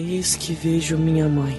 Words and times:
Eis 0.00 0.36
que 0.36 0.52
vejo 0.52 0.96
minha 0.96 1.28
mãe. 1.28 1.58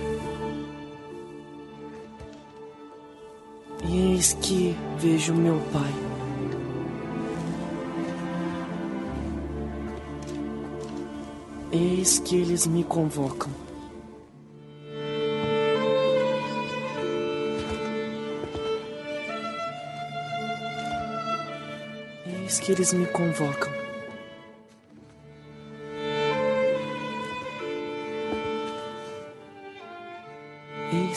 Eis 3.84 4.32
que 4.32 4.74
vejo 4.98 5.34
meu 5.36 5.60
pai. 5.74 5.94
Eis 11.70 12.20
que 12.20 12.38
eles 12.38 12.66
me 12.66 12.82
convocam. 12.86 13.52
Eis 22.26 22.58
que 22.62 22.72
eles 22.72 22.94
me 22.94 23.06
convocam. 23.08 23.89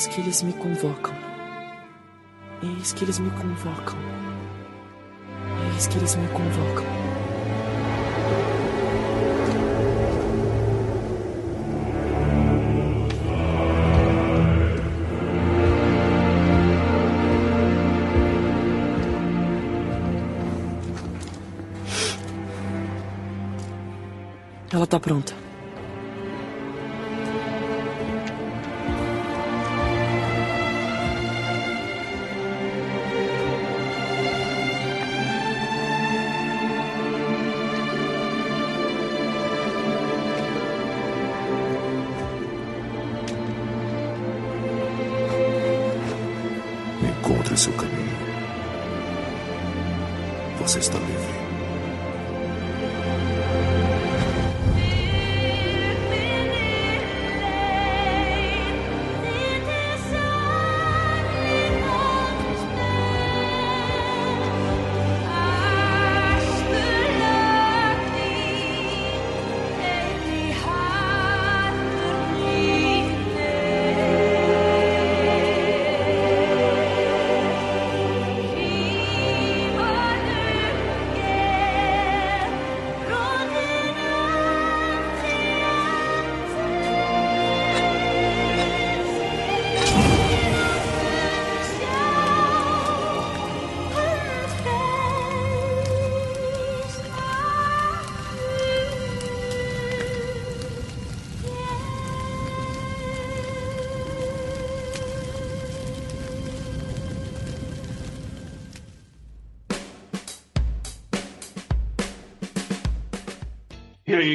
Eis 0.03 0.09
que 0.09 0.21
eles 0.21 0.43
me 0.43 0.53
convocam. 0.55 1.15
Eis 2.61 2.93
que 2.93 3.05
eles 3.05 3.21
me 3.21 3.31
convocam. 3.31 3.97
Eis 5.75 5.87
que 5.87 5.97
eles 5.97 6.17
me 6.17 6.27
convocam. 6.27 6.85
Ela 24.73 24.87
tá 24.89 24.99
pronta. 24.99 25.42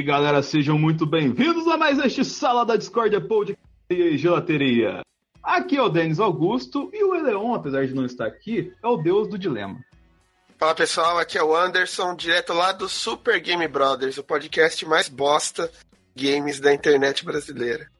Galera, 0.08 0.42
sejam 0.42 0.80
muito 0.80 1.06
bem-vindos 1.06 1.68
a 1.68 1.76
mais 1.76 2.00
este 2.00 2.24
Sala 2.24 2.66
da 2.66 2.78
Discordia 2.78 3.20
Podcast 3.20 3.62
e 3.90 4.18
Gelateria. 4.18 5.02
Aqui 5.44 5.76
é 5.76 5.82
o 5.82 5.90
Denis 5.90 6.18
Augusto 6.18 6.90
e 6.94 7.04
o 7.04 7.14
Eleon, 7.14 7.54
apesar 7.54 7.86
de 7.86 7.94
não 7.94 8.06
estar 8.06 8.26
aqui, 8.26 8.72
é 8.82 8.88
o 8.88 8.96
deus 8.96 9.28
do 9.28 9.38
dilema. 9.38 9.78
Fala 10.58 10.74
pessoal, 10.74 11.20
aqui 11.20 11.38
é 11.38 11.44
o 11.44 11.54
Anderson, 11.54 12.16
direto 12.16 12.54
lá 12.54 12.72
do 12.72 12.88
Super 12.88 13.42
Game 13.42 13.68
Brothers, 13.68 14.18
o 14.18 14.24
podcast 14.24 14.86
mais 14.86 15.10
bosta 15.10 15.70
games 16.16 16.62
da 16.62 16.74
internet 16.74 17.26
brasileira. 17.26 17.92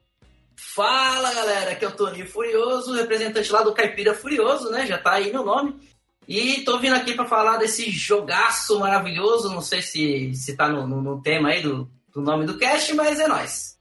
Fala 0.56 1.34
galera, 1.34 1.72
aqui 1.72 1.84
é 1.84 1.88
o 1.88 1.92
Toninho 1.92 2.26
Furioso, 2.26 2.94
representante 2.94 3.52
lá 3.52 3.62
do 3.62 3.74
Caipira 3.74 4.14
Furioso, 4.14 4.70
né? 4.70 4.86
Já 4.86 4.96
tá 4.96 5.12
aí 5.12 5.30
meu 5.30 5.44
nome. 5.44 5.78
E 6.26 6.62
tô 6.62 6.78
vindo 6.78 6.94
aqui 6.94 7.12
para 7.12 7.26
falar 7.26 7.58
desse 7.58 7.90
jogaço 7.90 8.78
maravilhoso. 8.80 9.50
Não 9.50 9.62
sei 9.62 9.82
se, 9.82 10.34
se 10.34 10.56
tá 10.56 10.68
no, 10.68 10.86
no, 10.86 11.00
no 11.00 11.22
tema 11.22 11.48
aí 11.48 11.62
do, 11.62 11.88
do 12.18 12.22
nome 12.22 12.46
do 12.46 12.58
cast, 12.58 12.94
mas 12.94 13.20
é 13.20 13.28
nóis. 13.28 13.78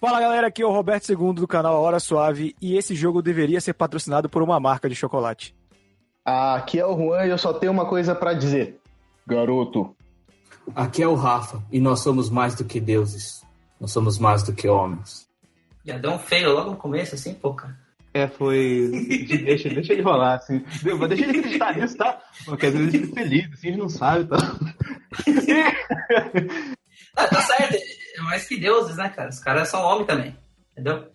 Fala 0.00 0.20
galera, 0.20 0.46
aqui 0.46 0.62
é 0.62 0.66
o 0.66 0.70
Roberto 0.70 1.10
II 1.10 1.34
do 1.34 1.46
canal 1.46 1.74
A 1.74 1.78
Hora 1.78 2.00
Suave 2.00 2.54
e 2.60 2.76
esse 2.76 2.94
jogo 2.94 3.20
deveria 3.20 3.60
ser 3.60 3.74
patrocinado 3.74 4.28
por 4.28 4.42
uma 4.42 4.58
marca 4.58 4.88
de 4.88 4.94
chocolate. 4.94 5.54
Aqui 6.24 6.78
é 6.78 6.86
o 6.86 6.96
Juan 6.96 7.26
e 7.26 7.30
eu 7.30 7.38
só 7.38 7.52
tenho 7.52 7.72
uma 7.72 7.86
coisa 7.86 8.14
pra 8.14 8.32
dizer. 8.32 8.80
Garoto. 9.26 9.94
Aqui 10.74 11.02
é 11.02 11.08
o 11.08 11.14
Rafa 11.14 11.62
e 11.70 11.80
nós 11.80 12.00
somos 12.00 12.30
mais 12.30 12.54
do 12.54 12.64
que 12.64 12.80
deuses. 12.80 13.44
Nós 13.80 13.90
somos 13.90 14.18
mais 14.18 14.42
do 14.42 14.54
que 14.54 14.68
homens. 14.68 15.28
Já 15.84 15.98
deu 15.98 16.12
um 16.12 16.18
feio 16.18 16.52
logo 16.52 16.70
no 16.70 16.76
começo, 16.76 17.14
assim, 17.14 17.34
pô, 17.34 17.54
cara. 17.54 17.76
É, 18.14 18.28
foi. 18.28 18.90
deixa, 19.44 19.68
deixa 19.68 19.92
ele 19.92 20.02
rolar, 20.02 20.34
assim. 20.34 20.64
Deixa 21.08 21.24
ele 21.24 21.38
acreditar 21.38 21.76
nisso, 21.76 21.96
tá? 21.96 22.20
Porque 22.44 22.66
às 22.66 22.74
vezes 22.74 22.94
ele 22.94 23.06
fica 23.06 23.22
feliz, 23.22 23.52
assim, 23.52 23.68
a 23.68 23.70
gente 23.70 23.80
não 23.80 23.88
sabe, 23.88 24.26
tá? 24.26 24.36
Ah, 27.16 27.26
tá 27.26 27.40
certo, 27.42 27.74
é 28.16 28.20
mais 28.22 28.46
que 28.46 28.58
deuses, 28.58 28.96
né, 28.96 29.08
cara? 29.08 29.28
Os 29.30 29.40
caras 29.40 29.68
são 29.68 29.82
homens 29.82 30.06
também, 30.06 30.36
entendeu? 30.72 31.10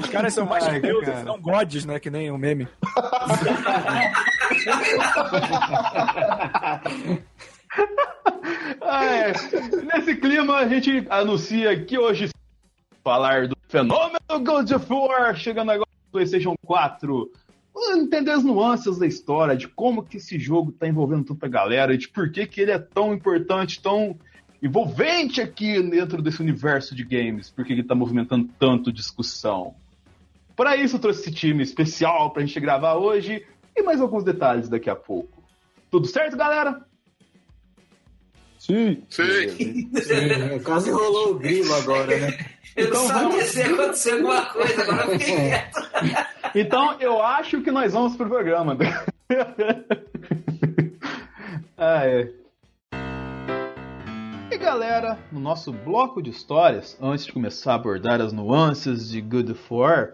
Os 0.00 0.08
caras 0.10 0.34
são 0.34 0.46
mais 0.46 0.64
Ai, 0.66 0.80
que 0.80 0.86
deuses, 0.86 1.08
cara. 1.08 1.24
são 1.24 1.40
gods, 1.40 1.84
né? 1.84 1.98
Que 2.00 2.10
nem 2.10 2.30
o 2.30 2.38
meme. 2.38 2.68
Ah, 8.80 9.04
é. 9.04 9.32
Nesse 9.32 10.16
clima, 10.16 10.56
a 10.56 10.68
gente 10.68 11.06
anuncia 11.08 11.84
que 11.84 11.98
hoje 11.98 12.28
falar 13.02 13.48
do 13.48 13.56
fenômeno 13.68 14.18
God 14.44 14.70
of 14.72 14.92
War 14.92 15.34
chegando 15.36 15.70
agora 15.70 15.88
no 16.06 16.10
PlayStation 16.12 16.54
4. 16.66 17.30
Entender 17.74 18.30
as 18.30 18.44
nuances 18.44 18.98
da 18.98 19.06
história, 19.06 19.56
de 19.56 19.66
como 19.66 20.02
que 20.02 20.18
esse 20.18 20.38
jogo 20.38 20.72
tá 20.72 20.86
envolvendo 20.86 21.24
tanta 21.24 21.48
galera, 21.48 21.96
de 21.96 22.08
por 22.08 22.30
que, 22.30 22.46
que 22.46 22.60
ele 22.60 22.70
é 22.70 22.78
tão 22.78 23.14
importante, 23.14 23.80
tão 23.80 24.16
envolvente 24.62 25.40
aqui 25.40 25.82
dentro 25.82 26.22
desse 26.22 26.40
universo 26.40 26.94
de 26.94 27.04
games, 27.04 27.50
porque 27.50 27.72
ele 27.72 27.82
tá 27.82 27.94
movimentando 27.94 28.48
tanto 28.58 28.92
discussão. 28.92 29.74
Para 30.54 30.76
isso, 30.76 30.96
eu 30.96 31.00
trouxe 31.00 31.22
esse 31.22 31.32
time 31.32 31.62
especial 31.62 32.30
pra 32.30 32.44
gente 32.44 32.60
gravar 32.60 32.94
hoje 32.94 33.44
e 33.74 33.82
mais 33.82 34.00
alguns 34.00 34.22
detalhes 34.22 34.68
daqui 34.68 34.90
a 34.90 34.94
pouco. 34.94 35.42
Tudo 35.90 36.06
certo, 36.06 36.36
galera? 36.36 36.86
Sim. 38.66 39.02
Sim. 39.10 39.90
Sim, 39.96 40.60
quase 40.62 40.90
rolou 40.92 41.32
o 41.32 41.38
grilo 41.38 41.74
agora, 41.74 42.16
né? 42.16 42.38
Eu 42.76 42.86
Então 42.86 43.02
não 43.02 43.08
sabia 43.08 43.28
vamos- 43.28 43.44
se 43.46 43.58
ia 43.58 43.66
acontecer 43.74 44.12
alguma 44.12 44.46
coisa, 44.46 44.82
agora 44.82 45.04
eu 45.12 45.18
fiquei 45.18 45.34
quieto. 45.36 45.82
Então, 46.54 46.96
eu 47.00 47.20
acho 47.22 47.60
que 47.60 47.70
nós 47.72 47.92
vamos 47.92 48.16
pro 48.16 48.28
programa. 48.28 48.76
ah, 51.76 52.06
é. 52.06 52.30
E 54.50 54.56
galera, 54.58 55.18
no 55.32 55.40
nosso 55.40 55.72
bloco 55.72 56.22
de 56.22 56.30
histórias, 56.30 56.96
antes 57.00 57.26
de 57.26 57.32
começar 57.32 57.72
a 57.72 57.76
abordar 57.76 58.20
as 58.20 58.32
nuances 58.32 59.08
de 59.10 59.20
Good 59.20 59.54
War, 59.70 60.12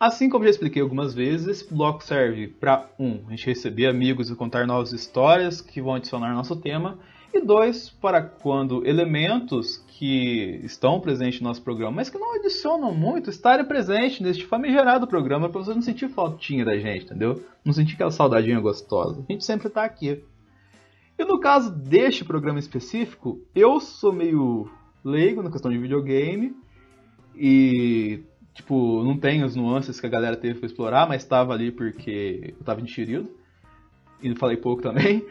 assim 0.00 0.28
como 0.30 0.44
já 0.44 0.50
expliquei 0.50 0.80
algumas 0.82 1.12
vezes, 1.14 1.46
esse 1.48 1.72
bloco 1.74 2.02
serve 2.02 2.48
para 2.48 2.88
um, 2.98 3.22
a 3.26 3.30
gente 3.30 3.46
receber 3.46 3.86
amigos 3.86 4.30
e 4.30 4.34
contar 4.36 4.66
novas 4.66 4.92
histórias 4.92 5.60
que 5.60 5.80
vão 5.82 5.94
adicionar 5.96 6.30
ao 6.30 6.36
nosso 6.36 6.56
tema, 6.56 6.98
e 7.38 7.44
dois, 7.44 7.90
para 7.90 8.22
quando 8.22 8.86
elementos 8.86 9.76
que 9.88 10.60
estão 10.64 11.00
presentes 11.00 11.40
no 11.40 11.48
nosso 11.48 11.62
programa, 11.62 11.96
mas 11.96 12.10
que 12.10 12.18
não 12.18 12.34
adicionam 12.34 12.94
muito, 12.94 13.30
estarem 13.30 13.64
presentes 13.64 14.20
neste 14.20 14.44
famigerado 14.44 15.06
programa 15.06 15.48
para 15.48 15.60
você 15.60 15.74
não 15.74 15.82
sentir 15.82 16.08
faltinha 16.08 16.64
da 16.64 16.76
gente, 16.76 17.04
entendeu? 17.04 17.42
Não 17.64 17.72
sentir 17.72 17.94
aquela 17.94 18.10
saudadinha 18.10 18.60
gostosa. 18.60 19.24
A 19.28 19.32
gente 19.32 19.44
sempre 19.44 19.68
está 19.68 19.84
aqui. 19.84 20.22
E 21.18 21.24
no 21.24 21.38
caso 21.38 21.70
deste 21.70 22.24
programa 22.24 22.58
específico, 22.58 23.40
eu 23.54 23.78
sou 23.80 24.12
meio 24.12 24.68
leigo 25.04 25.42
na 25.42 25.50
questão 25.50 25.70
de 25.70 25.78
videogame 25.78 26.54
e 27.36 28.24
tipo, 28.52 29.02
não 29.02 29.18
tenho 29.18 29.44
as 29.44 29.56
nuances 29.56 30.00
que 30.00 30.06
a 30.06 30.10
galera 30.10 30.36
teve 30.36 30.58
para 30.58 30.66
explorar, 30.66 31.08
mas 31.08 31.22
estava 31.22 31.52
ali 31.52 31.70
porque 31.70 32.54
eu 32.58 32.64
tava 32.64 32.80
enxerido. 32.80 33.28
E 34.22 34.34
falei 34.34 34.56
pouco 34.56 34.82
também. 34.82 35.24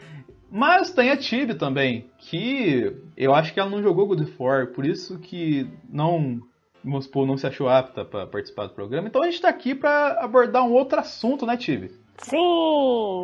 Mas 0.56 0.92
tem 0.92 1.10
a 1.10 1.16
Tibi 1.16 1.56
também, 1.56 2.08
que 2.16 2.96
eu 3.16 3.34
acho 3.34 3.52
que 3.52 3.58
ela 3.58 3.68
não 3.68 3.82
jogou 3.82 4.06
God 4.06 4.20
of 4.20 4.36
War, 4.38 4.68
por 4.68 4.86
isso 4.86 5.18
que 5.18 5.68
não, 5.90 6.40
vamos 6.84 7.06
supor, 7.06 7.26
não 7.26 7.36
se 7.36 7.44
achou 7.44 7.68
apta 7.68 8.04
para 8.04 8.24
participar 8.24 8.68
do 8.68 8.72
programa. 8.72 9.08
Então 9.08 9.20
a 9.20 9.24
gente 9.24 9.34
está 9.34 9.48
aqui 9.48 9.74
para 9.74 10.12
abordar 10.22 10.62
um 10.62 10.72
outro 10.72 11.00
assunto, 11.00 11.44
né, 11.44 11.56
Tibi? 11.56 11.90
Sim! 12.18 12.38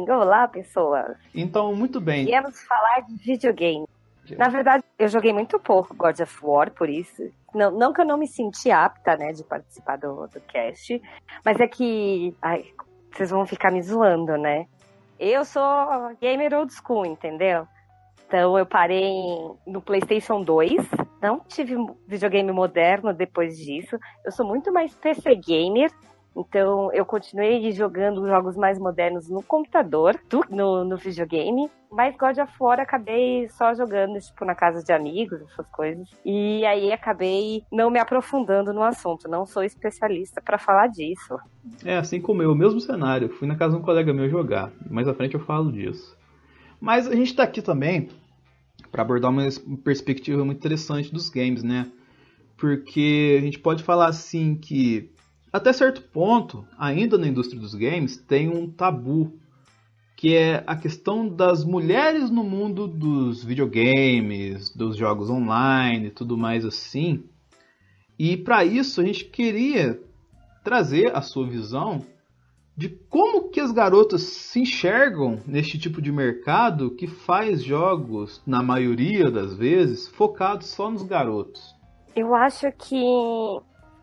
Olá, 0.08 0.48
pessoas! 0.48 1.16
Então, 1.32 1.72
muito 1.72 2.00
bem. 2.00 2.24
Viemos 2.24 2.60
falar 2.64 3.02
de 3.02 3.14
videogame. 3.14 3.86
Na 4.36 4.48
verdade, 4.48 4.82
eu 4.98 5.06
joguei 5.06 5.32
muito 5.32 5.56
pouco 5.60 5.94
God 5.94 6.18
of 6.18 6.36
War, 6.42 6.72
por 6.72 6.90
isso. 6.90 7.30
Não, 7.54 7.70
não 7.70 7.92
que 7.92 8.00
eu 8.00 8.06
não 8.06 8.18
me 8.18 8.26
senti 8.26 8.72
apta, 8.72 9.16
né, 9.16 9.32
de 9.32 9.44
participar 9.44 9.98
do, 9.98 10.26
do 10.26 10.40
cast, 10.48 11.00
mas 11.44 11.60
é 11.60 11.68
que. 11.68 12.34
Ai, 12.42 12.64
vocês 13.12 13.30
vão 13.30 13.46
ficar 13.46 13.70
me 13.70 13.80
zoando, 13.80 14.36
né? 14.36 14.66
Eu 15.22 15.44
sou 15.44 15.62
gamer 16.18 16.54
old 16.54 16.72
school, 16.72 17.04
entendeu? 17.04 17.68
Então 18.26 18.56
eu 18.56 18.64
parei 18.64 19.12
no 19.66 19.82
PlayStation 19.82 20.42
2, 20.42 20.72
não 21.20 21.40
tive 21.40 21.76
videogame 22.08 22.50
moderno 22.50 23.12
depois 23.12 23.58
disso. 23.58 23.98
Eu 24.24 24.32
sou 24.32 24.46
muito 24.46 24.72
mais 24.72 24.94
PC 24.94 25.34
gamer, 25.34 25.92
então 26.36 26.92
eu 26.92 27.04
continuei 27.04 27.70
jogando 27.72 28.26
jogos 28.26 28.56
mais 28.56 28.78
modernos 28.78 29.28
no 29.28 29.42
computador, 29.42 30.18
do, 30.28 30.44
no, 30.48 30.84
no 30.84 30.96
videogame, 30.96 31.70
mas 31.90 32.16
God 32.16 32.38
of 32.38 32.52
War 32.60 32.78
acabei 32.78 33.48
só 33.48 33.74
jogando, 33.74 34.18
tipo, 34.20 34.44
na 34.44 34.54
casa 34.54 34.82
de 34.82 34.92
amigos, 34.92 35.40
essas 35.42 35.66
coisas. 35.70 36.08
E 36.24 36.64
aí 36.64 36.92
acabei 36.92 37.64
não 37.70 37.90
me 37.90 37.98
aprofundando 37.98 38.72
no 38.72 38.82
assunto, 38.82 39.28
não 39.28 39.44
sou 39.44 39.64
especialista 39.64 40.40
para 40.40 40.56
falar 40.56 40.86
disso. 40.86 41.36
É, 41.84 41.96
assim 41.96 42.20
como 42.20 42.42
eu, 42.42 42.54
mesmo 42.54 42.80
cenário. 42.80 43.28
Fui 43.28 43.48
na 43.48 43.56
casa 43.56 43.74
de 43.74 43.80
um 43.80 43.84
colega 43.84 44.12
meu 44.12 44.28
jogar. 44.28 44.70
Mais 44.88 45.08
à 45.08 45.14
frente 45.14 45.34
eu 45.34 45.40
falo 45.40 45.72
disso. 45.72 46.16
Mas 46.80 47.08
a 47.08 47.14
gente 47.14 47.34
tá 47.34 47.42
aqui 47.42 47.60
também 47.60 48.08
para 48.90 49.02
abordar 49.02 49.30
uma 49.30 49.42
perspectiva 49.84 50.44
muito 50.44 50.58
interessante 50.58 51.12
dos 51.12 51.28
games, 51.28 51.62
né? 51.62 51.90
Porque 52.56 53.36
a 53.38 53.42
gente 53.42 53.58
pode 53.58 53.82
falar 53.82 54.06
assim 54.06 54.54
que 54.54 55.10
até 55.52 55.72
certo 55.72 56.02
ponto, 56.02 56.64
ainda 56.78 57.18
na 57.18 57.26
indústria 57.26 57.60
dos 57.60 57.74
games, 57.74 58.16
tem 58.16 58.48
um 58.48 58.70
tabu, 58.70 59.32
que 60.16 60.36
é 60.36 60.62
a 60.66 60.76
questão 60.76 61.28
das 61.28 61.64
mulheres 61.64 62.30
no 62.30 62.44
mundo 62.44 62.86
dos 62.86 63.42
videogames, 63.42 64.70
dos 64.70 64.96
jogos 64.96 65.30
online 65.30 66.06
e 66.06 66.10
tudo 66.10 66.36
mais 66.36 66.64
assim. 66.64 67.24
E 68.18 68.36
para 68.36 68.64
isso 68.64 69.00
a 69.00 69.04
gente 69.04 69.24
queria 69.24 70.00
trazer 70.62 71.16
a 71.16 71.22
sua 71.22 71.46
visão 71.46 72.04
de 72.76 72.88
como 72.88 73.48
que 73.50 73.60
as 73.60 73.72
garotas 73.72 74.22
se 74.22 74.60
enxergam 74.60 75.40
neste 75.46 75.78
tipo 75.78 76.00
de 76.00 76.12
mercado 76.12 76.94
que 76.94 77.06
faz 77.06 77.62
jogos, 77.62 78.40
na 78.46 78.62
maioria 78.62 79.30
das 79.30 79.54
vezes, 79.54 80.06
focados 80.06 80.68
só 80.68 80.90
nos 80.90 81.02
garotos. 81.02 81.74
Eu 82.14 82.34
acho 82.34 82.70
que, 82.72 83.02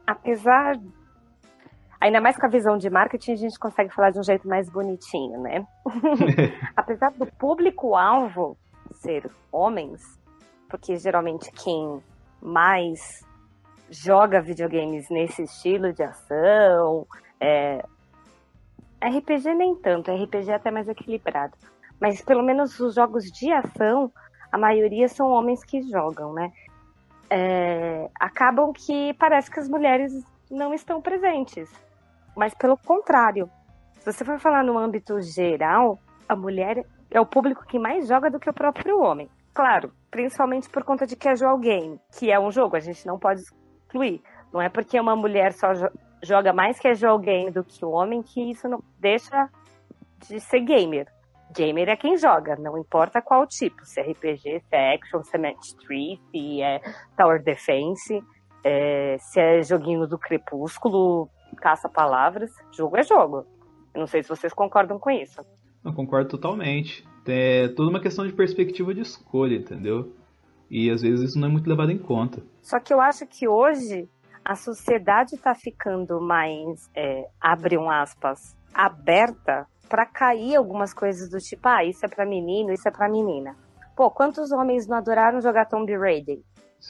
apesar 0.06 0.80
Ainda 2.00 2.22
mais 2.22 2.38
com 2.38 2.46
a 2.46 2.50
visão 2.50 2.78
de 2.78 2.90
marketing, 2.90 3.32
a 3.32 3.36
gente 3.36 3.60
consegue 3.60 3.94
falar 3.94 4.12
de 4.12 4.20
um 4.20 4.24
jeito 4.24 4.48
mais 4.48 4.70
bonitinho, 4.70 5.42
né? 5.42 5.66
Apesar 6.76 7.12
do 7.12 7.26
público-alvo 7.26 8.56
ser 8.94 9.30
homens, 9.52 10.02
porque 10.70 10.96
geralmente 10.96 11.52
quem 11.52 12.02
mais 12.42 13.26
joga 13.90 14.42
videogames 14.42 15.10
nesse 15.10 15.44
estilo 15.44 15.92
de 15.92 16.04
ação, 16.04 17.08
é... 17.40 17.84
RPG 19.02 19.54
nem 19.56 19.76
tanto, 19.76 20.12
RPG 20.12 20.52
é 20.52 20.56
até 20.56 20.70
mais 20.70 20.88
equilibrado. 20.88 21.58
Mas 22.00 22.22
pelo 22.22 22.44
menos 22.44 22.80
os 22.80 22.94
jogos 22.94 23.24
de 23.26 23.52
ação, 23.52 24.12
a 24.52 24.58
maioria 24.58 25.08
são 25.08 25.32
homens 25.32 25.64
que 25.64 25.82
jogam, 25.82 26.32
né? 26.32 26.52
É... 27.28 28.08
acabam 28.20 28.72
que 28.72 29.16
parece 29.16 29.50
que 29.50 29.60
as 29.60 29.68
mulheres 29.68 30.14
não 30.50 30.76
estão 30.76 31.02
presentes 31.02 31.70
mas 32.38 32.54
pelo 32.54 32.78
contrário. 32.78 33.50
Se 34.00 34.14
você 34.14 34.24
for 34.24 34.40
falar 34.40 34.64
no 34.64 34.78
âmbito 34.78 35.20
geral, 35.20 36.00
a 36.30 36.36
mulher 36.36 36.86
é 37.10 37.20
o 37.20 37.26
público 37.26 37.66
que 37.66 37.80
mais 37.80 38.08
joga 38.08 38.30
do 38.30 38.40
que 38.40 38.50
o 38.50 38.54
próprio 38.54 39.02
homem. 39.02 39.30
Claro, 39.54 39.92
principalmente 40.12 40.70
por 40.70 40.84
conta 40.84 41.08
de 41.08 41.16
casual 41.16 41.58
game, 41.58 42.00
que 42.18 42.32
é 42.32 42.40
um 42.40 42.52
jogo, 42.52 42.76
a 42.76 42.80
gente 42.80 43.06
não 43.08 43.18
pode 43.18 43.42
excluir. 43.42 44.22
Não 44.54 44.62
é 44.62 44.70
porque 44.70 45.00
uma 45.00 45.16
mulher 45.16 45.52
só 45.54 45.70
joga 46.24 46.54
mais 46.54 46.80
casual 46.80 47.18
game 47.18 47.50
do 47.50 47.64
que 47.64 47.84
o 47.84 47.90
homem 47.90 48.22
que 48.22 48.52
isso 48.52 48.70
não 48.70 48.84
deixa 49.00 49.50
de 50.20 50.40
ser 50.40 50.62
gamer. 50.62 51.08
Gamer 51.52 51.90
é 51.90 51.96
quem 51.96 52.18
joga, 52.18 52.56
não 52.56 52.78
importa 52.78 53.22
qual 53.22 53.48
tipo, 53.48 53.84
se 53.84 54.00
é 54.00 54.12
RPG, 54.12 54.60
se 54.60 54.76
é 54.76 54.94
action, 54.94 55.24
se 55.24 55.36
é 55.36 55.40
match 55.40 55.74
3, 55.88 56.20
se 56.30 56.62
é 56.62 56.82
tower 57.18 57.42
defense, 57.42 58.24
é, 58.64 59.18
se 59.18 59.40
é 59.40 59.64
joguinho 59.64 60.06
do 60.06 60.20
crepúsculo, 60.20 61.30
caça-palavras. 61.56 62.52
Jogo 62.72 62.98
é 62.98 63.04
jogo. 63.04 63.46
Eu 63.94 64.02
não 64.02 64.08
sei 64.08 64.22
se 64.22 64.30
vocês 64.30 64.54
concordam 64.54 65.00
com 65.00 65.10
isso. 65.10 65.42
Eu 65.84 65.94
concordo 65.94 66.30
totalmente. 66.30 67.08
É 67.26 67.68
toda 67.70 67.90
uma 67.90 68.00
questão 68.00 68.26
de 68.26 68.34
perspectiva 68.34 68.94
de 68.94 69.02
escolha, 69.02 69.56
entendeu? 69.56 70.14
E 70.70 70.90
às 70.90 71.02
vezes 71.02 71.30
isso 71.30 71.40
não 71.40 71.48
é 71.48 71.52
muito 71.52 71.70
levado 71.70 71.92
em 71.92 71.98
conta. 71.98 72.42
Só 72.62 72.80
que 72.80 72.94
eu 72.94 73.02
acho 73.02 73.26
que 73.26 73.48
hoje 73.48 74.08
a 74.44 74.56
sociedade 74.56 75.36
está 75.36 75.54
ficando 75.54 76.22
mais, 76.22 76.90
é, 76.96 77.28
abre 77.40 77.78
um 77.78 77.90
aspas, 77.90 78.56
aberta 78.74 79.68
para 79.90 80.06
cair 80.06 80.56
algumas 80.56 80.94
coisas 80.94 81.30
do 81.30 81.38
tipo, 81.38 81.68
ah, 81.68 81.84
isso 81.84 82.06
é 82.06 82.10
para 82.10 82.26
menino, 82.26 82.72
isso 82.72 82.88
é 82.88 82.92
para 82.92 83.10
menina. 83.10 83.56
Pô, 83.96 84.12
quantos 84.12 84.52
homens 84.52 84.88
não 84.88 84.98
adoraram 84.98 85.42
jogar 85.42 85.66
Tomb 85.66 85.94
Raider? 85.98 86.40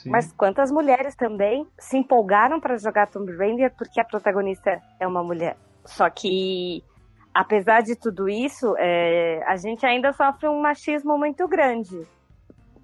Mas 0.06 0.32
quantas 0.32 0.70
mulheres 0.70 1.16
também 1.16 1.66
se 1.78 1.96
empolgaram 1.96 2.60
para 2.60 2.76
jogar 2.76 3.08
Tomb 3.08 3.34
Raider 3.36 3.74
porque 3.76 4.00
a 4.00 4.04
protagonista 4.04 4.80
é 5.00 5.06
uma 5.06 5.22
mulher. 5.22 5.56
Só 5.84 6.08
que, 6.10 6.84
apesar 7.34 7.82
de 7.82 7.96
tudo 7.96 8.28
isso, 8.28 8.74
é, 8.78 9.42
a 9.46 9.56
gente 9.56 9.84
ainda 9.86 10.12
sofre 10.12 10.48
um 10.48 10.60
machismo 10.60 11.16
muito 11.18 11.48
grande. 11.48 12.06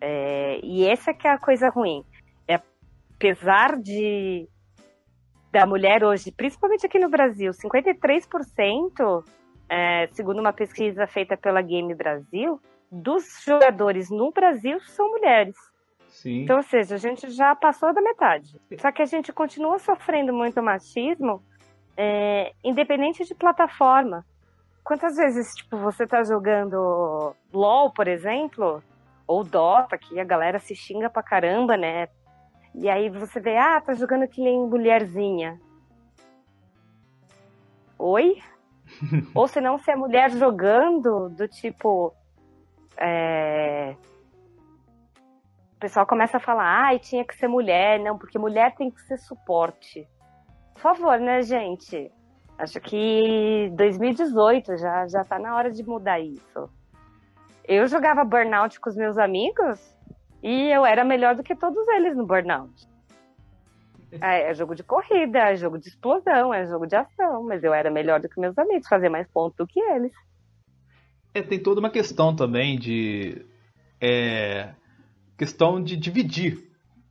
É, 0.01 0.59
e 0.63 0.87
essa 0.87 1.13
que 1.13 1.29
é 1.29 1.31
a 1.31 1.39
coisa 1.39 1.69
ruim. 1.69 2.05
É, 2.49 2.61
apesar 3.15 3.79
de 3.79 4.49
da 5.53 5.65
mulher 5.67 6.03
hoje, 6.03 6.33
principalmente 6.33 6.85
aqui 6.85 6.99
no 6.99 7.09
Brasil, 7.09 7.53
53%, 7.53 9.25
é, 9.69 10.09
segundo 10.11 10.41
uma 10.41 10.53
pesquisa 10.53 11.07
feita 11.07 11.37
pela 11.37 11.63
Game 11.63 11.95
Brasil, 11.95 12.61
dos 12.91 13.41
jogadores 13.45 14.11
no 14.11 14.33
Brasil 14.33 14.81
são 14.81 15.09
mulheres. 15.11 15.55
Sim. 16.25 16.45
Então, 16.45 16.57
ou 16.57 16.63
seja, 16.63 16.95
a 16.95 16.99
gente 16.99 17.29
já 17.29 17.55
passou 17.55 17.93
da 17.93 18.01
metade. 18.01 18.59
Só 18.79 18.91
que 18.91 19.03
a 19.03 19.05
gente 19.05 19.31
continua 19.31 19.79
sofrendo 19.79 20.33
muito 20.33 20.63
machismo, 20.63 21.43
é, 21.99 22.55
independente 22.65 23.27
de 23.27 23.35
plataforma. 23.35 24.25
Quantas 24.83 25.17
vezes, 25.17 25.55
tipo, 25.55 25.77
você 25.77 26.07
tá 26.07 26.25
jogando 26.25 27.37
LOL, 27.53 27.93
por 27.93 28.09
exemplo, 28.09 28.83
ou 29.27 29.45
Dota, 29.45 29.99
que 29.99 30.19
a 30.19 30.25
galera 30.25 30.59
se 30.59 30.75
xinga 30.75 31.11
pra 31.11 31.23
caramba, 31.23 31.77
né? 31.77 32.09
E 32.75 32.89
aí 32.89 33.11
você 33.11 33.39
vê, 33.39 33.59
ah, 33.59 33.79
tá 33.83 33.93
jogando 33.93 34.27
que 34.27 34.43
nem 34.43 34.59
mulherzinha. 34.67 35.61
Oi? 37.99 38.41
ou 39.35 39.47
se 39.47 39.61
não, 39.61 39.77
se 39.77 39.91
é 39.91 39.97
mulher 39.97 40.31
jogando, 40.31 41.29
do 41.29 41.47
tipo. 41.47 42.15
É, 42.97 43.95
pessoal 45.81 46.07
começa 46.07 46.37
a 46.37 46.41
falar, 46.41 46.87
ai, 46.87 46.99
tinha 46.99 47.25
que 47.25 47.35
ser 47.35 47.49
mulher, 47.49 48.01
não, 48.01 48.17
porque 48.19 48.39
mulher 48.39 48.75
tem 48.75 48.91
que 48.91 49.01
ser 49.03 49.19
suporte. 49.19 50.09
Por 50.73 50.81
favor, 50.81 51.19
né, 51.19 51.43
gente? 51.43 52.11
Acho 52.59 52.81
que 52.81 53.71
2018 53.77 54.77
já, 54.77 55.07
já 55.09 55.25
tá 55.25 55.39
na 55.39 55.57
hora 55.57 55.71
de 55.71 55.83
mudar 55.83 56.21
isso. 56.21 56.71
Eu 57.67 57.87
jogava 57.87 58.25
burnout 58.25 58.79
com 58.79 58.91
os 58.91 58.97
meus 58.97 59.17
amigos 59.17 59.95
E 60.43 60.71
eu 60.71 60.85
era 60.85 61.03
melhor 61.03 61.35
do 61.35 61.43
que 61.43 61.57
todos 61.57 61.89
eles 61.89 62.15
no 62.15 62.27
Burnout. 62.27 62.87
É, 64.21 64.51
é 64.51 64.55
jogo 64.55 64.75
de 64.75 64.83
corrida, 64.83 65.39
é 65.39 65.57
jogo 65.57 65.79
de 65.79 65.89
explosão, 65.89 66.53
é 66.53 66.67
jogo 66.67 66.87
de 66.87 66.95
ação, 66.95 67.43
mas 67.45 67.65
eu 67.65 67.73
era 67.73 67.91
melhor 67.91 68.21
do 68.21 68.29
que 68.29 68.39
meus 68.39 68.57
amigos, 68.59 68.87
fazia 68.87 69.09
mais 69.09 69.27
pontos 69.29 69.57
do 69.57 69.67
que 69.67 69.81
eles. 69.81 70.13
É, 71.33 71.41
tem 71.41 71.61
toda 71.61 71.81
uma 71.81 71.91
questão 71.91 72.37
também 72.37 72.79
de. 72.79 73.45
É, 73.99 74.75
questão 75.37 75.83
de 75.83 75.97
dividir. 75.97 76.59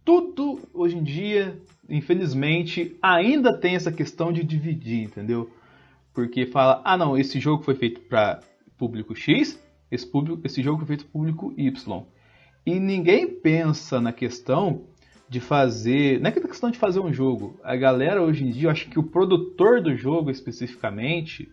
Tudo 0.05 0.59
hoje 0.73 0.97
em 0.97 1.03
dia, 1.03 1.57
infelizmente, 1.89 2.95
ainda 3.01 3.57
tem 3.57 3.75
essa 3.75 3.91
questão 3.91 4.31
de 4.31 4.43
dividir, 4.43 5.03
entendeu? 5.03 5.49
Porque 6.13 6.45
fala, 6.45 6.81
ah 6.83 6.97
não, 6.97 7.17
esse 7.17 7.39
jogo 7.39 7.63
foi 7.63 7.75
feito 7.75 8.01
para 8.01 8.41
público 8.77 9.15
X, 9.15 9.59
esse, 9.89 10.05
público, 10.05 10.41
esse 10.43 10.61
jogo 10.61 10.79
foi 10.79 10.87
feito 10.87 11.05
para 11.05 11.13
público 11.13 11.53
Y. 11.57 12.03
E 12.65 12.79
ninguém 12.79 13.27
pensa 13.27 13.99
na 13.99 14.13
questão 14.13 14.85
de 15.29 15.39
fazer. 15.39 16.19
Não 16.19 16.29
é 16.29 16.31
questão 16.31 16.69
de 16.69 16.77
fazer 16.77 16.99
um 16.99 17.11
jogo. 17.11 17.59
A 17.63 17.75
galera 17.75 18.21
hoje 18.21 18.45
em 18.45 18.51
dia, 18.51 18.67
eu 18.67 18.71
acho 18.71 18.89
que 18.89 18.99
o 18.99 19.03
produtor 19.03 19.81
do 19.81 19.95
jogo 19.95 20.29
especificamente, 20.29 21.51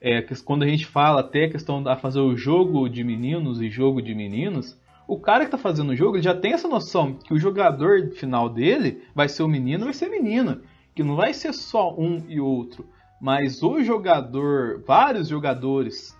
é, 0.00 0.22
quando 0.44 0.62
a 0.62 0.66
gente 0.66 0.86
fala 0.86 1.20
até 1.20 1.44
a 1.44 1.50
questão 1.50 1.82
de 1.82 1.94
fazer 2.00 2.20
o 2.20 2.36
jogo 2.36 2.88
de 2.88 3.04
meninos 3.04 3.60
e 3.60 3.68
jogo 3.68 4.00
de 4.00 4.14
meninos, 4.14 4.77
o 5.08 5.18
cara 5.18 5.40
que 5.40 5.46
está 5.46 5.56
fazendo 5.56 5.90
o 5.90 5.96
jogo 5.96 6.16
ele 6.16 6.22
já 6.22 6.34
tem 6.34 6.52
essa 6.52 6.68
noção 6.68 7.14
que 7.14 7.32
o 7.32 7.38
jogador 7.38 8.10
final 8.10 8.46
dele 8.48 9.02
vai 9.14 9.26
ser 9.26 9.42
o 9.42 9.48
menino 9.48 9.86
vai 9.86 9.94
ser 9.94 10.10
menina. 10.10 10.60
Que 10.94 11.02
não 11.02 11.16
vai 11.16 11.32
ser 11.32 11.54
só 11.54 11.94
um 11.96 12.22
e 12.28 12.38
outro. 12.38 12.86
Mas 13.20 13.62
o 13.62 13.82
jogador, 13.82 14.82
vários 14.86 15.28
jogadores 15.28 16.16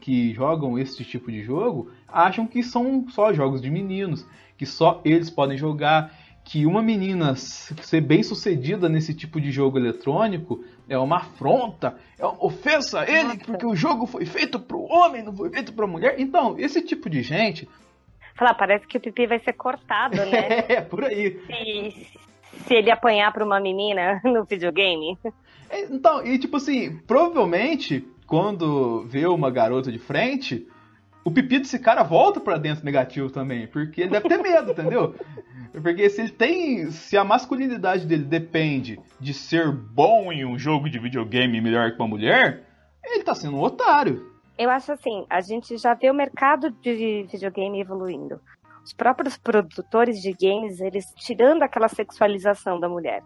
que 0.00 0.32
jogam 0.34 0.78
esse 0.78 1.04
tipo 1.04 1.32
de 1.32 1.42
jogo 1.42 1.90
acham 2.06 2.46
que 2.46 2.62
são 2.62 3.06
só 3.08 3.32
jogos 3.32 3.62
de 3.62 3.70
meninos, 3.70 4.26
que 4.56 4.66
só 4.66 5.00
eles 5.04 5.30
podem 5.30 5.56
jogar, 5.56 6.12
que 6.44 6.66
uma 6.66 6.82
menina 6.82 7.34
ser 7.36 8.00
bem 8.00 8.22
sucedida 8.22 8.88
nesse 8.88 9.14
tipo 9.14 9.40
de 9.40 9.50
jogo 9.50 9.78
eletrônico 9.78 10.64
é 10.88 10.98
uma 10.98 11.18
afronta, 11.18 11.96
é 12.18 12.24
uma 12.24 12.44
ofensa 12.44 13.00
a 13.00 13.10
ele, 13.10 13.38
porque 13.38 13.66
o 13.66 13.76
jogo 13.76 14.06
foi 14.06 14.24
feito 14.24 14.58
para 14.58 14.76
o 14.76 14.86
homem, 14.86 15.22
não 15.22 15.34
foi 15.34 15.50
feito 15.50 15.72
para 15.72 15.84
a 15.84 15.88
mulher. 15.88 16.16
Então, 16.18 16.56
esse 16.58 16.82
tipo 16.82 17.08
de 17.08 17.22
gente. 17.22 17.68
Falar, 18.38 18.54
parece 18.54 18.86
que 18.86 18.96
o 18.96 19.00
pipi 19.00 19.26
vai 19.26 19.40
ser 19.40 19.52
cortado, 19.54 20.16
né? 20.26 20.64
é, 20.68 20.80
por 20.80 21.04
aí. 21.04 21.40
Se, 21.46 22.06
se 22.66 22.74
ele 22.74 22.90
apanhar 22.90 23.32
para 23.32 23.44
uma 23.44 23.58
menina 23.58 24.20
no 24.24 24.44
videogame. 24.44 25.18
É, 25.68 25.82
então, 25.86 26.24
e 26.24 26.38
tipo 26.38 26.56
assim, 26.56 26.98
provavelmente, 27.06 28.06
quando 28.26 29.04
vê 29.08 29.26
uma 29.26 29.50
garota 29.50 29.90
de 29.90 29.98
frente, 29.98 30.68
o 31.24 31.32
pipi 31.32 31.58
desse 31.58 31.80
cara 31.80 32.04
volta 32.04 32.38
para 32.38 32.56
dentro 32.58 32.84
negativo 32.84 33.28
também, 33.28 33.66
porque 33.66 34.02
ele 34.02 34.10
deve 34.10 34.28
ter 34.28 34.38
medo, 34.38 34.70
entendeu? 34.70 35.14
Porque 35.70 36.08
se 36.08 36.22
ele 36.22 36.30
tem. 36.30 36.90
Se 36.90 37.16
a 37.16 37.22
masculinidade 37.22 38.06
dele 38.06 38.24
depende 38.24 38.98
de 39.20 39.34
ser 39.34 39.70
bom 39.70 40.32
em 40.32 40.44
um 40.44 40.58
jogo 40.58 40.88
de 40.88 40.98
videogame 40.98 41.60
melhor 41.60 41.92
que 41.92 41.98
uma 41.98 42.08
mulher, 42.08 42.64
ele 43.04 43.22
tá 43.22 43.34
sendo 43.34 43.58
um 43.58 43.60
otário. 43.60 44.32
Eu 44.58 44.70
acho 44.70 44.90
assim, 44.90 45.24
a 45.30 45.40
gente 45.40 45.76
já 45.76 45.94
vê 45.94 46.10
o 46.10 46.14
mercado 46.14 46.70
de 46.70 47.28
videogame 47.30 47.80
evoluindo. 47.80 48.40
Os 48.84 48.92
próprios 48.92 49.38
produtores 49.38 50.20
de 50.20 50.32
games, 50.32 50.80
eles 50.80 51.04
tirando 51.14 51.62
aquela 51.62 51.88
sexualização 51.88 52.80
da 52.80 52.88
mulher. 52.88 53.22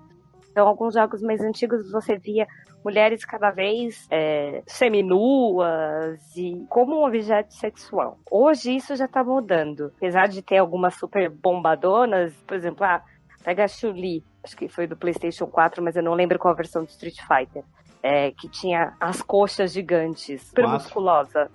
Então, 0.51 0.69
alguns 0.69 0.93
jogos 0.93 1.23
mais 1.23 1.41
antigos 1.41 1.91
você 1.91 2.19
via 2.19 2.47
mulheres 2.85 3.25
cada 3.25 3.51
vez 3.51 4.07
é, 4.11 4.63
seminuas 4.67 6.21
e 6.37 6.67
como 6.69 7.01
um 7.01 7.07
objeto 7.07 7.55
sexual. 7.55 8.19
Hoje 8.31 8.77
isso 8.77 8.95
já 8.95 9.09
tá 9.09 9.25
mudando. 9.25 9.91
Apesar 9.97 10.29
de 10.29 10.43
ter 10.43 10.59
algumas 10.59 10.95
super 10.97 11.31
bombadonas, 11.31 12.35
por 12.47 12.55
exemplo, 12.55 12.85
ah, 12.85 13.03
pega 13.43 13.65
a 13.65 13.69
Chun-Li, 13.69 14.23
acho 14.45 14.55
que 14.55 14.69
foi 14.69 14.87
do 14.87 14.97
PlayStation 14.99 15.47
4, 15.47 15.83
mas 15.83 15.97
eu 15.97 16.03
não 16.03 16.13
lembro 16.13 16.39
qual 16.39 16.53
a 16.53 16.57
versão 16.57 16.85
do 16.85 16.91
Street 16.91 17.17
Fighter. 17.21 17.65
É, 18.03 18.33
que 18.33 18.49
tinha 18.49 18.95
as 18.99 19.23
coxas 19.23 19.73
gigantes, 19.73 20.43
super 20.43 20.65
Quatro. 20.65 20.83
musculosa. 20.83 21.51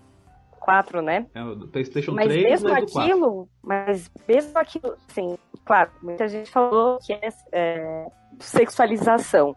4, 0.59 1.01
né? 1.01 1.25
É, 1.33 1.41
o 1.43 1.67
PlayStation 1.67 2.11
mas 2.11 2.27
3 2.27 2.43
mesmo 2.43 2.69
aquilo, 2.73 3.49
Mas 3.63 4.11
mesmo 4.27 4.59
aquilo, 4.59 4.97
sim, 5.07 5.37
claro, 5.63 5.89
muita 6.01 6.27
gente 6.27 6.51
falou 6.51 6.99
que 6.99 7.13
é, 7.13 7.29
é 7.53 8.05
sexualização. 8.39 9.55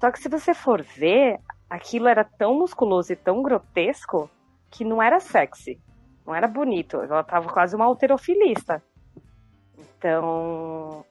Só 0.00 0.10
que 0.10 0.18
se 0.18 0.28
você 0.28 0.54
for 0.54 0.82
ver, 0.82 1.38
aquilo 1.70 2.08
era 2.08 2.24
tão 2.24 2.58
musculoso 2.58 3.12
e 3.12 3.16
tão 3.16 3.42
grotesco 3.42 4.30
que 4.70 4.84
não 4.84 5.02
era 5.02 5.20
sexy. 5.20 5.80
Não 6.26 6.34
era 6.34 6.46
bonito. 6.46 7.00
Ela 7.00 7.22
tava 7.22 7.48
quase 7.48 7.74
uma 7.74 7.86
alterofilista. 7.86 8.82
Então. 9.78 11.04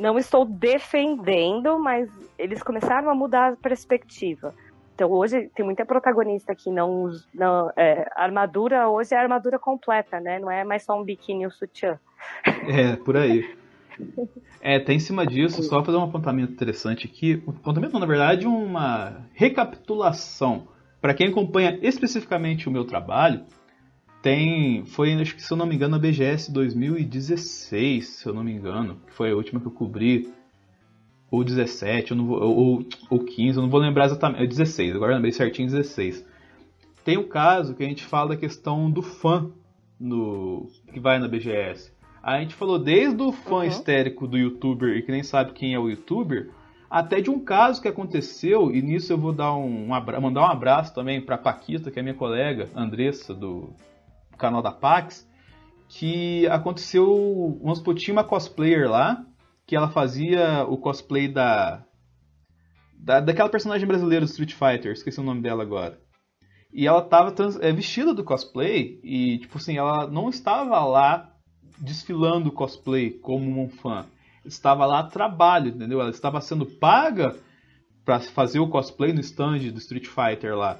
Não 0.00 0.18
estou 0.18 0.46
defendendo, 0.46 1.78
mas 1.78 2.08
eles 2.38 2.62
começaram 2.62 3.10
a 3.10 3.14
mudar 3.14 3.52
a 3.52 3.56
perspectiva. 3.56 4.54
Então 4.94 5.10
hoje 5.10 5.50
tem 5.54 5.64
muita 5.64 5.84
protagonista 5.84 6.54
que 6.54 6.70
não. 6.70 7.10
não 7.34 7.70
é, 7.76 8.10
armadura 8.16 8.88
hoje 8.88 9.14
é 9.14 9.18
armadura 9.18 9.58
completa, 9.58 10.18
né? 10.18 10.38
Não 10.38 10.50
é 10.50 10.64
mais 10.64 10.84
só 10.84 10.98
um 10.98 11.04
biquíni 11.04 11.44
ou 11.44 11.50
sutiã. 11.50 11.98
É, 12.66 12.96
por 12.96 13.16
aí. 13.16 13.44
É, 14.62 14.76
até 14.76 14.94
em 14.94 14.98
cima 14.98 15.26
disso, 15.26 15.62
só 15.62 15.84
fazer 15.84 15.98
um 15.98 16.04
apontamento 16.04 16.52
interessante 16.52 17.06
aqui. 17.06 17.42
Um 17.46 17.50
apontamento, 17.50 17.98
na 17.98 18.06
verdade, 18.06 18.46
uma 18.46 19.26
recapitulação. 19.34 20.68
Para 21.00 21.12
quem 21.12 21.28
acompanha 21.28 21.78
especificamente 21.82 22.68
o 22.68 22.72
meu 22.72 22.84
trabalho, 22.84 23.44
tem. 24.22 24.84
Foi, 24.84 25.12
acho 25.14 25.34
que 25.34 25.42
se 25.42 25.52
eu 25.52 25.56
não 25.56 25.66
me 25.66 25.74
engano, 25.74 25.96
a 25.96 25.98
BGS 25.98 26.52
2016, 26.52 28.06
se 28.06 28.26
eu 28.26 28.34
não 28.34 28.44
me 28.44 28.52
engano, 28.52 29.00
que 29.06 29.12
foi 29.12 29.30
a 29.30 29.36
última 29.36 29.60
que 29.60 29.66
eu 29.66 29.72
cobri. 29.72 30.32
Ou 31.30 31.44
17, 31.44 32.10
eu 32.10 32.16
não 32.16 32.26
vou, 32.26 32.42
ou, 32.42 32.86
ou 33.08 33.18
15, 33.20 33.56
eu 33.56 33.62
não 33.62 33.70
vou 33.70 33.80
lembrar 33.80 34.06
exatamente. 34.06 34.42
É 34.42 34.46
16, 34.46 34.96
agora 34.96 35.14
lembrei 35.14 35.30
certinho 35.30 35.68
16. 35.68 36.26
Tem 37.04 37.16
o 37.16 37.28
caso 37.28 37.74
que 37.74 37.84
a 37.84 37.86
gente 37.86 38.04
fala 38.04 38.30
da 38.30 38.36
questão 38.36 38.90
do 38.90 39.00
fã 39.00 39.48
no, 39.98 40.68
que 40.92 40.98
vai 40.98 41.20
na 41.20 41.28
BGS. 41.28 41.92
A 42.20 42.40
gente 42.40 42.54
falou 42.54 42.78
desde 42.78 43.22
o 43.22 43.30
fã 43.30 43.58
uhum. 43.58 43.64
histérico 43.64 44.26
do 44.26 44.36
youtuber 44.36 44.96
e 44.96 45.02
que 45.02 45.12
nem 45.12 45.22
sabe 45.22 45.52
quem 45.52 45.72
é 45.72 45.78
o 45.78 45.88
youtuber, 45.88 46.50
até 46.90 47.20
de 47.20 47.30
um 47.30 47.38
caso 47.38 47.80
que 47.80 47.86
aconteceu, 47.86 48.74
e 48.74 48.82
nisso 48.82 49.12
eu 49.12 49.16
vou 49.16 49.32
dar 49.32 49.54
um, 49.54 49.84
um 49.84 50.20
mandar 50.20 50.40
um 50.42 50.50
abraço 50.50 50.92
também 50.92 51.20
para 51.20 51.38
Paquita, 51.38 51.90
que 51.90 52.00
é 52.00 52.02
minha 52.02 52.14
colega, 52.14 52.68
Andressa, 52.74 53.32
do 53.32 53.72
canal 54.40 54.62
da 54.62 54.72
Pax, 54.72 55.28
que 55.88 56.46
aconteceu, 56.48 57.58
vamos 57.62 57.78
supor, 57.78 57.94
tinha 57.94 58.14
uma 58.14 58.24
cosplayer 58.24 58.88
lá, 58.88 59.24
que 59.66 59.76
ela 59.76 59.90
fazia 59.90 60.64
o 60.68 60.76
cosplay 60.76 61.28
da, 61.28 61.84
da 62.94 63.20
daquela 63.20 63.48
personagem 63.48 63.86
brasileira 63.86 64.24
do 64.24 64.28
Street 64.28 64.52
Fighter, 64.52 64.92
esqueci 64.92 65.20
o 65.20 65.24
nome 65.24 65.40
dela 65.40 65.62
agora. 65.62 66.00
E 66.72 66.86
ela 66.86 67.00
estava 67.00 67.34
é, 67.60 67.72
vestida 67.72 68.14
do 68.14 68.22
cosplay 68.22 69.00
e, 69.02 69.38
tipo 69.38 69.58
assim, 69.58 69.76
ela 69.76 70.06
não 70.06 70.28
estava 70.28 70.84
lá 70.84 71.34
desfilando 71.78 72.52
cosplay 72.52 73.10
como 73.10 73.60
um 73.60 73.68
fã. 73.68 74.06
Estava 74.44 74.86
lá 74.86 75.00
a 75.00 75.04
trabalho, 75.04 75.68
entendeu? 75.70 76.00
Ela 76.00 76.10
estava 76.10 76.40
sendo 76.40 76.64
paga 76.64 77.36
para 78.04 78.20
fazer 78.20 78.60
o 78.60 78.68
cosplay 78.68 79.12
no 79.12 79.20
stand 79.20 79.70
do 79.72 79.78
Street 79.78 80.06
Fighter 80.06 80.56
lá. 80.56 80.78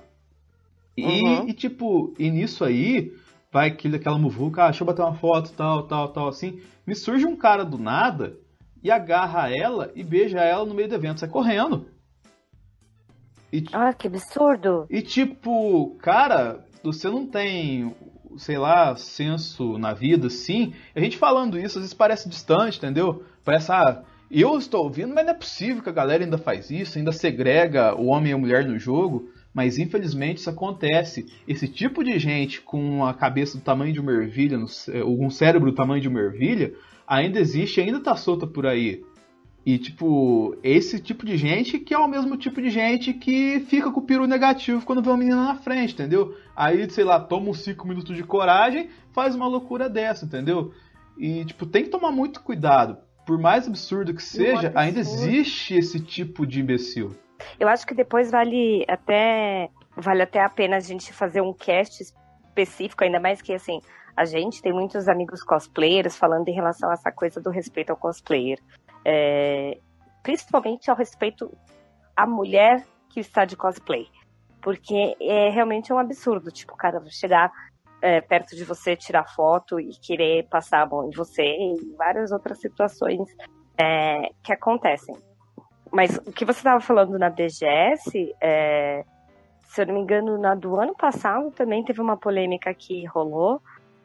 E, 0.96 1.04
uhum. 1.04 1.48
e 1.48 1.52
tipo, 1.52 2.14
e 2.18 2.30
nisso 2.30 2.64
aí, 2.64 3.12
vai 3.52 3.68
aquele, 3.68 3.96
aquela 3.96 4.18
muvuca, 4.18 4.62
ah, 4.62 4.70
deixa 4.70 4.82
eu 4.82 4.86
bater 4.86 5.02
uma 5.02 5.14
foto, 5.14 5.52
tal, 5.52 5.84
tal, 5.84 6.08
tal, 6.08 6.28
assim. 6.28 6.60
Me 6.86 6.94
surge 6.94 7.26
um 7.26 7.36
cara 7.36 7.64
do 7.64 7.78
nada 7.78 8.36
e 8.82 8.90
agarra 8.90 9.50
ela 9.54 9.90
e 9.94 10.02
beija 10.02 10.40
ela 10.40 10.64
no 10.64 10.74
meio 10.74 10.88
do 10.88 10.94
evento, 10.94 11.20
sai 11.20 11.28
correndo. 11.28 11.86
E, 13.52 13.64
ah, 13.72 13.92
que 13.92 14.06
absurdo! 14.06 14.86
E 14.88 15.02
tipo, 15.02 15.96
cara, 16.00 16.64
você 16.82 17.08
não 17.08 17.26
tem 17.26 17.94
sei 18.38 18.58
lá, 18.58 18.94
senso 18.96 19.78
na 19.78 19.92
vida, 19.92 20.30
sim. 20.30 20.72
A 20.94 21.00
gente 21.00 21.18
falando 21.18 21.58
isso, 21.58 21.78
às 21.78 21.82
vezes 21.84 21.94
parece 21.94 22.28
distante, 22.28 22.78
entendeu? 22.78 23.24
Parece, 23.44 23.72
ah, 23.72 24.02
eu 24.30 24.56
estou 24.56 24.84
ouvindo, 24.84 25.14
mas 25.14 25.24
não 25.24 25.32
é 25.32 25.36
possível 25.36 25.82
que 25.82 25.88
a 25.88 25.92
galera 25.92 26.22
ainda 26.22 26.38
faz 26.38 26.70
isso, 26.70 26.98
ainda 26.98 27.12
segrega 27.12 27.94
o 27.94 28.06
homem 28.06 28.30
e 28.30 28.34
a 28.34 28.38
mulher 28.38 28.64
no 28.64 28.78
jogo. 28.78 29.28
Mas 29.52 29.78
infelizmente 29.78 30.38
isso 30.38 30.50
acontece. 30.50 31.26
Esse 31.46 31.66
tipo 31.66 32.04
de 32.04 32.18
gente 32.18 32.60
com 32.60 33.04
a 33.04 33.12
cabeça 33.12 33.58
do 33.58 33.64
tamanho 33.64 33.92
de 33.92 34.00
uma 34.00 34.12
ervilha, 34.12 34.58
um 35.04 35.30
cérebro 35.30 35.70
do 35.70 35.76
tamanho 35.76 36.00
de 36.00 36.08
uma 36.08 36.20
ervilha, 36.20 36.74
ainda 37.06 37.40
existe, 37.40 37.80
ainda 37.80 37.98
está 37.98 38.14
solta 38.14 38.46
por 38.46 38.66
aí. 38.66 39.02
E, 39.66 39.76
tipo, 39.76 40.56
esse 40.62 40.98
tipo 40.98 41.26
de 41.26 41.36
gente 41.36 41.78
que 41.78 41.92
é 41.92 41.98
o 41.98 42.08
mesmo 42.08 42.36
tipo 42.36 42.62
de 42.62 42.70
gente 42.70 43.12
que 43.12 43.60
fica 43.68 43.90
com 43.90 44.00
o 44.00 44.06
peru 44.06 44.26
negativo 44.26 44.84
quando 44.86 45.02
vê 45.02 45.10
uma 45.10 45.18
menina 45.18 45.44
na 45.44 45.56
frente, 45.56 45.92
entendeu? 45.92 46.34
Aí, 46.56 46.88
sei 46.88 47.04
lá, 47.04 47.20
toma 47.20 47.50
uns 47.50 47.60
5 47.60 47.86
minutos 47.86 48.16
de 48.16 48.22
coragem, 48.22 48.88
faz 49.12 49.34
uma 49.34 49.46
loucura 49.46 49.86
dessa, 49.88 50.24
entendeu? 50.24 50.72
E, 51.18 51.44
tipo, 51.44 51.66
tem 51.66 51.84
que 51.84 51.90
tomar 51.90 52.10
muito 52.10 52.40
cuidado. 52.40 52.96
Por 53.26 53.38
mais 53.38 53.66
absurdo 53.66 54.14
que 54.14 54.22
seja, 54.22 54.72
ainda 54.74 55.00
existe 55.00 55.74
esse 55.74 56.00
tipo 56.00 56.46
de 56.46 56.60
imbecil. 56.60 57.14
Eu 57.58 57.68
acho 57.68 57.86
que 57.86 57.94
depois 57.94 58.30
vale 58.30 58.84
até 58.88 59.68
vale 59.96 60.22
até 60.22 60.40
a 60.40 60.48
pena 60.48 60.76
a 60.76 60.80
gente 60.80 61.12
fazer 61.12 61.40
um 61.40 61.52
cast 61.52 62.02
específico, 62.02 63.04
ainda 63.04 63.20
mais 63.20 63.42
que 63.42 63.52
assim, 63.52 63.80
a 64.16 64.24
gente 64.24 64.62
tem 64.62 64.72
muitos 64.72 65.08
amigos 65.08 65.42
cosplayers 65.42 66.16
falando 66.16 66.48
em 66.48 66.54
relação 66.54 66.90
a 66.90 66.94
essa 66.94 67.10
coisa 67.10 67.40
do 67.40 67.50
respeito 67.50 67.90
ao 67.90 67.96
cosplayer. 67.96 68.58
É, 69.04 69.78
principalmente 70.22 70.90
ao 70.90 70.96
respeito 70.96 71.50
à 72.16 72.26
mulher 72.26 72.84
que 73.08 73.20
está 73.20 73.44
de 73.44 73.56
cosplay. 73.56 74.06
Porque 74.62 75.16
é 75.20 75.48
realmente 75.48 75.92
um 75.92 75.98
absurdo, 75.98 76.50
tipo, 76.50 76.74
o 76.74 76.76
cara 76.76 77.02
chegar 77.08 77.50
é, 78.02 78.20
perto 78.20 78.54
de 78.54 78.64
você, 78.64 78.94
tirar 78.94 79.24
foto 79.34 79.80
e 79.80 79.90
querer 80.00 80.46
passar 80.48 80.82
a 80.82 80.86
mão 80.86 81.08
em 81.08 81.16
você 81.16 81.42
e 81.42 81.94
várias 81.96 82.30
outras 82.30 82.60
situações 82.60 83.28
é, 83.78 84.30
que 84.42 84.52
acontecem. 84.52 85.14
Mas 85.90 86.16
o 86.18 86.32
que 86.32 86.44
você 86.44 86.60
estava 86.60 86.80
falando 86.80 87.18
na 87.18 87.28
BGS, 87.28 88.34
é, 88.40 89.04
se 89.64 89.82
eu 89.82 89.86
não 89.86 89.94
me 89.94 90.00
engano, 90.00 90.38
na 90.38 90.54
do 90.54 90.76
ano 90.76 90.94
passado 90.94 91.50
também 91.50 91.84
teve 91.84 92.00
uma 92.00 92.16
polêmica 92.16 92.72
que 92.72 93.04
rolou 93.06 93.60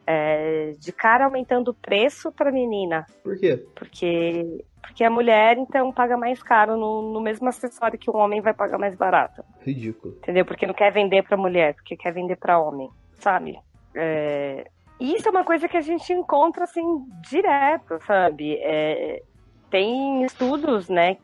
é, 0.06 0.72
de 0.78 0.92
cara 0.92 1.24
aumentando 1.24 1.70
o 1.70 1.74
preço 1.74 2.30
para 2.30 2.52
menina. 2.52 3.04
Por 3.22 3.36
quê? 3.36 3.64
Porque, 3.74 4.64
porque 4.80 5.02
a 5.02 5.10
mulher, 5.10 5.58
então, 5.58 5.92
paga 5.92 6.16
mais 6.16 6.42
caro 6.42 6.76
no, 6.76 7.12
no 7.12 7.20
mesmo 7.20 7.48
acessório 7.48 7.98
que 7.98 8.08
o 8.08 8.16
homem 8.16 8.40
vai 8.40 8.54
pagar 8.54 8.78
mais 8.78 8.94
barato. 8.94 9.44
Ridículo. 9.60 10.14
Entendeu? 10.18 10.44
Porque 10.44 10.66
não 10.66 10.74
quer 10.74 10.92
vender 10.92 11.24
para 11.24 11.36
mulher, 11.36 11.74
porque 11.74 11.96
quer 11.96 12.12
vender 12.12 12.36
para 12.36 12.60
homem, 12.60 12.88
sabe? 13.14 13.58
É, 13.94 14.68
e 15.00 15.14
isso 15.14 15.28
é 15.28 15.30
uma 15.30 15.44
coisa 15.44 15.68
que 15.68 15.76
a 15.76 15.82
gente 15.82 16.12
encontra, 16.12 16.64
assim, 16.64 16.82
direto, 17.28 17.98
sabe? 18.06 18.54
É, 18.62 19.22
tem 19.70 20.22
estudos, 20.24 20.88
né, 20.88 21.16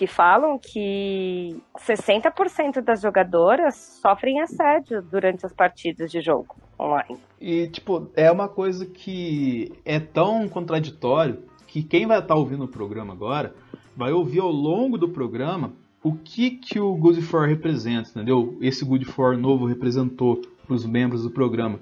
que 0.00 0.06
falam 0.06 0.58
que 0.58 1.62
60% 1.76 2.80
das 2.80 3.02
jogadoras 3.02 4.00
sofrem 4.00 4.40
assédio 4.40 5.02
durante 5.02 5.44
as 5.44 5.52
partidas 5.52 6.10
de 6.10 6.22
jogo 6.22 6.56
online. 6.80 7.20
E, 7.38 7.68
tipo, 7.68 8.10
é 8.16 8.32
uma 8.32 8.48
coisa 8.48 8.86
que 8.86 9.70
é 9.84 10.00
tão 10.00 10.48
contraditório 10.48 11.42
que 11.66 11.82
quem 11.82 12.06
vai 12.06 12.18
estar 12.18 12.34
ouvindo 12.34 12.64
o 12.64 12.68
programa 12.68 13.12
agora 13.12 13.54
vai 13.94 14.10
ouvir 14.10 14.40
ao 14.40 14.50
longo 14.50 14.96
do 14.96 15.10
programa 15.10 15.74
o 16.02 16.14
que, 16.14 16.52
que 16.52 16.80
o 16.80 16.96
Good 16.96 17.20
For 17.20 17.46
representa, 17.46 18.08
entendeu? 18.08 18.56
Esse 18.62 18.86
Good 18.86 19.04
For 19.04 19.36
novo 19.36 19.66
representou 19.66 20.40
para 20.66 20.74
os 20.74 20.86
membros 20.86 21.24
do 21.24 21.30
programa. 21.30 21.78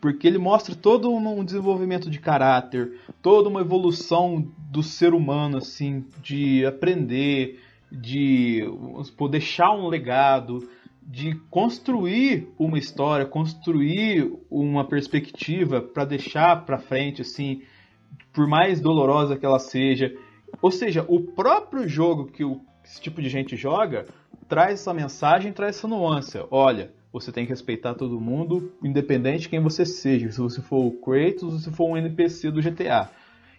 Porque 0.00 0.26
ele 0.26 0.38
mostra 0.38 0.74
todo 0.74 1.10
um 1.12 1.44
desenvolvimento 1.44 2.10
de 2.10 2.18
caráter, 2.18 2.98
toda 3.22 3.48
uma 3.48 3.60
evolução 3.60 4.46
do 4.70 4.82
ser 4.82 5.14
humano, 5.14 5.58
assim, 5.58 6.04
de 6.22 6.64
aprender, 6.66 7.60
de 7.90 8.62
deixar 9.30 9.72
um 9.72 9.88
legado, 9.88 10.68
de 11.02 11.34
construir 11.50 12.48
uma 12.58 12.78
história, 12.78 13.26
construir 13.26 14.32
uma 14.50 14.84
perspectiva 14.84 15.80
para 15.80 16.04
deixar 16.04 16.64
para 16.64 16.78
frente, 16.78 17.22
assim, 17.22 17.62
por 18.32 18.46
mais 18.46 18.80
dolorosa 18.80 19.36
que 19.36 19.44
ela 19.44 19.58
seja. 19.58 20.14
Ou 20.62 20.70
seja, 20.70 21.04
o 21.08 21.20
próprio 21.20 21.88
jogo 21.88 22.26
que 22.26 22.44
esse 22.84 23.00
tipo 23.00 23.20
de 23.20 23.28
gente 23.28 23.56
joga 23.56 24.06
traz 24.48 24.80
essa 24.80 24.94
mensagem, 24.94 25.52
traz 25.52 25.76
essa 25.76 25.88
nuance. 25.88 26.38
Olha, 26.50 26.92
você 27.12 27.32
tem 27.32 27.44
que 27.44 27.50
respeitar 27.50 27.94
todo 27.94 28.20
mundo, 28.20 28.72
independente 28.82 29.42
de 29.42 29.48
quem 29.48 29.60
você 29.60 29.84
seja. 29.84 30.30
Se 30.30 30.40
você 30.40 30.62
for 30.62 30.86
o 30.86 30.92
Kratos, 30.92 31.54
se 31.54 31.64
você 31.64 31.70
for 31.70 31.90
um 31.90 31.96
NPC 31.96 32.50
do 32.50 32.62
GTA. 32.62 33.10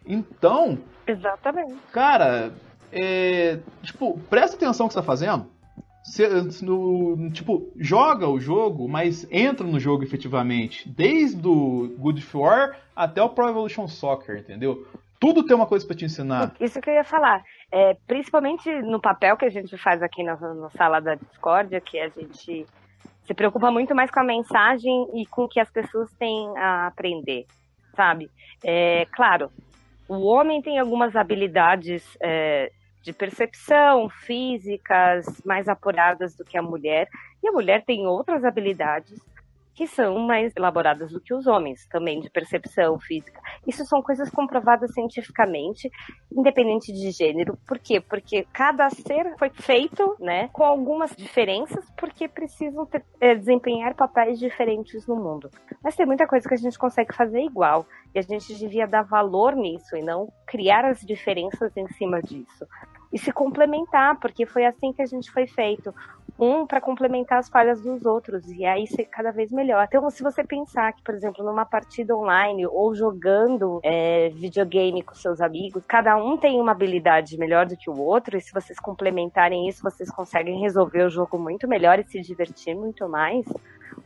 Então. 0.06 0.78
Exatamente. 1.06 1.76
Cara, 1.92 2.54
é, 2.92 3.60
tipo, 3.84 4.20
presta 4.30 4.56
atenção 4.56 4.86
no 4.86 4.90
que 4.90 4.94
você 4.94 5.00
tá 5.00 5.06
fazendo. 5.06 5.48
no, 6.62 7.30
tipo, 7.32 7.72
joga 7.78 8.28
o 8.28 8.40
jogo, 8.40 8.88
mas 8.88 9.28
entra 9.30 9.68
no 9.68 9.80
jogo 9.80 10.04
efetivamente. 10.04 10.88
Desde 10.90 11.46
o 11.46 11.94
Good 11.98 12.26
War 12.34 12.78
até 12.96 13.22
o 13.22 13.30
Pro 13.30 13.50
Evolution 13.50 13.88
Soccer, 13.88 14.40
entendeu? 14.40 14.88
Tudo 15.20 15.46
tem 15.46 15.56
uma 15.56 15.68
coisa 15.68 15.86
para 15.86 15.96
te 15.96 16.06
ensinar. 16.06 16.56
Isso 16.60 16.82
que 16.82 16.90
eu 16.90 16.96
ia 16.96 17.04
falar. 17.04 17.44
É, 17.72 17.96
principalmente 18.08 18.70
no 18.82 19.00
papel 19.00 19.38
que 19.38 19.46
a 19.46 19.52
gente 19.52 19.78
faz 19.78 20.02
aqui 20.02 20.24
na, 20.24 20.36
na 20.36 20.70
sala 20.72 21.00
da 21.00 21.14
Discord, 21.14 21.80
que 21.82 22.00
a 22.00 22.10
gente 22.10 22.66
se 23.32 23.34
preocupa 23.34 23.72
muito 23.72 23.96
mais 23.96 24.12
com 24.12 24.20
a 24.20 24.26
mensagem 24.26 25.08
e 25.14 25.26
com 25.26 25.46
o 25.46 25.48
que 25.48 25.62
as 25.62 25.72
pessoas 25.72 26.12
têm 26.20 26.50
a 26.58 26.88
aprender, 26.88 27.46
sabe? 27.96 28.30
É, 28.62 29.08
claro, 29.10 29.50
o 30.06 30.26
homem 30.26 30.62
tem 30.62 30.78
algumas 30.78 31.16
habilidades 31.16 32.04
é, 32.22 32.70
de 33.02 33.14
percepção, 33.14 34.10
físicas, 34.10 35.26
mais 35.46 35.70
apuradas 35.70 36.36
do 36.36 36.44
que 36.44 36.58
a 36.58 36.62
mulher, 36.62 37.08
e 37.42 37.48
a 37.48 37.54
mulher 37.54 37.86
tem 37.86 38.06
outras 38.06 38.44
habilidades 38.44 39.18
que 39.74 39.88
são 39.88 40.20
mais 40.20 40.54
elaboradas 40.56 41.12
do 41.12 41.22
que 41.22 41.34
os 41.34 41.48
homens, 41.48 41.88
também 41.88 42.20
de 42.20 42.30
percepção 42.30 43.00
física. 43.00 43.40
Isso 43.66 43.86
são 43.86 44.02
coisas 44.02 44.30
comprovadas 44.30 44.94
cientificamente, 44.94 45.90
independente 46.32 46.92
de 46.92 47.12
gênero. 47.12 47.58
Por 47.68 47.80
quê? 47.80 48.02
Porque 48.02 48.46
cada 48.52 48.90
ser 48.90 49.36
foi 49.38 49.50
feito, 49.50 50.16
né, 50.20 50.50
com 50.50 50.64
algumas 50.64 51.16
diferenças, 51.16 51.86
porque 51.98 52.28
precisam 52.28 52.86
ter, 52.86 53.04
é, 53.20 53.36
desempenhar 53.36 53.96
papéis 53.96 54.40
diferentes 54.40 55.08
no 55.08 55.16
mundo. 55.16 55.50
Mas 55.84 55.96
tem 55.96 56.06
muita 56.06 56.28
coisa 56.28 56.48
que 56.48 56.54
a 56.54 56.58
gente 56.58 56.78
consegue 56.78 57.16
fazer 57.16 57.42
igual, 57.42 57.86
e 58.14 58.20
a 58.20 58.22
gente 58.22 58.54
devia 58.56 58.86
dar 58.86 59.04
valor 59.04 59.56
nisso 59.56 59.96
e 59.96 60.02
não 60.02 60.32
criar 60.46 60.86
as 60.86 61.00
diferenças 61.02 61.76
em 61.78 61.88
cima 61.88 62.22
disso 62.22 62.68
e 63.12 63.20
se 63.20 63.32
complementar, 63.32 64.18
porque 64.20 64.46
foi 64.46 64.66
assim 64.66 64.94
que 64.94 65.02
a 65.02 65.06
gente 65.06 65.30
foi 65.32 65.46
feito. 65.46 65.94
Um 66.44 66.66
para 66.66 66.82
complementar 66.82 67.38
as 67.38 67.48
falhas 67.48 67.80
dos 67.84 68.04
outros 68.04 68.50
e 68.50 68.66
aí 68.66 68.88
ser 68.88 69.06
cada 69.06 69.32
vez 69.32 69.52
melhor. 69.52 69.86
Então, 69.88 70.10
se 70.10 70.24
você 70.24 70.44
pensar 70.44 70.92
que, 70.92 71.04
por 71.04 71.14
exemplo, 71.14 71.46
numa 71.46 71.66
partida 71.66 72.18
online 72.18 72.66
ou 72.66 72.96
jogando 72.96 73.80
é, 73.84 74.30
videogame 74.30 75.04
com 75.04 75.14
seus 75.14 75.40
amigos, 75.40 75.86
cada 75.86 76.18
um 76.18 76.36
tem 76.38 76.60
uma 76.60 76.72
habilidade 76.72 77.38
melhor 77.38 77.68
do 77.68 77.78
que 77.78 77.92
o 77.92 78.00
outro, 78.00 78.36
e 78.36 78.42
se 78.42 78.52
vocês 78.52 78.80
complementarem 78.80 79.70
isso, 79.70 79.84
vocês 79.84 80.10
conseguem 80.10 80.60
resolver 80.60 81.04
o 81.04 81.12
jogo 81.12 81.38
muito 81.38 81.68
melhor 81.68 82.00
e 82.00 82.04
se 82.04 82.20
divertir 82.20 82.76
muito 82.76 83.08
mais. 83.08 83.46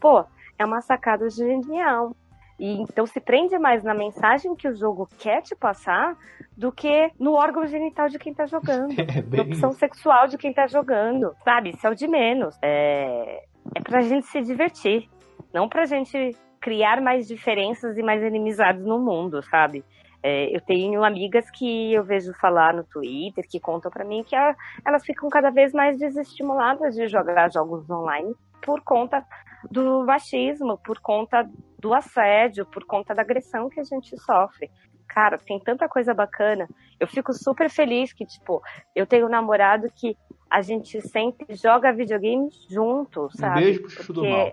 Pô, 0.02 0.26
é 0.60 0.66
uma 0.66 0.82
sacada 0.82 1.30
genial. 1.30 2.14
E 2.60 2.82
então 2.82 3.06
se 3.06 3.20
prende 3.20 3.58
mais 3.60 3.84
na 3.84 3.94
mensagem 3.94 4.56
que 4.56 4.68
o 4.68 4.76
jogo 4.76 5.08
quer 5.20 5.42
te 5.42 5.56
passar 5.56 6.16
do 6.56 6.72
que 6.72 7.12
no 7.20 7.34
órgão 7.34 7.66
genital 7.68 8.08
de 8.08 8.18
quem 8.18 8.34
tá 8.34 8.46
jogando, 8.46 8.94
é 9.00 9.36
na 9.36 9.44
opção 9.44 9.72
isso. 9.72 9.80
sexual 9.80 10.28
de 10.28 10.38
quem 10.38 10.54
tá 10.54 10.68
jogando, 10.68 11.36
sabe? 11.44 11.72
Isso 11.72 11.86
é 11.86 11.90
o 11.90 11.96
de 11.96 12.08
menos. 12.08 12.58
É, 12.62 13.44
é 13.76 13.82
pra 13.82 14.02
gente 14.02 14.26
se 14.28 14.42
divertir, 14.42 15.10
não 15.54 15.68
pra 15.68 15.86
gente 15.86 16.36
criar 16.62 17.02
mais 17.02 17.28
diferenças 17.28 17.98
e 17.98 18.02
mais 18.02 18.24
inimizades 18.24 18.84
no 18.86 19.00
mundo, 19.00 19.44
sabe? 19.44 19.84
É, 20.24 20.56
eu 20.56 20.60
tenho 20.60 21.04
amigas 21.04 21.46
que 21.52 21.94
eu 21.94 22.04
vejo 22.04 22.34
falar 22.42 22.74
no 22.74 22.84
Twitter 22.84 23.46
que 23.48 23.60
contam 23.60 23.92
para 23.92 24.04
mim 24.04 24.24
que 24.24 24.36
a, 24.36 24.56
elas 24.84 25.06
ficam 25.06 25.30
cada 25.30 25.52
vez 25.52 25.72
mais 25.72 26.00
desestimuladas 26.00 26.96
de 26.96 27.08
jogar 27.08 27.52
jogos 27.52 27.88
online 27.88 28.34
por 28.64 28.82
conta 28.82 29.24
do 29.70 30.04
machismo, 30.04 30.80
por 30.80 31.00
conta 31.00 31.48
do 31.86 31.94
assédio, 31.94 32.66
por 32.66 32.84
conta 32.84 33.14
da 33.14 33.22
agressão 33.22 33.70
que 33.70 33.80
a 33.80 33.84
gente 33.84 34.18
sofre. 34.18 34.72
Cara, 35.08 35.38
tem 35.38 35.60
tanta 35.60 35.88
coisa 35.88 36.16
bacana. 36.16 36.68
Eu 37.00 37.08
fico 37.08 37.32
super 37.32 37.70
feliz 37.70 38.12
que, 38.12 38.26
tipo, 38.26 38.60
eu 38.96 39.06
tenho 39.06 39.28
um 39.28 39.30
namorado 39.30 39.88
que 39.96 40.18
a 40.50 40.64
gente 40.64 41.00
sempre 41.08 41.54
joga 41.56 41.94
videogame 41.94 42.50
junto, 42.68 43.30
sabe? 43.38 43.60
Um 43.60 43.64
beijo 43.64 43.82
pro 43.82 43.90
Chuchu 43.92 44.14
do 44.14 44.24
Mal. 44.26 44.52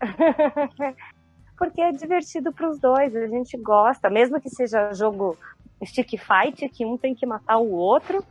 Porque 1.56 1.80
é 1.80 1.92
divertido 1.92 2.52
para 2.52 2.68
os 2.68 2.80
dois, 2.80 3.14
a 3.14 3.28
gente 3.28 3.56
gosta, 3.56 4.10
mesmo 4.10 4.40
que 4.40 4.50
seja 4.50 4.92
jogo 4.92 5.38
stick 5.84 6.18
fight, 6.18 6.68
que 6.70 6.84
um 6.84 6.98
tem 6.98 7.14
que 7.14 7.24
matar 7.24 7.58
o 7.58 7.70
outro, 7.70 8.24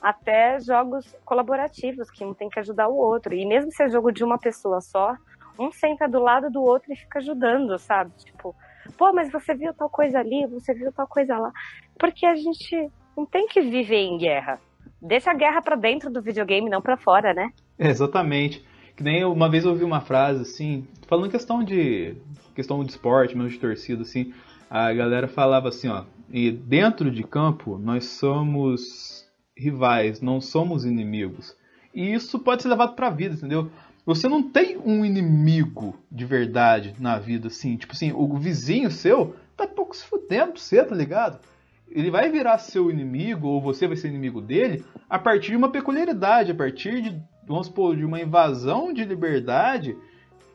até 0.00 0.58
jogos 0.58 1.14
colaborativos, 1.22 2.10
que 2.10 2.24
um 2.24 2.32
tem 2.32 2.48
que 2.48 2.58
ajudar 2.60 2.88
o 2.88 2.96
outro. 2.96 3.34
E 3.34 3.44
mesmo 3.44 3.70
se 3.70 3.82
é 3.82 3.90
jogo 3.90 4.10
de 4.10 4.24
uma 4.24 4.38
pessoa 4.38 4.80
só, 4.80 5.14
um 5.58 5.72
senta 5.72 6.08
do 6.08 6.20
lado 6.20 6.50
do 6.50 6.62
outro 6.62 6.92
e 6.92 6.96
fica 6.96 7.18
ajudando, 7.18 7.78
sabe? 7.78 8.12
Tipo, 8.24 8.54
pô, 8.96 9.12
mas 9.12 9.30
você 9.30 9.54
viu 9.54 9.74
tal 9.74 9.90
coisa 9.90 10.18
ali, 10.20 10.46
você 10.46 10.72
viu 10.72 10.92
tal 10.92 11.06
coisa 11.06 11.36
lá. 11.36 11.52
Porque 11.98 12.24
a 12.24 12.36
gente 12.36 12.90
não 13.16 13.26
tem 13.26 13.46
que 13.48 13.60
viver 13.60 13.96
em 13.96 14.18
guerra. 14.18 14.60
Deixa 15.00 15.30
a 15.30 15.34
guerra 15.34 15.60
para 15.60 15.76
dentro 15.76 16.10
do 16.10 16.22
videogame, 16.22 16.70
não 16.70 16.80
para 16.80 16.96
fora, 16.96 17.34
né? 17.34 17.52
Exatamente. 17.78 18.64
Que 18.96 19.02
nem 19.02 19.24
uma 19.24 19.48
vez 19.48 19.64
eu 19.64 19.70
ouvi 19.70 19.84
uma 19.84 20.00
frase 20.00 20.42
assim, 20.42 20.86
falando 21.06 21.30
questão 21.30 21.62
de 21.62 22.16
questão 22.54 22.82
de 22.82 22.90
esporte, 22.90 23.36
mesmo 23.36 23.50
de 23.50 23.58
torcida 23.58 24.02
assim, 24.02 24.34
a 24.68 24.92
galera 24.92 25.28
falava 25.28 25.68
assim, 25.68 25.86
ó, 25.88 26.04
e 26.28 26.50
dentro 26.50 27.08
de 27.08 27.22
campo 27.22 27.78
nós 27.78 28.04
somos 28.04 29.24
rivais, 29.56 30.20
não 30.20 30.40
somos 30.40 30.84
inimigos. 30.84 31.56
E 31.94 32.12
isso 32.12 32.38
pode 32.38 32.62
ser 32.62 32.68
levado 32.68 32.94
para 32.94 33.06
a 33.06 33.10
vida, 33.10 33.34
entendeu? 33.34 33.70
Você 34.08 34.26
não 34.26 34.42
tem 34.42 34.78
um 34.78 35.04
inimigo 35.04 35.94
de 36.10 36.24
verdade 36.24 36.94
na 36.98 37.18
vida, 37.18 37.48
assim. 37.48 37.76
Tipo 37.76 37.92
assim, 37.92 38.10
o 38.10 38.38
vizinho 38.38 38.90
seu 38.90 39.36
tá 39.54 39.66
pouco 39.66 39.94
se 39.94 40.02
fudendo 40.02 40.52
pra 40.52 40.60
você, 40.62 40.82
tá 40.82 40.94
ligado? 40.94 41.38
Ele 41.86 42.10
vai 42.10 42.30
virar 42.30 42.56
seu 42.56 42.90
inimigo, 42.90 43.46
ou 43.48 43.60
você 43.60 43.86
vai 43.86 43.98
ser 43.98 44.08
inimigo 44.08 44.40
dele, 44.40 44.82
a 45.10 45.18
partir 45.18 45.50
de 45.50 45.58
uma 45.58 45.70
peculiaridade, 45.70 46.52
a 46.52 46.54
partir 46.54 47.02
de, 47.02 47.22
vamos 47.46 47.66
supor, 47.66 47.94
de 47.98 48.02
uma 48.06 48.18
invasão 48.18 48.94
de 48.94 49.04
liberdade, 49.04 49.94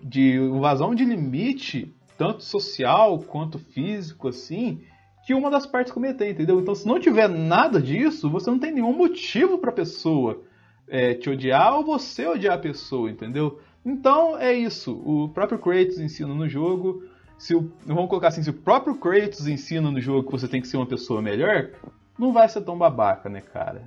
de 0.01 0.33
invasão 0.33 0.95
de 0.95 1.05
limite 1.05 1.93
tanto 2.17 2.43
social 2.43 3.19
quanto 3.19 3.59
físico, 3.59 4.29
assim, 4.29 4.81
que 5.27 5.35
uma 5.35 5.51
das 5.51 5.67
partes 5.67 5.93
cometer, 5.93 6.31
entendeu? 6.31 6.59
Então, 6.59 6.73
se 6.73 6.87
não 6.87 6.99
tiver 6.99 7.29
nada 7.29 7.79
disso, 7.79 8.31
você 8.31 8.49
não 8.49 8.57
tem 8.57 8.71
nenhum 8.71 8.97
motivo 8.97 9.59
pra 9.59 9.71
pessoa 9.71 10.41
é, 10.87 11.13
te 11.13 11.29
odiar 11.29 11.75
ou 11.75 11.83
você 11.85 12.27
odiar 12.27 12.55
a 12.55 12.61
pessoa, 12.61 13.09
entendeu? 13.09 13.59
Então, 13.85 14.37
é 14.37 14.53
isso. 14.53 14.93
O 15.05 15.29
próprio 15.29 15.59
Kratos 15.59 15.99
ensina 15.99 16.33
no 16.33 16.47
jogo. 16.47 17.03
Se 17.37 17.55
o, 17.55 17.71
vamos 17.85 18.07
colocar 18.09 18.29
assim, 18.29 18.41
se 18.43 18.49
o 18.49 18.53
próprio 18.53 18.95
Kratos 18.95 19.47
ensina 19.47 19.91
no 19.91 19.99
jogo 19.99 20.23
que 20.25 20.31
você 20.31 20.47
tem 20.47 20.61
que 20.61 20.67
ser 20.67 20.77
uma 20.77 20.85
pessoa 20.85 21.21
melhor, 21.21 21.71
não 22.17 22.31
vai 22.31 22.47
ser 22.47 22.61
tão 22.61 22.77
babaca, 22.77 23.27
né, 23.29 23.41
cara? 23.41 23.83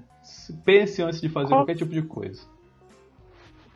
Pense 0.64 1.00
antes 1.02 1.20
de 1.20 1.28
fazer 1.28 1.48
Com- 1.50 1.56
qualquer 1.61 1.76
tipo 1.76 1.92
de 1.92 2.02
coisa. 2.02 2.42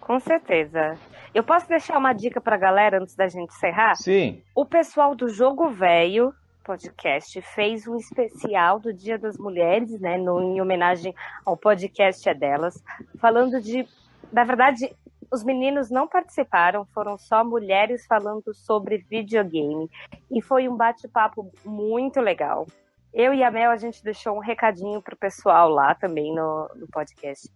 Com 0.01 0.19
certeza. 0.19 0.99
Eu 1.33 1.45
posso 1.45 1.69
deixar 1.69 1.97
uma 1.97 2.13
dica 2.13 2.41
pra 2.41 2.57
galera 2.57 3.01
antes 3.01 3.15
da 3.15 3.29
gente 3.29 3.51
encerrar? 3.55 3.95
Sim. 3.95 4.43
O 4.55 4.67
pessoal 4.67 5.15
do 5.15 5.29
Jogo 5.29 5.71
Velho 5.71 6.35
podcast 6.65 7.41
fez 7.43 7.87
um 7.87 7.97
especial 7.97 8.79
do 8.79 8.93
Dia 8.93 9.19
das 9.19 9.37
Mulheres, 9.37 10.01
né, 10.01 10.17
no, 10.17 10.41
em 10.41 10.61
homenagem 10.61 11.15
ao 11.45 11.57
podcast 11.57 12.29
é 12.29 12.35
delas, 12.35 12.83
falando 13.19 13.61
de, 13.61 13.87
na 14.33 14.45
verdade, 14.45 14.95
os 15.33 15.45
meninos 15.45 15.91
não 15.91 16.09
participaram, 16.09 16.85
foram 16.87 17.17
só 17.17 17.45
mulheres 17.45 18.07
falando 18.07 18.53
sobre 18.53 19.05
videogame 19.09 19.89
e 20.31 20.43
foi 20.43 20.69
um 20.69 20.77
bate-papo 20.77 21.51
muito 21.65 22.21
legal. 22.21 22.67
Eu 23.13 23.35
e 23.35 23.43
a 23.43 23.51
Mel 23.51 23.71
a 23.71 23.77
gente 23.77 24.03
deixou 24.03 24.37
um 24.37 24.41
recadinho 24.41 25.03
pro 25.03 25.17
pessoal 25.17 25.69
lá 25.69 25.95
também 25.95 26.35
no, 26.35 26.69
no 26.77 26.87
podcast. 26.89 27.49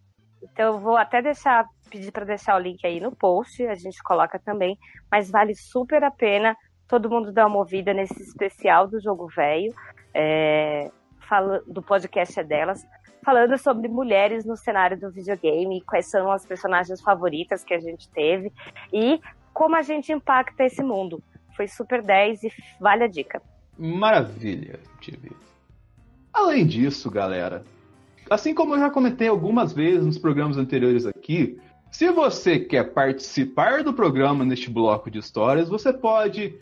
Então 0.42 0.74
eu 0.74 0.78
vou 0.78 0.96
até 0.96 1.22
deixar 1.22 1.66
pedir 1.90 2.10
para 2.10 2.24
deixar 2.24 2.56
o 2.56 2.58
link 2.58 2.84
aí 2.84 3.00
no 3.00 3.14
post, 3.14 3.64
a 3.66 3.74
gente 3.74 4.02
coloca 4.02 4.38
também, 4.38 4.76
mas 5.10 5.30
vale 5.30 5.54
super 5.54 6.02
a 6.02 6.10
pena 6.10 6.56
todo 6.88 7.10
mundo 7.10 7.32
dar 7.32 7.46
uma 7.46 7.58
ouvida 7.58 7.92
nesse 7.92 8.22
especial 8.22 8.86
do 8.86 9.00
Jogo 9.00 9.28
Velho, 9.28 9.74
é, 10.12 10.90
do 11.66 11.82
podcast 11.82 12.38
é 12.38 12.44
delas, 12.44 12.86
falando 13.24 13.56
sobre 13.58 13.88
mulheres 13.88 14.44
no 14.44 14.56
cenário 14.56 14.98
do 14.98 15.10
videogame, 15.10 15.80
quais 15.82 16.06
são 16.10 16.30
as 16.30 16.44
personagens 16.44 17.00
favoritas 17.00 17.64
que 17.64 17.74
a 17.74 17.80
gente 17.80 18.08
teve 18.10 18.52
e 18.92 19.20
como 19.52 19.76
a 19.76 19.82
gente 19.82 20.12
impacta 20.12 20.64
esse 20.64 20.82
mundo. 20.82 21.22
Foi 21.56 21.66
super 21.66 22.02
10 22.02 22.44
e 22.44 22.52
vale 22.80 23.04
a 23.04 23.08
dica. 23.08 23.40
Maravilha, 23.78 24.78
TV. 25.00 25.30
Além 26.32 26.66
disso, 26.66 27.10
galera, 27.10 27.64
assim 28.28 28.54
como 28.54 28.74
eu 28.74 28.80
já 28.80 28.90
comentei 28.90 29.28
algumas 29.28 29.72
vezes 29.72 30.04
nos 30.04 30.18
programas 30.18 30.58
anteriores 30.58 31.06
aqui, 31.06 31.58
se 31.90 32.10
você 32.10 32.58
quer 32.58 32.92
participar 32.92 33.84
do 33.84 33.94
programa 33.94 34.44
neste 34.44 34.68
bloco 34.68 35.10
de 35.10 35.20
histórias, 35.20 35.68
você 35.68 35.92
pode 35.92 36.58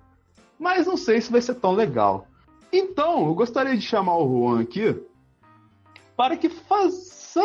Mas 0.59 0.85
não 0.85 0.97
sei 0.97 1.21
se 1.21 1.31
vai 1.31 1.41
ser 1.41 1.55
tão 1.55 1.73
legal. 1.73 2.27
Então, 2.71 3.25
eu 3.25 3.33
gostaria 3.33 3.75
de 3.75 3.81
chamar 3.81 4.17
o 4.17 4.27
Juan 4.27 4.61
aqui 4.61 4.95
para 6.15 6.37
que 6.37 6.49
faça, 6.49 7.41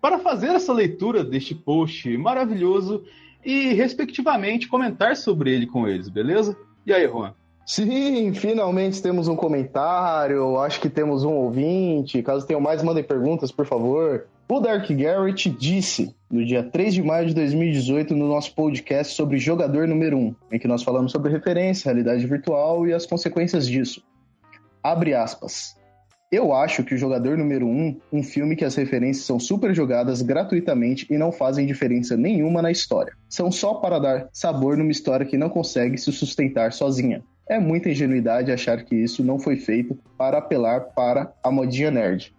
para 0.00 0.18
fazer 0.18 0.48
essa 0.48 0.72
leitura 0.72 1.24
deste 1.24 1.54
post 1.54 2.16
maravilhoso 2.16 3.04
e, 3.44 3.72
respectivamente, 3.72 4.68
comentar 4.68 5.16
sobre 5.16 5.52
ele 5.52 5.66
com 5.66 5.88
eles, 5.88 6.08
beleza? 6.08 6.56
E 6.86 6.92
aí, 6.92 7.08
Juan? 7.08 7.34
Sim, 7.70 8.34
finalmente 8.34 9.00
temos 9.00 9.28
um 9.28 9.36
comentário. 9.36 10.58
Acho 10.58 10.80
que 10.80 10.90
temos 10.90 11.22
um 11.22 11.34
ouvinte. 11.34 12.20
Caso 12.20 12.44
tenham 12.44 12.60
mais, 12.60 12.82
mandem 12.82 13.04
perguntas, 13.04 13.52
por 13.52 13.64
favor. 13.64 14.26
O 14.48 14.58
Dark 14.58 14.90
Garrett 14.90 15.48
disse 15.48 16.12
no 16.28 16.44
dia 16.44 16.64
3 16.64 16.94
de 16.94 17.00
maio 17.00 17.28
de 17.28 17.34
2018 17.34 18.12
no 18.16 18.26
nosso 18.26 18.56
podcast 18.56 19.14
sobre 19.14 19.38
jogador 19.38 19.86
número 19.86 20.18
1, 20.18 20.34
em 20.50 20.58
que 20.58 20.66
nós 20.66 20.82
falamos 20.82 21.12
sobre 21.12 21.30
referência, 21.30 21.92
realidade 21.92 22.26
virtual 22.26 22.88
e 22.88 22.92
as 22.92 23.06
consequências 23.06 23.68
disso. 23.68 24.02
Abre 24.82 25.14
aspas. 25.14 25.76
Eu 26.32 26.52
acho 26.52 26.82
que 26.82 26.96
o 26.96 26.98
jogador 26.98 27.38
número 27.38 27.68
1, 27.68 28.00
um 28.12 28.22
filme 28.24 28.56
que 28.56 28.64
as 28.64 28.74
referências 28.74 29.24
são 29.24 29.38
super 29.38 29.72
jogadas 29.76 30.22
gratuitamente 30.22 31.06
e 31.08 31.16
não 31.16 31.30
fazem 31.30 31.68
diferença 31.68 32.16
nenhuma 32.16 32.62
na 32.62 32.72
história. 32.72 33.12
São 33.28 33.52
só 33.52 33.74
para 33.74 34.00
dar 34.00 34.28
sabor 34.32 34.76
numa 34.76 34.90
história 34.90 35.24
que 35.24 35.38
não 35.38 35.48
consegue 35.48 35.96
se 35.96 36.10
sustentar 36.10 36.72
sozinha. 36.72 37.22
É 37.50 37.58
muita 37.58 37.90
ingenuidade 37.90 38.52
achar 38.52 38.84
que 38.84 38.94
isso 38.94 39.24
não 39.24 39.36
foi 39.36 39.56
feito 39.56 39.98
para 40.16 40.38
apelar 40.38 40.82
para 40.94 41.32
a 41.42 41.50
modinha 41.50 41.90
nerd. 41.90 42.32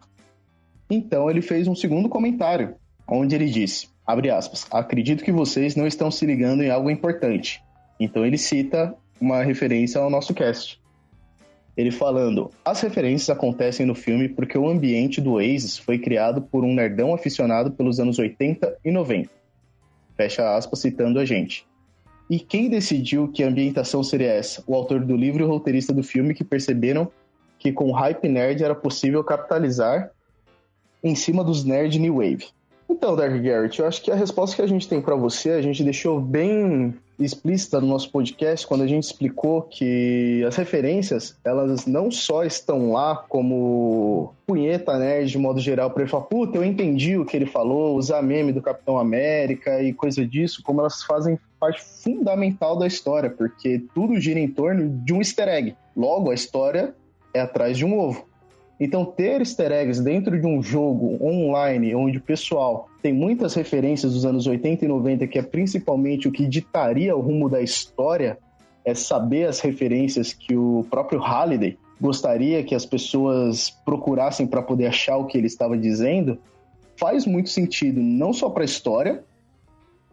Então 0.89 1.29
ele 1.29 1.41
fez 1.41 1.67
um 1.67 1.75
segundo 1.75 2.07
comentário, 2.07 2.75
onde 3.05 3.35
ele 3.35 3.49
disse, 3.49 3.89
abre 4.07 4.29
aspas, 4.29 4.65
acredito 4.71 5.21
que 5.21 5.31
vocês 5.33 5.75
não 5.75 5.85
estão 5.85 6.09
se 6.09 6.25
ligando 6.25 6.63
em 6.63 6.69
algo 6.69 6.89
importante. 6.89 7.61
Então 7.99 8.25
ele 8.25 8.37
cita 8.37 8.95
uma 9.19 9.43
referência 9.43 9.99
ao 9.99 10.09
nosso 10.09 10.33
cast. 10.33 10.79
Ele 11.75 11.91
falando, 11.91 12.49
as 12.63 12.79
referências 12.79 13.29
acontecem 13.29 13.85
no 13.85 13.93
filme 13.93 14.29
porque 14.29 14.57
o 14.57 14.69
ambiente 14.69 15.19
do 15.19 15.33
Oasis 15.33 15.77
foi 15.77 15.99
criado 15.99 16.41
por 16.41 16.63
um 16.63 16.73
nerdão 16.73 17.13
aficionado 17.13 17.69
pelos 17.71 17.99
anos 17.99 18.17
80 18.17 18.77
e 18.85 18.89
90. 18.91 19.29
Fecha 20.15 20.55
aspas, 20.55 20.79
citando 20.79 21.19
a 21.19 21.25
gente. 21.25 21.69
E 22.31 22.39
quem 22.39 22.69
decidiu 22.69 23.27
que 23.27 23.43
a 23.43 23.47
ambientação 23.49 24.01
seria 24.01 24.31
essa? 24.31 24.63
O 24.65 24.73
autor 24.73 25.03
do 25.03 25.17
livro 25.17 25.43
e 25.43 25.45
o 25.45 25.49
roteirista 25.49 25.91
do 25.91 26.01
filme 26.01 26.33
que 26.33 26.45
perceberam 26.45 27.11
que 27.59 27.73
com 27.73 27.89
o 27.89 27.91
hype 27.91 28.25
nerd 28.29 28.63
era 28.63 28.73
possível 28.73 29.21
capitalizar 29.21 30.09
em 31.03 31.13
cima 31.13 31.43
dos 31.43 31.65
nerd 31.65 31.99
new 31.99 32.15
wave. 32.15 32.47
Então, 32.89 33.17
Dark 33.17 33.33
Garrett, 33.33 33.77
eu 33.77 33.85
acho 33.85 34.01
que 34.01 34.09
a 34.09 34.15
resposta 34.15 34.55
que 34.55 34.61
a 34.61 34.67
gente 34.67 34.87
tem 34.87 35.01
para 35.01 35.13
você, 35.13 35.49
a 35.51 35.61
gente 35.61 35.83
deixou 35.83 36.21
bem 36.21 36.93
explícita 37.19 37.81
no 37.81 37.87
nosso 37.87 38.09
podcast 38.09 38.65
quando 38.65 38.83
a 38.83 38.87
gente 38.87 39.03
explicou 39.03 39.63
que 39.63 40.41
as 40.47 40.55
referências, 40.55 41.35
elas 41.43 41.85
não 41.85 42.09
só 42.09 42.45
estão 42.45 42.93
lá 42.93 43.25
como 43.27 44.33
punheta 44.47 44.97
nerd 44.97 45.29
de 45.29 45.37
modo 45.37 45.59
geral 45.59 45.91
para 45.91 46.03
ele 46.03 46.09
falar, 46.09 46.23
puta, 46.23 46.57
eu 46.57 46.63
entendi 46.63 47.17
o 47.17 47.25
que 47.25 47.35
ele 47.35 47.45
falou, 47.45 47.97
usar 47.97 48.21
meme 48.21 48.53
do 48.53 48.61
Capitão 48.61 48.97
América 48.97 49.83
e 49.83 49.91
coisa 49.91 50.25
disso, 50.25 50.61
como 50.63 50.79
elas 50.79 51.03
fazem 51.03 51.37
parte 51.61 51.83
fundamental 51.83 52.75
da 52.75 52.87
história, 52.87 53.29
porque 53.29 53.83
tudo 53.93 54.19
gira 54.19 54.39
em 54.39 54.47
torno 54.47 54.89
de 55.05 55.13
um 55.13 55.19
easter 55.19 55.47
egg. 55.47 55.75
Logo, 55.95 56.31
a 56.31 56.33
história 56.33 56.95
é 57.35 57.39
atrás 57.39 57.77
de 57.77 57.85
um 57.85 57.99
ovo. 57.99 58.25
Então, 58.79 59.05
ter 59.05 59.41
easter 59.41 59.71
eggs 59.71 60.01
dentro 60.01 60.41
de 60.41 60.47
um 60.47 60.63
jogo 60.63 61.23
online, 61.23 61.93
onde 61.93 62.17
o 62.17 62.21
pessoal 62.21 62.89
tem 62.99 63.13
muitas 63.13 63.53
referências 63.53 64.11
dos 64.11 64.25
anos 64.25 64.47
80 64.47 64.85
e 64.85 64.87
90, 64.87 65.27
que 65.27 65.37
é 65.37 65.43
principalmente 65.43 66.27
o 66.27 66.31
que 66.31 66.47
ditaria 66.47 67.15
o 67.15 67.21
rumo 67.21 67.47
da 67.47 67.61
história, 67.61 68.39
é 68.83 68.95
saber 68.95 69.45
as 69.45 69.59
referências 69.59 70.33
que 70.33 70.55
o 70.55 70.83
próprio 70.89 71.19
Halliday 71.19 71.77
gostaria 71.99 72.63
que 72.63 72.73
as 72.73 72.87
pessoas 72.87 73.69
procurassem 73.85 74.47
para 74.47 74.63
poder 74.63 74.87
achar 74.87 75.17
o 75.17 75.27
que 75.27 75.37
ele 75.37 75.45
estava 75.45 75.77
dizendo, 75.77 76.39
faz 76.97 77.27
muito 77.27 77.49
sentido, 77.49 78.01
não 78.01 78.33
só 78.33 78.49
para 78.49 78.63
a 78.63 78.65
história, 78.65 79.23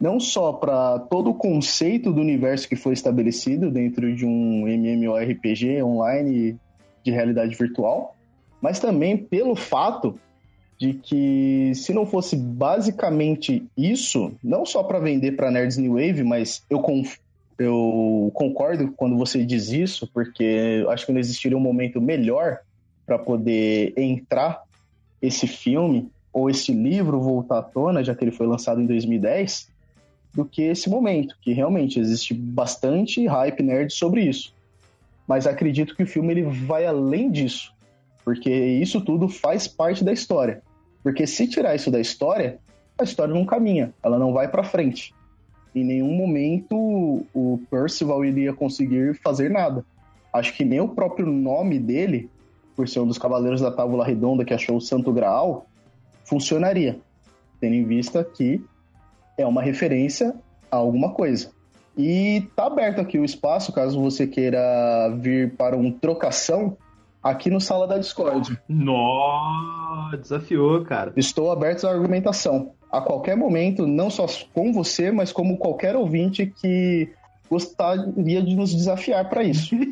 não 0.01 0.21
só 0.21 0.53
para 0.53 1.01
todo 1.01 1.31
o 1.31 1.35
conceito 1.35 2.13
do 2.13 2.21
universo 2.21 2.69
que 2.69 2.77
foi 2.77 2.93
estabelecido 2.93 3.71
dentro 3.71 4.15
de 4.15 4.25
um 4.25 4.67
MMORPG 4.69 5.83
online 5.83 6.57
de 7.03 7.11
realidade 7.11 7.57
virtual, 7.57 8.15
mas 8.61 8.79
também 8.79 9.17
pelo 9.17 9.57
fato 9.57 10.19
de 10.79 10.95
que 10.95 11.73
se 11.75 11.93
não 11.93 12.07
fosse 12.07 12.37
basicamente 12.37 13.67
isso, 13.77 14.33
não 14.43 14.65
só 14.65 14.83
para 14.85 15.01
vender 15.01 15.33
para 15.33 15.51
nerds 15.51 15.77
new 15.77 15.95
wave, 15.95 16.23
mas 16.23 16.63
eu 16.71 16.81
eu 17.59 18.31
concordo 18.35 18.93
quando 18.93 19.17
você 19.17 19.45
diz 19.45 19.71
isso, 19.71 20.09
porque 20.15 20.87
acho 20.89 21.05
que 21.05 21.13
não 21.13 21.19
existiria 21.19 21.59
um 21.59 21.61
momento 21.61 22.01
melhor 22.01 22.59
para 23.05 23.19
poder 23.19 23.93
entrar 23.97 24.63
esse 25.21 25.49
filme 25.49 26.09
ou 26.33 26.49
esse 26.49 26.73
livro 26.73 27.21
voltar 27.21 27.59
à 27.59 27.63
tona, 27.63 28.05
já 28.05 28.15
que 28.15 28.23
ele 28.23 28.31
foi 28.31 28.47
lançado 28.47 28.81
em 28.81 28.87
2010, 28.87 29.69
do 30.35 30.45
que 30.45 30.63
esse 30.63 30.89
momento, 30.89 31.37
que 31.41 31.53
realmente 31.53 31.99
existe 31.99 32.35
bastante 32.35 33.27
hype 33.27 33.63
nerd 33.63 33.93
sobre 33.93 34.23
isso. 34.23 34.55
Mas 35.27 35.47
acredito 35.47 35.97
que 35.97 36.03
o 36.03 36.07
filme 36.07 36.33
ele 36.33 36.43
vai 36.43 36.87
além 36.87 37.31
disso 37.31 37.73
porque 38.29 38.53
isso 38.53 39.01
tudo 39.01 39.27
faz 39.27 39.67
parte 39.67 40.05
da 40.05 40.13
história. 40.13 40.61
Porque 41.03 41.27
se 41.27 41.49
tirar 41.49 41.75
isso 41.75 41.91
da 41.91 41.99
história, 41.99 42.59
a 42.99 43.03
história 43.03 43.33
não 43.33 43.47
caminha, 43.47 43.95
ela 44.03 44.19
não 44.19 44.35
vai 44.35 44.49
para 44.49 44.63
frente. 44.63 45.15
Em 45.75 45.83
nenhum 45.83 46.13
momento 46.13 46.77
o 47.33 47.59
Percival 47.71 48.23
iria 48.27 48.53
conseguir 48.53 49.15
fazer 49.15 49.49
nada. 49.49 49.83
Acho 50.31 50.55
que 50.55 50.63
nem 50.63 50.79
o 50.79 50.89
próprio 50.89 51.25
nome 51.25 51.79
dele, 51.79 52.29
por 52.77 52.87
ser 52.87 53.01
um 53.01 53.07
dos 53.07 53.17
Cavaleiros 53.17 53.63
da 53.63 53.71
Távola 53.71 54.05
Redonda 54.05 54.45
que 54.45 54.53
achou 54.53 54.77
o 54.77 54.81
Santo 54.83 55.11
Graal, 55.11 55.67
funcionaria, 56.23 56.99
tendo 57.59 57.77
em 57.77 57.85
vista 57.85 58.23
que 58.23 58.63
é 59.39 59.47
uma 59.47 59.63
referência 59.63 60.35
a 60.71 60.77
alguma 60.77 61.13
coisa. 61.15 61.51
E 61.97 62.47
tá 62.55 62.67
aberto 62.67 63.01
aqui 63.01 63.19
o 63.19 63.25
espaço, 63.25 63.73
caso 63.73 64.01
você 64.01 64.27
queira 64.27 65.09
vir 65.19 65.57
para 65.57 65.77
um 65.77 65.91
trocação 65.91 66.77
aqui 67.23 67.51
no 67.51 67.61
Sala 67.61 67.87
da 67.87 67.99
Discord. 67.99 68.59
Nó, 68.69 70.11
desafiou, 70.21 70.85
cara. 70.85 71.13
Estou 71.17 71.51
aberto 71.51 71.87
à 71.87 71.91
argumentação. 71.91 72.73
A 72.91 73.01
qualquer 73.01 73.37
momento, 73.37 73.87
não 73.87 74.11
só 74.11 74.27
com 74.55 74.73
você, 74.73 75.11
mas 75.11 75.33
como 75.33 75.59
qualquer 75.59 75.97
ouvinte 75.97 76.47
que 76.47 77.11
gostaria 77.51 78.43
de 78.43 78.55
nos 78.55 78.75
desafiar 78.75 79.29
para 79.29 79.43
isso. 79.43 79.75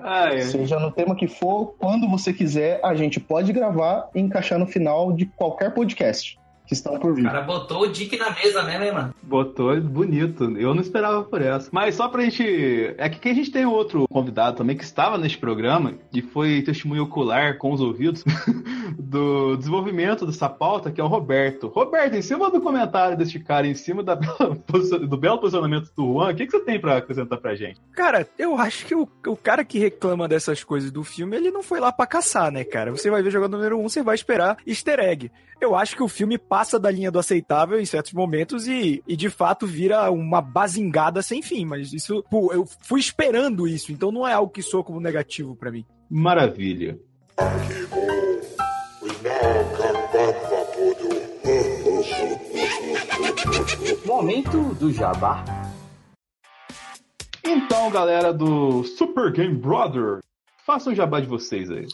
Ah, 0.00 0.28
é. 0.32 0.40
Seja 0.40 0.80
no 0.80 0.90
tema 0.90 1.14
que 1.14 1.28
for, 1.28 1.74
quando 1.78 2.08
você 2.08 2.32
quiser, 2.32 2.80
a 2.82 2.94
gente 2.94 3.20
pode 3.20 3.52
gravar 3.52 4.08
e 4.14 4.20
encaixar 4.20 4.58
no 4.58 4.66
final 4.66 5.12
de 5.12 5.26
qualquer 5.26 5.72
podcast 5.72 6.36
que 6.66 6.74
estão 6.74 6.98
por 6.98 7.12
O 7.12 7.14
vir. 7.14 7.24
cara 7.24 7.42
botou 7.42 7.82
o 7.82 7.86
Dick 7.86 8.16
na 8.18 8.30
mesa 8.30 8.62
mesmo, 8.62 8.84
hein, 8.84 8.92
mano? 8.92 9.14
Botou 9.22 9.80
bonito. 9.80 10.44
Eu 10.58 10.74
não 10.74 10.82
esperava 10.82 11.22
por 11.22 11.40
essa. 11.40 11.68
Mas 11.72 11.94
só 11.94 12.08
pra 12.08 12.22
gente. 12.22 12.94
É 12.98 13.08
que 13.08 13.28
a 13.28 13.34
gente 13.34 13.50
tem 13.50 13.64
outro 13.66 14.06
convidado 14.08 14.56
também 14.56 14.76
que 14.76 14.84
estava 14.84 15.16
neste 15.18 15.38
programa 15.38 15.94
e 16.12 16.22
foi 16.22 16.62
testemunho 16.62 17.04
ocular 17.04 17.58
com 17.58 17.72
os 17.72 17.80
ouvidos 17.80 18.24
do 18.98 19.56
desenvolvimento 19.56 20.26
dessa 20.26 20.48
pauta, 20.48 20.90
que 20.90 21.00
é 21.00 21.04
o 21.04 21.08
Roberto. 21.08 21.68
Roberto, 21.68 22.14
em 22.14 22.22
cima 22.22 22.50
do 22.50 22.60
comentário 22.60 23.16
deste 23.16 23.38
cara, 23.38 23.66
em 23.66 23.74
cima 23.74 24.02
da 24.02 24.14
do 25.08 25.16
belo 25.16 25.38
posicionamento 25.38 25.90
do 25.96 26.12
Juan, 26.14 26.32
o 26.32 26.34
que, 26.34 26.46
que 26.46 26.52
você 26.52 26.60
tem 26.64 26.80
pra 26.80 26.96
acrescentar 26.98 27.38
pra 27.38 27.54
gente? 27.54 27.80
Cara, 27.92 28.26
eu 28.38 28.56
acho 28.56 28.86
que 28.86 28.94
o, 28.94 29.08
o 29.26 29.36
cara 29.36 29.64
que 29.64 29.78
reclama 29.78 30.28
dessas 30.28 30.62
coisas 30.64 30.90
do 30.90 31.04
filme, 31.04 31.36
ele 31.36 31.50
não 31.50 31.62
foi 31.62 31.80
lá 31.80 31.92
pra 31.92 32.06
caçar, 32.06 32.50
né, 32.50 32.64
cara? 32.64 32.90
Você 32.90 33.10
vai 33.10 33.22
ver 33.22 33.30
jogando 33.30 33.56
número 33.56 33.78
um, 33.78 33.88
você 33.88 34.02
vai 34.02 34.14
esperar 34.14 34.56
easter 34.66 34.98
egg. 35.00 35.30
Eu 35.58 35.74
acho 35.74 35.96
que 35.96 36.02
o 36.02 36.08
filme 36.08 36.36
passa 36.36 36.55
da 36.78 36.90
linha 36.90 37.10
do 37.10 37.18
aceitável 37.18 37.78
em 37.78 37.84
certos 37.84 38.12
momentos 38.12 38.66
e, 38.66 39.02
e 39.06 39.16
de 39.16 39.28
fato 39.28 39.66
vira 39.66 40.10
uma 40.10 40.40
bazingada 40.40 41.22
sem 41.22 41.42
fim. 41.42 41.64
Mas 41.64 41.92
isso, 41.92 42.24
pô, 42.30 42.52
eu 42.52 42.66
fui 42.80 43.00
esperando 43.00 43.68
isso, 43.68 43.92
então 43.92 44.10
não 44.10 44.26
é 44.26 44.32
algo 44.32 44.52
que 44.52 44.62
soa 44.62 44.82
como 44.82 45.00
negativo 45.00 45.54
pra 45.54 45.70
mim. 45.70 45.84
Maravilha. 46.10 46.98
Momento 54.04 54.74
do 54.74 54.92
jabá. 54.92 55.44
Então, 57.44 57.90
galera 57.90 58.32
do 58.32 58.82
Super 58.84 59.32
Game 59.32 59.56
Brother, 59.56 60.20
façam 60.64 60.92
o 60.92 60.96
jabá 60.96 61.20
de 61.20 61.26
vocês 61.26 61.70
aí. 61.70 61.86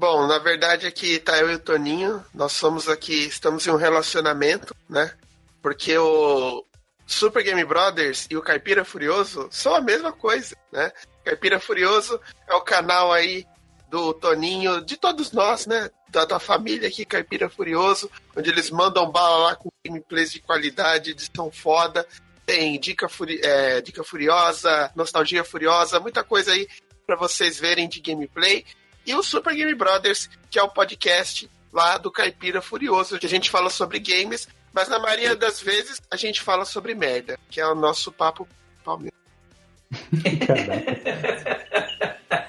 Bom, 0.00 0.26
na 0.26 0.38
verdade 0.38 0.86
aqui 0.86 1.18
tá 1.18 1.36
eu 1.36 1.50
e 1.50 1.56
o 1.56 1.58
Toninho. 1.58 2.24
Nós 2.32 2.52
somos 2.52 2.88
aqui, 2.88 3.26
estamos 3.26 3.66
em 3.66 3.70
um 3.70 3.76
relacionamento, 3.76 4.74
né? 4.88 5.12
Porque 5.60 5.98
o 5.98 6.64
Super 7.06 7.42
Game 7.42 7.62
Brothers 7.66 8.26
e 8.30 8.34
o 8.34 8.40
Caipira 8.40 8.82
Furioso 8.82 9.46
são 9.50 9.74
a 9.74 9.80
mesma 9.82 10.10
coisa, 10.10 10.56
né? 10.72 10.90
Caipira 11.22 11.60
Furioso 11.60 12.18
é 12.48 12.54
o 12.54 12.62
canal 12.62 13.12
aí 13.12 13.46
do 13.90 14.14
Toninho, 14.14 14.80
de 14.80 14.96
todos 14.96 15.32
nós, 15.32 15.66
né? 15.66 15.90
Da 16.08 16.24
tua 16.24 16.40
família 16.40 16.88
aqui, 16.88 17.04
Caipira 17.04 17.50
Furioso, 17.50 18.10
onde 18.34 18.48
eles 18.48 18.70
mandam 18.70 19.10
bala 19.10 19.48
lá 19.48 19.54
com 19.54 19.68
gameplays 19.84 20.32
de 20.32 20.40
qualidade, 20.40 21.10
edição 21.10 21.50
foda. 21.52 22.08
Tem 22.46 22.80
dica, 22.80 23.06
furi 23.06 23.38
é, 23.44 23.82
dica 23.82 24.02
furiosa, 24.02 24.90
nostalgia 24.96 25.44
furiosa, 25.44 26.00
muita 26.00 26.24
coisa 26.24 26.52
aí 26.52 26.66
pra 27.06 27.16
vocês 27.16 27.60
verem 27.60 27.86
de 27.86 28.00
gameplay 28.00 28.64
e 29.06 29.14
o 29.14 29.22
Super 29.22 29.54
Game 29.54 29.74
Brothers, 29.74 30.28
que 30.50 30.58
é 30.58 30.62
o 30.62 30.68
podcast 30.68 31.50
lá 31.72 31.98
do 31.98 32.10
Caipira 32.10 32.60
Furioso, 32.60 33.18
que 33.18 33.26
a 33.26 33.30
gente 33.30 33.50
fala 33.50 33.70
sobre 33.70 33.98
games, 33.98 34.48
mas 34.72 34.88
na 34.88 34.98
maioria 34.98 35.36
das 35.36 35.60
vezes 35.60 36.00
a 36.10 36.16
gente 36.16 36.40
fala 36.40 36.64
sobre 36.64 36.94
merda, 36.94 37.38
que 37.50 37.60
é 37.60 37.66
o 37.66 37.74
nosso 37.74 38.12
papo 38.12 38.48
palmeiras. 38.84 39.18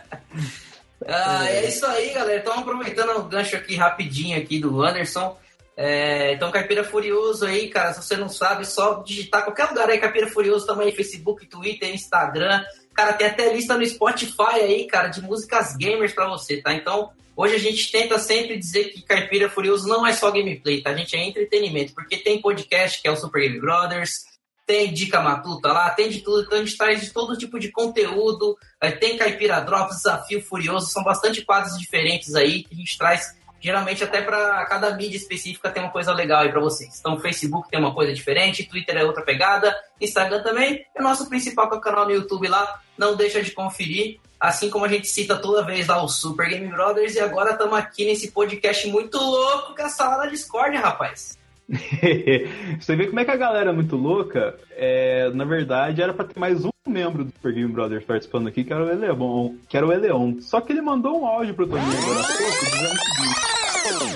Ah, 1.08 1.50
é 1.50 1.68
isso 1.68 1.86
aí, 1.86 2.14
galera. 2.14 2.40
Então, 2.40 2.54
aproveitando 2.54 3.18
o 3.18 3.24
gancho 3.24 3.56
aqui 3.56 3.76
rapidinho 3.76 4.38
aqui 4.38 4.60
do 4.60 4.82
Anderson. 4.82 5.38
É, 5.76 6.34
então, 6.34 6.52
Caipira 6.52 6.84
Furioso 6.84 7.46
aí, 7.46 7.70
cara, 7.70 7.94
se 7.94 8.04
você 8.04 8.16
não 8.16 8.30
sabe, 8.30 8.66
só 8.66 9.02
digitar 9.02 9.44
qualquer 9.44 9.70
lugar 9.70 9.90
aí, 9.90 9.98
Caipira 9.98 10.28
Furioso 10.28 10.66
também, 10.66 10.94
Facebook, 10.94 11.46
Twitter, 11.48 11.94
Instagram. 11.94 12.64
Cara, 12.94 13.14
tem 13.14 13.28
até 13.28 13.54
lista 13.54 13.78
no 13.78 13.86
Spotify 13.86 14.62
aí, 14.62 14.86
cara, 14.86 15.08
de 15.08 15.22
músicas 15.22 15.76
gamers 15.76 16.14
pra 16.14 16.28
você, 16.28 16.62
tá? 16.62 16.74
Então, 16.74 17.12
hoje 17.36 17.56
a 17.56 17.60
gente 17.60 17.92
tenta 17.92 18.20
sempre 18.20 18.58
dizer 18.58 18.86
que 18.90 19.02
Caipira 19.02 19.50
Furioso 19.50 19.88
não 19.88 20.06
é 20.06 20.14
só 20.14 20.30
gameplay, 20.30 20.82
tá? 20.82 20.92
A 20.92 20.98
gente 20.98 21.16
é 21.16 21.24
entretenimento, 21.24 21.94
porque 21.94 22.18
tem 22.18 22.42
podcast, 22.42 23.02
que 23.02 23.08
é 23.08 23.12
o 23.12 23.16
Super 23.16 23.42
Game 23.42 23.60
Brothers, 23.60 24.26
tem 24.66 24.94
dica 24.94 25.22
matuta 25.22 25.72
lá, 25.72 25.90
tem 25.90 26.10
de 26.10 26.22
tudo, 26.22 26.44
então 26.44 26.58
a 26.58 26.64
gente 26.64 26.78
traz 26.78 27.02
de 27.02 27.12
todo 27.12 27.38
tipo 27.38 27.60
de 27.60 27.72
conteúdo, 27.72 28.58
aí 28.80 28.92
tem 28.94 29.18
Caipira 29.18 29.60
Drops, 29.60 29.98
Desafio 29.98 30.42
Furioso, 30.42 30.92
são 30.92 31.04
bastante 31.04 31.44
quadros 31.44 31.78
diferentes 31.78 32.36
aí 32.36 32.64
que 32.64 32.74
a 32.74 32.78
gente 32.78 32.98
traz, 32.98 33.36
geralmente 33.62 34.04
até 34.04 34.22
para 34.22 34.66
cada 34.66 34.94
mídia 34.96 35.16
específica 35.16 35.70
tem 35.70 35.84
uma 35.84 35.92
coisa 35.92 36.12
legal 36.12 36.42
aí 36.42 36.50
para 36.50 36.60
vocês. 36.60 37.00
Então, 37.00 37.20
Facebook 37.20 37.70
tem 37.70 37.80
uma 37.80 37.94
coisa 37.94 38.12
diferente, 38.12 38.68
Twitter 38.68 38.98
é 38.98 39.04
outra 39.06 39.24
pegada, 39.24 39.74
Instagram 40.02 40.42
também, 40.42 40.84
é 40.96 41.00
o 41.00 41.04
nosso 41.04 41.30
principal 41.30 41.70
que 41.70 41.76
é 41.76 41.78
o 41.78 41.82
canal 41.82 42.06
no 42.06 42.12
YouTube 42.12 42.48
lá, 42.48 42.82
não 42.98 43.16
deixa 43.16 43.42
de 43.42 43.52
conferir, 43.52 44.20
assim 44.40 44.70
como 44.70 44.86
a 44.86 44.88
gente 44.88 45.08
cita 45.08 45.38
toda 45.38 45.64
vez 45.64 45.88
lá 45.88 46.04
o 46.04 46.10
Super 46.10 46.50
Game 46.50 46.68
Brothers, 46.68 47.16
e 47.16 47.20
agora 47.20 47.52
estamos 47.52 47.78
aqui 47.78 48.04
nesse 48.04 48.32
podcast 48.32 48.88
muito 48.88 49.18
louco 49.18 49.76
que 49.76 49.82
é 49.82 49.86
a 49.86 49.90
sala 49.90 50.18
da 50.18 50.26
Discord, 50.26 50.76
rapaz. 50.78 51.40
Você 52.80 52.96
vê 52.96 53.08
como 53.08 53.20
é 53.20 53.26
que 53.26 53.32
a 53.32 53.38
galera 53.38 53.70
é 53.70 53.74
muito 53.74 53.96
louca. 53.96 54.58
É, 54.72 55.30
na 55.34 55.46
verdade, 55.46 56.02
era 56.02 56.14
pra 56.14 56.26
ter 56.26 56.38
mais 56.38 56.66
um 56.66 56.72
membro 56.88 57.24
do 57.24 57.32
Super 57.32 57.54
Game 57.54 57.72
Brothers 57.72 58.04
participando 58.04 58.48
aqui, 58.48 58.64
que 58.64 58.74
era 58.74 58.84
o 58.84 58.90
Eleon. 58.90 59.54
Que 59.70 59.78
era 59.78 59.88
o 59.88 59.94
Eleon. 59.94 60.42
Só 60.42 60.60
que 60.60 60.74
ele 60.74 60.82
mandou 60.82 61.22
um 61.22 61.26
áudio 61.26 61.54
pro 61.54 61.68
Toninho 61.68 61.98
agora 61.98 62.20
há 62.20 62.24
pouco, 62.24 62.66
dizendo 62.66 62.94
o 62.94 62.98
seguinte. 62.98 63.51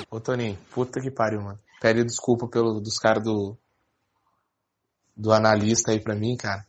Ô 0.09 0.19
Toninho, 0.19 0.57
puta 0.71 1.01
que 1.01 1.11
pariu, 1.11 1.41
mano. 1.41 1.59
Pede 1.81 2.03
desculpa 2.03 2.47
pelo, 2.47 2.79
dos 2.79 2.97
caras 2.97 3.23
do. 3.23 3.57
do 5.15 5.31
analista 5.31 5.91
aí 5.91 5.99
pra 5.99 6.15
mim, 6.15 6.35
cara. 6.35 6.65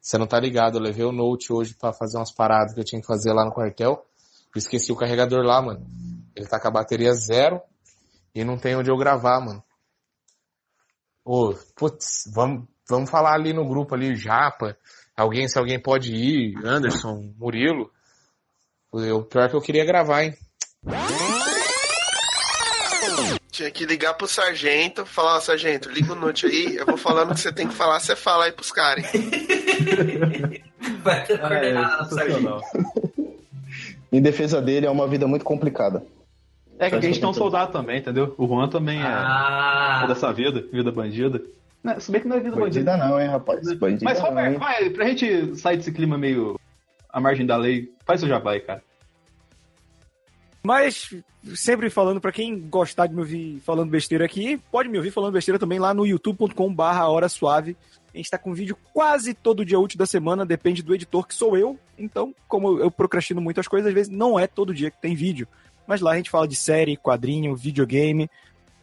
Você 0.00 0.18
não 0.18 0.26
tá 0.26 0.38
ligado, 0.38 0.76
eu 0.76 0.82
levei 0.82 1.04
o 1.04 1.12
Note 1.12 1.52
hoje 1.52 1.74
pra 1.74 1.92
fazer 1.92 2.18
umas 2.18 2.32
paradas 2.32 2.74
que 2.74 2.80
eu 2.80 2.84
tinha 2.84 3.00
que 3.00 3.06
fazer 3.06 3.32
lá 3.32 3.44
no 3.44 3.52
quartel. 3.52 4.04
Eu 4.54 4.58
esqueci 4.58 4.92
o 4.92 4.96
carregador 4.96 5.44
lá, 5.44 5.62
mano. 5.62 5.86
Ele 6.36 6.46
tá 6.46 6.60
com 6.60 6.68
a 6.68 6.70
bateria 6.70 7.12
zero 7.14 7.60
e 8.34 8.44
não 8.44 8.58
tem 8.58 8.76
onde 8.76 8.90
eu 8.90 8.96
gravar, 8.96 9.40
mano. 9.40 9.62
Ô, 11.24 11.54
putz, 11.74 12.30
vamos, 12.34 12.68
vamos 12.88 13.10
falar 13.10 13.34
ali 13.34 13.54
no 13.54 13.66
grupo 13.66 13.94
ali, 13.94 14.14
Japa. 14.14 14.76
Alguém, 15.16 15.48
se 15.48 15.58
alguém 15.58 15.80
pode 15.80 16.14
ir, 16.14 16.54
Anderson, 16.64 17.32
Murilo. 17.38 17.90
O 18.92 19.22
pior 19.22 19.46
é 19.46 19.48
que 19.48 19.56
eu 19.56 19.62
queria 19.62 19.84
gravar, 19.84 20.24
hein? 20.24 20.36
Tinha 23.54 23.70
que 23.70 23.86
ligar 23.86 24.14
pro 24.14 24.26
sargento, 24.26 25.06
falar, 25.06 25.36
ó, 25.36 25.40
sargento, 25.40 25.88
liga 25.88 26.12
o 26.12 26.16
note 26.16 26.44
aí, 26.44 26.74
eu 26.74 26.84
vou 26.84 26.96
falando 26.96 27.30
o 27.30 27.34
que 27.34 27.40
você 27.40 27.52
tem 27.52 27.68
que 27.68 27.74
falar, 27.74 28.00
você 28.00 28.16
fala 28.16 28.46
aí 28.46 28.50
pros 28.52 28.72
caras. 28.72 29.04
Vai 31.04 31.24
ter 31.24 31.40
Ah, 31.40 31.54
é, 31.54 31.72
do 32.02 32.12
sargento. 32.12 32.60
Em 34.10 34.20
defesa 34.20 34.60
dele, 34.60 34.86
é 34.86 34.90
uma 34.90 35.06
vida 35.06 35.28
muito 35.28 35.44
complicada. 35.44 36.04
É 36.80 36.90
que 36.90 36.96
a 36.96 37.00
gente 37.00 37.20
tem 37.20 37.28
um 37.28 37.32
soldado 37.32 37.70
também, 37.70 37.98
entendeu? 38.00 38.34
O 38.36 38.44
Juan 38.48 38.68
também 38.68 38.98
é, 39.00 39.06
Ah, 39.06 40.00
é 40.02 40.08
dessa 40.08 40.32
vida, 40.32 40.60
vida 40.72 40.90
bandida. 40.90 41.40
Né, 41.80 42.00
Se 42.00 42.10
bem 42.10 42.22
que 42.22 42.26
não 42.26 42.34
é 42.34 42.40
vida 42.40 42.56
bandida. 42.56 42.90
Bandida 42.90 43.08
não, 43.08 43.20
hein, 43.20 43.28
rapaz? 43.28 43.72
Bandida 43.74 44.04
Mas, 44.04 44.18
não, 44.18 44.30
Roberto, 44.30 44.52
hein? 44.54 44.58
vai, 44.58 44.90
pra 44.90 45.06
gente 45.06 45.54
sair 45.54 45.76
desse 45.76 45.92
clima 45.92 46.18
meio 46.18 46.58
à 47.08 47.20
margem 47.20 47.46
da 47.46 47.56
lei, 47.56 47.92
faz 48.04 48.20
o 48.24 48.26
jabá 48.26 48.50
aí, 48.54 48.60
cara. 48.60 48.82
Mas, 50.64 51.14
sempre 51.54 51.90
falando, 51.90 52.22
pra 52.22 52.32
quem 52.32 52.58
gostar 52.58 53.06
de 53.06 53.14
me 53.14 53.20
ouvir 53.20 53.60
falando 53.60 53.90
besteira 53.90 54.24
aqui, 54.24 54.58
pode 54.72 54.88
me 54.88 54.96
ouvir 54.96 55.10
falando 55.10 55.34
besteira 55.34 55.58
também 55.58 55.78
lá 55.78 55.92
no 55.92 56.06
youtube.com 56.06 56.74
barra 56.74 57.06
hora 57.06 57.28
suave. 57.28 57.76
A 58.14 58.16
gente 58.16 58.30
tá 58.30 58.38
com 58.38 58.54
vídeo 58.54 58.74
quase 58.94 59.34
todo 59.34 59.64
dia 59.64 59.78
útil 59.78 59.98
da 59.98 60.06
semana, 60.06 60.46
depende 60.46 60.82
do 60.82 60.94
editor, 60.94 61.26
que 61.26 61.34
sou 61.34 61.54
eu. 61.54 61.78
Então, 61.98 62.34
como 62.48 62.78
eu 62.78 62.90
procrastino 62.90 63.42
muitas 63.42 63.68
coisas, 63.68 63.88
às 63.88 63.94
vezes 63.94 64.10
não 64.10 64.38
é 64.38 64.46
todo 64.46 64.72
dia 64.72 64.90
que 64.90 65.02
tem 65.02 65.14
vídeo. 65.14 65.46
Mas 65.86 66.00
lá 66.00 66.12
a 66.12 66.16
gente 66.16 66.30
fala 66.30 66.48
de 66.48 66.56
série, 66.56 66.96
quadrinho, 66.96 67.54
videogame. 67.54 68.30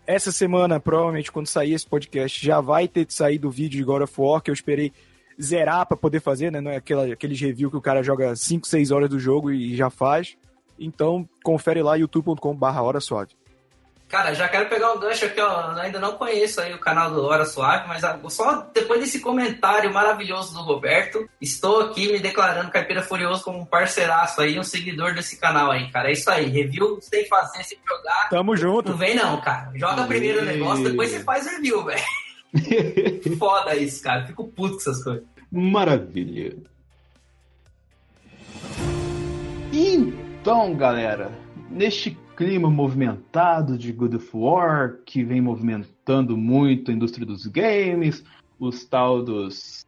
Essa 0.05 0.31
semana, 0.31 0.79
provavelmente, 0.79 1.31
quando 1.31 1.47
sair 1.47 1.73
esse 1.73 1.87
podcast, 1.87 2.45
já 2.45 2.61
vai 2.61 2.87
ter 2.87 3.07
saído 3.09 3.47
o 3.47 3.51
vídeo 3.51 3.79
de 3.79 3.83
God 3.83 4.03
of 4.03 4.13
War, 4.21 4.39
que 4.39 4.51
eu 4.51 4.53
esperei 4.53 4.93
zerar 5.41 5.87
pra 5.87 5.97
poder 5.97 6.19
fazer, 6.19 6.51
né? 6.51 6.61
Não 6.61 6.69
é 6.69 6.75
aquela, 6.75 7.11
aqueles 7.11 7.41
review 7.41 7.71
que 7.71 7.77
o 7.77 7.81
cara 7.81 8.03
joga 8.03 8.35
5, 8.35 8.67
6 8.67 8.91
horas 8.91 9.09
do 9.09 9.19
jogo 9.19 9.51
e 9.51 9.75
já 9.75 9.89
faz. 9.89 10.37
Então, 10.79 11.27
confere 11.43 11.81
lá, 11.83 11.95
youtube.com.br 11.95 12.65
Hora 12.81 12.99
Suave. 12.99 13.31
Cara, 14.09 14.33
já 14.33 14.49
quero 14.49 14.67
pegar 14.67 14.91
um 14.91 14.99
gancho 14.99 15.23
aqui, 15.25 15.39
ó. 15.39 15.71
Eu 15.71 15.79
ainda 15.79 15.97
não 15.97 16.17
conheço 16.17 16.59
aí 16.59 16.73
o 16.73 16.79
canal 16.79 17.09
do 17.11 17.23
Hora 17.23 17.45
Suave, 17.45 17.87
mas 17.87 18.03
a- 18.03 18.19
só 18.27 18.67
depois 18.73 18.99
desse 18.99 19.21
comentário 19.21 19.93
maravilhoso 19.93 20.53
do 20.53 20.59
Roberto, 20.63 21.29
estou 21.39 21.79
aqui 21.83 22.11
me 22.11 22.19
declarando 22.19 22.69
Caipira 22.71 23.01
Furioso 23.01 23.41
como 23.41 23.59
um 23.59 23.65
parceiraço 23.65 24.41
aí, 24.41 24.59
um 24.59 24.63
seguidor 24.63 25.13
desse 25.13 25.39
canal 25.39 25.71
aí, 25.71 25.89
cara. 25.91 26.09
É 26.09 26.11
isso 26.11 26.29
aí. 26.29 26.45
Review 26.49 26.99
que 26.99 27.23
fazer, 27.25 27.63
sem 27.63 27.77
jogar. 27.87 28.27
Tamo 28.29 28.53
junto. 28.57 28.89
Não 28.91 28.97
vem 28.97 29.15
não, 29.15 29.39
cara. 29.39 29.71
Joga 29.75 30.03
primeiro 30.03 30.41
o 30.41 30.45
negócio, 30.45 30.83
depois 30.83 31.09
você 31.09 31.23
faz 31.23 31.45
review, 31.47 31.85
velho. 31.85 32.03
Foda 33.39 33.75
isso, 33.77 34.03
cara. 34.03 34.25
Fico 34.27 34.45
puto 34.49 34.73
com 34.73 34.79
essas 34.81 35.01
coisas. 35.01 35.23
Maravilha. 35.49 36.57
Então, 39.71 40.20
galera, 40.75 41.31
neste 41.69 42.17
clima 42.35 42.67
movimentado 42.67 43.77
de 43.77 43.91
God 43.91 44.15
of 44.15 44.29
War, 44.33 44.97
que 45.05 45.23
vem 45.23 45.39
movimentando 45.39 46.35
muito 46.35 46.89
a 46.89 46.93
indústria 46.93 47.25
dos 47.25 47.45
games, 47.45 48.23
os 48.59 48.83
tal 48.83 49.21
dos 49.21 49.85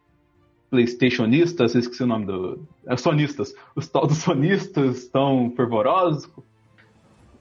PlayStationistas, 0.70 1.74
esqueci 1.74 2.04
o 2.04 2.08
nome 2.08 2.28
do. 2.28 2.68
É, 2.88 2.96
sonistas. 2.96 3.56
Os 3.76 3.88
tal 3.88 4.06
dos 4.06 4.18
sonistas 4.20 5.00
estão 5.00 5.52
fervorosos. 5.56 6.30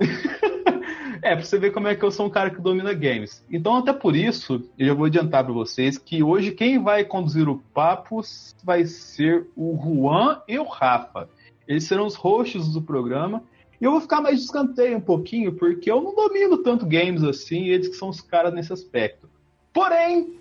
é, 1.21 1.37
pra 1.37 1.45
você 1.45 1.59
ver 1.59 1.71
como 1.71 1.89
é 1.89 1.95
que 1.95 2.05
eu 2.05 2.11
sou 2.11 2.27
um 2.27 2.31
cara 2.31 2.49
que 2.49 2.63
domina 2.63 2.95
games. 2.95 3.45
Então, 3.51 3.77
até 3.77 3.93
por 3.93 4.17
isso, 4.17 4.63
eu 4.79 4.87
já 4.87 4.95
vou 4.95 5.05
adiantar 5.05 5.45
para 5.45 5.53
vocês 5.53 5.99
que 5.99 6.23
hoje 6.23 6.53
quem 6.53 6.83
vai 6.83 7.05
conduzir 7.05 7.47
o 7.47 7.59
papo 7.75 8.23
vai 8.65 8.87
ser 8.87 9.47
o 9.55 9.79
Juan 9.83 10.41
e 10.49 10.59
o 10.59 10.65
Rafa. 10.65 11.29
Eles 11.73 11.85
serão 11.85 12.07
os 12.07 12.15
hosts 12.15 12.73
do 12.73 12.83
programa. 12.83 13.43
E 13.81 13.85
eu 13.85 13.91
vou 13.91 14.01
ficar 14.01 14.21
mais 14.21 14.39
de 14.39 14.45
escanteio 14.45 14.99
um 14.99 15.01
pouquinho, 15.01 15.55
porque 15.55 15.91
eu 15.91 16.01
não 16.01 16.15
domino 16.15 16.59
tanto 16.59 16.87
games 16.87 17.25
assim, 17.25 17.67
eles 17.67 17.89
que 17.89 17.97
são 17.97 18.11
os 18.11 18.21
caras 18.21 18.53
nesse 18.53 18.73
aspecto. 18.73 19.29
Porém, 19.73 20.35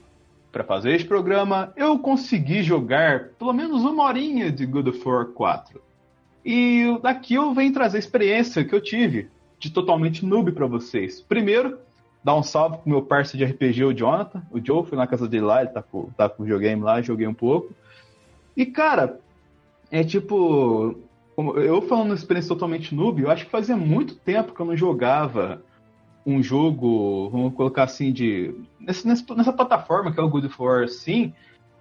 para 0.51 0.63
fazer 0.63 0.93
esse 0.93 1.05
programa, 1.05 1.71
eu 1.77 1.97
consegui 1.97 2.61
jogar 2.61 3.29
pelo 3.39 3.53
menos 3.53 3.83
uma 3.83 4.03
horinha 4.03 4.51
de 4.51 4.65
God 4.65 4.89
of 4.89 5.01
War 5.07 5.27
4. 5.27 5.81
E 6.43 6.99
daqui 7.01 7.35
eu 7.35 7.53
venho 7.53 7.71
trazer 7.71 7.97
a 7.97 7.99
experiência 7.99 8.65
que 8.65 8.75
eu 8.75 8.81
tive 8.81 9.29
de 9.57 9.71
totalmente 9.71 10.25
noob 10.25 10.51
para 10.51 10.67
vocês. 10.67 11.21
Primeiro, 11.21 11.79
dar 12.21 12.35
um 12.35 12.43
salve 12.43 12.79
pro 12.79 12.89
meu 12.89 13.01
parceiro 13.01 13.45
de 13.45 13.53
RPG, 13.53 13.85
o 13.85 13.93
Jonathan. 13.93 14.43
O 14.51 14.63
Joe 14.63 14.85
foi 14.85 14.97
na 14.97 15.07
casa 15.07 15.27
dele 15.27 15.45
lá, 15.45 15.61
ele 15.61 15.71
tá 15.71 15.81
com, 15.81 16.09
tá 16.17 16.27
com 16.27 16.43
o 16.43 16.45
videogame 16.45 16.83
lá, 16.83 17.01
joguei 17.01 17.27
um 17.27 17.33
pouco. 17.33 17.73
E, 18.55 18.65
cara, 18.65 19.19
é 19.91 20.03
tipo. 20.03 20.97
Eu 21.37 21.81
falando 21.83 22.13
experiência 22.13 22.49
totalmente 22.49 22.93
noob, 22.93 23.21
eu 23.21 23.31
acho 23.31 23.45
que 23.45 23.51
fazia 23.51 23.77
muito 23.77 24.15
tempo 24.15 24.53
que 24.53 24.59
eu 24.59 24.65
não 24.65 24.75
jogava 24.75 25.61
um 26.25 26.41
jogo, 26.41 27.29
vamos 27.29 27.53
colocar 27.53 27.83
assim, 27.83 28.11
de. 28.11 28.53
Nessa, 28.79 29.35
nessa 29.35 29.53
plataforma 29.53 30.11
que 30.11 30.19
é 30.19 30.23
o 30.23 30.29
Good 30.29 30.49
For, 30.49 30.83
assim. 30.83 31.33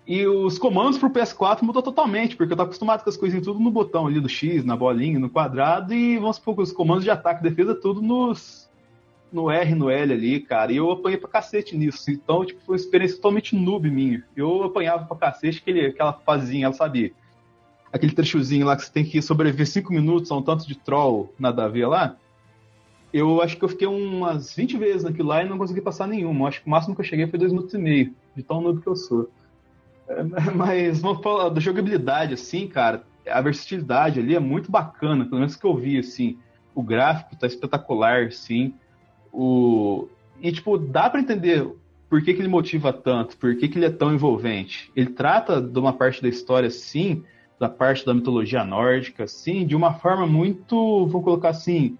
E 0.06 0.26
os 0.26 0.58
comandos 0.58 0.98
pro 0.98 1.10
PS4 1.10 1.62
mudou 1.62 1.82
totalmente, 1.82 2.34
porque 2.34 2.52
eu 2.52 2.56
tô 2.56 2.62
acostumado 2.62 3.04
com 3.04 3.10
as 3.10 3.16
coisas 3.16 3.42
tudo 3.44 3.60
no 3.60 3.70
botão 3.70 4.06
ali 4.06 4.18
do 4.18 4.28
X, 4.28 4.64
na 4.64 4.76
bolinha, 4.76 5.18
no 5.18 5.30
quadrado, 5.30 5.94
e 5.94 6.18
vamos 6.18 6.36
supor 6.36 6.56
que 6.56 6.62
os 6.62 6.72
comandos 6.72 7.04
de 7.04 7.10
ataque 7.10 7.46
e 7.46 7.48
defesa 7.48 7.74
tudo 7.74 8.00
nos. 8.00 8.68
No 9.32 9.48
R, 9.48 9.76
no 9.76 9.88
L 9.88 10.12
ali, 10.12 10.40
cara. 10.40 10.72
E 10.72 10.78
eu 10.78 10.90
apanhei 10.90 11.16
pra 11.16 11.30
cacete 11.30 11.76
nisso. 11.76 12.10
Então, 12.10 12.44
tipo, 12.44 12.60
foi 12.62 12.74
uma 12.74 12.80
experiência 12.80 13.16
totalmente 13.16 13.54
noob 13.54 13.88
minha. 13.88 14.24
Eu 14.34 14.64
apanhava 14.64 15.04
pra 15.04 15.16
cacete 15.16 15.58
aquele, 15.58 15.86
aquela 15.86 16.12
fazinha, 16.12 16.66
ela 16.66 16.74
sabia. 16.74 17.12
Aquele 17.92 18.12
trechozinho 18.12 18.66
lá 18.66 18.76
que 18.76 18.82
você 18.82 18.92
tem 18.92 19.04
que 19.04 19.20
sobreviver 19.20 19.66
5 19.66 19.92
minutos 19.92 20.30
a 20.30 20.36
um 20.36 20.42
tanto 20.42 20.66
de 20.66 20.76
troll 20.76 21.34
nada 21.38 21.64
a 21.64 21.88
lá 21.88 22.16
eu 23.12 23.42
acho 23.42 23.56
que 23.56 23.64
eu 23.64 23.68
fiquei 23.68 23.86
umas 23.86 24.54
20 24.54 24.76
vezes 24.78 25.02
naquilo 25.02 25.28
lá 25.28 25.42
e 25.42 25.48
não 25.48 25.58
consegui 25.58 25.80
passar 25.80 26.06
nenhuma. 26.06 26.48
Acho 26.48 26.60
que 26.60 26.66
o 26.66 26.70
máximo 26.70 26.94
que 26.94 27.00
eu 27.00 27.04
cheguei 27.04 27.26
foi 27.26 27.38
dois 27.38 27.52
minutos 27.52 27.74
e 27.74 27.78
meio, 27.78 28.14
de 28.36 28.42
tão 28.42 28.60
noob 28.60 28.80
que 28.80 28.86
eu 28.86 28.96
sou. 28.96 29.28
É, 30.08 30.22
mas 30.54 31.00
vamos 31.00 31.22
falar 31.22 31.48
da 31.48 31.60
jogabilidade, 31.60 32.34
assim, 32.34 32.68
cara. 32.68 33.04
A 33.28 33.40
versatilidade 33.40 34.20
ali 34.20 34.34
é 34.34 34.40
muito 34.40 34.70
bacana, 34.70 35.24
pelo 35.24 35.38
menos 35.38 35.56
que 35.56 35.66
eu 35.66 35.76
vi, 35.76 35.98
assim. 35.98 36.38
O 36.74 36.82
gráfico 36.82 37.36
tá 37.36 37.46
espetacular, 37.46 38.26
assim. 38.26 38.74
O... 39.32 40.08
E, 40.40 40.52
tipo, 40.52 40.78
dá 40.78 41.10
para 41.10 41.20
entender 41.20 41.68
por 42.08 42.22
que, 42.22 42.32
que 42.32 42.40
ele 42.40 42.48
motiva 42.48 42.92
tanto, 42.92 43.36
por 43.36 43.54
que, 43.56 43.68
que 43.68 43.78
ele 43.78 43.86
é 43.86 43.90
tão 43.90 44.14
envolvente. 44.14 44.90
Ele 44.96 45.10
trata 45.10 45.60
de 45.60 45.78
uma 45.78 45.92
parte 45.92 46.22
da 46.22 46.28
história, 46.28 46.70
sim, 46.70 47.22
da 47.60 47.68
parte 47.68 48.06
da 48.06 48.14
mitologia 48.14 48.64
nórdica, 48.64 49.26
sim, 49.26 49.66
de 49.66 49.76
uma 49.76 49.92
forma 49.92 50.26
muito, 50.26 51.06
vou 51.06 51.22
colocar 51.22 51.50
assim, 51.50 51.98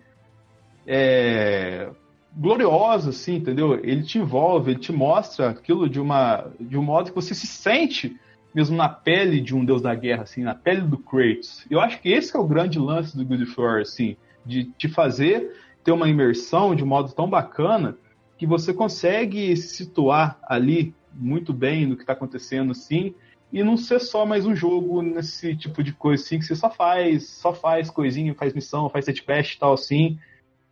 é, 0.86 1.90
gloriosa, 2.34 3.10
assim, 3.10 3.36
entendeu? 3.36 3.74
Ele 3.84 4.02
te 4.02 4.18
envolve, 4.18 4.70
ele 4.70 4.80
te 4.80 4.90
mostra 4.90 5.50
aquilo 5.50 5.86
de, 5.86 6.00
uma, 6.00 6.46
de 6.58 6.78
um 6.78 6.82
modo 6.82 7.10
que 7.10 7.14
você 7.14 7.34
se 7.34 7.46
sente 7.46 8.18
mesmo 8.54 8.74
na 8.74 8.88
pele 8.88 9.38
de 9.38 9.54
um 9.54 9.62
deus 9.62 9.82
da 9.82 9.94
guerra, 9.94 10.22
assim, 10.22 10.42
na 10.42 10.54
pele 10.54 10.80
do 10.80 10.96
Kratos. 10.96 11.66
Eu 11.70 11.78
acho 11.78 12.00
que 12.00 12.08
esse 12.08 12.34
é 12.34 12.40
o 12.40 12.46
grande 12.46 12.78
lance 12.78 13.14
do 13.14 13.24
Good 13.24 13.46
War, 13.56 13.82
assim, 13.82 14.16
de 14.44 14.64
te 14.64 14.88
fazer 14.88 15.52
ter 15.84 15.92
uma 15.92 16.08
imersão 16.08 16.74
de 16.74 16.82
um 16.82 16.86
modo 16.86 17.12
tão 17.12 17.28
bacana 17.28 17.96
que 18.38 18.46
você 18.46 18.72
consegue 18.72 19.54
se 19.56 19.76
situar 19.76 20.38
ali 20.42 20.94
muito 21.12 21.52
bem 21.52 21.86
no 21.86 21.96
que 21.96 22.02
está 22.02 22.14
acontecendo, 22.14 22.72
assim, 22.72 23.14
e 23.52 23.62
não 23.64 23.76
ser 23.76 24.00
só 24.00 24.24
mais 24.24 24.46
um 24.46 24.54
jogo 24.54 25.02
nesse 25.02 25.56
tipo 25.56 25.82
de 25.82 25.92
coisa, 25.92 26.22
assim, 26.22 26.38
que 26.38 26.44
você 26.44 26.54
só 26.54 26.70
faz, 26.70 27.28
só 27.28 27.52
faz 27.52 27.90
coisinha, 27.90 28.34
faz 28.34 28.54
missão, 28.54 28.88
faz 28.88 29.04
set 29.04 29.20
e 29.20 29.58
tal, 29.58 29.72
assim, 29.72 30.18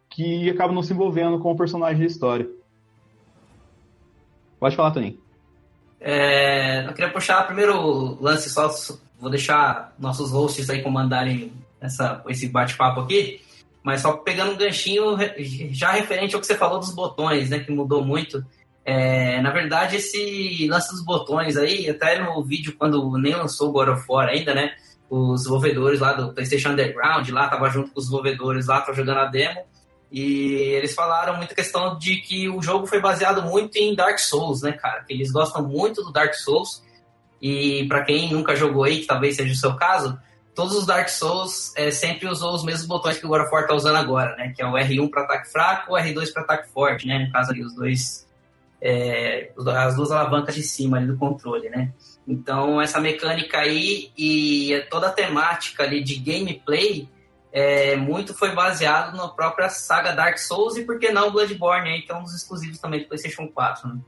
que 0.08 0.48
acaba 0.48 0.72
não 0.72 0.82
se 0.82 0.92
envolvendo 0.92 1.38
com 1.40 1.50
o 1.50 1.56
personagem 1.56 1.98
da 1.98 2.06
história. 2.06 2.48
Pode 4.60 4.76
falar, 4.76 4.92
Toninho. 4.92 5.18
É, 6.00 6.86
eu 6.86 6.92
queria 6.92 7.12
puxar 7.12 7.46
primeiro 7.46 8.22
lance 8.22 8.48
só, 8.48 8.68
vou 9.18 9.30
deixar 9.30 9.92
nossos 9.98 10.30
hosts 10.30 10.70
aí 10.70 10.80
comandarem 10.80 11.52
essa, 11.80 12.22
esse 12.28 12.48
bate-papo 12.48 13.00
aqui, 13.00 13.40
mas 13.82 14.02
só 14.02 14.12
pegando 14.12 14.52
um 14.52 14.56
ganchinho 14.56 15.16
já 15.70 15.92
referente 15.92 16.34
ao 16.34 16.40
que 16.40 16.46
você 16.46 16.54
falou 16.54 16.78
dos 16.78 16.94
botões, 16.94 17.50
né, 17.50 17.58
que 17.58 17.72
mudou 17.72 18.04
muito. 18.04 18.44
É, 18.90 19.42
na 19.42 19.51
verdade, 19.51 19.96
esse 19.96 20.66
lance 20.66 20.90
dos 20.90 21.05
botões 21.05 21.59
aí, 21.59 21.90
até 21.90 22.18
no 22.18 22.42
vídeo 22.42 22.74
quando 22.79 23.18
nem 23.18 23.35
lançou 23.35 23.68
o 23.68 23.72
God 23.72 23.88
of 23.88 24.03
War 24.09 24.29
ainda, 24.29 24.55
né, 24.55 24.72
os 25.11 25.40
desenvolvedores 25.40 26.01
lá 26.01 26.14
do 26.14 26.33
PlayStation 26.33 26.70
Underground, 26.70 27.29
lá 27.29 27.48
tava 27.48 27.68
junto 27.68 27.90
com 27.90 27.98
os 27.98 28.07
desenvolvedores 28.07 28.66
lá, 28.66 28.81
tava 28.81 28.94
jogando 28.94 29.18
a 29.18 29.27
demo, 29.27 29.61
e 30.11 30.53
eles 30.72 30.94
falaram 30.94 31.37
muita 31.37 31.55
questão 31.55 31.98
de 31.98 32.16
que 32.16 32.48
o 32.48 32.62
jogo 32.62 32.87
foi 32.87 32.98
baseado 32.98 33.42
muito 33.42 33.77
em 33.77 33.94
Dark 33.94 34.18
Souls, 34.18 34.62
né, 34.62 34.72
cara? 34.72 35.05
Que 35.05 35.12
eles 35.12 35.31
gostam 35.31 35.62
muito 35.62 36.03
do 36.03 36.11
Dark 36.11 36.33
Souls. 36.33 36.83
E 37.42 37.87
para 37.88 38.05
quem 38.05 38.33
nunca 38.33 38.57
jogou 38.57 38.85
aí, 38.85 39.01
que 39.01 39.07
talvez 39.07 39.37
seja 39.37 39.53
o 39.53 39.57
seu 39.57 39.77
caso, 39.77 40.18
todos 40.55 40.74
os 40.74 40.87
Dark 40.87 41.11
Souls 41.11 41.74
é, 41.77 41.90
sempre 41.90 42.27
usou 42.27 42.55
os 42.55 42.64
mesmos 42.64 42.87
botões 42.87 43.18
que 43.18 43.27
o 43.27 43.29
God 43.29 43.42
of 43.42 43.51
War 43.53 43.66
tá 43.66 43.74
usando 43.74 43.96
agora, 43.96 44.35
né? 44.37 44.51
Que 44.57 44.62
é 44.62 44.66
o 44.66 44.72
R1 44.72 45.11
para 45.11 45.24
ataque 45.24 45.53
fraco, 45.53 45.92
o 45.92 45.96
R2 45.96 46.33
para 46.33 46.42
ataque 46.42 46.72
forte, 46.72 47.07
né? 47.07 47.18
No 47.18 47.31
caso 47.31 47.51
ali, 47.51 47.62
os 47.62 47.74
dois. 47.74 48.27
É, 48.80 49.50
as 49.76 49.96
duas 49.96 50.10
alavancas 50.10 50.54
de 50.54 50.62
cima 50.62 50.98
ali 50.98 51.06
do 51.06 51.16
controle, 51.16 51.68
né? 51.68 51.92
Então, 52.26 52.80
essa 52.80 53.00
mecânica 53.00 53.58
aí 53.58 54.10
e 54.16 54.84
toda 54.90 55.08
a 55.08 55.12
temática 55.12 55.82
ali 55.82 56.02
de 56.02 56.16
gameplay 56.16 57.08
é, 57.52 57.96
muito 57.96 58.34
foi 58.34 58.54
baseado 58.54 59.16
na 59.16 59.28
própria 59.28 59.68
saga 59.68 60.12
Dark 60.12 60.38
Souls 60.38 60.76
e, 60.76 60.84
por 60.84 60.98
que 60.98 61.10
não, 61.10 61.32
Bloodborne, 61.32 61.88
aí, 61.88 62.02
que 62.02 62.12
é 62.12 62.14
um 62.14 62.22
dos 62.22 62.34
exclusivos 62.34 62.78
também 62.78 63.00
do 63.00 63.06
PlayStation 63.06 63.48
4. 63.48 63.88
Né? 63.88 64.00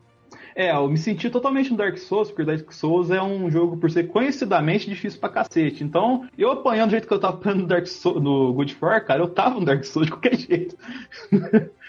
É, 0.55 0.73
eu 0.73 0.89
me 0.89 0.99
senti 0.99 1.31
totalmente 1.31 1.71
no 1.71 1.77
Dark 1.77 1.97
Souls, 1.97 2.29
porque 2.29 2.45
Dark 2.45 2.71
Souls 2.73 3.11
é 3.11 3.23
um 3.23 3.51
jogo, 3.51 3.77
por 3.77 3.91
ser 3.91 4.09
conhecidamente 4.09 4.89
difícil 4.89 5.19
pra 5.19 5.29
cacete. 5.29 5.83
Então, 5.83 6.29
eu 6.37 6.51
apanhando 6.51 6.89
do 6.89 6.93
jeito 6.93 7.09
que 7.09 7.15
eu 7.15 7.21
tava 7.21 7.35
apanhando 7.35 7.63
no, 7.63 7.67
Dark 7.67 7.87
Souls, 7.87 8.23
no 8.23 8.53
Good 8.53 8.75
For, 8.75 9.01
cara, 9.01 9.23
eu 9.23 9.29
tava 9.29 9.59
no 9.59 9.65
Dark 9.65 9.85
Souls 9.85 10.07
de 10.07 10.13
qualquer 10.13 10.37
jeito. 10.37 10.77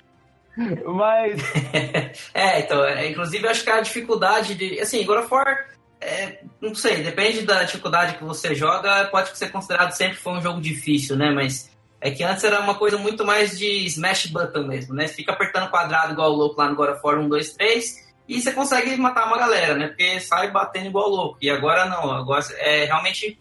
Mas. 0.85 1.41
é, 2.33 2.59
então, 2.59 2.83
é, 2.83 3.09
inclusive, 3.09 3.47
acho 3.47 3.63
que 3.63 3.69
a 3.69 3.81
dificuldade 3.81 4.55
de. 4.55 4.79
Assim, 4.79 5.05
God 5.05 5.19
of 5.19 5.33
War 5.33 5.71
é, 6.01 6.39
não 6.59 6.73
sei, 6.73 7.03
depende 7.03 7.43
da 7.43 7.63
dificuldade 7.63 8.17
que 8.17 8.23
você 8.23 8.55
joga, 8.55 9.05
pode 9.05 9.37
ser 9.37 9.51
considerado 9.51 9.91
sempre 9.91 10.15
foi 10.17 10.33
um 10.33 10.41
jogo 10.41 10.59
difícil, 10.59 11.15
né? 11.15 11.29
Mas 11.29 11.69
é 12.01 12.09
que 12.09 12.23
antes 12.23 12.43
era 12.43 12.59
uma 12.59 12.73
coisa 12.73 12.97
muito 12.97 13.23
mais 13.23 13.57
de 13.57 13.85
smash 13.85 14.25
button 14.25 14.63
mesmo, 14.63 14.95
né? 14.95 15.05
Você 15.05 15.13
fica 15.13 15.31
apertando 15.31 15.69
quadrado 15.69 16.13
igual 16.13 16.31
louco 16.31 16.59
lá 16.59 16.67
no 16.67 16.75
God 16.75 16.89
of 16.89 17.01
War 17.03 17.19
1, 17.19 17.29
2, 17.29 17.53
3 17.53 18.11
e 18.27 18.41
você 18.41 18.51
consegue 18.51 18.95
matar 18.97 19.27
uma 19.27 19.37
galera, 19.37 19.75
né? 19.75 19.87
Porque 19.89 20.19
sai 20.19 20.49
batendo 20.49 20.87
igual 20.87 21.07
louco. 21.07 21.37
E 21.39 21.51
agora 21.51 21.85
não, 21.85 22.11
agora 22.11 22.43
é 22.57 22.85
realmente 22.85 23.39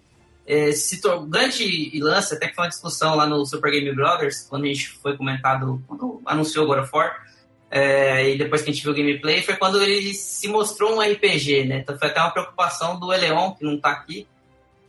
é, 0.50 0.70
tornou 1.00 1.26
grande 1.26 1.92
lance, 2.00 2.34
até 2.34 2.48
que 2.48 2.54
foi 2.56 2.64
uma 2.64 2.70
discussão 2.70 3.14
lá 3.14 3.24
no 3.24 3.46
Super 3.46 3.70
Game 3.70 3.94
Brothers, 3.94 4.46
quando 4.48 4.64
a 4.64 4.66
gente 4.66 4.88
foi 4.88 5.16
comentado, 5.16 5.80
quando 5.86 6.20
anunciou 6.26 6.66
God 6.66 6.80
of 6.80 6.90
War, 6.92 7.24
é, 7.70 8.30
e 8.30 8.36
depois 8.36 8.62
que 8.62 8.70
a 8.70 8.72
gente 8.72 8.82
viu 8.82 8.92
o 8.92 8.96
gameplay, 8.96 9.42
foi 9.42 9.56
quando 9.56 9.80
ele 9.80 10.12
se 10.12 10.48
mostrou 10.48 10.96
um 10.96 11.00
RPG, 11.00 11.66
né? 11.66 11.78
Então 11.78 11.96
foi 11.96 12.08
até 12.08 12.20
uma 12.20 12.32
preocupação 12.32 12.98
do 12.98 13.12
Eleon, 13.12 13.52
que 13.52 13.64
não 13.64 13.78
tá 13.78 13.90
aqui, 13.90 14.26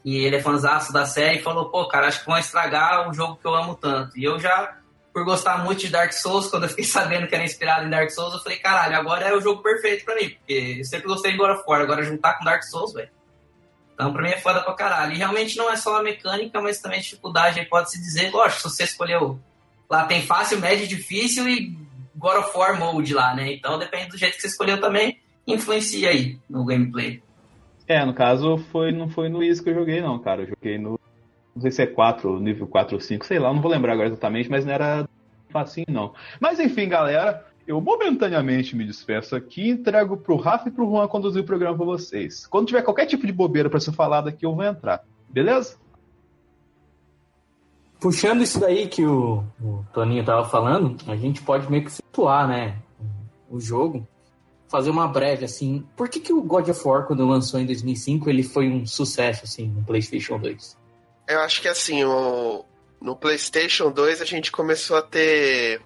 e 0.04 0.18
ele 0.18 0.38
é 0.38 0.42
fãzaço 0.42 0.92
da 0.92 1.06
série, 1.06 1.38
e 1.38 1.44
falou, 1.44 1.70
pô, 1.70 1.88
cara, 1.88 2.08
acho 2.08 2.22
que 2.22 2.26
vão 2.26 2.40
estragar 2.40 3.08
um 3.08 3.14
jogo 3.14 3.36
que 3.36 3.46
eu 3.46 3.54
amo 3.54 3.76
tanto. 3.76 4.18
E 4.18 4.24
eu 4.24 4.40
já, 4.40 4.80
por 5.14 5.24
gostar 5.24 5.64
muito 5.64 5.82
de 5.82 5.90
Dark 5.90 6.12
Souls, 6.12 6.48
quando 6.50 6.64
eu 6.64 6.70
fiquei 6.70 6.86
sabendo 6.86 7.28
que 7.28 7.36
era 7.36 7.44
inspirado 7.44 7.86
em 7.86 7.90
Dark 7.92 8.10
Souls, 8.10 8.34
eu 8.34 8.40
falei, 8.40 8.58
caralho, 8.58 8.96
agora 8.96 9.28
é 9.28 9.36
o 9.36 9.40
jogo 9.40 9.62
perfeito 9.62 10.04
pra 10.06 10.16
mim, 10.16 10.32
porque 10.32 10.78
eu 10.80 10.86
sempre 10.86 11.08
gostei 11.08 11.34
de 11.34 11.38
God 11.38 11.52
of 11.52 11.64
War, 11.68 11.82
agora 11.82 12.02
juntar 12.02 12.40
com 12.40 12.46
Dark 12.46 12.64
Souls, 12.64 12.94
velho. 12.94 13.10
Então, 13.94 14.12
pra 14.12 14.22
mim 14.22 14.30
é 14.30 14.38
foda 14.38 14.62
pra 14.62 14.74
caralho. 14.74 15.14
E 15.14 15.18
realmente 15.18 15.58
não 15.58 15.70
é 15.70 15.76
só 15.76 16.00
a 16.00 16.04
mecânica, 16.04 16.62
mas 16.62 16.80
também 16.80 17.00
a 17.00 17.02
dificuldade, 17.02 17.66
pode-se 17.66 18.00
dizer, 18.00 18.32
lógico, 18.32 18.62
se 18.62 18.76
você 18.76 18.84
escolheu. 18.84 19.40
Lá 19.90 20.06
tem 20.06 20.22
fácil, 20.22 20.60
médio, 20.60 20.88
difícil 20.88 21.48
e 21.48 21.78
God 22.16 22.38
of 22.38 22.58
War 22.58 22.80
mode 22.80 23.14
lá, 23.14 23.36
né? 23.36 23.52
Então 23.54 23.78
depende 23.78 24.10
do 24.10 24.18
jeito 24.18 24.36
que 24.36 24.42
você 24.42 24.48
escolheu 24.48 24.80
também, 24.80 25.20
influencia 25.46 26.10
aí 26.10 26.40
no 26.50 26.64
gameplay. 26.64 27.22
É, 27.88 28.06
no 28.06 28.14
caso, 28.14 28.58
foi, 28.72 28.92
não 28.92 29.10
foi 29.10 29.28
no 29.28 29.44
Easy 29.44 29.62
que 29.62 29.70
eu 29.70 29.76
joguei, 29.76 30.02
não, 30.02 30.18
cara. 30.20 30.44
Eu 30.44 30.48
joguei 30.48 30.78
no. 30.78 31.00
Não 31.54 31.62
sei 31.62 31.72
se 31.72 31.82
é 31.82 31.88
4, 31.88 32.40
nível 32.40 32.66
4 32.66 32.96
ou 32.96 33.02
5, 33.02 33.26
sei 33.26 33.38
lá, 33.38 33.54
não 33.54 33.62
vou 33.62 33.70
lembrar 33.70 33.92
agora 33.92 34.08
exatamente, 34.08 34.50
mas 34.50 34.64
não 34.64 34.72
era 34.72 35.10
facinho, 35.50 35.88
não. 35.90 36.14
Mas 36.40 36.60
enfim, 36.60 36.88
galera, 36.88 37.46
eu 37.72 37.80
momentaneamente 37.80 38.76
me 38.76 38.86
despeço 38.86 39.34
aqui 39.34 39.64
e 39.64 39.70
entrego 39.70 40.18
pro 40.18 40.36
Rafa 40.36 40.68
e 40.68 40.72
pro 40.72 40.86
Juan 40.86 41.08
conduzir 41.08 41.42
o 41.42 41.46
programa 41.46 41.78
pra 41.78 41.86
vocês. 41.86 42.46
Quando 42.46 42.68
tiver 42.68 42.82
qualquer 42.82 43.06
tipo 43.06 43.26
de 43.26 43.32
bobeira 43.32 43.70
pra 43.70 43.80
ser 43.80 43.94
falado 43.94 44.28
aqui, 44.28 44.46
eu 44.46 44.54
vou 44.54 44.66
entrar. 44.66 45.06
Beleza? 45.30 45.78
Puxando 47.98 48.42
isso 48.42 48.60
daí 48.60 48.88
que 48.88 49.06
o, 49.06 49.44
o 49.62 49.86
Toninho 49.94 50.26
tava 50.26 50.44
falando, 50.50 50.98
a 51.08 51.16
gente 51.16 51.42
pode 51.42 51.72
meio 51.72 51.86
que 51.86 51.92
situar, 51.92 52.46
né? 52.46 52.78
O 53.50 53.60
jogo. 53.60 54.06
Fazer 54.68 54.90
uma 54.90 55.08
breve, 55.08 55.46
assim. 55.46 55.86
Por 55.96 56.10
que, 56.10 56.20
que 56.20 56.34
o 56.34 56.42
God 56.42 56.68
of 56.68 56.88
War, 56.88 57.06
quando 57.06 57.26
lançou 57.26 57.60
em 57.60 57.66
2005, 57.66 58.30
ele 58.30 58.44
foi 58.44 58.70
um 58.70 58.86
sucesso, 58.86 59.46
assim, 59.46 59.68
no 59.68 59.84
PlayStation 59.84 60.38
2? 60.38 60.78
Eu 61.28 61.40
acho 61.40 61.62
que 61.62 61.68
assim, 61.70 62.04
o, 62.04 62.66
no 63.00 63.16
PlayStation 63.16 63.92
2 63.92 64.22
a 64.22 64.26
gente 64.26 64.52
começou 64.52 64.98
a 64.98 65.02
ter 65.02 65.82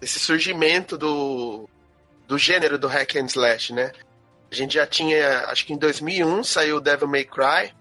esse 0.00 0.18
surgimento 0.18 0.96
do, 0.96 1.68
do 2.26 2.38
gênero 2.38 2.78
do 2.78 2.88
hack 2.88 3.16
and 3.16 3.26
slash, 3.26 3.72
né? 3.72 3.92
A 4.50 4.54
gente 4.54 4.74
já 4.74 4.86
tinha, 4.86 5.44
acho 5.46 5.64
que 5.64 5.72
em 5.72 5.78
2001 5.78 6.42
saiu 6.42 6.80
Devil 6.80 7.08
May 7.08 7.24
Cry. 7.24 7.72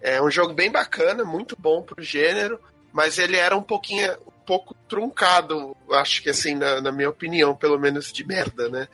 É 0.00 0.20
um 0.22 0.30
jogo 0.30 0.54
bem 0.54 0.70
bacana, 0.70 1.24
muito 1.24 1.54
bom 1.58 1.82
pro 1.82 2.02
gênero, 2.02 2.58
mas 2.92 3.18
ele 3.18 3.36
era 3.36 3.56
um 3.56 3.62
pouquinho, 3.62 4.12
um 4.26 4.44
pouco 4.46 4.74
truncado, 4.88 5.76
acho 5.90 6.22
que 6.22 6.30
assim, 6.30 6.54
na, 6.54 6.80
na 6.80 6.90
minha 6.90 7.10
opinião, 7.10 7.54
pelo 7.54 7.78
menos 7.78 8.10
de 8.10 8.26
merda, 8.26 8.68
né? 8.68 8.88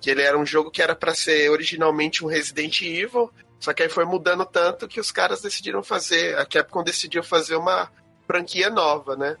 Que 0.00 0.10
ele 0.10 0.22
era 0.22 0.38
um 0.38 0.46
jogo 0.46 0.70
que 0.70 0.80
era 0.80 0.94
para 0.94 1.14
ser 1.14 1.50
originalmente 1.50 2.24
um 2.24 2.28
Resident 2.28 2.80
Evil, 2.80 3.30
só 3.60 3.74
que 3.74 3.82
aí 3.82 3.88
foi 3.88 4.06
mudando 4.06 4.46
tanto 4.46 4.88
que 4.88 5.00
os 5.00 5.10
caras 5.10 5.42
decidiram 5.42 5.82
fazer, 5.82 6.38
a 6.38 6.46
Capcom 6.46 6.82
decidiu 6.82 7.22
fazer 7.22 7.56
uma 7.56 7.90
franquia 8.26 8.70
nova, 8.70 9.16
né? 9.16 9.36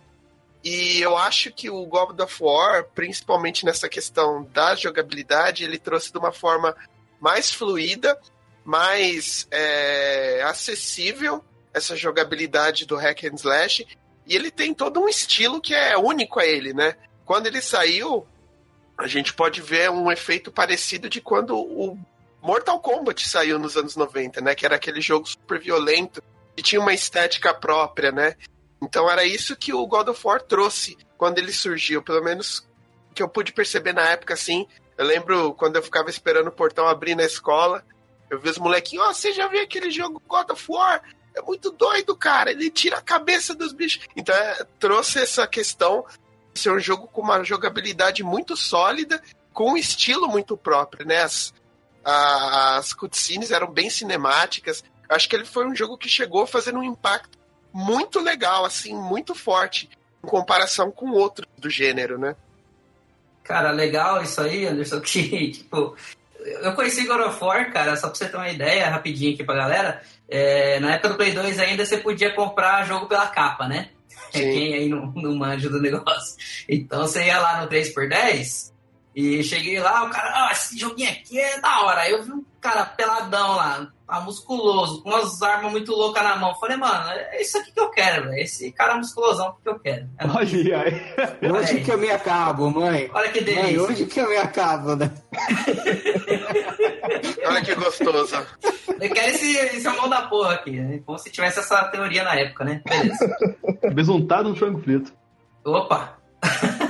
E 0.68 1.00
eu 1.00 1.16
acho 1.16 1.50
que 1.50 1.70
o 1.70 1.86
God 1.86 2.20
of 2.20 2.42
War, 2.42 2.84
principalmente 2.94 3.64
nessa 3.64 3.88
questão 3.88 4.46
da 4.52 4.74
jogabilidade, 4.74 5.64
ele 5.64 5.78
trouxe 5.78 6.12
de 6.12 6.18
uma 6.18 6.30
forma 6.30 6.76
mais 7.18 7.50
fluida, 7.50 8.20
mais 8.66 9.48
é, 9.50 10.42
acessível 10.42 11.42
essa 11.72 11.96
jogabilidade 11.96 12.84
do 12.84 12.96
hack 12.96 13.24
and 13.24 13.36
slash. 13.36 13.86
E 14.26 14.36
ele 14.36 14.50
tem 14.50 14.74
todo 14.74 15.00
um 15.00 15.08
estilo 15.08 15.58
que 15.58 15.74
é 15.74 15.96
único 15.96 16.38
a 16.38 16.44
ele, 16.44 16.74
né? 16.74 16.96
Quando 17.24 17.46
ele 17.46 17.62
saiu, 17.62 18.26
a 18.98 19.06
gente 19.06 19.32
pode 19.32 19.62
ver 19.62 19.90
um 19.90 20.12
efeito 20.12 20.52
parecido 20.52 21.08
de 21.08 21.22
quando 21.22 21.56
o 21.56 21.98
Mortal 22.42 22.78
Kombat 22.78 23.26
saiu 23.26 23.58
nos 23.58 23.74
anos 23.74 23.96
90, 23.96 24.42
né? 24.42 24.54
Que 24.54 24.66
era 24.66 24.76
aquele 24.76 25.00
jogo 25.00 25.26
super 25.26 25.58
violento, 25.58 26.22
que 26.54 26.62
tinha 26.62 26.80
uma 26.80 26.92
estética 26.92 27.54
própria, 27.54 28.12
né? 28.12 28.36
Então 28.82 29.10
era 29.10 29.24
isso 29.24 29.56
que 29.56 29.72
o 29.72 29.86
God 29.86 30.08
of 30.08 30.26
War 30.26 30.40
trouxe 30.40 30.96
quando 31.16 31.38
ele 31.38 31.52
surgiu, 31.52 32.02
pelo 32.02 32.22
menos 32.22 32.66
que 33.14 33.22
eu 33.22 33.28
pude 33.28 33.52
perceber 33.52 33.92
na 33.92 34.02
época, 34.02 34.34
assim. 34.34 34.66
Eu 34.96 35.04
lembro 35.04 35.54
quando 35.54 35.76
eu 35.76 35.82
ficava 35.82 36.10
esperando 36.10 36.48
o 36.48 36.52
portão 36.52 36.86
abrir 36.86 37.14
na 37.14 37.24
escola, 37.24 37.84
eu 38.30 38.38
vi 38.38 38.48
os 38.48 38.58
molequinhos, 38.58 39.06
ó, 39.06 39.10
oh, 39.10 39.14
você 39.14 39.32
já 39.32 39.46
viu 39.48 39.62
aquele 39.62 39.90
jogo 39.90 40.22
God 40.26 40.50
of 40.50 40.64
War? 40.68 41.02
É 41.34 41.42
muito 41.42 41.70
doido, 41.70 42.16
cara. 42.16 42.50
Ele 42.50 42.70
tira 42.70 42.98
a 42.98 43.02
cabeça 43.02 43.54
dos 43.54 43.72
bichos. 43.72 44.06
Então 44.16 44.34
é, 44.34 44.64
trouxe 44.78 45.20
essa 45.20 45.46
questão 45.46 46.04
de 46.52 46.60
ser 46.60 46.70
um 46.70 46.80
jogo 46.80 47.06
com 47.08 47.22
uma 47.22 47.42
jogabilidade 47.44 48.22
muito 48.22 48.56
sólida, 48.56 49.22
com 49.52 49.72
um 49.72 49.76
estilo 49.76 50.28
muito 50.28 50.56
próprio, 50.56 51.06
né? 51.06 51.22
As, 51.22 51.54
as 52.04 52.92
cutscenes 52.92 53.50
eram 53.50 53.70
bem 53.70 53.88
cinemáticas. 53.88 54.82
Acho 55.08 55.28
que 55.28 55.36
ele 55.36 55.44
foi 55.44 55.66
um 55.66 55.74
jogo 55.74 55.96
que 55.96 56.08
chegou 56.08 56.46
fazendo 56.46 56.80
um 56.80 56.84
impacto 56.84 57.37
muito 57.72 58.20
legal, 58.20 58.64
assim, 58.64 58.94
muito 58.94 59.34
forte, 59.34 59.88
em 60.22 60.26
comparação 60.26 60.90
com 60.90 61.10
outros 61.10 61.46
do 61.56 61.70
gênero, 61.70 62.18
né? 62.18 62.34
Cara, 63.44 63.70
legal 63.70 64.22
isso 64.22 64.40
aí, 64.40 64.66
Anderson, 64.66 65.00
que, 65.02 65.50
tipo, 65.52 65.96
eu 66.40 66.72
conheci 66.74 67.06
God 67.06 67.20
of 67.20 67.42
War, 67.42 67.72
cara, 67.72 67.96
só 67.96 68.08
pra 68.08 68.16
você 68.16 68.28
ter 68.28 68.36
uma 68.36 68.50
ideia, 68.50 68.90
rapidinho 68.90 69.34
aqui 69.34 69.44
pra 69.44 69.54
galera, 69.54 70.02
é, 70.28 70.78
na 70.80 70.94
época 70.94 71.10
do 71.10 71.16
Play 71.16 71.32
2 71.32 71.58
ainda 71.58 71.84
você 71.84 71.98
podia 71.98 72.34
comprar 72.34 72.86
jogo 72.86 73.06
pela 73.06 73.26
capa, 73.28 73.66
né? 73.66 73.90
Sim. 74.32 74.52
Quem 74.52 74.74
aí 74.74 74.88
não, 74.88 75.06
não 75.12 75.34
manja 75.36 75.70
do 75.70 75.80
negócio. 75.80 76.36
Então 76.68 77.00
você 77.02 77.24
ia 77.24 77.38
lá 77.38 77.62
no 77.62 77.68
3x10 77.68 78.72
e 79.16 79.42
cheguei 79.42 79.80
lá, 79.80 80.04
o 80.04 80.10
cara, 80.10 80.46
ah, 80.46 80.52
esse 80.52 80.78
joguinho 80.78 81.10
aqui 81.10 81.40
é 81.40 81.60
da 81.60 81.80
hora. 81.80 82.02
Aí 82.02 82.12
eu 82.12 82.22
vi 82.22 82.32
um 82.32 82.44
cara 82.60 82.84
peladão 82.84 83.56
lá, 83.56 83.90
tá 84.08 84.20
musculoso, 84.20 85.02
com 85.02 85.10
umas 85.10 85.42
armas 85.42 85.70
muito 85.70 85.92
loucas 85.92 86.22
na 86.22 86.36
mão. 86.36 86.54
Falei, 86.54 86.78
mano, 86.78 87.10
é 87.10 87.42
isso 87.42 87.58
aqui 87.58 87.70
que 87.70 87.78
eu 87.78 87.90
quero, 87.90 88.24
velho. 88.24 88.42
Esse 88.42 88.72
cara 88.72 88.96
musculosão 88.96 89.54
que 89.62 89.68
eu 89.68 89.78
quero. 89.78 90.08
É 90.18 90.26
Olha 90.26 90.82
aí. 90.82 91.02
Hoje 91.52 91.82
que 91.82 91.92
eu 91.92 91.98
me 91.98 92.10
acabo, 92.10 92.70
mãe. 92.70 93.10
Olha 93.12 93.30
que 93.30 93.42
delícia. 93.42 93.64
Mãe, 93.64 93.78
hoje 93.78 94.06
que 94.06 94.18
eu 94.18 94.30
me 94.30 94.38
acabo, 94.38 94.96
né? 94.96 95.12
Olha 97.46 97.62
que 97.62 97.74
gostoso. 97.74 98.34
Eu 99.00 99.10
quero 99.10 99.28
esse, 99.28 99.56
esse 99.56 99.88
mão 99.90 100.08
da 100.08 100.22
porra 100.22 100.54
aqui, 100.54 100.70
né? 100.70 101.02
Como 101.04 101.18
se 101.18 101.30
tivesse 101.30 101.58
essa 101.60 101.84
teoria 101.84 102.24
na 102.24 102.34
época, 102.34 102.64
né? 102.64 102.80
Beleza. 102.84 103.36
Besuntado 103.94 104.48
no 104.48 104.56
frango 104.56 104.80
frito. 104.80 105.12
Opa! 105.64 106.16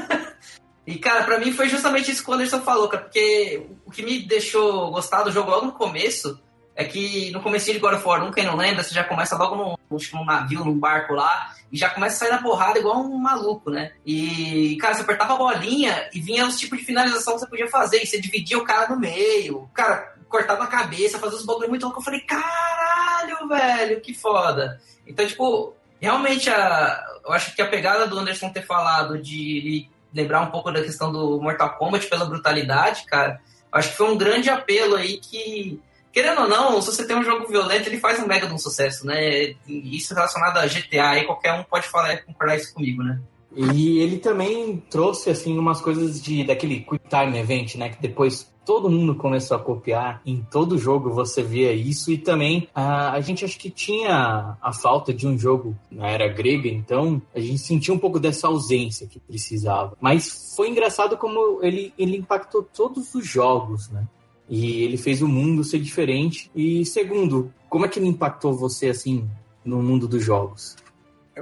E, 0.89 0.97
cara, 0.97 1.25
pra 1.25 1.39
mim 1.39 1.53
foi 1.53 1.69
justamente 1.69 2.11
isso 2.11 2.25
que 2.25 2.31
o 2.31 2.33
Anderson 2.33 2.63
falou, 2.63 2.89
cara, 2.89 3.03
porque 3.03 3.67
o 3.85 3.91
que 3.91 4.03
me 4.03 4.27
deixou 4.27 4.91
gostar 4.91 5.23
do 5.23 5.31
jogo 5.31 5.51
logo 5.51 5.67
no 5.67 5.73
começo 5.73 6.41
é 6.79 6.85
que 6.85 7.33
no 7.33 7.43
começo 7.43 7.73
de 7.73 7.79
God 7.81 7.95
of 7.95 8.07
War 8.07 8.25
1, 8.25 8.31
quem 8.31 8.47
não 8.47 8.55
lembra, 8.55 8.85
você 8.85 8.95
já 8.95 9.03
começa 9.03 9.37
logo 9.37 9.57
num, 9.57 9.99
num 10.15 10.25
navio, 10.25 10.65
num 10.65 10.79
barco 10.79 11.13
lá, 11.13 11.53
e 11.73 11.77
já 11.77 11.91
começa 11.91 12.15
a 12.15 12.19
sair 12.21 12.31
na 12.31 12.41
porrada 12.41 12.79
igual 12.79 13.01
um 13.01 13.19
maluco, 13.19 13.69
né? 13.69 13.91
E, 14.07 14.77
cara, 14.81 14.95
você 14.95 15.03
apertava 15.03 15.35
a 15.35 15.37
bolinha 15.37 16.09
e 16.15 16.21
vinha 16.21 16.47
os 16.47 16.57
tipos 16.57 16.79
de 16.79 16.85
finalização 16.85 17.35
que 17.35 17.41
você 17.41 17.49
podia 17.49 17.67
fazer, 17.67 18.01
e 18.01 18.07
você 18.07 18.21
dividia 18.21 18.57
o 18.57 18.65
cara 18.65 18.89
no 18.89 18.97
meio, 18.97 19.69
cara, 19.75 20.15
cortava 20.29 20.63
a 20.63 20.69
cabeça, 20.69 21.19
fazia 21.19 21.39
os 21.39 21.45
bagulho 21.45 21.69
muito 21.69 21.83
louco. 21.83 21.99
Eu 21.99 22.05
falei, 22.05 22.21
caralho, 22.21 23.49
velho, 23.49 24.01
que 24.01 24.15
foda. 24.15 24.81
Então, 25.05 25.27
tipo, 25.27 25.75
realmente, 26.01 26.49
a, 26.49 27.05
eu 27.25 27.33
acho 27.33 27.57
que 27.57 27.61
a 27.61 27.67
pegada 27.67 28.07
do 28.07 28.17
Anderson 28.17 28.51
ter 28.51 28.65
falado 28.65 29.21
de 29.21 29.91
lembrar 30.15 30.43
um 30.43 30.53
pouco 30.53 30.71
da 30.71 30.81
questão 30.81 31.11
do 31.11 31.41
Mortal 31.43 31.77
Kombat 31.77 32.07
pela 32.07 32.25
brutalidade, 32.25 33.05
cara. 33.05 33.41
Acho 33.73 33.91
que 33.91 33.97
foi 33.97 34.09
um 34.09 34.17
grande 34.17 34.49
apelo 34.49 34.95
aí 34.95 35.19
que, 35.19 35.83
querendo 36.19 36.41
ou 36.41 36.49
não, 36.49 36.83
se 36.83 36.93
você 36.93 37.07
tem 37.07 37.17
um 37.17 37.23
jogo 37.23 37.47
violento, 37.47 37.89
ele 37.89 38.01
faz 38.01 38.19
um 38.19 38.27
mega 38.27 38.49
de 38.49 38.53
um 38.53 38.59
sucesso, 38.59 39.07
né? 39.07 39.55
Isso 39.69 40.13
relacionado 40.13 40.57
a 40.57 40.67
GTA, 40.67 41.11
aí 41.11 41.25
qualquer 41.25 41.53
um 41.53 41.63
pode 41.63 41.87
falar 41.87 42.17
concordar 42.25 42.57
isso 42.57 42.75
comigo, 42.75 43.05
né? 43.05 43.21
E 43.57 44.01
ele 44.01 44.19
também 44.19 44.83
trouxe, 44.91 45.31
assim, 45.31 45.57
umas 45.57 45.81
coisas 45.81 46.21
de 46.21 46.43
daquele 46.43 46.81
Quick 46.81 47.09
Time 47.09 47.39
Event, 47.39 47.77
né? 47.77 47.89
Que 47.91 48.03
depois 48.03 48.53
todo 48.67 48.91
mundo 48.91 49.15
começou 49.15 49.57
a 49.57 49.61
copiar. 49.61 50.21
Em 50.27 50.45
todo 50.51 50.77
jogo 50.77 51.11
você 51.11 51.41
via 51.41 51.73
isso. 51.73 52.11
E 52.11 52.19
também 52.19 52.69
a, 52.75 53.13
a 53.13 53.21
gente 53.21 53.45
acho 53.45 53.57
que 53.57 53.71
tinha 53.71 54.57
a 54.61 54.73
falta 54.73 55.15
de 55.15 55.25
um 55.25 55.39
jogo 55.39 55.77
na 55.91 56.09
era 56.09 56.27
grega, 56.27 56.69
então 56.69 57.23
a 57.33 57.39
gente 57.39 57.59
sentia 57.59 57.95
um 57.95 57.99
pouco 57.99 58.19
dessa 58.19 58.49
ausência 58.49 59.07
que 59.07 59.21
precisava. 59.21 59.97
Mas 60.01 60.55
foi 60.57 60.69
engraçado 60.69 61.17
como 61.17 61.61
ele, 61.63 61.95
ele 61.97 62.17
impactou 62.17 62.63
todos 62.63 63.15
os 63.15 63.25
jogos, 63.25 63.89
né? 63.89 64.05
E 64.49 64.83
ele 64.83 64.97
fez 64.97 65.21
o 65.21 65.29
mundo 65.29 65.63
ser 65.63 65.79
diferente. 65.79 66.51
E 66.55 66.85
segundo, 66.85 67.53
como 67.69 67.85
é 67.85 67.89
que 67.89 67.99
ele 67.99 68.09
impactou 68.09 68.55
você 68.55 68.89
assim 68.89 69.29
no 69.65 69.83
mundo 69.83 70.09
dos 70.09 70.25
jogos? 70.25 70.77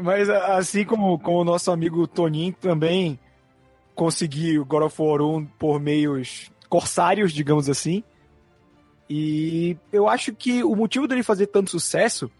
Mas 0.02 0.28
assim 0.28 0.84
como, 0.84 1.18
como 1.18 1.40
o 1.40 1.44
nosso 1.44 1.70
amigo 1.70 2.06
Toninho 2.06 2.54
também 2.60 3.18
conseguiu 3.94 4.64
God 4.64 4.82
of 4.84 5.00
War 5.00 5.22
1 5.22 5.46
por 5.58 5.80
meios 5.80 6.50
corsários, 6.68 7.32
digamos 7.32 7.68
assim. 7.68 8.02
E 9.08 9.76
eu 9.92 10.08
acho 10.08 10.34
que 10.34 10.64
o 10.64 10.74
motivo 10.74 11.06
dele 11.06 11.22
fazer 11.22 11.46
tanto 11.46 11.70
sucesso 11.70 12.30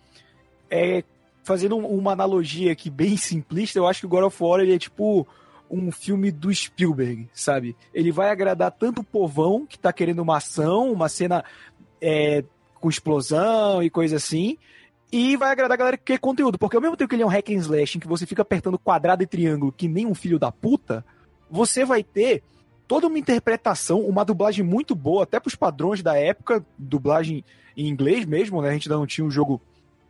é 0.70 1.04
fazendo 1.44 1.76
uma 1.76 2.12
analogia 2.12 2.72
aqui 2.72 2.90
bem 2.90 3.16
simplista, 3.16 3.78
eu 3.78 3.86
acho 3.86 4.00
que 4.00 4.06
o 4.06 4.08
God 4.08 4.24
of 4.24 4.42
War 4.42 4.60
ele 4.60 4.74
é 4.74 4.78
tipo 4.78 5.26
um 5.70 5.90
filme 5.90 6.30
do 6.30 6.54
Spielberg, 6.54 7.28
sabe? 7.32 7.76
Ele 7.92 8.12
vai 8.12 8.30
agradar 8.30 8.70
tanto 8.72 9.00
o 9.00 9.04
povão 9.04 9.66
que 9.66 9.78
tá 9.78 9.92
querendo 9.92 10.20
uma 10.20 10.36
ação, 10.36 10.92
uma 10.92 11.08
cena 11.08 11.44
é, 12.00 12.44
com 12.80 12.88
explosão 12.88 13.82
e 13.82 13.90
coisa 13.90 14.16
assim, 14.16 14.58
e 15.10 15.36
vai 15.36 15.50
agradar 15.50 15.74
a 15.74 15.78
galera 15.78 15.96
que 15.96 16.04
quer 16.04 16.18
conteúdo, 16.18 16.58
porque 16.58 16.76
ao 16.76 16.82
mesmo 16.82 16.96
tempo 16.96 17.08
que 17.08 17.14
ele 17.14 17.22
é 17.22 17.26
um 17.26 17.30
hack 17.30 17.48
and 17.50 17.54
slash 17.54 17.96
em 17.96 18.00
que 18.00 18.08
você 18.08 18.26
fica 18.26 18.42
apertando 18.42 18.78
quadrado 18.78 19.22
e 19.22 19.26
triângulo 19.26 19.72
que 19.72 19.88
nem 19.88 20.06
um 20.06 20.14
filho 20.14 20.38
da 20.38 20.50
puta, 20.50 21.04
você 21.50 21.84
vai 21.84 22.02
ter 22.02 22.42
toda 22.86 23.06
uma 23.06 23.18
interpretação, 23.18 24.00
uma 24.00 24.24
dublagem 24.24 24.64
muito 24.64 24.94
boa, 24.94 25.24
até 25.24 25.40
para 25.40 25.48
os 25.48 25.54
padrões 25.54 26.02
da 26.02 26.16
época, 26.16 26.64
dublagem 26.78 27.44
em 27.76 27.88
inglês 27.88 28.24
mesmo, 28.24 28.62
né? 28.62 28.70
A 28.70 28.72
gente 28.72 28.88
ainda 28.88 28.98
não 28.98 29.06
tinha 29.06 29.26
o 29.26 29.30
jogo, 29.30 29.60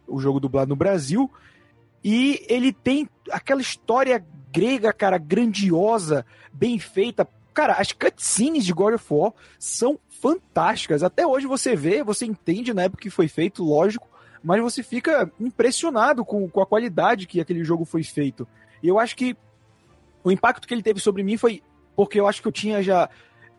o 0.07 0.21
jogo 0.21 0.39
dublado 0.39 0.69
no 0.69 0.77
Brasil. 0.77 1.31
E 2.05 2.45
ele 2.49 2.73
tem 2.73 3.09
aquela 3.31 3.61
história 3.61 4.25
grega, 4.57 4.91
cara, 4.91 5.19
grandiosa, 5.19 6.25
bem 6.51 6.79
feita, 6.79 7.29
cara, 7.53 7.75
as 7.75 7.93
cutscenes 7.93 8.65
de 8.65 8.73
God 8.73 8.95
of 8.95 9.05
War 9.11 9.35
são 9.59 9.99
fantásticas. 10.09 11.03
Até 11.03 11.27
hoje 11.27 11.47
você 11.47 11.77
vê, 11.77 12.03
você 12.03 12.25
entende 12.25 12.73
na 12.73 12.85
época 12.85 13.03
que 13.03 13.11
foi 13.11 13.29
feito, 13.29 13.63
lógico, 13.63 14.09
mas 14.43 14.63
você 14.63 14.83
fica 14.83 15.31
impressionado 15.39 16.25
com, 16.25 16.49
com 16.49 16.63
a 16.63 16.67
qualidade 16.67 17.27
que 17.27 17.39
aquele 17.39 17.63
jogo 17.63 17.85
foi 17.85 18.03
feito. 18.03 18.49
E 18.83 18.89
eu 18.89 18.99
acho 18.99 19.15
que 19.15 19.37
o 20.25 20.33
impacto 20.33 20.67
que 20.67 20.73
ele 20.73 20.83
teve 20.83 21.01
sobre 21.01 21.23
mim 21.23 21.37
foi 21.37 21.63
porque 21.95 22.19
eu 22.19 22.27
acho 22.27 22.41
que 22.41 22.49
eu 22.49 22.53
tinha 22.53 22.83
já. 22.83 23.11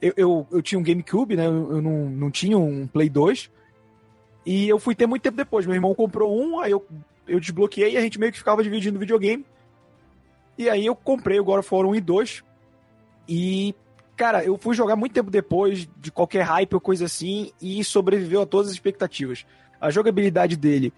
Eu, 0.01 0.13
eu, 0.17 0.47
eu 0.51 0.61
tinha 0.63 0.79
um 0.79 0.83
GameCube, 0.83 1.35
né? 1.35 1.45
Eu, 1.45 1.73
eu 1.73 1.81
não, 1.81 2.09
não 2.09 2.31
tinha 2.31 2.57
um 2.57 2.87
Play 2.87 3.09
2. 3.09 3.51
E 4.45 4.67
eu 4.67 4.79
fui 4.79 4.95
ter 4.95 5.05
muito 5.05 5.21
tempo 5.21 5.37
depois. 5.37 5.65
Meu 5.65 5.75
irmão 5.75 5.93
comprou 5.93 6.35
um, 6.35 6.59
aí 6.59 6.71
eu, 6.71 6.85
eu 7.27 7.39
desbloqueei 7.39 7.93
e 7.93 7.97
a 7.97 8.01
gente 8.01 8.19
meio 8.19 8.31
que 8.31 8.37
ficava 8.37 8.63
dividindo 8.63 8.97
videogame. 8.97 9.45
E 10.57 10.69
aí 10.69 10.85
eu 10.85 10.95
comprei 10.95 11.39
o 11.39 11.43
God 11.43 11.59
of 11.59 11.73
War 11.73 11.85
1 11.85 11.95
e 11.95 12.01
2. 12.01 12.43
E, 13.29 13.75
cara, 14.15 14.43
eu 14.43 14.57
fui 14.57 14.75
jogar 14.75 14.95
muito 14.95 15.13
tempo 15.13 15.29
depois 15.29 15.87
de 15.97 16.11
qualquer 16.11 16.43
hype 16.43 16.73
ou 16.73 16.81
coisa 16.81 17.05
assim 17.05 17.51
e 17.61 17.83
sobreviveu 17.83 18.41
a 18.41 18.45
todas 18.45 18.67
as 18.67 18.73
expectativas. 18.73 19.45
A 19.79 19.91
jogabilidade 19.91 20.55
dele 20.57 20.91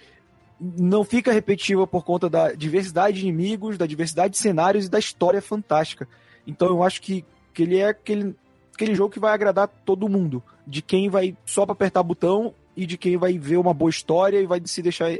não 0.59 1.03
fica 1.03 1.31
repetitiva 1.31 1.87
por 1.87 2.03
conta 2.03 2.29
da 2.29 2.51
diversidade 2.51 3.19
de 3.19 3.27
inimigos, 3.27 3.77
da 3.77 3.85
diversidade 3.85 4.33
de 4.33 4.39
cenários 4.39 4.85
e 4.85 4.89
da 4.89 4.99
história 4.99 5.41
fantástica. 5.41 6.07
Então 6.45 6.67
eu 6.67 6.83
acho 6.83 7.01
que, 7.01 7.25
que 7.53 7.63
ele 7.63 7.77
é 7.77 7.87
aquele, 7.87 8.35
aquele 8.73 8.93
jogo 8.93 9.13
que 9.13 9.19
vai 9.19 9.33
agradar 9.33 9.67
todo 9.67 10.09
mundo. 10.09 10.43
De 10.67 10.81
quem 10.81 11.09
vai 11.09 11.35
só 11.45 11.65
pra 11.65 11.73
apertar 11.73 12.03
botão 12.03 12.53
e 12.75 12.85
de 12.85 12.97
quem 12.97 13.17
vai 13.17 13.37
ver 13.37 13.57
uma 13.57 13.73
boa 13.73 13.89
história 13.89 14.39
e 14.39 14.45
vai 14.45 14.61
se 14.65 14.81
deixar, 14.81 15.11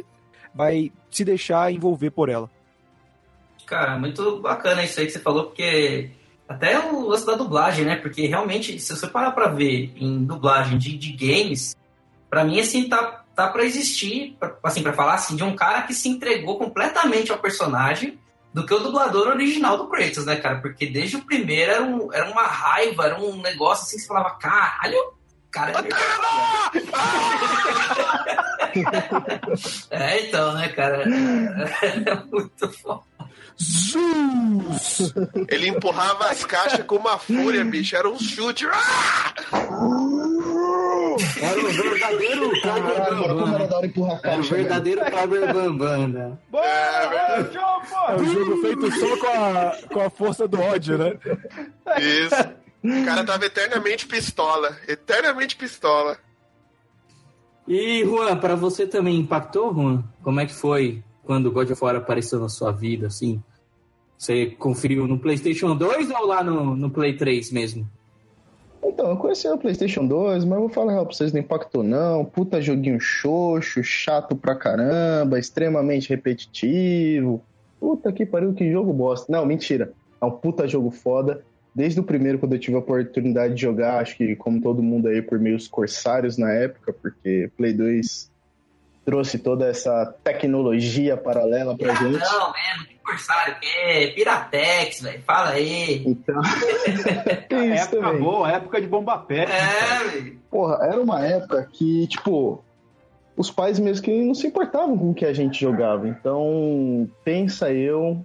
vai 0.53 0.91
se 1.09 1.25
deixar 1.25 1.71
envolver 1.71 2.11
por 2.11 2.29
ela. 2.29 2.49
Cara, 3.69 3.99
muito 3.99 4.39
bacana 4.39 4.83
isso 4.83 4.99
aí 4.99 5.05
que 5.05 5.11
você 5.11 5.19
falou, 5.19 5.45
porque 5.45 6.09
até 6.47 6.79
o 6.79 7.07
lance 7.07 7.23
da 7.23 7.35
dublagem, 7.35 7.85
né? 7.85 7.97
Porque 7.97 8.25
realmente, 8.25 8.79
se 8.79 8.95
você 8.95 9.05
parar 9.05 9.29
pra 9.29 9.47
ver 9.47 9.93
em 9.95 10.25
dublagem 10.25 10.79
de, 10.79 10.97
de 10.97 11.11
games, 11.11 11.75
pra 12.27 12.43
mim, 12.43 12.59
assim, 12.59 12.89
tá, 12.89 13.23
tá 13.35 13.47
pra 13.47 13.63
existir, 13.63 14.35
pra, 14.39 14.57
assim, 14.63 14.81
pra 14.81 14.93
falar 14.93 15.13
assim, 15.13 15.35
de 15.35 15.43
um 15.43 15.55
cara 15.55 15.83
que 15.83 15.93
se 15.93 16.09
entregou 16.09 16.57
completamente 16.57 17.31
ao 17.31 17.37
personagem 17.37 18.17
do 18.51 18.65
que 18.65 18.73
o 18.73 18.79
dublador 18.79 19.27
original 19.27 19.77
do 19.77 19.87
Kratos, 19.87 20.25
né, 20.25 20.37
cara? 20.37 20.59
Porque 20.59 20.87
desde 20.87 21.17
o 21.17 21.23
primeiro 21.23 21.71
era, 21.71 21.83
um, 21.83 22.11
era 22.11 22.27
uma 22.27 22.47
raiva, 22.47 23.05
era 23.05 23.21
um 23.21 23.39
negócio 23.39 23.83
assim 23.83 23.97
que 23.97 24.01
você 24.01 24.07
falava, 24.07 24.31
caralho, 24.31 25.13
cara. 25.51 25.73
É, 28.25 28.48
é 29.91 30.27
então, 30.27 30.53
né, 30.53 30.67
cara? 30.69 31.03
É 31.83 32.15
muito 32.31 32.69
foda. 32.79 33.09
Zeus! 33.61 35.13
Ele 35.49 35.67
empurrava 35.67 36.29
as 36.29 36.45
caixas 36.45 36.83
com 36.85 36.95
uma 36.95 37.17
fúria, 37.17 37.63
bicho. 37.65 37.95
Era 37.95 38.09
um 38.09 38.17
chute. 38.17 38.65
Ah! 38.71 39.33
Era 41.41 41.59
o 41.59 41.69
verdadeiro 41.69 42.51
como 42.61 42.89
era 42.89 43.15
velho. 44.21 44.43
verdadeiro 44.43 45.05
Kleber 45.05 45.53
Bambam, 45.53 46.07
né? 46.07 46.37
É 46.53 48.15
um 48.15 48.33
jogo 48.33 48.61
feito 48.61 48.91
só 48.91 49.17
com 49.17 49.27
a, 49.27 49.77
com 49.93 50.01
a 50.01 50.09
força 50.09 50.47
do 50.47 50.61
ódio, 50.61 50.97
né? 50.97 51.13
Isso. 51.97 52.35
O 52.81 53.05
cara 53.05 53.25
tava 53.25 53.45
eternamente 53.45 54.07
pistola. 54.07 54.77
Eternamente 54.87 55.57
pistola. 55.57 56.17
E, 57.69 58.03
Juan, 58.03 58.35
pra 58.35 58.55
você 58.55 58.87
também 58.87 59.19
impactou, 59.19 59.71
Juan? 59.71 60.03
Como 60.23 60.39
é 60.39 60.45
que 60.47 60.53
foi 60.53 61.03
quando 61.23 61.51
God 61.51 61.69
of 61.69 61.83
War 61.83 61.95
apareceu 61.95 62.39
na 62.39 62.49
sua 62.49 62.71
vida, 62.71 63.05
assim? 63.05 63.39
Você 64.17 64.47
conferiu 64.47 65.07
no 65.07 65.19
PlayStation 65.19 65.75
2 65.75 66.09
ou 66.09 66.25
lá 66.25 66.43
no, 66.43 66.75
no 66.75 66.89
Play 66.89 67.15
3 67.15 67.51
mesmo? 67.51 67.87
Então, 68.83 69.11
eu 69.11 69.17
conheci 69.17 69.47
o 69.47 69.57
PlayStation 69.57 70.07
2, 70.07 70.45
mas 70.45 70.55
eu 70.55 70.61
vou 70.61 70.69
falar 70.69 70.95
pra 71.05 71.13
vocês, 71.13 71.31
não 71.31 71.41
impactou 71.41 71.83
não. 71.83 72.25
Puta 72.25 72.59
joguinho 72.59 72.99
xoxo, 72.99 73.83
chato 73.83 74.35
pra 74.35 74.55
caramba, 74.55 75.37
extremamente 75.37 76.09
repetitivo. 76.09 77.39
Puta 77.79 78.11
que 78.11 78.25
pariu, 78.25 78.51
que 78.55 78.71
jogo 78.71 78.91
bosta. 78.91 79.31
Não, 79.31 79.45
mentira. 79.45 79.93
É 80.19 80.25
um 80.25 80.31
puta 80.31 80.67
jogo 80.67 80.89
foda. 80.89 81.45
Desde 81.73 81.99
o 81.99 82.03
primeiro, 82.03 82.39
quando 82.39 82.53
eu 82.53 82.59
tive 82.59 82.75
a 82.75 82.79
oportunidade 82.79 83.53
de 83.53 83.61
jogar, 83.61 83.99
acho 83.99 84.17
que 84.17 84.35
como 84.35 84.61
todo 84.61 84.81
mundo 84.81 85.07
aí, 85.07 85.21
por 85.21 85.39
meios 85.39 85.67
corsários 85.67 86.37
na 86.37 86.51
época, 86.51 86.91
porque 86.93 87.49
Play 87.55 87.73
2 87.73 88.29
trouxe 89.05 89.39
toda 89.39 89.67
essa 89.67 90.13
tecnologia 90.23 91.17
paralela 91.17 91.75
pra 91.75 91.95
gente. 91.95 92.13
Piratão 92.13 92.53
mesmo, 92.53 92.87
que 92.87 92.95
corsário 93.03 93.55
que 93.59 93.67
é, 93.67 94.07
Piratex, 94.07 95.01
velho, 95.01 95.23
fala 95.23 95.49
aí. 95.49 96.03
Então, 96.05 96.41
tem 97.47 97.73
isso 97.73 97.85
época 97.85 98.01
também. 98.01 98.21
boa, 98.21 98.51
época 98.51 98.81
de 98.81 98.87
bomba 98.87 99.17
pet. 99.17 99.51
É, 99.51 100.03
velho. 100.09 100.39
Porra, 100.51 100.79
era 100.83 101.01
uma 101.01 101.25
época 101.25 101.67
que, 101.71 102.05
tipo, 102.07 102.63
os 103.35 103.49
pais 103.49 103.79
mesmo 103.79 104.03
que 104.03 104.23
não 104.23 104.35
se 104.35 104.45
importavam 104.47 104.97
com 104.97 105.11
o 105.11 105.13
que 105.13 105.25
a 105.25 105.33
gente 105.33 105.59
jogava. 105.59 106.07
Então, 106.07 107.09
pensa 107.23 107.71
eu, 107.71 108.23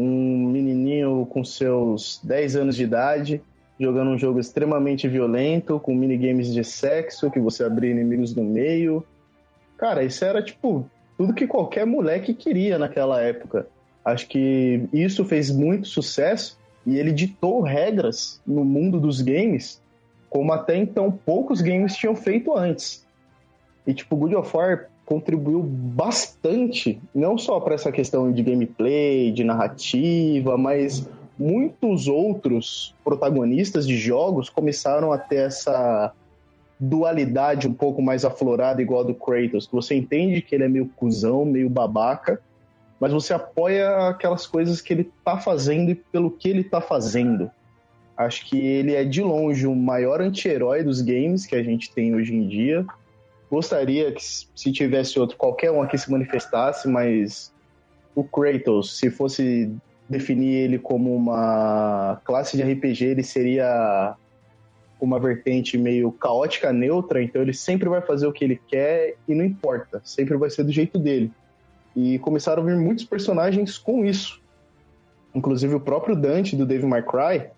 um 0.00 0.48
menininho 0.48 1.26
com 1.30 1.44
seus 1.44 2.20
10 2.22 2.56
anos 2.56 2.76
de 2.76 2.84
idade, 2.84 3.42
jogando 3.78 4.10
um 4.10 4.18
jogo 4.18 4.38
extremamente 4.40 5.08
violento, 5.08 5.80
com 5.80 5.94
minigames 5.94 6.52
de 6.52 6.62
sexo, 6.62 7.30
que 7.30 7.40
você 7.40 7.64
abria 7.64 7.90
inimigos 7.90 8.34
no 8.34 8.44
meio. 8.44 9.04
Cara, 9.78 10.04
isso 10.04 10.24
era, 10.24 10.42
tipo, 10.42 10.88
tudo 11.16 11.34
que 11.34 11.46
qualquer 11.46 11.86
moleque 11.86 12.34
queria 12.34 12.78
naquela 12.78 13.20
época. 13.20 13.66
Acho 14.04 14.28
que 14.28 14.88
isso 14.92 15.24
fez 15.24 15.50
muito 15.50 15.88
sucesso 15.88 16.58
e 16.86 16.98
ele 16.98 17.12
ditou 17.12 17.60
regras 17.60 18.40
no 18.46 18.64
mundo 18.64 18.98
dos 18.98 19.20
games 19.20 19.80
como 20.30 20.52
até 20.52 20.76
então 20.76 21.10
poucos 21.10 21.60
games 21.60 21.96
tinham 21.96 22.14
feito 22.14 22.56
antes. 22.56 23.04
E 23.84 23.92
tipo, 23.92 24.16
God 24.16 24.34
of 24.34 24.56
War 24.56 24.88
contribuiu 25.10 25.60
bastante, 25.60 27.00
não 27.12 27.36
só 27.36 27.58
para 27.58 27.74
essa 27.74 27.90
questão 27.90 28.30
de 28.30 28.44
gameplay, 28.44 29.32
de 29.32 29.42
narrativa, 29.42 30.56
mas 30.56 31.04
muitos 31.36 32.06
outros 32.06 32.94
protagonistas 33.02 33.88
de 33.88 33.98
jogos 33.98 34.48
começaram 34.48 35.10
a 35.10 35.18
ter 35.18 35.48
essa 35.48 36.12
dualidade 36.78 37.66
um 37.66 37.74
pouco 37.74 38.00
mais 38.00 38.24
aflorada, 38.24 38.80
igual 38.80 39.00
a 39.00 39.04
do 39.04 39.12
Kratos, 39.12 39.66
que 39.66 39.72
você 39.72 39.96
entende 39.96 40.40
que 40.42 40.54
ele 40.54 40.62
é 40.62 40.68
meio 40.68 40.88
cuzão, 40.94 41.44
meio 41.44 41.68
babaca, 41.68 42.40
mas 43.00 43.12
você 43.12 43.34
apoia 43.34 44.10
aquelas 44.10 44.46
coisas 44.46 44.80
que 44.80 44.92
ele 44.92 45.10
tá 45.24 45.38
fazendo 45.38 45.90
e 45.90 45.96
pelo 45.96 46.30
que 46.30 46.48
ele 46.48 46.62
tá 46.62 46.80
fazendo. 46.80 47.50
Acho 48.16 48.46
que 48.46 48.56
ele 48.56 48.94
é 48.94 49.02
de 49.02 49.22
longe 49.22 49.66
o 49.66 49.74
maior 49.74 50.20
anti-herói 50.20 50.84
dos 50.84 51.00
games 51.00 51.46
que 51.46 51.56
a 51.56 51.64
gente 51.64 51.92
tem 51.92 52.14
hoje 52.14 52.32
em 52.32 52.46
dia. 52.46 52.86
Gostaria 53.50 54.12
que 54.12 54.22
se 54.22 54.70
tivesse 54.70 55.18
outro, 55.18 55.36
qualquer 55.36 55.72
um 55.72 55.82
aqui 55.82 55.98
se 55.98 56.10
manifestasse, 56.10 56.86
mas 56.86 57.52
o 58.14 58.22
Kratos, 58.22 58.96
se 58.96 59.10
fosse 59.10 59.72
definir 60.08 60.54
ele 60.54 60.78
como 60.78 61.14
uma 61.14 62.20
classe 62.24 62.56
de 62.56 62.62
RPG, 62.62 63.06
ele 63.06 63.22
seria 63.22 64.14
uma 65.00 65.18
vertente 65.18 65.78
meio 65.78 66.12
caótica, 66.12 66.72
neutra, 66.72 67.22
então 67.22 67.42
ele 67.42 67.54
sempre 67.54 67.88
vai 67.88 68.00
fazer 68.02 68.26
o 68.26 68.32
que 68.32 68.44
ele 68.44 68.60
quer 68.68 69.16
e 69.26 69.34
não 69.34 69.44
importa, 69.44 70.00
sempre 70.04 70.36
vai 70.36 70.50
ser 70.50 70.62
do 70.62 70.70
jeito 70.70 70.98
dele. 70.98 71.32
E 71.96 72.18
começaram 72.20 72.62
a 72.62 72.66
vir 72.66 72.76
muitos 72.76 73.04
personagens 73.04 73.78
com 73.78 74.04
isso. 74.04 74.40
Inclusive 75.34 75.74
o 75.74 75.80
próprio 75.80 76.14
Dante 76.14 76.54
do 76.54 76.66
Devil 76.66 76.88
May 76.88 77.02
Cry 77.02 77.50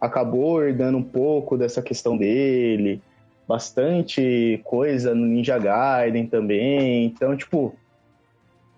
acabou 0.00 0.62
herdando 0.62 0.98
um 0.98 1.02
pouco 1.02 1.56
dessa 1.56 1.82
questão 1.82 2.16
dele, 2.16 3.02
bastante 3.50 4.60
coisa 4.62 5.12
no 5.12 5.26
Ninja 5.26 5.58
Gaiden 5.58 6.28
também. 6.28 7.04
Então, 7.04 7.36
tipo, 7.36 7.74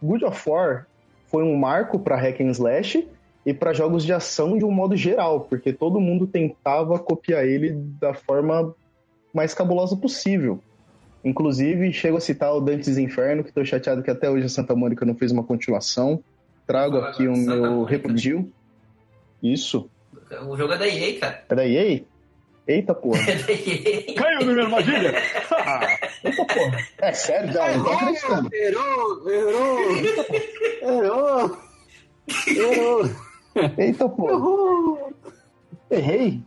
God 0.03 0.23
of 0.23 0.49
War 0.49 0.87
foi 1.27 1.45
um 1.45 1.55
marco 1.55 1.99
para 1.99 2.17
hack 2.17 2.41
and 2.41 2.51
slash 2.53 3.07
e 3.45 3.53
para 3.53 3.75
jogos 3.75 4.03
de 4.03 4.15
ação 4.15 4.57
de 4.57 4.65
um 4.65 4.71
modo 4.71 4.97
geral, 4.97 5.41
porque 5.43 5.75
todo 5.75 6.01
mundo 6.01 6.27
tentava 6.27 6.99
copiar 6.99 7.45
ele 7.45 7.73
da 8.01 8.15
forma 8.15 8.75
mais 9.35 9.53
cabulosa 9.53 9.95
possível. 9.95 10.59
Inclusive, 11.23 11.93
chego 11.93 12.17
a 12.17 12.21
citar 12.21 12.55
o 12.55 12.61
Dantes 12.61 12.97
Inferno, 12.97 13.45
que 13.45 13.53
tô 13.53 13.63
chateado 13.67 14.03
que 14.03 14.11
até 14.11 14.31
hoje 14.31 14.47
a 14.47 14.49
Santa 14.49 14.75
Mônica 14.75 15.05
não 15.05 15.15
fez 15.15 15.33
uma 15.33 15.45
continuação. 15.45 16.25
Trago 16.67 16.97
aqui 16.97 17.29
o 17.29 17.37
meu 17.37 17.85
repudio. 17.85 18.51
Isso. 19.43 19.91
O 20.49 20.57
jogo 20.57 20.73
é 20.73 20.79
da 20.79 20.89
EA, 20.89 21.21
cara. 21.21 21.45
É 21.49 21.55
da 21.55 21.67
EA? 21.67 22.03
Eita 22.67 22.95
porra. 22.95 23.19
É. 23.49 24.13
Caiu 24.15 24.41
na 24.47 24.53
minha 24.53 24.65
armadilha? 24.65 25.15
Eita 26.25 26.45
porra. 26.45 26.79
É 26.99 27.13
sério, 27.13 27.53
Gal? 27.53 27.77
Não 27.77 27.85
tô 27.85 27.91
acreditando. 27.91 28.49
Errou! 28.55 29.31
Errou! 29.31 29.79
Errou! 30.83 31.59
Errou! 32.47 33.11
Eita 33.79 34.09
porra. 34.09 34.33
Errou! 34.33 35.13
Errei? 35.91 36.43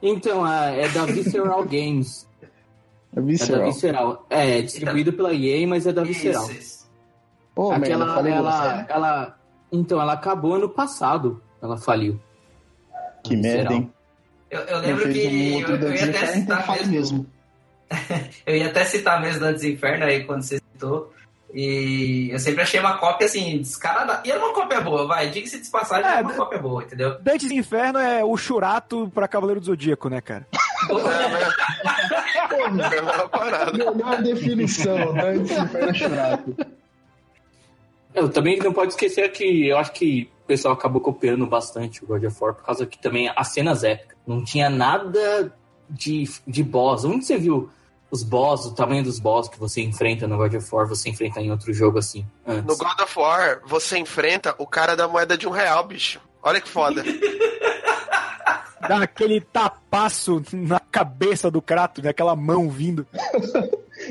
Então, 0.00 0.44
a- 0.44 0.66
é 0.66 0.88
da 0.88 1.04
Visceral 1.06 1.64
Games. 1.64 2.28
É 2.42 2.46
É 2.46 3.16
da 3.16 3.20
visceral. 3.22 3.66
Visceral. 3.66 4.26
É, 4.30 4.58
é 4.58 4.62
distribuído 4.62 5.12
pela 5.12 5.34
EA, 5.34 5.66
mas 5.66 5.86
é 5.86 5.92
da 5.92 6.04
Visceral. 6.04 6.48
Isso. 6.52 6.88
Pô, 7.54 7.72
Aquela, 7.72 8.14
falei 8.14 8.32
ela, 8.32 8.50
groselha. 8.60 8.86
ela, 8.88 9.38
então, 9.72 10.00
ela 10.00 10.12
acabou 10.12 10.54
ano 10.54 10.68
passado. 10.68 11.42
Ela 11.60 11.76
faliu. 11.76 12.20
Que 13.24 13.34
Visceral. 13.34 13.56
merda, 13.58 13.74
hein? 13.74 13.92
Eu, 14.50 14.60
eu 14.60 14.78
lembro 14.78 15.12
que 15.12 15.26
um 15.26 15.48
eu, 15.48 15.56
outro 15.56 15.86
eu 15.86 15.94
ia 15.94 16.04
até 16.04 16.26
citar 16.26 16.66
mesmo, 16.72 16.92
mesmo. 16.92 17.26
eu 18.46 18.56
ia 18.56 18.66
até 18.66 18.84
citar 18.84 19.20
mesmo 19.20 19.40
Dantes 19.40 19.64
Inferno 19.64 20.04
aí 20.04 20.24
quando 20.24 20.42
você 20.42 20.56
citou. 20.56 21.12
E 21.54 22.28
eu 22.30 22.38
sempre 22.38 22.62
achei 22.62 22.78
uma 22.78 22.98
cópia 22.98 23.26
assim, 23.26 23.58
descarada. 23.58 24.20
E 24.24 24.30
era 24.30 24.38
uma 24.38 24.52
cópia 24.52 24.80
boa, 24.80 25.06
vai. 25.06 25.30
Diga-se 25.30 25.60
de 25.60 25.70
passagem, 25.70 26.04
É, 26.04 26.18
era 26.18 26.22
uma 26.22 26.34
cópia 26.34 26.58
boa, 26.58 26.82
entendeu? 26.82 27.18
Dantes 27.20 27.50
Inferno 27.50 27.98
é 27.98 28.22
o 28.22 28.36
churato 28.36 29.10
pra 29.14 29.26
Cavaleiro 29.26 29.60
do 29.60 29.66
Zodíaco, 29.66 30.08
né, 30.08 30.20
cara? 30.20 30.46
É 32.50 33.00
uma 33.00 33.28
parada. 33.28 33.72
Melhor 33.72 34.22
definição, 34.22 35.14
Dantes 35.14 35.50
Inferno 35.56 35.94
Churato. 35.94 36.56
Eu 38.14 38.28
também 38.28 38.58
não 38.58 38.72
pode 38.72 38.92
esquecer 38.92 39.30
que 39.30 39.68
eu 39.68 39.78
acho 39.78 39.92
que 39.92 40.30
o 40.44 40.46
pessoal 40.46 40.74
acabou 40.74 41.00
copiando 41.00 41.46
bastante 41.46 42.02
o 42.02 42.06
God 42.06 42.24
of 42.24 42.36
War 42.40 42.54
por 42.54 42.64
causa 42.64 42.86
que 42.86 42.98
também 42.98 43.30
as 43.34 43.48
cenas 43.48 43.84
épicas. 43.84 44.17
Não 44.28 44.44
tinha 44.44 44.68
nada 44.68 45.50
de, 45.88 46.28
de 46.46 46.62
boss. 46.62 47.04
Onde 47.04 47.24
você 47.24 47.38
viu 47.38 47.70
os 48.10 48.22
boss, 48.22 48.66
o 48.66 48.74
tamanho 48.74 49.02
dos 49.02 49.18
boss 49.18 49.48
que 49.48 49.58
você 49.58 49.80
enfrenta 49.80 50.28
no 50.28 50.36
God 50.36 50.54
of 50.54 50.74
War, 50.74 50.86
você 50.86 51.08
enfrenta 51.08 51.40
em 51.40 51.50
outro 51.50 51.72
jogo 51.72 51.98
assim? 51.98 52.26
Antes. 52.46 52.64
No 52.64 52.76
God 52.76 53.00
of 53.00 53.18
War, 53.18 53.60
você 53.66 53.96
enfrenta 53.98 54.54
o 54.58 54.66
cara 54.66 54.94
da 54.94 55.08
moeda 55.08 55.36
de 55.36 55.48
um 55.48 55.50
real, 55.50 55.82
bicho. 55.84 56.20
Olha 56.42 56.60
que 56.60 56.68
foda. 56.68 57.02
Dá 58.86 59.02
aquele 59.02 59.40
tapaço 59.40 60.42
na 60.52 60.78
cabeça 60.78 61.50
do 61.50 61.60
Kratos, 61.60 62.04
né? 62.04 62.10
Aquela 62.10 62.36
mão 62.36 62.70
vindo. 62.70 63.06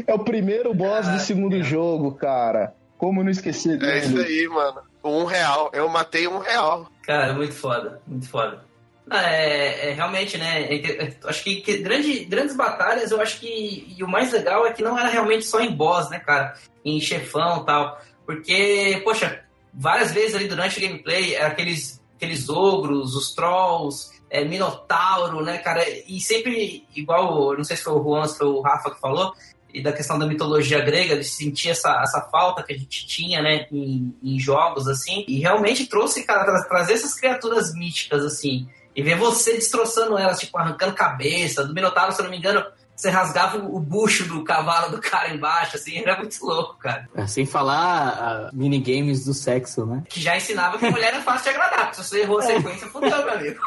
É 0.05 0.13
o 0.13 0.19
primeiro 0.19 0.73
boss 0.73 1.07
do 1.07 1.19
segundo 1.19 1.63
jogo, 1.63 2.11
cara. 2.13 2.75
Como 2.97 3.23
não 3.23 3.31
esquecer 3.31 3.81
É 3.81 3.99
isso 3.99 4.15
dele? 4.15 4.27
aí, 4.27 4.47
mano. 4.47 4.81
Um 5.03 5.23
real. 5.23 5.69
Eu 5.73 5.87
matei 5.87 6.27
um 6.27 6.39
real. 6.39 6.87
Cara, 7.03 7.33
muito 7.33 7.53
foda, 7.53 8.01
muito 8.05 8.27
foda. 8.27 8.66
Não, 9.09 9.17
é, 9.17 9.89
é 9.89 9.93
realmente, 9.93 10.37
né? 10.37 10.63
é 10.63 10.75
é- 11.05 11.13
acho 11.25 11.43
que, 11.43 11.57
que 11.61 11.77
grande, 11.77 12.25
grandes 12.25 12.55
batalhas, 12.55 13.11
eu 13.11 13.21
acho 13.21 13.39
que. 13.39 13.95
E 13.97 14.03
o 14.03 14.07
mais 14.07 14.31
legal 14.31 14.65
é 14.65 14.73
que 14.73 14.83
não 14.83 14.97
era 14.99 15.07
realmente 15.07 15.45
só 15.45 15.59
em 15.61 15.71
boss, 15.71 16.09
né, 16.09 16.19
cara? 16.19 16.55
Em 16.83 16.99
chefão 16.99 17.63
tal. 17.63 17.99
Porque, 18.25 19.01
poxa, 19.05 19.41
várias 19.73 20.11
vezes 20.11 20.35
ali 20.35 20.47
durante 20.47 20.77
o 20.77 20.81
gameplay, 20.81 21.35
é 21.35 21.45
aqueles, 21.45 22.01
aqueles 22.17 22.49
ogros, 22.49 23.15
os 23.15 23.33
trolls, 23.33 24.11
é, 24.29 24.43
Minotauro, 24.43 25.41
né, 25.41 25.57
cara? 25.59 25.85
E 26.05 26.19
sempre, 26.19 26.85
igual, 26.93 27.55
não 27.55 27.63
sei 27.63 27.77
se 27.77 27.83
foi 27.83 27.93
o 27.93 28.03
Juan, 28.03 28.27
se 28.27 28.37
foi 28.37 28.47
o 28.47 28.59
Rafa 28.61 28.91
que 28.93 28.99
falou, 28.99 29.33
e 29.73 29.81
da 29.81 29.93
questão 29.93 30.19
da 30.19 30.25
mitologia 30.25 30.81
grega, 30.81 31.15
de 31.17 31.23
sentir 31.23 31.69
essa, 31.69 32.01
essa 32.01 32.21
falta 32.29 32.63
que 32.63 32.73
a 32.73 32.77
gente 32.77 33.07
tinha, 33.07 33.41
né, 33.41 33.67
em, 33.71 34.13
em 34.23 34.39
jogos, 34.39 34.87
assim, 34.87 35.23
e 35.27 35.39
realmente 35.39 35.85
trouxe, 35.87 36.23
cara, 36.23 36.43
tra- 36.45 36.67
trazer 36.67 36.93
essas 36.93 37.13
criaturas 37.17 37.73
míticas, 37.73 38.25
assim, 38.25 38.67
e 38.97 39.03
ver 39.03 39.15
você 39.15 39.53
destroçando 39.53 40.17
elas, 40.17 40.39
tipo, 40.39 40.57
arrancando 40.57 40.95
cabeça, 40.95 41.63
do 41.63 41.71
Minotauro, 41.71 42.11
se 42.11 42.19
eu 42.19 42.23
não 42.23 42.31
me 42.31 42.37
engano, 42.39 42.65
você 42.97 43.11
rasgava 43.11 43.59
o, 43.59 43.79
bucho 43.79 44.27
do 44.27 44.43
cavalo 44.43 44.89
do 44.89 44.99
cara 44.99 45.31
embaixo, 45.31 45.75
assim, 45.75 45.99
era 45.99 46.17
muito 46.17 46.43
louco, 46.43 46.77
cara. 46.79 47.07
É, 47.15 47.27
Sem 47.27 47.45
falar 47.45 48.07
ah, 48.09 48.49
minigames 48.51 49.23
do 49.23 49.35
sexo, 49.35 49.85
né? 49.85 50.03
Que 50.09 50.19
já 50.19 50.35
ensinava 50.35 50.79
que 50.79 50.89
mulher 50.89 51.13
é 51.13 51.21
fácil 51.21 51.43
de 51.43 51.49
agradar, 51.49 51.85
porque 51.85 52.01
se 52.01 52.09
você 52.09 52.21
errou 52.21 52.39
a 52.39 52.41
sequência, 52.41 52.87
fudeu, 52.87 53.09
meu 53.09 53.33
amigo. 53.33 53.59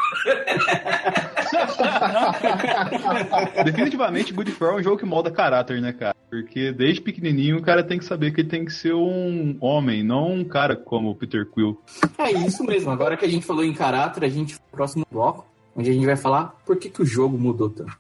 Definitivamente, 3.65 4.33
Good 4.33 4.51
For 4.51 4.73
é 4.73 4.77
um 4.81 4.83
jogo 4.83 4.99
que 4.99 5.07
molda 5.07 5.31
caráter, 5.31 5.81
né, 5.81 5.93
cara? 5.93 6.17
Porque 6.29 6.73
desde 6.73 7.01
pequenininho 7.01 7.59
o 7.59 7.63
cara 7.63 7.85
tem 7.85 8.01
que 8.01 8.05
saber 8.05 8.33
que 8.33 8.41
ele 8.41 8.49
tem 8.49 8.65
que 8.65 8.73
ser 8.73 8.95
um 8.95 9.57
homem, 9.61 10.03
não 10.03 10.33
um 10.33 10.45
cara 10.45 10.75
como 10.75 11.11
o 11.11 11.15
Peter 11.15 11.47
Quill. 11.47 11.81
É 12.19 12.33
isso 12.33 12.65
mesmo. 12.65 12.91
Agora 12.91 13.17
que 13.17 13.25
a 13.25 13.29
gente 13.29 13.47
falou 13.47 13.65
em 13.65 13.73
caráter, 13.73 14.25
a 14.25 14.29
gente 14.29 14.59
próximo 14.73 15.07
bloco, 15.09 15.47
onde 15.77 15.89
a 15.89 15.93
gente 15.93 16.07
vai 16.07 16.17
falar 16.17 16.57
por 16.67 16.77
que, 16.77 16.91
que 16.91 17.03
o 17.03 17.07
jogo 17.07 17.39
mudou 17.39 17.71
tanto. 17.71 18.00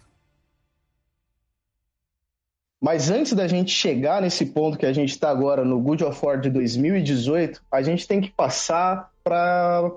Mas 2.81 3.11
antes 3.11 3.35
da 3.35 3.47
gente 3.47 3.71
chegar 3.71 4.23
nesse 4.23 4.47
ponto 4.47 4.79
que 4.79 4.87
a 4.87 4.93
gente 4.93 5.11
está 5.11 5.29
agora 5.29 5.65
no 5.65 5.79
Good 5.81 6.03
of 6.03 6.25
War 6.25 6.41
de 6.41 6.49
2018, 6.49 7.61
a 7.71 7.83
gente 7.83 8.09
tem 8.09 8.21
que 8.23 8.31
passar 8.31 9.11
para 9.23 9.93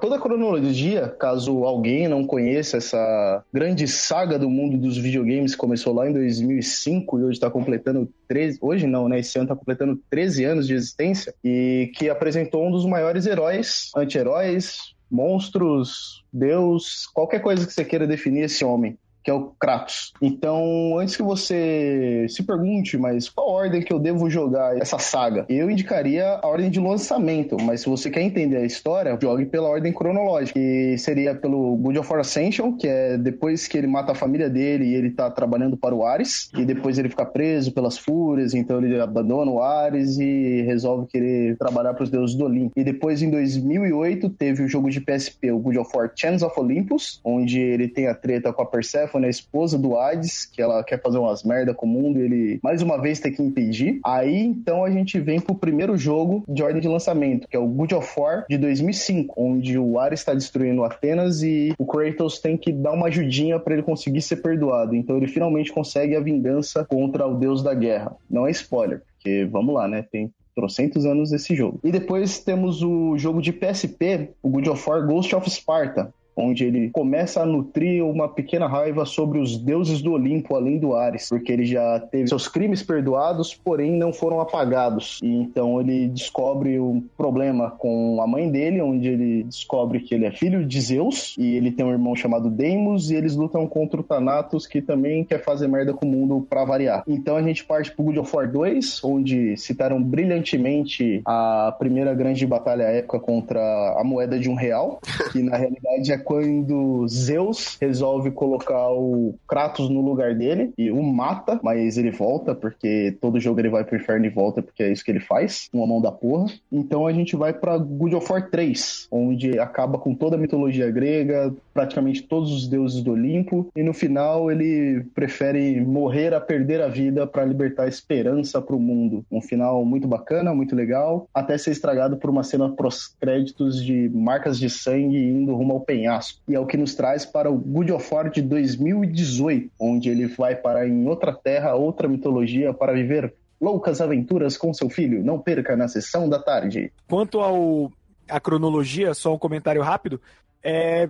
toda 0.00 0.16
a 0.16 0.20
cronologia, 0.20 1.08
caso 1.18 1.64
alguém 1.64 2.08
não 2.08 2.26
conheça 2.26 2.78
essa 2.78 3.44
grande 3.52 3.86
saga 3.86 4.38
do 4.38 4.48
mundo 4.48 4.76
dos 4.78 4.96
videogames 4.96 5.52
que 5.52 5.58
começou 5.58 5.94
lá 5.94 6.08
em 6.08 6.12
2005 6.12 7.18
e 7.18 7.22
hoje 7.24 7.32
está 7.32 7.50
completando 7.50 8.08
13, 8.28 8.58
hoje 8.60 8.86
não, 8.86 9.08
né? 9.08 9.20
Esse 9.20 9.38
ano 9.38 9.44
está 9.44 9.56
completando 9.56 9.98
13 10.10 10.44
anos 10.44 10.66
de 10.66 10.74
existência 10.74 11.34
e 11.42 11.90
que 11.94 12.08
apresentou 12.08 12.66
um 12.66 12.70
dos 12.70 12.86
maiores 12.86 13.26
heróis, 13.26 13.90
anti-heróis, 13.96 14.94
monstros, 15.10 16.24
Deus, 16.32 17.06
qualquer 17.14 17.40
coisa 17.40 17.66
que 17.66 17.72
você 17.72 17.84
queira 17.84 18.06
definir 18.06 18.44
esse 18.44 18.64
homem 18.64 18.98
que 19.24 19.30
é 19.30 19.34
o 19.34 19.52
Kratos. 19.58 20.12
Então, 20.20 20.98
antes 20.98 21.16
que 21.16 21.22
você 21.22 22.26
se 22.28 22.42
pergunte, 22.42 22.98
mas 22.98 23.28
qual 23.28 23.48
ordem 23.48 23.82
que 23.82 23.92
eu 23.92 23.98
devo 23.98 24.28
jogar 24.28 24.76
essa 24.76 24.98
saga? 24.98 25.46
Eu 25.48 25.70
indicaria 25.70 26.38
a 26.42 26.46
ordem 26.46 26.70
de 26.70 26.78
lançamento, 26.78 27.56
mas 27.62 27.80
se 27.80 27.88
você 27.88 28.10
quer 28.10 28.20
entender 28.20 28.58
a 28.58 28.66
história, 28.66 29.18
jogue 29.20 29.46
pela 29.46 29.68
ordem 29.68 29.92
cronológica, 29.92 30.52
que 30.58 30.98
seria 30.98 31.34
pelo 31.34 31.76
God 31.76 31.96
of 31.96 32.10
War 32.10 32.20
Ascension, 32.20 32.76
que 32.76 32.86
é 32.86 33.16
depois 33.16 33.66
que 33.66 33.78
ele 33.78 33.86
mata 33.86 34.12
a 34.12 34.14
família 34.14 34.50
dele 34.50 34.84
e 34.84 34.94
ele 34.94 35.10
tá 35.10 35.30
trabalhando 35.30 35.76
para 35.76 35.94
o 35.94 36.04
Ares, 36.04 36.50
e 36.56 36.64
depois 36.64 36.98
ele 36.98 37.08
fica 37.08 37.24
preso 37.24 37.72
pelas 37.72 37.96
fúrias, 37.96 38.52
então 38.54 38.84
ele 38.84 39.00
abandona 39.00 39.50
o 39.50 39.62
Ares 39.62 40.18
e 40.18 40.62
resolve 40.62 41.06
querer 41.06 41.56
trabalhar 41.56 41.94
para 41.94 42.04
os 42.04 42.10
deuses 42.10 42.36
do 42.36 42.44
Olimpo. 42.44 42.72
E 42.76 42.84
depois, 42.84 43.22
em 43.22 43.30
2008, 43.30 44.28
teve 44.30 44.62
o 44.62 44.68
jogo 44.68 44.90
de 44.90 45.00
PSP, 45.00 45.50
o 45.50 45.58
God 45.58 45.76
of 45.76 45.90
War 45.96 46.12
Chains 46.14 46.42
of 46.42 46.58
Olympus, 46.58 47.20
onde 47.24 47.58
ele 47.58 47.88
tem 47.88 48.06
a 48.06 48.14
treta 48.14 48.52
com 48.52 48.62
a 48.62 48.66
Persephone, 48.66 49.13
a 49.22 49.28
esposa 49.28 49.78
do 49.78 49.96
Hades, 49.96 50.46
que 50.46 50.60
ela 50.60 50.82
quer 50.82 51.00
fazer 51.00 51.18
umas 51.18 51.44
merda 51.44 51.72
com 51.72 51.86
o 51.86 51.88
mundo 51.88 52.18
e 52.18 52.22
ele, 52.22 52.60
mais 52.62 52.82
uma 52.82 53.00
vez, 53.00 53.20
tem 53.20 53.32
que 53.32 53.42
impedir. 53.42 54.00
Aí, 54.04 54.40
então, 54.40 54.84
a 54.84 54.90
gente 54.90 55.20
vem 55.20 55.40
pro 55.40 55.54
primeiro 55.54 55.96
jogo 55.96 56.44
de 56.48 56.62
ordem 56.62 56.80
de 56.80 56.88
lançamento, 56.88 57.46
que 57.46 57.56
é 57.56 57.60
o 57.60 57.66
God 57.66 57.92
of 57.92 58.12
War 58.18 58.46
de 58.48 58.58
2005, 58.58 59.34
onde 59.36 59.78
o 59.78 59.98
Ares 59.98 60.20
está 60.20 60.34
destruindo 60.34 60.84
Atenas 60.84 61.42
e 61.42 61.72
o 61.78 61.86
Kratos 61.86 62.38
tem 62.38 62.56
que 62.56 62.72
dar 62.72 62.92
uma 62.92 63.06
ajudinha 63.06 63.58
para 63.58 63.74
ele 63.74 63.82
conseguir 63.82 64.22
ser 64.22 64.36
perdoado. 64.36 64.94
Então, 64.94 65.16
ele 65.16 65.28
finalmente 65.28 65.72
consegue 65.72 66.16
a 66.16 66.20
vingança 66.20 66.84
contra 66.84 67.26
o 67.26 67.34
deus 67.34 67.62
da 67.62 67.74
guerra. 67.74 68.16
Não 68.28 68.46
é 68.46 68.50
spoiler, 68.50 69.02
porque, 69.12 69.44
vamos 69.44 69.74
lá, 69.74 69.86
né, 69.86 70.04
tem 70.10 70.32
trocentos 70.54 71.04
anos 71.04 71.32
esse 71.32 71.54
jogo. 71.54 71.80
E 71.82 71.90
depois 71.90 72.38
temos 72.38 72.82
o 72.82 73.18
jogo 73.18 73.42
de 73.42 73.52
PSP, 73.52 74.30
o 74.42 74.48
God 74.48 74.68
of 74.68 74.88
War 74.88 75.06
Ghost 75.06 75.34
of 75.34 75.50
Sparta, 75.50 76.12
onde 76.36 76.64
ele 76.64 76.90
começa 76.90 77.42
a 77.42 77.46
nutrir 77.46 78.04
uma 78.04 78.28
pequena 78.28 78.66
raiva 78.66 79.04
sobre 79.04 79.38
os 79.38 79.56
deuses 79.56 80.02
do 80.02 80.12
Olimpo, 80.12 80.54
além 80.54 80.78
do 80.78 80.94
Ares, 80.94 81.28
porque 81.28 81.52
ele 81.52 81.64
já 81.64 82.00
teve 82.00 82.28
seus 82.28 82.48
crimes 82.48 82.82
perdoados, 82.82 83.54
porém 83.54 83.92
não 83.92 84.12
foram 84.12 84.40
apagados. 84.40 85.20
E 85.22 85.28
então 85.28 85.80
ele 85.80 86.08
descobre 86.08 86.78
um 86.78 87.02
problema 87.16 87.70
com 87.70 88.20
a 88.20 88.26
mãe 88.26 88.50
dele, 88.50 88.80
onde 88.80 89.08
ele 89.08 89.44
descobre 89.44 90.00
que 90.00 90.14
ele 90.14 90.26
é 90.26 90.30
filho 90.30 90.64
de 90.64 90.80
Zeus 90.80 91.34
e 91.38 91.54
ele 91.56 91.70
tem 91.70 91.84
um 91.84 91.90
irmão 91.90 92.14
chamado 92.16 92.50
Deimos 92.50 93.10
e 93.10 93.14
eles 93.14 93.36
lutam 93.36 93.66
contra 93.66 94.00
o 94.00 94.04
Thanatos, 94.04 94.66
que 94.66 94.80
também 94.80 95.24
quer 95.24 95.42
fazer 95.42 95.68
merda 95.68 95.92
com 95.92 96.06
o 96.06 96.08
mundo 96.08 96.46
pra 96.48 96.64
variar. 96.64 97.04
Então 97.06 97.36
a 97.36 97.42
gente 97.42 97.64
parte 97.64 97.94
pro 97.94 98.04
God 98.04 98.18
of 98.18 98.36
War 98.36 98.50
2, 98.50 99.02
onde 99.04 99.56
citaram 99.56 100.02
brilhantemente 100.02 101.22
a 101.24 101.74
primeira 101.78 102.14
grande 102.14 102.46
batalha 102.46 102.84
épica 102.84 103.18
contra 103.18 103.60
a 103.98 104.04
moeda 104.04 104.38
de 104.38 104.48
um 104.48 104.54
real, 104.54 105.00
que 105.32 105.42
na 105.42 105.56
realidade 105.56 106.12
é 106.12 106.18
quando 106.24 107.06
Zeus 107.08 107.76
resolve 107.80 108.30
colocar 108.30 108.90
o 108.92 109.34
Kratos 109.46 109.88
no 109.88 110.00
lugar 110.00 110.34
dele 110.34 110.72
e 110.76 110.90
o 110.90 111.02
mata, 111.02 111.60
mas 111.62 111.96
ele 111.96 112.10
volta, 112.10 112.54
porque 112.54 113.16
todo 113.20 113.40
jogo 113.40 113.60
ele 113.60 113.68
vai 113.68 113.84
pro 113.84 113.96
inferno 113.96 114.26
e 114.26 114.30
volta, 114.30 114.62
porque 114.62 114.82
é 114.82 114.92
isso 114.92 115.04
que 115.04 115.10
ele 115.10 115.20
faz, 115.20 115.68
uma 115.72 115.86
mão 115.86 116.00
da 116.00 116.10
porra. 116.10 116.46
Então 116.72 117.06
a 117.06 117.12
gente 117.12 117.36
vai 117.36 117.52
pra 117.52 117.76
God 117.78 118.14
of 118.14 118.32
War 118.32 118.50
3, 118.50 119.08
onde 119.10 119.58
acaba 119.58 119.98
com 119.98 120.14
toda 120.14 120.36
a 120.36 120.38
mitologia 120.38 120.90
grega, 120.90 121.54
praticamente 121.74 122.22
todos 122.22 122.52
os 122.52 122.68
deuses 122.68 123.02
do 123.02 123.10
Olimpo, 123.12 123.70
e 123.74 123.82
no 123.82 123.92
final 123.92 124.50
ele 124.50 125.04
prefere 125.14 125.80
morrer 125.80 126.32
a 126.32 126.40
perder 126.40 126.80
a 126.80 126.88
vida 126.88 127.26
para 127.26 127.44
libertar 127.44 127.82
a 127.82 127.88
esperança 127.88 128.62
pro 128.62 128.78
mundo. 128.78 129.26
Um 129.30 129.42
final 129.42 129.84
muito 129.84 130.06
bacana, 130.06 130.54
muito 130.54 130.76
legal, 130.76 131.28
até 131.34 131.58
ser 131.58 131.72
estragado 131.72 132.16
por 132.16 132.30
uma 132.30 132.44
cena 132.44 132.70
pós-créditos 132.70 133.84
de 133.84 134.08
marcas 134.14 134.58
de 134.58 134.70
sangue 134.70 135.18
indo 135.18 135.54
rumo 135.54 135.72
ao 135.72 135.80
penhasco. 135.80 136.40
E 136.46 136.54
é 136.54 136.60
o 136.60 136.66
que 136.66 136.76
nos 136.76 136.94
traz 136.94 137.26
para 137.26 137.50
o 137.50 137.58
God 137.58 137.90
of 137.90 138.14
War 138.14 138.30
de 138.30 138.40
2018, 138.40 139.70
onde 139.78 140.08
ele 140.08 140.28
vai 140.28 140.54
parar 140.54 140.86
em 140.86 141.06
outra 141.08 141.32
terra, 141.32 141.74
outra 141.74 142.06
mitologia, 142.06 142.72
para 142.72 142.92
viver 142.92 143.34
loucas 143.60 144.00
aventuras 144.00 144.56
com 144.56 144.72
seu 144.72 144.88
filho. 144.88 145.24
Não 145.24 145.38
perca 145.38 145.76
na 145.76 145.88
sessão 145.88 146.28
da 146.28 146.38
tarde. 146.38 146.92
Quanto 147.08 147.40
ao 147.40 147.90
a 148.28 148.40
cronologia, 148.40 149.12
só 149.12 149.34
um 149.34 149.38
comentário 149.38 149.82
rápido, 149.82 150.20
é 150.62 151.08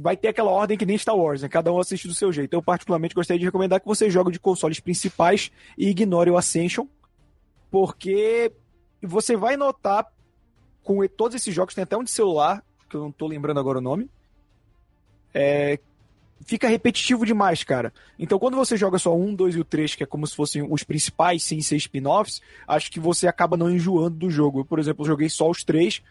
vai 0.00 0.16
ter 0.16 0.28
aquela 0.28 0.50
ordem 0.50 0.78
que 0.78 0.86
nem 0.86 0.96
Star 0.96 1.16
Wars, 1.16 1.42
né? 1.42 1.48
Cada 1.48 1.72
um 1.72 1.78
assiste 1.78 2.06
do 2.06 2.14
seu 2.14 2.32
jeito. 2.32 2.54
Eu 2.54 2.62
particularmente 2.62 3.14
gostaria 3.14 3.38
de 3.38 3.44
recomendar 3.44 3.80
que 3.80 3.86
você 3.86 4.08
jogue 4.08 4.32
de 4.32 4.40
consoles 4.40 4.80
principais 4.80 5.50
e 5.76 5.88
ignore 5.88 6.30
o 6.30 6.36
Ascension, 6.36 6.86
porque 7.70 8.52
você 9.02 9.36
vai 9.36 9.56
notar 9.56 10.06
com 10.82 11.06
todos 11.08 11.34
esses 11.34 11.54
jogos, 11.54 11.74
tem 11.74 11.82
até 11.82 11.96
um 11.96 12.04
de 12.04 12.10
celular, 12.10 12.64
que 12.88 12.96
eu 12.96 13.00
não 13.00 13.12
tô 13.12 13.26
lembrando 13.26 13.58
agora 13.60 13.78
o 13.78 13.82
nome, 13.82 14.08
é, 15.34 15.78
fica 16.44 16.68
repetitivo 16.68 17.24
demais, 17.24 17.64
cara. 17.64 17.92
Então, 18.18 18.38
quando 18.38 18.56
você 18.56 18.76
joga 18.76 18.98
só 18.98 19.16
um, 19.16 19.34
dois 19.34 19.54
e 19.54 19.60
o 19.60 19.64
três, 19.64 19.94
que 19.94 20.02
é 20.02 20.06
como 20.06 20.26
se 20.26 20.34
fossem 20.34 20.66
os 20.68 20.82
principais, 20.82 21.42
sem 21.42 21.60
ser 21.60 21.76
spin-offs, 21.76 22.40
acho 22.66 22.90
que 22.90 23.00
você 23.00 23.26
acaba 23.26 23.56
não 23.56 23.70
enjoando 23.70 24.16
do 24.16 24.30
jogo. 24.30 24.60
Eu, 24.60 24.64
por 24.64 24.78
exemplo, 24.78 25.04
joguei 25.04 25.28
só 25.28 25.48
os 25.48 25.64
três, 25.64 26.02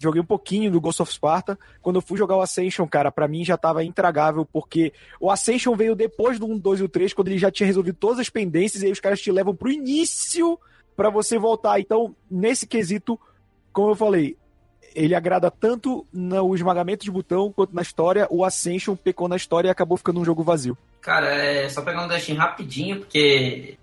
joguei 0.00 0.22
um 0.22 0.26
pouquinho 0.26 0.70
do 0.70 0.80
Ghost 0.80 1.02
of 1.02 1.12
Sparta. 1.12 1.58
Quando 1.82 1.96
eu 1.96 2.02
fui 2.02 2.16
jogar 2.16 2.36
o 2.36 2.40
Ascension, 2.40 2.86
cara, 2.88 3.12
para 3.12 3.28
mim 3.28 3.44
já 3.44 3.56
tava 3.56 3.84
intragável, 3.84 4.46
porque 4.46 4.92
o 5.20 5.30
Ascension 5.30 5.76
veio 5.76 5.94
depois 5.94 6.38
do 6.38 6.46
1, 6.46 6.58
2 6.58 6.80
e 6.80 6.84
o 6.84 6.88
3, 6.88 7.12
quando 7.12 7.28
ele 7.28 7.38
já 7.38 7.50
tinha 7.50 7.66
resolvido 7.66 7.96
todas 7.96 8.18
as 8.18 8.30
pendências, 8.30 8.82
e 8.82 8.86
aí 8.86 8.92
os 8.92 9.00
caras 9.00 9.20
te 9.20 9.30
levam 9.30 9.54
pro 9.54 9.70
início 9.70 10.58
para 10.96 11.10
você 11.10 11.38
voltar. 11.38 11.78
Então, 11.78 12.14
nesse 12.30 12.66
quesito, 12.66 13.20
como 13.72 13.90
eu 13.90 13.94
falei, 13.94 14.36
ele 14.94 15.14
agrada 15.14 15.50
tanto 15.50 16.06
no 16.12 16.54
esmagamento 16.54 17.04
de 17.04 17.10
botão 17.10 17.52
quanto 17.52 17.74
na 17.74 17.82
história. 17.82 18.26
O 18.30 18.44
Ascension 18.44 18.96
pecou 18.96 19.28
na 19.28 19.36
história 19.36 19.68
e 19.68 19.70
acabou 19.70 19.96
ficando 19.96 20.20
um 20.20 20.24
jogo 20.24 20.42
vazio. 20.42 20.76
Cara, 21.00 21.28
é 21.28 21.68
só 21.68 21.82
pegar 21.82 22.04
um 22.04 22.08
destino 22.08 22.40
rapidinho, 22.40 23.00
porque 23.00 23.76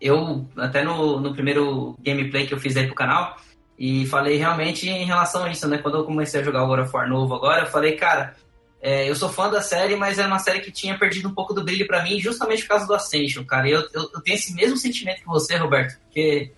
eu, 0.00 0.46
até 0.56 0.82
no, 0.82 1.20
no 1.20 1.32
primeiro 1.32 1.96
gameplay 2.00 2.46
que 2.46 2.54
eu 2.54 2.60
fiz 2.60 2.76
aí 2.76 2.86
pro 2.86 2.94
canal, 2.94 3.36
e 3.78 4.06
falei 4.06 4.36
realmente 4.36 4.88
em 4.88 5.04
relação 5.04 5.44
a 5.44 5.50
isso, 5.50 5.68
né? 5.68 5.78
Quando 5.78 5.98
eu 5.98 6.04
comecei 6.04 6.40
a 6.40 6.44
jogar 6.44 6.62
o 6.62 6.66
God 6.66 6.80
of 6.80 6.94
War 6.94 7.08
novo 7.08 7.34
agora, 7.34 7.62
eu 7.62 7.70
falei, 7.70 7.96
cara, 7.96 8.36
é, 8.80 9.08
eu 9.08 9.16
sou 9.16 9.28
fã 9.28 9.50
da 9.50 9.60
série, 9.62 9.96
mas 9.96 10.18
era 10.18 10.28
uma 10.28 10.38
série 10.38 10.60
que 10.60 10.70
tinha 10.70 10.98
perdido 10.98 11.28
um 11.28 11.34
pouco 11.34 11.54
do 11.54 11.64
brilho 11.64 11.86
para 11.86 12.02
mim, 12.02 12.20
justamente 12.20 12.62
por 12.62 12.68
causa 12.68 12.86
do 12.86 12.94
Ascension, 12.94 13.44
cara. 13.44 13.68
E 13.68 13.72
eu, 13.72 13.80
eu, 13.92 14.10
eu, 14.14 14.20
tenho 14.20 14.36
esse 14.36 14.54
mesmo 14.54 14.76
sentimento 14.76 15.22
que 15.22 15.26
você, 15.26 15.56
Roberto, 15.56 15.98
porque, 16.04 16.52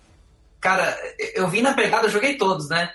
cara, 0.59 0.95
eu 1.33 1.47
vim 1.47 1.61
na 1.61 1.73
pegada, 1.73 2.07
eu 2.07 2.11
joguei 2.11 2.35
todos, 2.35 2.69
né? 2.69 2.91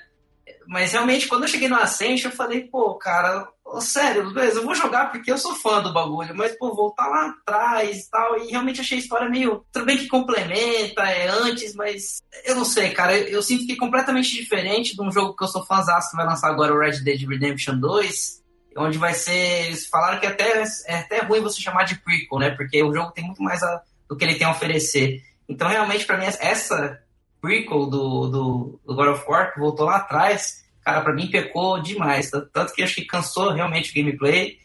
Mas 0.67 0.93
realmente, 0.93 1.27
quando 1.27 1.43
eu 1.43 1.49
cheguei 1.49 1.69
no 1.69 1.77
Ascension, 1.77 2.31
eu 2.31 2.37
falei, 2.37 2.65
pô, 2.65 2.95
cara, 2.95 3.49
sério, 3.81 4.33
beleza, 4.33 4.59
eu 4.59 4.65
vou 4.65 4.75
jogar 4.75 5.11
porque 5.11 5.33
eu 5.33 5.39
sou 5.39 5.55
fã 5.55 5.83
do 5.83 5.93
bagulho, 5.93 6.37
mas, 6.37 6.57
pô, 6.59 6.75
voltar 6.75 7.09
lá 7.09 7.31
atrás 7.31 8.05
e 8.05 8.11
tal, 8.11 8.39
e 8.39 8.51
realmente 8.51 8.81
achei 8.81 8.99
a 8.99 9.01
história 9.01 9.29
meio. 9.29 9.65
Tudo 9.73 9.87
bem 9.87 9.97
que 9.97 10.09
complementa, 10.09 11.03
é 11.03 11.29
antes, 11.29 11.75
mas 11.75 12.23
eu 12.45 12.55
não 12.55 12.65
sei, 12.65 12.91
cara, 12.91 13.17
eu, 13.17 13.29
eu 13.29 13.43
sinto 13.43 13.67
que 13.67 13.73
é 13.73 13.77
completamente 13.77 14.35
diferente 14.35 14.95
de 14.95 15.03
um 15.03 15.11
jogo 15.11 15.35
que 15.35 15.45
eu 15.45 15.49
sou 15.49 15.65
fãzão 15.65 15.99
que 16.11 16.17
vai 16.17 16.27
lançar 16.27 16.51
agora, 16.51 16.75
o 16.75 16.79
Red 16.79 17.01
Dead 17.01 17.27
Redemption 17.27 17.79
2, 17.79 18.43
onde 18.77 18.99
vai 18.99 19.15
ser. 19.15 19.75
Falaram 19.91 20.19
que 20.19 20.27
até, 20.27 20.63
é 20.87 20.97
até 20.97 21.21
ruim 21.21 21.41
você 21.41 21.61
chamar 21.61 21.85
de 21.85 21.97
prequel, 21.97 22.39
né? 22.39 22.51
Porque 22.51 22.83
o 22.83 22.93
jogo 22.93 23.13
tem 23.13 23.25
muito 23.25 23.43
mais 23.43 23.63
a, 23.63 23.83
do 24.09 24.17
que 24.17 24.25
ele 24.25 24.37
tem 24.37 24.47
a 24.47 24.51
oferecer. 24.51 25.23
Então, 25.49 25.69
realmente, 25.69 26.05
para 26.05 26.19
mim, 26.19 26.25
essa 26.25 27.01
prequel 27.41 27.87
do, 27.87 28.29
do, 28.29 28.81
do 28.87 28.95
God 28.95 29.09
of 29.09 29.25
War, 29.29 29.53
que 29.53 29.61
voltou 29.61 29.87
lá 29.87 29.97
atrás, 29.97 30.62
cara, 30.85 31.01
para 31.01 31.13
mim 31.13 31.31
pecou 31.31 31.81
demais. 31.81 32.31
Tanto 32.31 32.73
que 32.73 32.83
acho 32.83 32.97
que 32.97 33.05
cansou 33.05 33.53
realmente 33.53 33.91
o 33.91 33.95
gameplay 33.95 34.59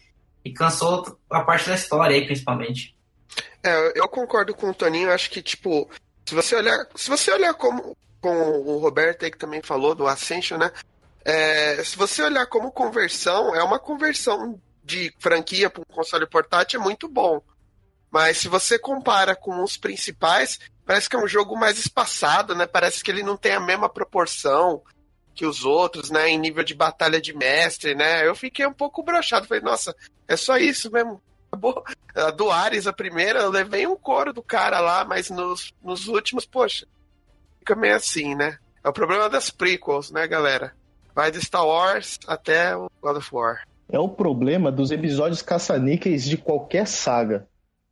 e 0.43 0.51
cansou 0.51 1.17
a 1.29 1.41
parte 1.41 1.67
da 1.67 1.75
história 1.75 2.15
aí, 2.15 2.25
principalmente. 2.25 2.95
É, 3.63 3.99
eu 3.99 4.07
concordo 4.07 4.53
com 4.53 4.69
o 4.69 4.73
Toninho, 4.73 5.11
acho 5.11 5.29
que, 5.29 5.41
tipo, 5.41 5.89
se 6.25 6.33
você 6.33 6.55
olhar. 6.55 6.87
Se 6.95 7.09
você 7.09 7.31
olhar 7.31 7.53
como, 7.53 7.97
com 8.21 8.29
o 8.29 8.77
Roberto 8.79 9.25
aí 9.25 9.31
que 9.31 9.37
também 9.37 9.61
falou 9.61 9.93
do 9.93 10.07
Ascension, 10.07 10.57
né? 10.57 10.71
É, 11.23 11.83
se 11.83 11.97
você 11.97 12.23
olhar 12.23 12.45
como 12.47 12.71
conversão, 12.71 13.53
é 13.53 13.61
uma 13.61 13.79
conversão 13.79 14.59
de 14.83 15.13
franquia 15.19 15.69
para 15.69 15.81
um 15.81 15.95
console 15.95 16.25
portátil 16.25 16.79
é 16.79 16.83
muito 16.83 17.09
bom. 17.09 17.41
Mas 18.09 18.37
se 18.37 18.47
você 18.47 18.79
compara 18.79 19.35
com 19.35 19.61
os 19.61 19.75
principais, 19.75 20.57
parece 20.85 21.09
que 21.09 21.15
é 21.17 21.19
um 21.19 21.27
jogo 21.27 21.57
mais 21.57 21.77
espaçado, 21.77 22.55
né? 22.55 22.65
Parece 22.65 23.03
que 23.03 23.11
ele 23.11 23.23
não 23.23 23.35
tem 23.35 23.53
a 23.53 23.59
mesma 23.59 23.89
proporção 23.89 24.81
que 25.37 25.45
os 25.45 25.63
outros, 25.63 26.09
né? 26.09 26.29
Em 26.29 26.37
nível 26.37 26.63
de 26.63 26.73
batalha 26.73 27.21
de 27.21 27.33
mestre, 27.33 27.95
né? 27.95 28.27
Eu 28.27 28.35
fiquei 28.35 28.65
um 28.65 28.73
pouco 28.73 29.03
brochado. 29.03 29.47
Falei, 29.47 29.63
nossa, 29.63 29.95
é 30.27 30.35
só 30.35 30.57
isso 30.57 30.91
mesmo. 30.91 31.21
Acabou. 31.49 31.83
A 32.15 32.31
do 32.31 32.51
Ares, 32.51 32.87
a 32.87 32.93
primeira, 32.93 33.39
eu 33.39 33.49
levei 33.49 33.87
um 33.87 33.95
coro 33.95 34.33
do 34.33 34.41
cara 34.41 34.79
lá, 34.79 35.05
mas 35.05 35.29
nos, 35.29 35.71
nos 35.81 36.07
últimos, 36.07 36.45
poxa, 36.45 36.85
fica 37.59 37.75
meio 37.75 37.95
assim, 37.95 38.35
né? 38.35 38.57
É 38.83 38.89
o 38.89 38.93
problema 38.93 39.29
das 39.29 39.49
prequels, 39.49 40.11
né, 40.11 40.27
galera? 40.27 40.73
Vai 41.15 41.31
de 41.31 41.39
Star 41.43 41.65
Wars 41.65 42.19
até 42.27 42.75
o 42.75 42.89
God 43.01 43.17
of 43.17 43.29
War. 43.33 43.63
É 43.89 43.99
o 43.99 44.09
problema 44.09 44.71
dos 44.71 44.91
episódios 44.91 45.41
caça-níqueis 45.41 46.25
de 46.25 46.37
qualquer 46.37 46.85
saga 46.87 47.47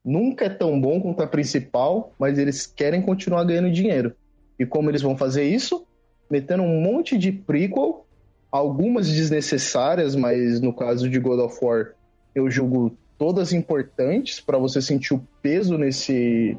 nunca 0.05 0.45
é 0.45 0.49
tão 0.49 0.79
bom 0.79 1.01
quanto 1.01 1.23
a 1.23 1.27
principal, 1.27 2.13
mas 2.19 2.37
eles 2.37 2.67
querem 2.67 3.01
continuar 3.01 3.43
ganhando 3.43 3.71
dinheiro. 3.71 4.15
E 4.59 4.65
como 4.65 4.91
eles 4.91 5.01
vão 5.01 5.17
fazer 5.17 5.43
isso? 5.43 5.84
Metendo 6.29 6.63
um 6.63 6.81
monte 6.81 7.17
de 7.17 7.31
prequel, 7.31 8.05
algumas 8.51 9.07
desnecessárias, 9.07 10.15
mas 10.15 10.59
no 10.61 10.73
caso 10.73 11.09
de 11.09 11.19
God 11.19 11.39
of 11.39 11.57
War, 11.61 11.93
eu 12.33 12.49
julgo 12.49 12.95
todas 13.17 13.53
importantes 13.53 14.39
para 14.39 14.57
você 14.57 14.81
sentir 14.81 15.13
o 15.13 15.25
peso 15.41 15.77
nesse 15.77 16.57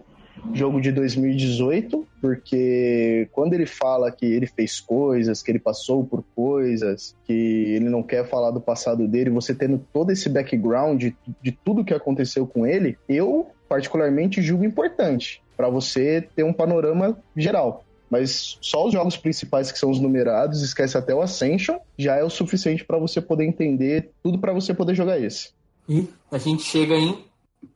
jogo 0.52 0.80
de 0.80 0.92
2018, 0.92 2.06
porque 2.20 3.28
quando 3.32 3.54
ele 3.54 3.66
fala 3.66 4.10
que 4.10 4.26
ele 4.26 4.46
fez 4.46 4.80
coisas, 4.80 5.42
que 5.42 5.50
ele 5.50 5.58
passou 5.58 6.04
por 6.04 6.22
coisas, 6.34 7.16
que 7.24 7.32
ele 7.32 7.88
não 7.88 8.02
quer 8.02 8.28
falar 8.28 8.50
do 8.50 8.60
passado 8.60 9.06
dele, 9.08 9.30
você 9.30 9.54
tendo 9.54 9.84
todo 9.92 10.10
esse 10.10 10.28
background 10.28 11.00
de, 11.00 11.16
de 11.42 11.52
tudo 11.52 11.84
que 11.84 11.94
aconteceu 11.94 12.46
com 12.46 12.66
ele, 12.66 12.98
eu 13.08 13.48
particularmente 13.68 14.42
julgo 14.42 14.64
importante 14.64 15.42
para 15.56 15.68
você 15.68 16.26
ter 16.34 16.44
um 16.44 16.52
panorama 16.52 17.18
geral. 17.34 17.86
Mas 18.11 18.59
só 18.61 18.86
os 18.86 18.92
jogos 18.92 19.16
principais 19.16 19.72
que 19.72 19.78
são 19.78 19.90
os 19.90 20.00
numerados, 20.00 20.62
esquece 20.62 20.96
até 20.96 21.14
o 21.14 21.20
Ascension, 21.20 21.78
já 21.98 22.16
é 22.16 22.22
o 22.22 22.30
suficiente 22.30 22.84
para 22.84 22.98
você 22.98 23.20
poder 23.20 23.44
entender 23.44 24.12
tudo 24.22 24.38
para 24.38 24.52
você 24.52 24.72
poder 24.72 24.94
jogar 24.94 25.18
esse. 25.18 25.50
E 25.88 26.09
a 26.30 26.38
gente 26.38 26.62
chega 26.62 26.94
em 26.94 27.24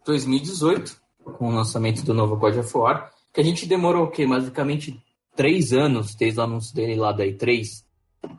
2018, 0.04 0.96
com 1.38 1.48
o 1.48 1.52
lançamento 1.52 2.04
do 2.04 2.14
novo 2.14 2.36
God 2.36 2.56
of 2.56 2.76
War, 2.76 3.10
que 3.32 3.40
a 3.40 3.44
gente 3.44 3.66
demorou 3.66 4.04
o 4.04 4.10
quê? 4.10 4.26
Basicamente 4.26 5.00
três 5.36 5.72
anos 5.72 6.14
desde 6.14 6.38
o 6.40 6.42
anúncio 6.42 6.74
dele 6.74 6.96
lá 6.96 7.12
da 7.12 7.24
E3, 7.24 7.82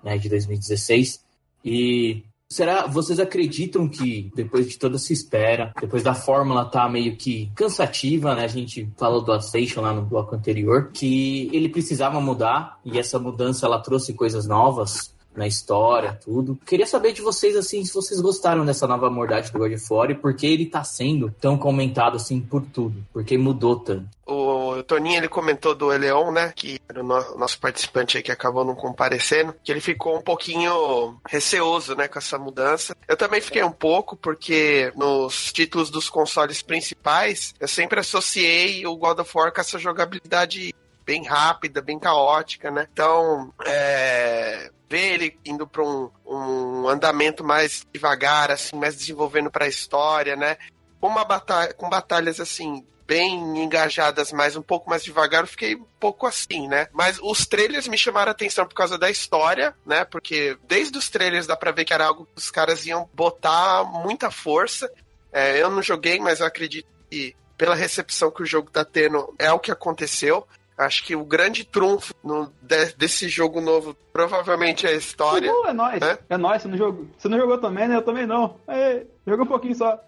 né, 0.03 0.17
de 0.17 0.29
2016. 0.29 1.23
E 1.63 2.23
será, 2.51 2.85
vocês 2.85 3.17
acreditam 3.17 3.87
que 3.87 4.29
depois 4.35 4.67
de 4.67 4.77
toda 4.77 4.97
essa 4.97 5.13
espera, 5.13 5.73
depois 5.79 6.03
da 6.03 6.13
fórmula 6.13 6.65
tá 6.65 6.87
meio 6.89 7.15
que 7.15 7.49
cansativa, 7.55 8.35
né? 8.35 8.43
A 8.43 8.47
gente 8.47 8.89
falou 8.97 9.21
do 9.21 9.31
Ascension 9.31 9.81
lá 9.81 9.93
no 9.93 10.01
bloco 10.01 10.35
anterior, 10.35 10.91
que 10.93 11.49
ele 11.53 11.69
precisava 11.69 12.19
mudar 12.19 12.77
e 12.83 12.99
essa 12.99 13.17
mudança 13.17 13.65
ela 13.65 13.79
trouxe 13.79 14.13
coisas 14.13 14.45
novas 14.45 15.13
na 15.33 15.47
história, 15.47 16.19
tudo. 16.23 16.59
Queria 16.65 16.85
saber 16.85 17.13
de 17.13 17.21
vocês, 17.21 17.55
assim, 17.55 17.85
se 17.85 17.93
vocês 17.93 18.19
gostaram 18.19 18.65
dessa 18.65 18.85
nova 18.85 19.07
abordagem 19.07 19.49
do 19.51 19.57
God 19.57 19.71
of 19.71 19.85
War 19.89 20.11
e 20.11 20.15
por 20.15 20.33
que 20.35 20.45
ele 20.45 20.65
tá 20.65 20.83
sendo 20.83 21.33
tão 21.39 21.57
comentado, 21.57 22.17
assim, 22.17 22.41
por 22.41 22.61
tudo. 22.63 23.01
Porque 23.13 23.37
mudou 23.37 23.77
tanto. 23.77 24.09
O 24.25 24.61
Toninho, 24.84 25.17
ele 25.17 25.28
comentou 25.28 25.76
do 25.76 25.91
Eleon, 25.91 26.32
né, 26.32 26.53
que 26.55 26.80
era 26.88 27.01
o 27.01 27.38
nosso 27.38 27.59
participante 27.59 28.17
aí 28.17 28.24
que 28.24 28.32
acabou 28.32 28.65
não 28.65 28.76
comparecendo, 28.76 29.55
que 29.63 29.72
ele 29.72 29.82
ficou 29.82 30.17
um 30.17 30.22
pouquinho 30.22 31.19
receoso, 31.28 31.95
né, 31.95 32.07
com 32.07 32.19
essa 32.19 32.38
mudança. 32.38 32.95
Eu 33.07 33.17
também 33.17 33.41
fiquei 33.41 33.63
um 33.63 33.72
pouco, 33.72 34.15
porque 34.15 34.91
nos 34.95 35.51
títulos 35.51 35.89
dos 35.89 36.09
consoles 36.09 36.61
principais, 36.61 37.53
eu 37.59 37.67
sempre 37.67 37.99
associei 37.99 38.86
o 38.86 38.95
God 38.95 39.19
of 39.19 39.32
War 39.34 39.51
com 39.53 39.61
essa 39.61 39.80
jogabilidade 39.80 40.74
bem 41.05 41.26
rápida, 41.26 41.82
bem 41.82 41.99
caótica, 41.99 42.72
né? 42.72 42.88
Então, 42.91 43.53
é, 43.65 44.69
ver 44.89 45.13
ele 45.13 45.39
indo 45.45 45.67
para 45.67 45.84
um, 45.84 46.09
um 46.26 46.88
andamento 46.88 47.43
mais 47.43 47.86
devagar, 47.93 48.51
assim, 48.51 48.76
mais 48.76 48.95
desenvolvendo 48.95 49.49
para 49.49 49.65
a 49.65 49.69
história, 49.69 50.36
né? 50.36 50.57
Uma 51.01 51.26
batalha, 51.26 51.74
com 51.74 51.89
batalhas 51.89 52.39
assim 52.39 52.86
bem 53.12 53.62
engajadas, 53.62 54.32
mas 54.32 54.55
um 54.55 54.62
pouco 54.62 54.89
mais 54.89 55.03
devagar, 55.03 55.41
eu 55.41 55.47
fiquei 55.47 55.76
um 55.76 55.86
pouco 55.99 56.26
assim, 56.26 56.70
né? 56.70 56.88
Mas 56.93 57.20
os 57.22 57.45
trailers 57.45 57.89
me 57.89 57.97
chamaram 57.97 58.30
a 58.30 58.32
atenção 58.32 58.66
por 58.66 58.74
causa 58.74 58.97
da 58.97 59.09
história, 59.12 59.76
né? 59.86 60.05
Porque 60.05 60.57
desde 60.66 60.97
os 60.97 61.09
trailers 61.09 61.45
dá 61.45 61.57
pra 61.57 61.72
ver 61.72 61.84
que 61.84 61.93
era 61.93 62.05
algo 62.05 62.26
que 62.26 62.38
os 62.38 62.49
caras 62.49 62.86
iam 62.86 63.09
botar 63.14 63.84
muita 63.84 64.32
força. 64.32 64.89
É, 65.30 65.62
eu 65.62 65.70
não 65.70 65.84
joguei, 65.84 66.22
mas 66.22 66.39
eu 66.39 66.45
acredito 66.45 66.88
que 67.09 67.36
pela 67.57 67.76
recepção 67.76 68.32
que 68.32 68.43
o 68.43 68.45
jogo 68.45 68.72
tá 68.72 68.86
tendo, 68.86 69.36
é 69.38 69.51
o 69.51 69.59
que 69.59 69.74
aconteceu. 69.74 70.47
Acho 70.78 71.03
que 71.03 71.14
o 71.14 71.26
grande 71.26 71.66
trunfo 71.66 72.16
no, 72.24 72.49
de, 72.62 72.93
desse 72.93 73.28
jogo 73.28 73.59
novo 73.59 73.93
provavelmente 74.14 74.88
é 74.88 74.91
a 74.91 74.95
história. 74.95 75.51
é 75.68 75.74
nóis. 75.74 75.99
Né? 75.99 76.18
É 76.30 76.38
nóis, 76.38 76.62
você 76.62 76.70
não, 76.70 76.78
jogou, 76.78 77.07
você 77.18 77.28
não 77.28 77.38
jogou 77.38 77.57
também, 77.57 77.89
né? 77.89 77.97
Eu 77.97 78.03
também 78.03 78.26
não. 78.26 78.55
É, 78.70 79.05
jogou 79.28 79.43
um 79.43 79.49
pouquinho 79.49 79.76
só. 79.76 79.99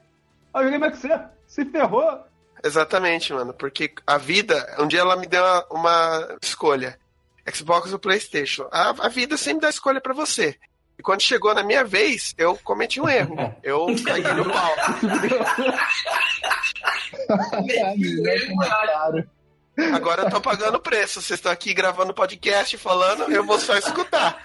Ah, 0.54 0.62
eu 0.62 0.64
joguei 0.64 0.80
mais 0.80 0.94
que 0.94 1.06
você. 1.06 1.20
Se 1.46 1.66
ferrou. 1.66 2.32
Exatamente, 2.64 3.34
mano. 3.34 3.54
Porque 3.54 3.94
a 4.08 4.18
vida, 4.18 4.76
um 4.80 4.88
dia 4.88 5.02
ela 5.02 5.16
me 5.16 5.28
deu 5.28 5.44
uma, 5.44 5.66
uma 5.70 6.38
escolha. 6.42 6.98
Xbox 7.54 7.92
ou 7.92 8.00
Playstation. 8.00 8.68
A, 8.72 8.90
a 9.06 9.10
vida 9.10 9.36
sempre 9.36 9.62
dá 9.62 9.70
escolha 9.70 10.00
para 10.00 10.14
você. 10.14 10.56
E 10.98 11.04
quando 11.04 11.22
chegou 11.22 11.54
na 11.54 11.64
minha 11.64 11.84
vez, 11.84 12.34
eu 12.38 12.58
cometi 12.64 13.02
um 13.02 13.10
erro. 13.10 13.36
Eu 13.64 13.88
caí 14.06 14.22
no 14.22 14.46
pau. 14.46 14.76
Agora 19.94 20.24
eu 20.24 20.30
tô 20.30 20.40
pagando 20.40 20.80
preço. 20.80 21.20
Vocês 21.22 21.40
estão 21.40 21.52
aqui 21.52 21.74
gravando 21.74 22.14
podcast 22.14 22.78
falando, 22.78 23.32
eu 23.32 23.44
vou 23.44 23.60
só 23.60 23.76
escutar. 23.76 24.38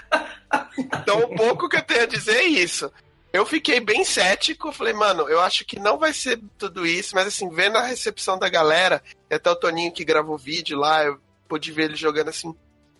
Então 0.78 1.18
o 1.20 1.36
pouco 1.36 1.68
que 1.68 1.76
eu 1.76 1.82
tenho 1.82 2.04
a 2.04 2.06
dizer 2.06 2.36
é 2.36 2.44
isso. 2.44 2.90
Eu 3.32 3.44
fiquei 3.44 3.78
bem 3.78 4.04
cético, 4.04 4.72
falei, 4.72 4.94
mano, 4.94 5.28
eu 5.28 5.40
acho 5.40 5.64
que 5.64 5.78
não 5.78 5.98
vai 5.98 6.12
ser 6.12 6.40
tudo 6.56 6.86
isso, 6.86 7.14
mas 7.14 7.26
assim, 7.26 7.48
vendo 7.50 7.76
a 7.76 7.86
recepção 7.86 8.38
da 8.38 8.48
galera, 8.48 9.02
e 9.30 9.34
até 9.34 9.50
o 9.50 9.56
Toninho 9.56 9.92
que 9.92 10.04
gravou 10.04 10.34
o 10.34 10.38
vídeo 10.38 10.78
lá, 10.78 11.04
eu 11.04 11.20
pude 11.46 11.70
ver 11.70 11.84
ele 11.84 11.96
jogando 11.96 12.28
assim, 12.28 12.54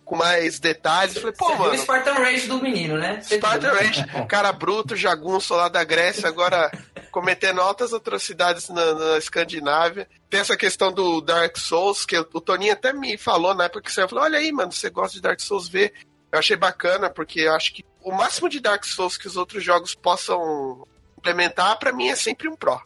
com 0.09 0.15
mais 0.15 0.59
detalhes, 0.59 1.15
eu 1.15 1.21
falei, 1.21 1.35
pô, 1.37 1.45
Você 1.45 1.55
viu 1.55 1.61
o 1.61 1.67
mano, 1.67 1.77
Spartan 1.77 2.13
Rage 2.13 2.47
do 2.47 2.61
menino, 2.61 2.97
né? 2.97 3.21
Você 3.21 3.37
Spartan 3.37 3.71
viu? 3.71 3.79
Rage, 3.79 4.05
cara 4.27 4.51
bruto, 4.51 4.95
jagunço 4.95 5.53
lá 5.53 5.69
da 5.69 5.83
Grécia, 5.83 6.27
agora 6.27 6.71
cometendo 7.11 7.61
altas 7.61 7.93
atrocidades 7.93 8.69
na, 8.69 8.93
na 8.93 9.17
Escandinávia. 9.17 10.07
Tem 10.27 10.39
essa 10.39 10.57
questão 10.57 10.91
do 10.91 11.21
Dark 11.21 11.57
Souls, 11.57 12.05
que 12.05 12.17
o 12.17 12.41
Toninho 12.41 12.73
até 12.73 12.91
me 12.91 13.17
falou 13.17 13.53
na 13.53 13.65
época 13.65 13.83
que 13.83 13.91
você 13.91 14.07
falou, 14.07 14.23
olha 14.23 14.39
aí, 14.39 14.51
mano, 14.51 14.71
você 14.71 14.89
gosta 14.89 15.13
de 15.13 15.21
Dark 15.21 15.39
Souls, 15.39 15.67
vê. 15.67 15.93
Eu 16.31 16.39
achei 16.39 16.55
bacana, 16.55 17.09
porque 17.09 17.41
eu 17.41 17.53
acho 17.53 17.73
que 17.73 17.85
o 18.01 18.11
máximo 18.11 18.49
de 18.49 18.59
Dark 18.59 18.85
Souls 18.85 19.17
que 19.17 19.27
os 19.27 19.35
outros 19.35 19.63
jogos 19.63 19.95
possam 19.95 20.87
implementar, 21.17 21.77
pra 21.79 21.91
mim 21.91 22.07
é 22.09 22.15
sempre 22.15 22.47
um 22.47 22.55
pró. 22.55 22.81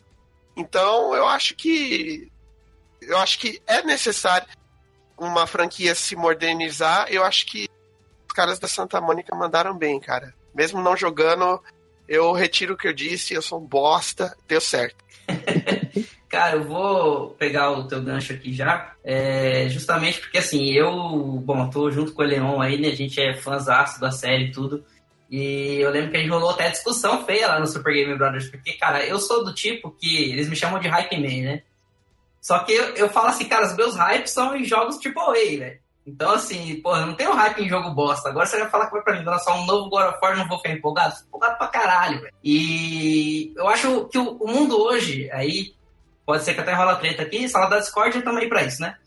Então, 0.56 1.16
eu 1.16 1.28
acho 1.28 1.56
que 1.56 2.32
eu 3.02 3.18
acho 3.18 3.39
que 3.39 3.62
é 3.68 3.84
necessário 3.84 4.48
uma 5.18 5.46
franquia 5.46 5.94
se 5.94 6.16
modernizar. 6.16 7.08
Eu 7.10 7.24
acho 7.24 7.46
que 7.46 7.68
os 8.28 8.34
caras 8.34 8.60
da 8.60 8.68
Santa 8.68 9.02
Mônica 9.02 9.36
mandaram 9.36 9.78
bem, 9.78 10.00
cara. 10.00 10.34
Mesmo 10.54 10.82
não 10.82 10.96
jogando, 10.96 11.62
eu 12.08 12.32
retiro 12.32 12.76
o 12.76 12.78
que 12.78 12.88
eu 12.88 12.94
disse, 12.94 13.34
eu 13.34 13.41
sou 13.41 13.60
um 13.60 13.66
bosta, 13.66 14.36
deu 14.48 14.62
certo. 14.62 15.03
Cara, 16.30 16.56
eu 16.56 16.64
vou 16.64 17.30
pegar 17.32 17.72
o 17.72 17.88
teu 17.88 18.02
gancho 18.02 18.34
aqui 18.34 18.52
já, 18.54 18.96
é, 19.04 19.70
justamente 19.70 20.20
porque 20.20 20.40
assim, 20.40 20.72
eu, 20.72 20.92
bom, 21.46 21.70
tô 21.70 21.92
junto 21.92 22.12
com 22.12 22.24
o 22.24 22.26
Leon 22.26 22.60
aí, 22.60 22.82
né, 22.82 22.88
a 22.88 22.96
gente 22.96 23.22
é 23.22 23.36
fãzaço 23.36 24.02
da 24.02 24.10
série 24.10 24.46
e 24.46 24.52
tudo, 24.52 24.84
e 25.30 25.78
eu 25.80 25.92
lembro 25.92 26.10
que 26.10 26.18
a 26.18 26.20
gente 26.20 26.32
rolou 26.32 26.50
até 26.50 26.70
discussão 26.70 27.24
feia 27.26 27.48
lá 27.48 27.60
no 27.60 27.68
Super 27.68 27.94
Game 27.94 28.18
Brothers, 28.18 28.50
porque, 28.50 28.74
cara, 28.74 29.06
eu 29.06 29.20
sou 29.20 29.44
do 29.44 29.54
tipo 29.54 29.92
que 29.92 30.32
eles 30.32 30.50
me 30.50 30.56
chamam 30.56 30.80
de 30.80 30.88
hype 30.88 31.18
man, 31.18 31.44
né? 31.44 31.64
Só 32.42 32.60
que 32.60 32.74
eu, 32.74 32.96
eu 32.96 33.10
falo 33.10 33.28
assim, 33.28 33.46
cara, 33.46 33.66
os 33.66 33.76
meus 33.76 33.96
hypes 33.96 34.32
são 34.32 34.56
em 34.56 34.66
jogos 34.66 35.00
AAA, 35.04 35.58
velho. 35.58 35.80
Então, 36.06 36.32
assim, 36.34 36.82
pô, 36.82 36.95
eu 36.95 37.06
não 37.06 37.14
tenho 37.14 37.34
hype 37.34 37.64
em 37.64 37.70
jogo 37.70 37.89
bosta. 37.91 38.30
Agora 38.30 38.45
você 38.45 38.60
vai 38.60 38.70
falar 38.70 38.88
que 38.88 38.91
vai 38.93 39.01
pra 39.01 39.18
mim 39.18 39.24
lançar 39.24 39.56
um 39.56 39.66
novo 39.66 39.89
God 39.89 40.10
of 40.10 40.20
War, 40.22 40.38
não 40.38 40.47
vou 40.47 40.58
ficar 40.58 40.74
empolgado? 40.74 41.16
Empolgado 41.28 41.58
pra 41.58 41.68
caralho, 41.68 42.22
velho. 42.22 42.34
E 42.43 43.54
eu 43.56 43.68
acho 43.70 44.06
que 44.06 44.18
o, 44.18 44.45
mundo 44.45 44.78
hoje, 44.82 45.30
aí, 45.32 45.74
pode 46.26 46.43
ser 46.43 46.54
que 46.54 46.60
até 46.60 46.74
rola 46.74 46.97
treta 46.97 47.24
aqui, 47.24 47.47
sala 47.47 47.70
da 47.70 47.80
Discord 47.80 48.22
também 48.22 48.49
pra 48.49 48.64
isso, 48.64 48.82
né? 48.82 48.97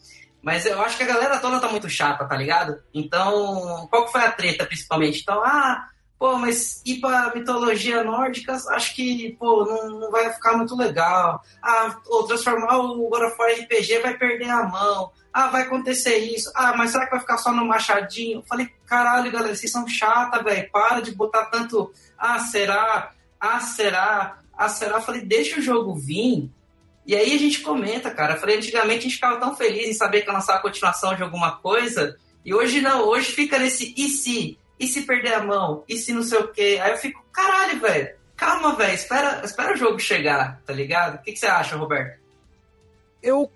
Mas 0.42 0.64
eu 0.64 0.80
acho 0.80 0.96
que 0.96 1.02
a 1.02 1.06
galera 1.06 1.38
toda 1.38 1.60
tá 1.60 1.68
muito 1.68 1.90
chata, 1.90 2.24
tá 2.24 2.36
ligado? 2.36 2.80
Então, 2.94 3.86
qual 3.90 4.06
que 4.06 4.12
foi 4.12 4.22
a 4.22 4.32
treta, 4.32 4.64
principalmente? 4.64 5.20
Então, 5.20 5.42
ah, 5.44 5.88
pô, 6.18 6.36
mas 6.36 6.82
ir 6.84 7.00
pra 7.00 7.32
mitologia 7.34 8.02
nórdica, 8.02 8.54
acho 8.70 8.94
que, 8.94 9.36
pô, 9.38 9.64
não, 9.64 10.00
não 10.00 10.10
vai 10.10 10.32
ficar 10.32 10.56
muito 10.56 10.76
legal. 10.76 11.42
Ah, 11.62 11.96
ou 12.06 12.26
transformar 12.26 12.78
o 12.78 13.08
God 13.08 13.22
of 13.22 13.36
War 13.38 13.52
RPG 13.52 13.98
vai 14.00 14.16
perder 14.16 14.50
a 14.50 14.64
mão. 14.64 15.12
Ah, 15.32 15.48
vai 15.48 15.62
acontecer 15.62 16.16
isso. 16.16 16.50
Ah, 16.54 16.74
mas 16.76 16.92
será 16.92 17.04
que 17.04 17.10
vai 17.10 17.20
ficar 17.20 17.36
só 17.36 17.52
no 17.52 17.66
machadinho? 17.66 18.38
Eu 18.38 18.44
falei, 18.44 18.68
caralho, 18.86 19.30
galera, 19.30 19.54
vocês 19.54 19.70
são 19.70 19.86
chata, 19.86 20.42
velho. 20.42 20.70
Para 20.70 21.00
de 21.00 21.14
botar 21.14 21.46
tanto. 21.46 21.92
Ah, 22.18 22.38
será? 22.38 23.12
Ah, 23.38 23.60
será? 23.60 24.38
Ah, 24.56 24.68
será? 24.68 24.96
Eu 24.96 25.02
falei, 25.02 25.20
deixa 25.20 25.58
o 25.58 25.62
jogo 25.62 25.94
vir. 25.94 26.50
E 27.06 27.14
aí 27.14 27.34
a 27.34 27.38
gente 27.38 27.60
comenta, 27.60 28.10
cara. 28.10 28.34
Eu 28.34 28.40
falei, 28.40 28.56
antigamente 28.56 29.00
a 29.00 29.02
gente 29.02 29.14
ficava 29.16 29.38
tão 29.38 29.54
feliz 29.54 29.86
em 29.86 29.92
saber 29.92 30.22
que 30.22 30.28
ia 30.28 30.32
lançar 30.32 30.56
a 30.56 30.62
continuação 30.62 31.14
de 31.14 31.22
alguma 31.22 31.58
coisa. 31.58 32.16
E 32.42 32.54
hoje 32.54 32.80
não, 32.80 33.02
hoje 33.06 33.32
fica 33.32 33.58
nesse 33.58 33.92
e 33.96 34.08
se? 34.08 34.58
E 34.78 34.86
se 34.86 35.02
perder 35.02 35.34
a 35.34 35.42
mão? 35.42 35.84
E 35.88 35.96
se 35.96 36.12
não 36.12 36.22
sei 36.22 36.38
o 36.38 36.48
quê? 36.48 36.78
Aí 36.82 36.92
eu 36.92 36.98
fico, 36.98 37.24
caralho, 37.32 37.80
velho. 37.80 38.14
Calma, 38.36 38.74
velho. 38.76 38.94
Espera, 38.94 39.42
espera 39.44 39.72
o 39.72 39.76
jogo 39.76 39.98
chegar, 39.98 40.60
tá 40.66 40.72
ligado? 40.72 41.16
O 41.16 41.22
que, 41.22 41.32
que 41.32 41.38
você 41.38 41.46
acha, 41.46 41.76
Roberto? 41.76 42.20
Eu 43.22 43.50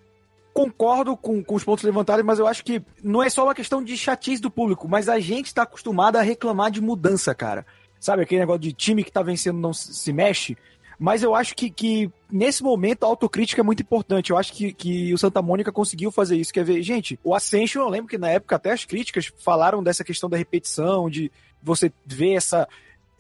concordo 0.53 1.17
com, 1.17 1.43
com 1.45 1.55
os 1.55 1.65
pontos 1.65 1.85
levantados, 1.85 2.25
mas 2.25 2.39
eu 2.39 2.47
acho 2.47 2.65
que 2.65 2.83
não 3.03 3.23
é 3.23 3.29
só 3.31 3.45
uma 3.45 3.55
questão 3.55 3.83
de 3.83 3.97
chatice 3.97 4.43
do 4.43 4.51
público, 4.51 4.89
mas 4.89 5.09
a 5.09 5.21
gente 5.21 5.55
tá 5.55 5.63
acostumado 5.63 6.17
a 6.17 6.23
reclamar 6.23 6.71
de 6.71 6.81
mudança, 6.81 7.35
cara. 7.35 7.67
Sabe, 8.01 8.23
aquele 8.23 8.41
negócio 8.41 8.63
de 8.63 8.73
time 8.73 9.05
que 9.05 9.13
tá 9.13 9.23
vencendo 9.23 9.59
não 9.59 9.75
se 9.75 10.13
mexe. 10.13 10.57
Mas 11.01 11.23
eu 11.23 11.35
acho 11.35 11.57
que, 11.57 11.71
que 11.71 12.11
nesse 12.31 12.63
momento 12.63 13.05
a 13.05 13.07
autocrítica 13.07 13.63
é 13.63 13.65
muito 13.65 13.81
importante. 13.83 14.29
Eu 14.29 14.37
acho 14.37 14.53
que, 14.53 14.71
que 14.71 15.15
o 15.15 15.17
Santa 15.19 15.41
Mônica 15.41 15.73
conseguiu 15.73 16.13
fazer 16.13 16.37
isso. 16.37 16.53
Quer 16.53 16.63
ver, 16.63 16.83
gente, 16.83 17.19
o 17.25 17.35
Ascension, 17.35 17.81
eu 17.81 17.89
lembro 17.89 18.07
que 18.07 18.19
na 18.19 18.29
época 18.29 18.57
até 18.57 18.71
as 18.71 18.85
críticas 18.85 19.33
falaram 19.39 19.83
dessa 19.83 20.05
questão 20.05 20.29
da 20.29 20.37
repetição, 20.37 21.09
de 21.09 21.33
você 21.63 21.91
ver 22.05 22.35
essa, 22.35 22.69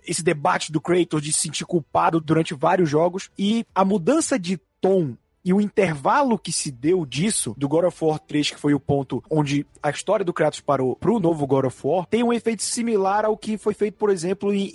esse 0.06 0.22
debate 0.22 0.70
do 0.70 0.78
Kratos 0.78 1.22
de 1.22 1.32
se 1.32 1.40
sentir 1.40 1.64
culpado 1.64 2.20
durante 2.20 2.52
vários 2.52 2.86
jogos. 2.86 3.30
E 3.38 3.64
a 3.74 3.82
mudança 3.82 4.38
de 4.38 4.60
tom 4.78 5.16
e 5.44 5.54
o 5.54 5.60
intervalo 5.60 6.38
que 6.38 6.52
se 6.52 6.70
deu 6.70 7.06
disso, 7.06 7.54
do 7.56 7.66
God 7.66 7.84
of 7.84 8.04
War 8.04 8.18
3, 8.18 8.50
que 8.50 8.60
foi 8.60 8.74
o 8.74 8.80
ponto 8.80 9.22
onde 9.30 9.66
a 9.82 9.88
história 9.88 10.24
do 10.24 10.34
Kratos 10.34 10.60
parou 10.60 10.94
pro 10.96 11.18
novo 11.18 11.46
God 11.46 11.64
of 11.64 11.80
War, 11.82 12.06
tem 12.06 12.22
um 12.22 12.32
efeito 12.32 12.62
similar 12.62 13.24
ao 13.24 13.36
que 13.36 13.56
foi 13.56 13.72
feito, 13.72 13.96
por 13.96 14.10
exemplo, 14.10 14.52
em, 14.52 14.70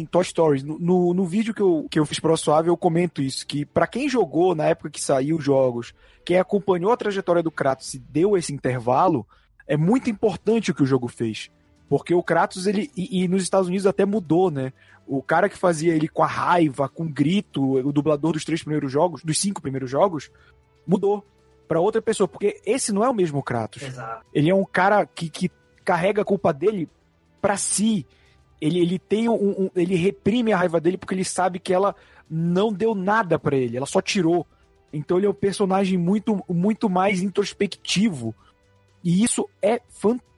em 0.00 0.06
Toy 0.06 0.22
Story. 0.22 0.62
No, 0.62 0.78
no, 0.78 1.14
no 1.14 1.24
vídeo 1.24 1.54
que 1.54 1.62
eu, 1.62 1.86
que 1.90 1.98
eu 1.98 2.04
fiz 2.04 2.20
pro 2.20 2.36
Suave, 2.36 2.68
eu 2.68 2.76
comento 2.76 3.22
isso, 3.22 3.46
que 3.46 3.64
para 3.64 3.86
quem 3.86 4.08
jogou 4.08 4.54
na 4.54 4.66
época 4.66 4.90
que 4.90 5.00
saiu 5.00 5.36
os 5.38 5.44
jogos, 5.44 5.94
quem 6.24 6.38
acompanhou 6.38 6.92
a 6.92 6.96
trajetória 6.96 7.42
do 7.42 7.50
Kratos 7.50 7.94
e 7.94 7.98
deu 7.98 8.36
esse 8.36 8.52
intervalo, 8.52 9.26
é 9.66 9.76
muito 9.76 10.10
importante 10.10 10.70
o 10.70 10.74
que 10.74 10.82
o 10.82 10.86
jogo 10.86 11.08
fez. 11.08 11.50
Porque 11.92 12.14
o 12.14 12.22
Kratos, 12.22 12.66
ele. 12.66 12.90
E, 12.96 13.22
e 13.22 13.28
nos 13.28 13.42
Estados 13.42 13.68
Unidos 13.68 13.86
até 13.86 14.06
mudou, 14.06 14.50
né? 14.50 14.72
O 15.06 15.22
cara 15.22 15.46
que 15.46 15.58
fazia 15.58 15.94
ele 15.94 16.08
com 16.08 16.22
a 16.22 16.26
raiva, 16.26 16.88
com 16.88 17.06
grito, 17.06 17.62
o 17.86 17.92
dublador 17.92 18.32
dos 18.32 18.46
três 18.46 18.62
primeiros 18.62 18.90
jogos, 18.90 19.22
dos 19.22 19.38
cinco 19.38 19.60
primeiros 19.60 19.90
jogos, 19.90 20.30
mudou 20.86 21.22
pra 21.68 21.80
outra 21.80 22.00
pessoa. 22.00 22.26
Porque 22.26 22.62
esse 22.64 22.92
não 22.92 23.04
é 23.04 23.10
o 23.10 23.14
mesmo 23.14 23.42
Kratos. 23.42 23.82
Exato. 23.82 24.24
Ele 24.32 24.48
é 24.48 24.54
um 24.54 24.64
cara 24.64 25.04
que, 25.04 25.28
que 25.28 25.50
carrega 25.84 26.22
a 26.22 26.24
culpa 26.24 26.50
dele 26.50 26.88
pra 27.42 27.58
si. 27.58 28.06
Ele, 28.58 28.78
ele 28.80 28.98
tem 28.98 29.28
um, 29.28 29.34
um- 29.64 29.70
Ele 29.76 29.94
reprime 29.96 30.50
a 30.52 30.56
raiva 30.56 30.80
dele 30.80 30.96
porque 30.96 31.14
ele 31.14 31.24
sabe 31.26 31.58
que 31.58 31.74
ela 31.74 31.94
não 32.30 32.72
deu 32.72 32.94
nada 32.94 33.38
pra 33.38 33.54
ele, 33.54 33.76
ela 33.76 33.84
só 33.84 34.00
tirou. 34.00 34.46
Então 34.90 35.18
ele 35.18 35.26
é 35.26 35.30
um 35.30 35.34
personagem 35.34 35.98
muito, 35.98 36.42
muito 36.48 36.88
mais 36.88 37.20
introspectivo. 37.20 38.34
E 39.04 39.22
isso 39.22 39.46
é 39.60 39.82
fantástico. 39.90 40.31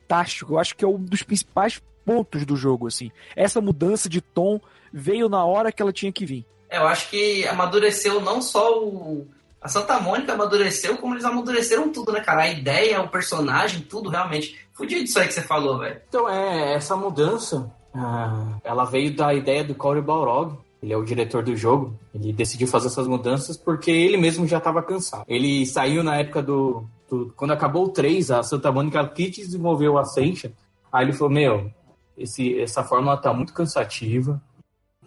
Eu 0.52 0.58
acho 0.58 0.76
que 0.76 0.84
é 0.84 0.88
um 0.88 0.98
dos 0.98 1.22
principais 1.22 1.80
pontos 2.04 2.44
do 2.44 2.56
jogo, 2.56 2.86
assim. 2.86 3.10
Essa 3.34 3.60
mudança 3.60 4.08
de 4.08 4.20
tom 4.20 4.60
veio 4.92 5.28
na 5.28 5.44
hora 5.44 5.72
que 5.72 5.82
ela 5.82 5.92
tinha 5.92 6.12
que 6.12 6.26
vir. 6.26 6.46
É, 6.68 6.78
eu 6.78 6.86
acho 6.86 7.08
que 7.10 7.46
amadureceu 7.46 8.20
não 8.20 8.40
só 8.42 8.78
o. 8.82 9.26
A 9.60 9.68
Santa 9.68 9.98
Mônica 9.98 10.32
amadureceu, 10.32 10.98
como 10.98 11.14
eles 11.14 11.24
amadureceram 11.24 11.90
tudo, 11.90 12.12
né, 12.12 12.20
cara? 12.20 12.42
A 12.42 12.48
ideia, 12.48 13.00
o 13.00 13.08
personagem, 13.08 13.80
tudo 13.80 14.10
realmente. 14.10 14.58
Fudido 14.74 15.04
isso 15.04 15.18
aí 15.18 15.26
que 15.26 15.32
você 15.32 15.40
falou, 15.40 15.78
velho. 15.78 16.02
Então, 16.06 16.28
é, 16.28 16.74
essa 16.74 16.94
mudança, 16.96 17.72
ah, 17.94 18.58
ela 18.62 18.84
veio 18.84 19.16
da 19.16 19.32
ideia 19.32 19.64
do 19.64 19.74
Cory 19.74 20.02
Balrog. 20.02 20.58
Ele 20.82 20.92
é 20.92 20.96
o 20.98 21.04
diretor 21.04 21.42
do 21.42 21.56
jogo. 21.56 21.98
Ele 22.14 22.30
decidiu 22.30 22.68
fazer 22.68 22.88
essas 22.88 23.08
mudanças 23.08 23.56
porque 23.56 23.90
ele 23.90 24.18
mesmo 24.18 24.46
já 24.46 24.58
estava 24.58 24.82
cansado. 24.82 25.24
Ele 25.26 25.64
saiu 25.64 26.04
na 26.04 26.16
época 26.16 26.42
do, 26.42 26.84
do- 27.08 27.32
Quando 27.36 27.52
acabou 27.52 27.84
o 27.84 27.88
3, 27.88 28.30
a 28.30 28.42
Santa 28.42 28.70
Mônica 28.72 29.06
quis 29.08 29.30
desenvolver 29.36 29.88
o 29.88 29.98
Ascension. 29.98 30.50
Aí 30.92 31.04
ele 31.06 31.12
falou: 31.12 31.32
Meu, 31.32 31.70
esse, 32.16 32.58
essa 32.60 32.82
fórmula 32.84 33.16
tá 33.16 33.32
muito 33.32 33.52
cansativa. 33.52 34.40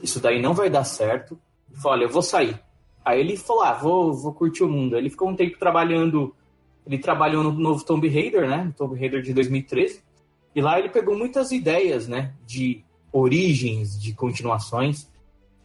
Isso 0.01 0.19
daí 0.19 0.41
não 0.41 0.53
vai 0.53 0.69
dar 0.69 0.83
certo. 0.83 1.37
Ele 1.69 1.79
falou: 1.79 1.97
Olha, 1.97 2.05
eu 2.05 2.09
vou 2.09 2.21
sair. 2.21 2.59
Aí 3.03 3.19
ele 3.19 3.37
falou: 3.37 3.63
Ah, 3.63 3.73
vou, 3.73 4.13
vou 4.13 4.33
curtir 4.33 4.63
o 4.63 4.69
mundo. 4.69 4.97
Ele 4.97 5.09
ficou 5.09 5.29
um 5.29 5.35
tempo 5.35 5.57
trabalhando. 5.57 6.35
Ele 6.85 6.97
trabalhou 6.97 7.43
no 7.43 7.51
novo 7.51 7.83
Tomb 7.83 8.07
Raider, 8.07 8.47
né? 8.49 8.73
Tomb 8.77 8.97
Raider 8.97 9.21
de 9.21 9.33
2013. 9.33 10.01
E 10.55 10.61
lá 10.61 10.79
ele 10.79 10.89
pegou 10.89 11.17
muitas 11.17 11.51
ideias, 11.51 12.07
né? 12.07 12.33
De 12.45 12.83
origens, 13.11 13.99
de 14.01 14.13
continuações. 14.13 15.09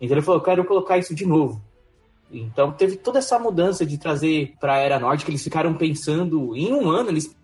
Então 0.00 0.16
ele 0.16 0.22
falou, 0.24 0.40
eu 0.40 0.44
quero 0.44 0.64
colocar 0.64 0.98
isso 0.98 1.14
de 1.14 1.24
novo. 1.24 1.62
Então 2.32 2.72
teve 2.72 2.96
toda 2.96 3.18
essa 3.18 3.38
mudança 3.38 3.84
de 3.84 3.98
trazer 3.98 4.54
para 4.60 4.74
a 4.74 4.78
Era 4.78 4.98
Nórdica. 4.98 5.30
Eles 5.30 5.44
ficaram 5.44 5.74
pensando, 5.74 6.56
em 6.56 6.72
um 6.72 6.90
ano, 6.90 7.10
eles 7.10 7.34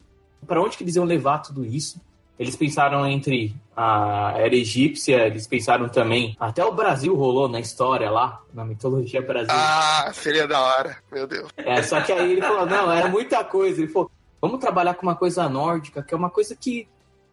para 0.47 0.63
onde 0.63 0.77
que 0.77 0.85
eles 0.85 0.97
iam 0.97 1.05
levar 1.05 1.39
tudo 1.39 1.65
isso. 1.65 2.01
Eles 2.39 2.55
pensaram 2.55 3.05
entre 3.05 3.55
a 3.77 4.33
Era 4.37 4.55
Egípcia, 4.55 5.27
eles 5.27 5.47
pensaram 5.47 5.89
também... 5.89 6.37
Até 6.39 6.65
o 6.65 6.73
Brasil 6.73 7.15
rolou 7.17 7.49
na 7.49 7.59
história 7.59 8.09
lá, 8.11 8.41
na 8.55 8.65
mitologia 8.65 9.21
brasileira. 9.21 9.61
Ah, 9.61 10.11
seria 10.15 10.47
da 10.47 10.61
hora, 10.61 10.97
meu 11.11 11.27
Deus. 11.27 11.51
É, 11.57 11.83
só 11.83 12.01
que 12.01 12.13
aí 12.13 12.33
ele 12.33 12.41
falou, 12.41 12.65
não, 12.65 12.93
era 12.93 13.09
muita 13.09 13.43
coisa. 13.45 13.81
Ele 13.81 13.91
falou, 13.91 14.09
vamos 14.41 14.61
trabalhar 14.61 14.95
com 14.95 15.03
uma 15.03 15.17
coisa 15.17 15.49
nórdica, 15.49 16.01
que 16.01 16.15
é 16.15 16.17
uma 16.17 16.31
coisa 16.31 16.55
que, 16.55 16.87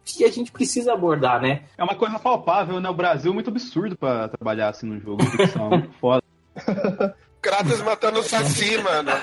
que 0.04 0.24
a 0.24 0.30
gente 0.30 0.50
precisa 0.50 0.92
abordar, 0.92 1.40
né? 1.40 1.62
É 1.78 1.84
uma 1.84 1.94
coisa 1.94 2.18
palpável, 2.18 2.80
né? 2.80 2.90
O 2.90 2.94
Brasil 2.94 3.30
é 3.30 3.34
muito 3.34 3.50
absurdo 3.50 3.96
pra 3.96 4.28
trabalhar 4.28 4.70
assim 4.70 4.86
num 4.86 5.00
jogo 5.00 5.24
de 5.24 5.30
ficção. 5.36 5.70
muito 5.70 5.92
foda. 6.00 6.22
Kratos 7.46 7.80
matando 7.82 8.18
o 8.18 8.24
Saci, 8.24 8.76
mano. 8.78 9.12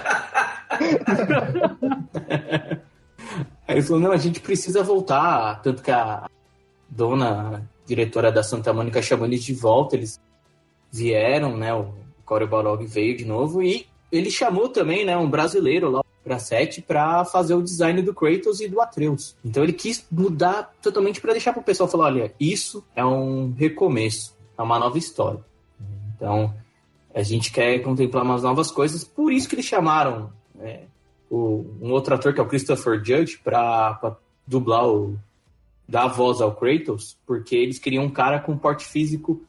Aí 3.67 3.75
ele 3.75 3.81
falou, 3.81 4.01
não, 4.01 4.13
a 4.13 4.17
gente 4.17 4.39
precisa 4.39 4.81
voltar. 4.81 5.61
Tanto 5.61 5.83
que 5.83 5.91
a 5.91 6.29
dona, 6.87 7.69
diretora 7.85 8.31
da 8.31 8.41
Santa 8.41 8.71
Mônica 8.71 9.01
chamou 9.01 9.25
eles 9.25 9.43
de 9.43 9.53
volta. 9.53 9.97
Eles 9.97 10.21
vieram, 10.89 11.57
né? 11.57 11.73
O 11.73 11.93
Corey 12.23 12.47
Balrog 12.47 12.85
veio 12.85 13.17
de 13.17 13.25
novo 13.25 13.61
e 13.61 13.87
ele 14.09 14.31
chamou 14.31 14.69
também, 14.69 15.03
né, 15.03 15.17
um 15.17 15.29
brasileiro 15.29 15.89
lá 15.89 16.01
para 16.23 16.39
sete 16.39 16.81
para 16.81 17.25
fazer 17.25 17.55
o 17.55 17.61
design 17.61 18.01
do 18.01 18.13
Kratos 18.13 18.61
e 18.61 18.69
do 18.69 18.79
Atreus. 18.79 19.35
Então 19.43 19.63
ele 19.63 19.73
quis 19.73 20.05
mudar 20.09 20.71
totalmente 20.81 21.19
para 21.19 21.33
deixar 21.33 21.51
para 21.51 21.61
o 21.61 21.65
pessoal 21.65 21.89
falar, 21.89 22.05
olha, 22.05 22.33
isso 22.39 22.85
é 22.95 23.03
um 23.03 23.51
recomeço, 23.51 24.33
é 24.57 24.61
uma 24.61 24.79
nova 24.79 24.97
história. 24.97 25.41
Então 26.15 26.53
a 27.13 27.21
gente 27.21 27.51
quer 27.51 27.79
contemplar 27.79 28.23
umas 28.23 28.43
novas 28.43 28.71
coisas, 28.71 29.03
por 29.03 29.31
isso 29.31 29.47
que 29.47 29.55
eles 29.55 29.65
chamaram 29.65 30.31
é, 30.59 30.83
o, 31.29 31.65
um 31.81 31.91
outro 31.91 32.15
ator 32.15 32.33
que 32.33 32.39
é 32.39 32.43
o 32.43 32.47
Christopher 32.47 33.03
Judge 33.03 33.37
para 33.37 34.17
dublar 34.47 34.87
o 34.87 35.17
dar 35.87 36.07
voz 36.07 36.41
ao 36.41 36.55
Kratos, 36.55 37.17
porque 37.25 37.55
eles 37.55 37.77
queriam 37.77 38.05
um 38.05 38.09
cara 38.09 38.39
com 38.39 38.57
porte 38.57 38.85
físico 38.85 39.41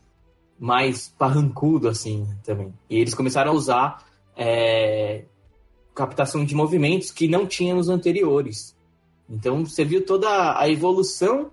mais 0.58 1.08
parrancudo 1.18 1.88
assim 1.88 2.28
também. 2.44 2.72
E 2.90 2.98
eles 2.98 3.14
começaram 3.14 3.52
a 3.52 3.54
usar 3.54 4.04
é, 4.36 5.24
captação 5.94 6.44
de 6.44 6.54
movimentos 6.54 7.10
que 7.10 7.28
não 7.28 7.46
tinha 7.46 7.74
nos 7.74 7.88
anteriores. 7.88 8.76
Então 9.28 9.64
você 9.64 9.84
viu 9.84 10.04
toda 10.04 10.58
a 10.58 10.68
evolução 10.68 11.50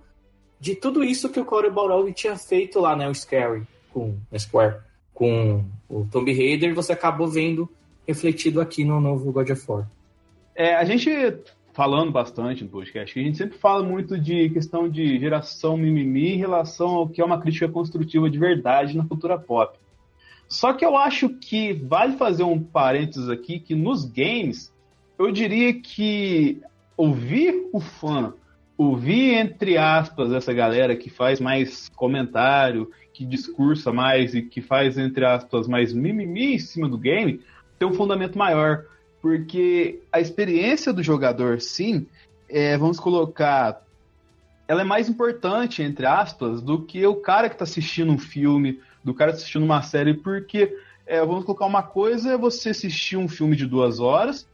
de 0.60 0.76
tudo 0.76 1.04
isso 1.04 1.30
que 1.30 1.40
o 1.40 1.46
Corey 1.46 1.72
Balrog 1.72 2.12
tinha 2.14 2.36
feito 2.38 2.80
lá, 2.80 2.96
né, 2.96 3.10
o 3.10 3.16
Scary 3.16 3.66
com 3.92 4.18
o 4.32 4.40
Square, 4.40 4.78
com 5.22 5.64
o 5.88 6.04
Tomb 6.12 6.34
Raider, 6.34 6.74
você 6.74 6.94
acabou 6.94 7.28
vendo 7.28 7.70
refletido 8.08 8.60
aqui 8.60 8.84
no 8.84 9.00
novo 9.00 9.32
God 9.32 9.52
of 9.52 9.72
War. 9.72 9.88
É, 10.56 10.74
a 10.74 10.84
gente 10.84 11.12
falando 11.74 12.12
bastante 12.12 12.64
no 12.64 12.72
podcast, 12.72 13.20
a 13.20 13.22
gente 13.22 13.38
sempre 13.38 13.56
fala 13.56 13.84
muito 13.84 14.20
de 14.20 14.50
questão 14.50 14.90
de 14.90 15.20
geração 15.20 15.78
mimimi 15.78 16.34
em 16.34 16.38
relação 16.38 16.88
ao 16.88 17.08
que 17.08 17.22
é 17.22 17.24
uma 17.24 17.40
crítica 17.40 17.70
construtiva 17.70 18.32
de 18.32 18.40
verdade 18.40 18.98
na 18.98 19.06
cultura 19.06 19.38
pop. 19.38 19.78
Só 20.48 20.74
que 20.74 20.84
eu 20.84 20.98
acho 20.98 21.30
que 21.30 21.72
vale 21.72 22.18
fazer 22.18 22.42
um 22.42 22.60
parênteses 22.60 23.30
aqui 23.30 23.60
que 23.60 23.76
nos 23.76 24.06
games, 24.06 24.74
eu 25.20 25.32
diria 25.32 25.72
que 25.72 26.60
ouvir 26.98 27.70
o 27.72 27.80
fã, 27.80 28.34
ouvir 28.76 29.36
entre 29.36 29.78
aspas 29.78 30.34
essa 30.34 30.52
galera 30.52 30.96
que 30.96 31.12
faz 31.12 31.40
mais 31.40 31.90
comentário, 31.90 32.90
que 33.14 33.26
discursa 33.26 33.92
mais 33.92 34.34
e 34.34 34.42
que 34.42 34.62
faz 34.62 34.98
entre 34.98 35.26
aspas 35.26 35.68
mais 35.68 35.94
mimimi 35.94 36.56
em 36.56 36.60
cima 36.60 36.88
do 36.88 36.98
game, 36.98 37.42
tem 37.78 37.88
um 37.88 37.94
fundamento 37.94 38.38
maior, 38.38 38.86
porque 39.22 40.02
a 40.12 40.20
experiência 40.20 40.94
do 40.94 41.04
jogador, 41.04 41.62
sim, 41.62 42.06
é, 42.50 42.78
vamos 42.78 43.00
colocar, 43.00 43.82
ela 44.68 44.82
é 44.82 44.86
mais 44.86 45.10
importante 45.10 45.84
entre 45.84 46.06
aspas 46.06 46.62
do 46.62 46.82
que 46.82 47.06
o 47.06 47.16
cara 47.16 47.50
que 47.50 47.56
está 47.56 47.64
assistindo 47.64 48.12
um 48.12 48.18
filme 48.18 48.80
do 49.04 49.14
cara 49.14 49.32
assistindo 49.32 49.64
uma 49.64 49.82
série, 49.82 50.14
porque 50.14 50.78
é, 51.06 51.20
vamos 51.26 51.44
colocar 51.44 51.66
uma 51.66 51.84
coisa 51.84 52.32
é 52.32 52.38
você 52.38 52.70
assistir 52.70 53.18
um 53.18 53.28
filme 53.28 53.56
de 53.56 53.66
duas 53.66 54.00
horas 54.00 54.48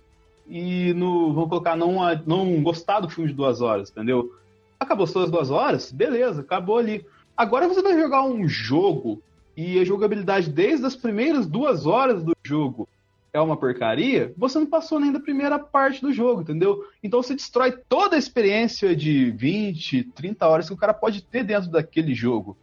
e 0.48 0.94
no, 0.94 1.34
vamos 1.34 1.50
colocar 1.50 1.76
não, 1.76 1.98
não 2.26 2.64
gostar 2.64 3.02
do 3.02 3.10
filme 3.10 3.30
de 3.30 3.36
duas 3.36 3.62
horas, 3.62 3.90
entendeu? 3.90 4.34
Acabou 4.80 5.06
suas 5.06 5.30
duas 5.30 5.50
horas, 5.52 5.92
beleza, 5.92 6.42
acabou 6.42 6.78
ali. 6.78 7.06
Agora 7.38 7.68
você 7.68 7.84
vai 7.84 7.94
jogar 7.94 8.24
um 8.24 8.48
jogo 8.48 9.22
e 9.56 9.80
a 9.80 9.86
jogabilidade 9.86 10.50
desde 10.50 10.86
as 10.86 10.96
primeiras 10.96 11.46
duas 11.46 11.86
horas 11.86 12.24
do 12.24 12.36
jogo 12.44 12.90
é 13.32 13.40
uma 13.40 13.56
porcaria, 13.56 14.34
você 14.36 14.58
não 14.58 14.66
passou 14.66 15.00
nem 15.00 15.12
da 15.12 15.20
primeira 15.20 15.60
parte 15.60 16.02
do 16.02 16.12
jogo, 16.12 16.42
entendeu? 16.42 16.84
Então 17.04 17.22
você 17.22 17.36
destrói 17.36 17.72
toda 17.88 18.16
a 18.16 18.20
experiência 18.20 18.96
de 18.96 19.30
20, 19.32 20.06
30 20.16 20.48
horas 20.48 20.68
que 20.68 20.74
o 20.74 20.78
cara 20.78 20.94
pode 20.94 21.22
ter 21.22 21.44
dentro 21.44 21.70
daquele 21.70 22.16
jogo. 22.16 22.58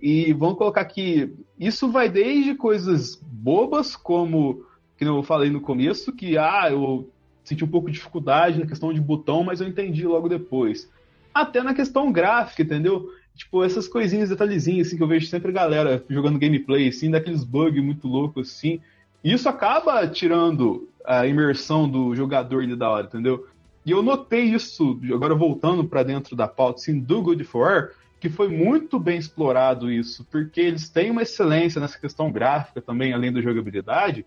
E 0.00 0.32
vamos 0.32 0.56
colocar 0.56 0.84
que 0.86 1.32
isso 1.58 1.90
vai 1.90 2.08
desde 2.08 2.54
coisas 2.54 3.16
bobas, 3.22 3.94
como 3.94 4.64
que 4.96 5.04
eu 5.04 5.22
falei 5.22 5.50
no 5.50 5.60
começo, 5.60 6.12
que 6.12 6.38
ah, 6.38 6.68
eu 6.70 7.10
senti 7.42 7.62
um 7.64 7.68
pouco 7.68 7.88
de 7.88 7.94
dificuldade 7.94 8.58
na 8.58 8.66
questão 8.66 8.92
de 8.92 9.00
botão, 9.00 9.44
mas 9.44 9.60
eu 9.60 9.68
entendi 9.68 10.06
logo 10.06 10.28
depois. 10.28 10.90
Até 11.34 11.62
na 11.62 11.74
questão 11.74 12.12
gráfica, 12.12 12.62
entendeu? 12.62 13.10
Tipo, 13.36 13.64
essas 13.64 13.88
coisinhas, 13.88 14.28
detalhezinhos, 14.28 14.86
assim, 14.86 14.96
que 14.96 15.02
eu 15.02 15.08
vejo 15.08 15.26
sempre 15.26 15.50
galera 15.50 16.04
jogando 16.08 16.38
gameplay, 16.38 16.88
assim, 16.88 17.10
daqueles 17.10 17.42
bugs 17.42 17.82
muito 17.82 18.06
loucos, 18.06 18.50
assim. 18.50 18.80
E 19.22 19.32
isso 19.32 19.48
acaba 19.48 20.06
tirando 20.06 20.88
a 21.04 21.26
imersão 21.26 21.88
do 21.88 22.14
jogador 22.14 22.62
ali 22.62 22.76
da 22.76 22.88
hora, 22.88 23.06
entendeu? 23.06 23.46
E 23.84 23.90
eu 23.90 24.02
notei 24.02 24.44
isso, 24.44 24.98
agora 25.12 25.34
voltando 25.34 25.84
para 25.84 26.02
dentro 26.02 26.36
da 26.36 26.46
pauta, 26.46 26.80
assim, 26.80 26.98
do 26.98 27.22
God 27.22 27.40
of 27.40 27.56
War, 27.56 27.90
que 28.20 28.30
foi 28.30 28.48
muito 28.48 28.98
bem 28.98 29.18
explorado 29.18 29.92
isso, 29.92 30.24
porque 30.30 30.60
eles 30.60 30.88
têm 30.88 31.10
uma 31.10 31.22
excelência 31.22 31.80
nessa 31.80 31.98
questão 31.98 32.32
gráfica 32.32 32.80
também, 32.80 33.12
além 33.12 33.30
da 33.30 33.42
jogabilidade, 33.42 34.24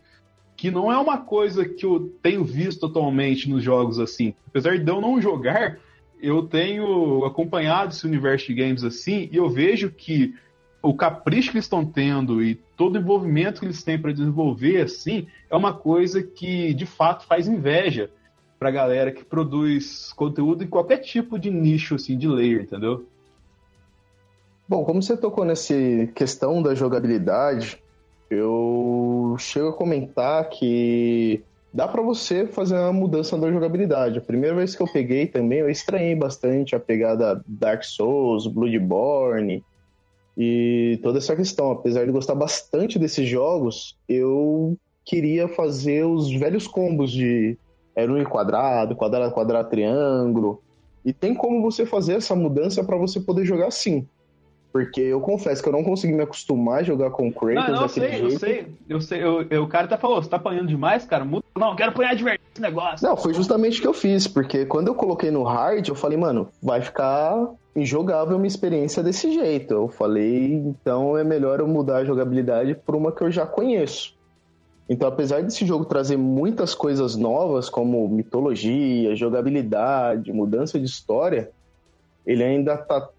que 0.55 0.69
não 0.69 0.91
é 0.91 0.97
uma 0.97 1.17
coisa 1.17 1.65
que 1.65 1.85
eu 1.85 2.13
tenho 2.21 2.43
visto 2.43 2.85
atualmente 2.85 3.49
nos 3.49 3.63
jogos 3.63 3.99
assim. 3.99 4.33
Apesar 4.47 4.77
de 4.77 4.87
eu 4.87 5.01
não 5.01 5.21
jogar, 5.21 5.79
eu 6.21 6.43
tenho 6.43 7.25
acompanhado 7.25 7.91
esse 7.91 8.05
universo 8.05 8.47
de 8.47 8.53
games 8.53 8.83
assim, 8.83 9.29
e 9.31 9.37
eu 9.37 9.49
vejo 9.49 9.89
que 9.91 10.33
o 10.81 10.93
capricho 10.93 11.51
que 11.51 11.57
eles 11.57 11.65
estão 11.65 11.85
tendo 11.85 12.41
e 12.41 12.55
todo 12.75 12.95
o 12.95 12.99
envolvimento 12.99 13.59
que 13.59 13.65
eles 13.65 13.83
têm 13.83 13.99
para 13.99 14.13
desenvolver 14.13 14.81
assim 14.81 15.27
é 15.49 15.55
uma 15.55 15.73
coisa 15.73 16.21
que 16.21 16.73
de 16.73 16.85
fato 16.85 17.25
faz 17.25 17.47
inveja 17.47 18.09
para 18.59 18.71
galera 18.71 19.11
que 19.11 19.23
produz 19.23 20.11
conteúdo 20.13 20.63
em 20.63 20.67
qualquer 20.67 20.97
tipo 20.97 21.37
de 21.37 21.49
nicho 21.51 21.95
assim 21.95 22.17
de 22.17 22.27
layer, 22.27 22.61
entendeu? 22.61 23.05
Bom, 24.67 24.83
como 24.83 25.01
você 25.01 25.15
tocou 25.15 25.45
nessa 25.45 25.73
questão 26.13 26.61
da 26.61 26.75
jogabilidade, 26.75 27.81
eu 28.29 29.35
chego 29.39 29.69
a 29.69 29.73
comentar 29.73 30.49
que 30.49 31.43
dá 31.73 31.87
para 31.87 32.01
você 32.01 32.47
fazer 32.47 32.75
uma 32.75 32.93
mudança 32.93 33.37
da 33.37 33.51
jogabilidade. 33.51 34.17
A 34.17 34.21
primeira 34.21 34.55
vez 34.55 34.75
que 34.75 34.81
eu 34.81 34.87
peguei 34.87 35.27
também, 35.27 35.59
eu 35.59 35.69
estranhei 35.69 36.15
bastante 36.15 36.75
a 36.75 36.79
pegada 36.79 37.43
Dark 37.47 37.83
Souls, 37.83 38.47
Bloodborne 38.47 39.63
e 40.37 40.99
toda 41.03 41.17
essa 41.17 41.35
questão. 41.35 41.71
Apesar 41.71 42.05
de 42.05 42.11
gostar 42.11 42.35
bastante 42.35 42.97
desses 42.97 43.27
jogos, 43.27 43.97
eu 44.07 44.77
queria 45.05 45.47
fazer 45.47 46.05
os 46.05 46.31
velhos 46.31 46.67
combos 46.67 47.11
de 47.11 47.57
um 47.97 48.23
quadrado, 48.23 48.95
quadrado, 48.95 49.33
quadrado, 49.33 49.69
triângulo. 49.69 50.61
E 51.03 51.13
tem 51.13 51.33
como 51.33 51.61
você 51.61 51.85
fazer 51.85 52.15
essa 52.15 52.35
mudança 52.35 52.83
para 52.83 52.97
você 52.97 53.19
poder 53.19 53.45
jogar 53.45 53.67
assim. 53.67 54.07
Porque 54.71 55.01
eu 55.01 55.19
confesso 55.21 55.63
que 55.63 55.69
eu 55.69 55.73
não 55.73 55.83
consegui 55.83 56.13
me 56.13 56.23
acostumar 56.23 56.79
a 56.79 56.83
jogar 56.83 57.09
com 57.11 57.31
Kratos 57.31 57.69
não, 57.69 57.75
não, 57.75 57.81
eu 57.83 57.89
sei, 57.89 58.09
jeito. 58.09 58.23
Eu 58.25 58.39
sei, 58.39 58.67
eu 58.89 59.01
sei, 59.01 59.23
eu, 59.23 59.47
eu, 59.49 59.63
o 59.63 59.67
cara 59.67 59.85
até 59.85 59.97
falou, 59.97 60.21
você 60.21 60.29
tá 60.29 60.37
apanhando 60.37 60.67
demais, 60.67 61.05
cara? 61.05 61.25
Muda. 61.25 61.43
Não, 61.57 61.75
quero 61.75 61.91
apanhar 61.91 62.15
de 62.15 62.23
verdade 62.23 62.43
esse 62.53 62.61
negócio. 62.61 63.07
Não, 63.07 63.15
foi 63.15 63.33
justamente 63.33 63.79
o 63.79 63.81
que 63.81 63.87
eu 63.87 63.93
fiz, 63.93 64.27
porque 64.27 64.65
quando 64.65 64.87
eu 64.87 64.95
coloquei 64.95 65.31
no 65.31 65.43
hard, 65.43 65.87
eu 65.87 65.95
falei, 65.95 66.17
mano, 66.17 66.49
vai 66.61 66.81
ficar 66.81 67.49
injogável 67.75 68.37
uma 68.37 68.47
experiência 68.47 69.01
desse 69.01 69.31
jeito. 69.33 69.73
Eu 69.73 69.87
falei, 69.87 70.53
então 70.53 71.17
é 71.17 71.23
melhor 71.23 71.59
eu 71.59 71.67
mudar 71.67 71.97
a 71.97 72.05
jogabilidade 72.05 72.75
por 72.75 72.95
uma 72.95 73.11
que 73.11 73.23
eu 73.23 73.31
já 73.31 73.45
conheço. 73.45 74.17
Então, 74.89 75.07
apesar 75.07 75.43
desse 75.43 75.65
jogo 75.65 75.85
trazer 75.85 76.17
muitas 76.17 76.73
coisas 76.73 77.15
novas, 77.15 77.69
como 77.69 78.07
mitologia, 78.07 79.15
jogabilidade, 79.15 80.31
mudança 80.31 80.79
de 80.79 80.85
história, 80.85 81.51
ele 82.25 82.43
ainda 82.43 82.77
tá 82.77 83.09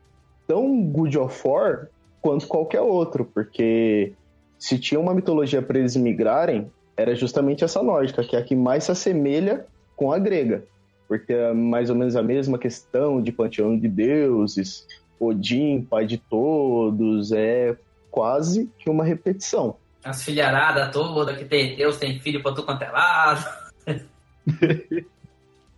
tão 0.48 0.82
Good 0.82 1.18
of 1.18 1.46
War 1.46 1.88
quanto 2.20 2.48
qualquer 2.48 2.80
outro, 2.80 3.24
porque 3.24 4.14
se 4.58 4.78
tinha 4.78 4.98
uma 4.98 5.14
mitologia 5.14 5.62
para 5.62 5.78
eles 5.78 5.94
migrarem, 5.94 6.70
era 6.96 7.14
justamente 7.14 7.62
essa 7.62 7.80
lógica, 7.80 8.24
que 8.24 8.34
é 8.34 8.40
a 8.40 8.42
que 8.42 8.56
mais 8.56 8.84
se 8.84 8.90
assemelha 8.90 9.66
com 9.94 10.10
a 10.10 10.18
grega. 10.18 10.64
Porque 11.06 11.32
é 11.32 11.52
mais 11.52 11.90
ou 11.90 11.96
menos 11.96 12.16
a 12.16 12.22
mesma 12.22 12.58
questão 12.58 13.22
de 13.22 13.30
panteão 13.30 13.78
de 13.78 13.86
deuses, 13.86 14.86
Odin, 15.20 15.82
pai 15.82 16.06
de 16.06 16.18
todos, 16.18 17.30
é 17.30 17.76
quase 18.10 18.68
que 18.78 18.90
uma 18.90 19.04
repetição. 19.04 19.76
As 20.02 20.24
filharadas 20.24 20.90
toda 20.92 21.34
que 21.34 21.44
tem 21.44 21.76
Deus, 21.76 21.98
tem 21.98 22.18
filho 22.18 22.42
pra 22.42 22.52
tu 22.52 22.62
quanto 22.62 22.82
é 22.82 22.90
lado. 22.90 23.44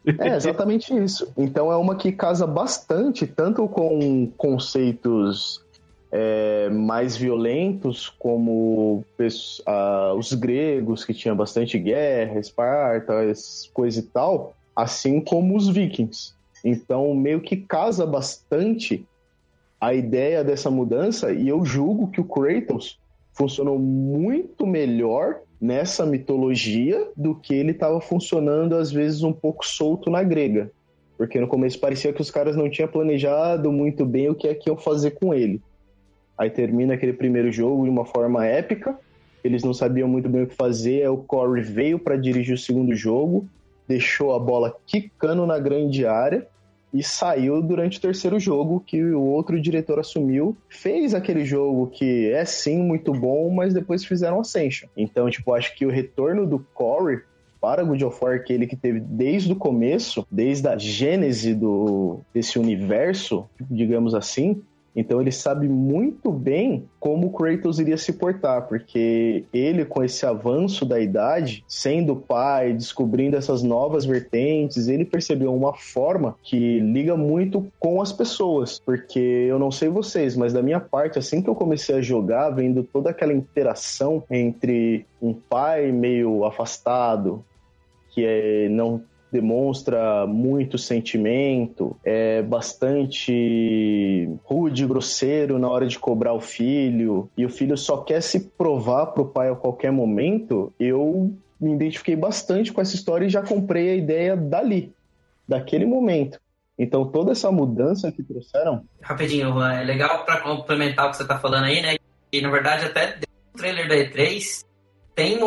É 0.07 0.29
exatamente 0.37 0.95
isso. 0.95 1.33
Então 1.37 1.71
é 1.71 1.77
uma 1.77 1.95
que 1.95 2.13
casa 2.13 2.47
bastante, 2.47 3.27
tanto 3.27 3.69
com 3.69 4.31
conceitos 4.37 5.63
é, 6.13 6.69
mais 6.71 7.17
violentos, 7.17 8.09
como 8.09 9.05
uh, 9.19 10.15
os 10.17 10.33
gregos, 10.33 11.05
que 11.05 11.15
tinham 11.15 11.37
bastante 11.37 11.79
guerra, 11.79 12.41
Esparta, 12.41 13.13
coisa 13.73 14.01
e 14.01 14.03
tal, 14.03 14.55
assim 14.75 15.21
como 15.21 15.57
os 15.57 15.69
vikings. 15.69 16.35
Então 16.65 17.15
meio 17.15 17.41
que 17.41 17.57
casa 17.57 18.05
bastante 18.05 19.07
a 19.81 19.95
ideia 19.95 20.45
dessa 20.45 20.71
mudança, 20.71 21.33
e 21.33 21.49
eu 21.49 21.65
julgo 21.65 22.11
que 22.11 22.21
o 22.21 22.25
Kratos 22.25 22.99
funcionou 23.33 23.79
muito 23.79 24.67
melhor 24.67 25.41
nessa 25.61 26.07
mitologia 26.07 27.09
do 27.17 27.35
que 27.35 27.55
ele 27.55 27.73
estava 27.73 28.01
funcionando, 28.01 28.77
às 28.77 28.91
vezes, 28.91 29.23
um 29.23 29.33
pouco 29.33 29.67
solto 29.67 30.11
na 30.11 30.23
grega. 30.23 30.71
Porque 31.19 31.39
no 31.39 31.47
começo 31.47 31.79
parecia 31.79 32.13
que 32.13 32.23
os 32.23 32.31
caras 32.31 32.57
não 32.57 32.71
tinham 32.71 32.89
planejado 32.89 33.71
muito 33.71 34.07
bem 34.07 34.31
o 34.31 34.35
que 34.35 34.49
é 34.49 34.55
que 34.55 34.71
iam 34.71 34.77
fazer 34.77 35.13
com 35.13 35.35
ele. 35.35 35.61
Aí 36.39 36.49
termina 36.49 36.95
aquele 36.95 37.13
primeiro 37.13 37.53
jogo 37.53 37.85
de 37.85 37.91
uma 37.91 38.07
forma 38.07 38.47
épica. 38.47 38.99
Eles 39.45 39.63
não 39.63 39.75
sabiam 39.75 40.09
muito 40.09 40.29
bem 40.29 40.45
o 40.45 40.47
que 40.47 40.55
fazer. 40.55 41.03
Aí 41.03 41.09
o 41.09 41.19
Corey 41.19 41.63
veio 41.63 41.99
para 41.99 42.17
dirigir 42.17 42.55
o 42.55 42.59
segundo 42.59 42.95
jogo, 42.95 43.47
deixou 43.87 44.35
a 44.35 44.39
bola 44.39 44.75
quicando 44.87 45.45
na 45.45 45.59
grande 45.59 46.07
área 46.07 46.47
e 46.93 47.03
saiu 47.03 47.63
durante 47.63 47.99
o 47.99 48.01
terceiro 48.01 48.39
jogo 48.39 48.83
que 48.85 49.03
o 49.03 49.23
outro 49.23 49.61
diretor 49.61 49.99
assumiu. 49.99 50.57
Fez 50.69 51.15
aquele 51.15 51.45
jogo 51.45 51.87
que 51.89 52.31
é 52.31 52.45
sim 52.45 52.83
muito 52.83 53.13
bom, 53.13 53.51
mas 53.51 53.73
depois 53.73 54.05
fizeram 54.05 54.41
Ascension. 54.41 54.89
Então, 54.97 55.31
tipo, 55.31 55.55
acho 55.55 55.75
que 55.77 55.87
o 55.87 55.91
retorno 55.91 56.47
do 56.47 56.59
Corey 56.75 57.21
para 57.61 57.85
God 57.85 58.03
of 58.03 58.25
War, 58.25 58.37
aquele 58.37 58.67
que 58.67 58.75
teve 58.75 59.01
desde 59.01 59.53
o 59.53 59.57
começo, 59.57 60.27
desde 60.31 60.67
a 60.67 60.79
gênese 60.79 61.55
do, 61.55 62.21
desse 62.33 62.59
universo, 62.59 63.47
digamos 63.71 64.15
assim, 64.15 64.63
então 64.95 65.21
ele 65.21 65.31
sabe 65.31 65.69
muito 65.69 66.33
bem 66.33 66.89
como 66.99 67.33
Kratos 67.33 67.79
iria 67.79 67.97
se 67.97 68.13
portar, 68.13 68.67
porque 68.67 69.45
ele, 69.53 69.85
com 69.85 70.03
esse 70.03 70.27
avanço 70.27 70.85
da 70.85 71.01
idade, 71.01 71.65
sendo 71.67 72.17
pai, 72.17 72.73
descobrindo 72.73 73.37
essas 73.37 73.63
novas 73.63 74.05
vertentes, 74.05 74.89
ele 74.89 75.05
percebeu 75.05 75.55
uma 75.55 75.75
forma 75.75 76.37
que 76.43 76.81
liga 76.81 77.17
muito 77.17 77.67
com 77.79 78.03
as 78.03 78.13
pessoas. 78.13 78.81
Porque 78.81 79.19
eu 79.19 79.59
não 79.59 79.71
sei 79.71 79.89
vocês, 79.89 80.37
mas 80.37 80.53
da 80.53 80.63
minha 80.63 80.81
parte, 80.81 81.19
assim 81.19 81.41
que 81.41 81.49
eu 81.49 81.55
comecei 81.55 81.97
a 81.97 82.03
jogar, 82.03 82.51
vendo 82.51 82.83
toda 82.83 83.11
aquela 83.11 83.33
interação 83.33 84.23
entre 84.31 85.07
um 85.23 85.33
pai 85.33 85.93
meio 85.93 86.45
afastado, 86.45 87.45
que 88.11 88.25
é, 88.25 88.69
não 88.69 89.03
demonstra 89.33 90.27
muito 90.27 90.77
sentimento, 90.79 91.97
é 92.05 92.43
bastante 92.43 94.29
rude, 94.45 94.87
grosseiro 94.87 95.59
na 95.59 95.69
hora 95.69 95.87
de 95.87 95.99
cobrar 95.99 96.33
o 96.33 96.41
filho, 96.41 97.31
e 97.37 97.45
o 97.45 97.51
filho 97.51 97.77
só 97.77 97.99
quer 97.99 98.21
se 98.21 98.41
provar 98.51 99.07
pro 99.07 99.27
pai 99.27 99.51
a 99.51 99.55
qualquer 99.55 99.93
momento, 99.93 100.73
eu 100.79 101.33
me 101.61 101.75
identifiquei 101.75 102.17
bastante 102.17 102.73
com 102.73 102.81
essa 102.81 102.95
história 102.95 103.27
e 103.27 103.31
já 103.31 103.43
comprei 103.43 103.91
a 103.91 103.95
ideia 103.95 104.37
dali, 104.37 104.93
daquele 105.47 105.85
momento. 105.85 106.41
Então 106.79 107.05
toda 107.05 107.33
essa 107.33 107.53
mudança 107.53 108.11
que 108.11 108.23
trouxeram. 108.23 108.85
Rapidinho, 109.03 109.63
é 109.63 109.85
legal 109.85 110.25
para 110.25 110.41
complementar 110.41 111.09
o 111.09 111.11
que 111.11 111.19
você 111.19 111.27
tá 111.27 111.39
falando 111.39 111.65
aí, 111.65 111.83
né? 111.83 111.97
E 112.33 112.41
na 112.41 112.51
verdade 112.51 112.87
até 112.87 113.17
no 113.17 113.61
trailer 113.61 113.87
da 113.87 113.95
E3 113.97 114.65
tem 115.15 115.39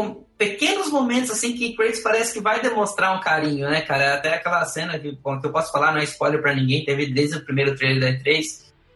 pequenos 0.43 0.89
momentos 0.89 1.31
assim 1.31 1.53
que 1.55 1.73
Kratos 1.73 1.99
parece 1.99 2.33
que 2.33 2.41
vai 2.41 2.61
demonstrar 2.61 3.15
um 3.15 3.21
carinho, 3.21 3.69
né, 3.69 3.81
cara? 3.81 4.15
Até 4.15 4.33
aquela 4.33 4.65
cena 4.65 4.99
que, 4.99 5.11
bom, 5.13 5.39
que 5.39 5.47
eu 5.47 5.51
posso 5.51 5.71
falar, 5.71 5.91
não 5.91 5.99
é 5.99 6.03
spoiler 6.03 6.41
para 6.41 6.55
ninguém, 6.55 6.83
teve 6.83 7.07
desde 7.07 7.37
o 7.37 7.45
primeiro 7.45 7.75
trailer 7.75 7.99
da 7.99 8.19
E3. 8.19 8.43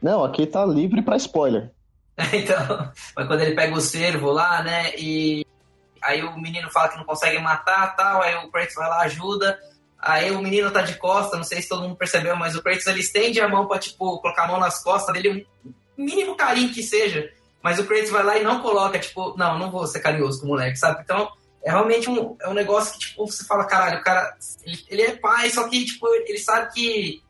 Não, 0.02 0.24
aqui 0.24 0.46
tá 0.46 0.66
livre 0.66 1.02
para 1.02 1.16
spoiler. 1.18 1.72
então, 2.34 2.92
mas 3.16 3.28
quando 3.28 3.42
ele 3.42 3.56
pega 3.56 3.74
o 3.74 3.82
servo 3.82 4.32
lá, 4.32 4.62
né, 4.62 4.92
e 4.98 5.46
aí 6.02 6.24
o 6.24 6.38
menino 6.38 6.70
fala 6.70 6.90
que 6.90 6.98
não 6.98 7.06
consegue 7.06 7.40
matar 7.40 7.96
tal, 7.96 8.22
aí 8.22 8.36
o 8.36 8.52
Kratos 8.52 8.76
vai 8.76 8.90
lá, 8.90 9.02
ajuda, 9.02 9.58
aí 10.00 10.32
o 10.32 10.42
menino 10.42 10.72
tá 10.72 10.82
de 10.82 10.96
costa, 10.96 11.38
não 11.38 11.44
sei 11.44 11.62
se 11.62 11.70
todo 11.70 11.84
mundo 11.84 11.96
percebeu, 11.96 12.36
mas 12.36 12.56
o 12.56 12.64
Kratos 12.64 12.88
ele 12.88 13.02
estende 13.02 13.40
a 13.40 13.48
mão 13.48 13.68
pra, 13.68 13.80
tipo, 13.80 14.20
colocar 14.20 14.44
a 14.44 14.48
mão 14.48 14.60
nas 14.60 14.84
costas 14.84 15.14
dele, 15.14 15.48
um 15.66 16.04
mínimo 16.04 16.36
carinho 16.36 16.74
que 16.74 16.82
seja, 16.82 17.30
mas 17.62 17.80
o 17.80 17.86
Kratos 17.86 18.10
vai 18.10 18.24
lá 18.24 18.38
e 18.38 18.44
não 18.44 18.62
coloca, 18.62 18.98
tipo, 18.98 19.36
não, 19.38 19.60
não 19.60 19.70
vou 19.70 19.86
ser 19.86 20.00
carinhoso 20.00 20.40
com 20.40 20.48
o 20.48 20.50
moleque, 20.50 20.78
sabe? 20.78 21.02
Então, 21.04 21.30
é 21.68 21.70
realmente 21.70 22.10
um, 22.10 22.38
é 22.42 22.48
um 22.48 22.54
negócio 22.54 22.94
que, 22.94 23.00
tipo, 23.00 23.28
você 23.28 23.44
fala, 23.44 23.66
caralho, 23.66 24.00
o 24.00 24.04
cara, 24.04 24.38
ele, 24.64 24.86
ele 24.88 25.02
é 25.02 25.18
pai, 25.18 25.50
só 25.50 25.68
que, 25.68 25.84
tipo, 25.84 26.08
ele 26.08 26.38
sabe 26.38 26.74
que 26.74 27.22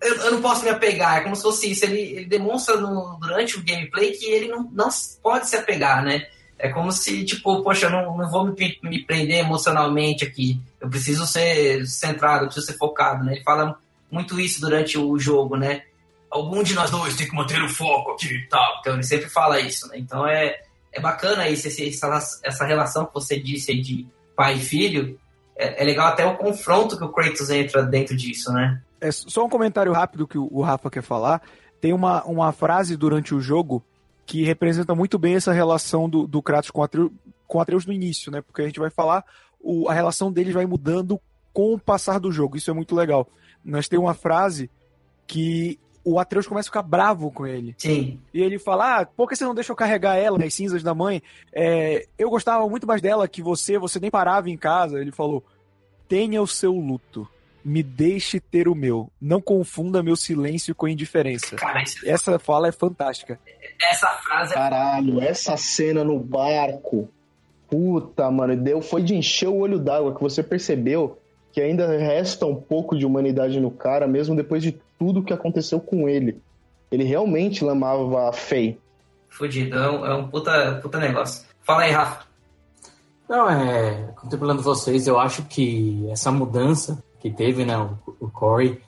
eu, 0.00 0.14
eu, 0.14 0.30
não 0.30 0.40
posso 0.40 0.62
me 0.62 0.70
apegar, 0.70 1.16
é 1.16 1.20
como 1.22 1.34
se 1.34 1.42
fosse 1.42 1.72
isso, 1.72 1.84
ele, 1.84 2.00
ele 2.00 2.26
demonstra 2.26 2.76
no, 2.76 3.18
durante 3.20 3.56
o 3.56 3.64
gameplay 3.64 4.12
que 4.12 4.24
ele 4.26 4.46
não, 4.46 4.70
não 4.72 4.88
pode 5.20 5.48
se 5.48 5.56
apegar, 5.56 6.04
né? 6.04 6.28
É 6.56 6.68
como 6.68 6.92
se, 6.92 7.24
tipo, 7.24 7.60
poxa, 7.64 7.86
eu 7.86 7.90
não, 7.90 8.16
não 8.16 8.30
vou 8.30 8.44
me, 8.44 8.78
me 8.84 9.04
prender 9.04 9.38
emocionalmente 9.38 10.24
aqui, 10.24 10.60
eu 10.80 10.88
preciso 10.88 11.26
ser 11.26 11.84
centrado, 11.88 12.44
eu 12.44 12.46
preciso 12.46 12.66
ser 12.66 12.78
focado, 12.78 13.24
né? 13.24 13.34
Ele 13.34 13.42
fala 13.42 13.76
muito 14.08 14.38
isso 14.38 14.60
durante 14.60 14.96
o 14.96 15.18
jogo, 15.18 15.56
né? 15.56 15.82
algum 16.30 16.62
de 16.62 16.74
nós 16.74 16.90
dois 16.90 17.16
tem 17.16 17.28
que 17.28 17.34
manter 17.34 17.60
o 17.62 17.68
foco 17.68 18.12
aqui 18.12 18.26
e 18.26 18.48
tal. 18.48 18.76
Então 18.80 18.94
ele 18.94 19.02
sempre 19.02 19.28
fala 19.28 19.58
isso, 19.58 19.88
né? 19.88 19.98
Então 19.98 20.26
é, 20.26 20.60
é 20.96 21.00
bacana 21.00 21.48
isso, 21.48 21.68
essa, 21.68 22.40
essa 22.42 22.64
relação 22.64 23.04
que 23.04 23.12
você 23.12 23.38
disse 23.38 23.70
aí 23.70 23.80
de 23.82 24.06
pai 24.34 24.54
e 24.54 24.60
filho. 24.60 25.18
É, 25.56 25.82
é, 25.82 25.84
legal 25.84 26.08
até 26.08 26.24
o 26.26 26.36
confronto 26.36 26.96
que 26.96 27.04
o 27.04 27.12
Kratos 27.12 27.50
entra 27.50 27.82
dentro 27.82 28.16
disso, 28.16 28.52
né? 28.52 28.80
É 29.00 29.10
só 29.10 29.44
um 29.44 29.48
comentário 29.48 29.92
rápido 29.92 30.26
que 30.26 30.38
o 30.38 30.60
Rafa 30.62 30.90
quer 30.90 31.02
falar. 31.02 31.42
Tem 31.80 31.92
uma, 31.92 32.24
uma 32.24 32.52
frase 32.52 32.96
durante 32.96 33.34
o 33.34 33.40
jogo 33.40 33.82
que 34.24 34.42
representa 34.42 34.94
muito 34.94 35.18
bem 35.18 35.34
essa 35.34 35.52
relação 35.52 36.08
do, 36.08 36.26
do 36.26 36.42
Kratos 36.42 36.70
com 36.70 36.82
Atreus, 36.82 37.10
com 37.46 37.60
Atreus 37.60 37.86
no 37.86 37.92
início, 37.92 38.32
né? 38.32 38.40
Porque 38.40 38.62
a 38.62 38.66
gente 38.66 38.80
vai 38.80 38.90
falar, 38.90 39.24
o, 39.60 39.88
a 39.88 39.94
relação 39.94 40.32
deles 40.32 40.54
vai 40.54 40.66
mudando 40.66 41.20
com 41.52 41.74
o 41.74 41.78
passar 41.78 42.18
do 42.18 42.32
jogo. 42.32 42.56
Isso 42.56 42.70
é 42.70 42.74
muito 42.74 42.94
legal. 42.94 43.28
Nós 43.64 43.88
tem 43.88 43.98
uma 43.98 44.14
frase 44.14 44.70
que 45.26 45.78
o 46.06 46.20
Atreus 46.20 46.46
começa 46.46 46.68
a 46.68 46.70
ficar 46.70 46.82
bravo 46.82 47.32
com 47.32 47.44
ele. 47.44 47.74
Sim. 47.76 48.20
E 48.32 48.40
ele 48.40 48.60
fala: 48.60 49.00
ah, 49.00 49.06
por 49.06 49.28
que 49.28 49.34
você 49.34 49.44
não 49.44 49.56
deixa 49.56 49.72
eu 49.72 49.76
carregar 49.76 50.14
ela 50.14 50.38
nas 50.38 50.54
cinzas 50.54 50.80
da 50.80 50.94
mãe? 50.94 51.20
É, 51.52 52.06
eu 52.16 52.30
gostava 52.30 52.66
muito 52.68 52.86
mais 52.86 53.02
dela 53.02 53.26
que 53.26 53.42
você, 53.42 53.76
você 53.76 53.98
nem 53.98 54.10
parava 54.10 54.48
em 54.48 54.56
casa. 54.56 55.00
Ele 55.00 55.10
falou: 55.10 55.44
tenha 56.08 56.40
o 56.40 56.46
seu 56.46 56.72
luto. 56.72 57.28
Me 57.64 57.82
deixe 57.82 58.38
ter 58.38 58.68
o 58.68 58.76
meu. 58.76 59.10
Não 59.20 59.40
confunda 59.40 60.00
meu 60.00 60.14
silêncio 60.14 60.72
com 60.72 60.86
indiferença. 60.86 61.56
Cara, 61.56 61.82
isso... 61.82 62.08
Essa 62.08 62.38
fala 62.38 62.68
é 62.68 62.72
fantástica. 62.72 63.40
Essa 63.82 64.06
frase 64.22 64.52
é... 64.52 64.54
Caralho, 64.54 65.20
essa 65.20 65.56
cena 65.56 66.04
no 66.04 66.20
barco. 66.20 67.08
Puta, 67.68 68.30
mano, 68.30 68.56
deu, 68.56 68.80
foi 68.80 69.02
de 69.02 69.16
encher 69.16 69.48
o 69.48 69.56
olho 69.56 69.80
d'água 69.80 70.14
que 70.14 70.22
você 70.22 70.44
percebeu 70.44 71.18
que 71.56 71.62
ainda 71.62 71.86
resta 71.86 72.44
um 72.44 72.54
pouco 72.54 72.94
de 72.94 73.06
humanidade 73.06 73.58
no 73.58 73.70
cara, 73.70 74.06
mesmo 74.06 74.36
depois 74.36 74.62
de 74.62 74.78
tudo 74.98 75.22
que 75.22 75.32
aconteceu 75.32 75.80
com 75.80 76.06
ele. 76.06 76.38
Ele 76.92 77.02
realmente 77.02 77.64
lamava 77.64 78.28
a 78.28 78.32
Fei. 78.34 78.78
Fudido, 79.30 79.74
é 79.74 79.90
um, 79.90 80.04
é 80.04 80.14
um 80.14 80.28
puta, 80.28 80.78
puta 80.82 80.98
negócio. 80.98 81.46
Fala 81.62 81.84
aí, 81.84 81.92
Rafa. 81.92 82.26
Não, 83.26 83.48
é. 83.48 84.12
Contemplando 84.16 84.60
vocês, 84.60 85.06
eu 85.06 85.18
acho 85.18 85.44
que 85.44 86.06
essa 86.10 86.30
mudança 86.30 87.02
que 87.20 87.30
teve, 87.30 87.64
né, 87.64 87.78
o, 87.78 87.96
o 88.20 88.30
Corey, 88.30 88.78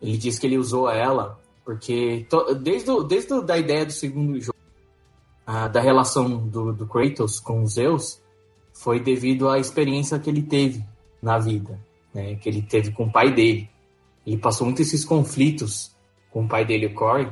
ele 0.00 0.16
disse 0.16 0.40
que 0.40 0.46
ele 0.46 0.56
usou 0.56 0.90
ela 0.90 1.38
porque 1.62 2.26
to, 2.30 2.54
desde, 2.54 2.90
o, 2.90 3.02
desde 3.02 3.34
a 3.52 3.58
ideia 3.58 3.84
do 3.84 3.92
segundo 3.92 4.40
jogo, 4.40 4.56
a, 5.46 5.68
da 5.68 5.82
relação 5.82 6.38
do, 6.38 6.72
do 6.72 6.86
Kratos 6.86 7.38
com 7.38 7.66
Zeus, 7.66 8.18
foi 8.72 8.98
devido 8.98 9.46
à 9.46 9.58
experiência 9.58 10.18
que 10.18 10.30
ele 10.30 10.42
teve 10.42 10.82
na 11.20 11.38
vida 11.38 11.78
né, 12.14 12.36
que 12.36 12.48
ele 12.48 12.62
teve 12.62 12.92
com 12.92 13.04
o 13.04 13.12
pai 13.12 13.32
dele. 13.32 13.68
Ele 14.26 14.38
passou 14.38 14.66
muito 14.66 14.80
esses 14.80 15.04
conflitos 15.04 15.94
com 16.30 16.44
o 16.44 16.48
pai 16.48 16.64
dele, 16.64 16.86
o 16.86 16.94
Corey, 16.94 17.28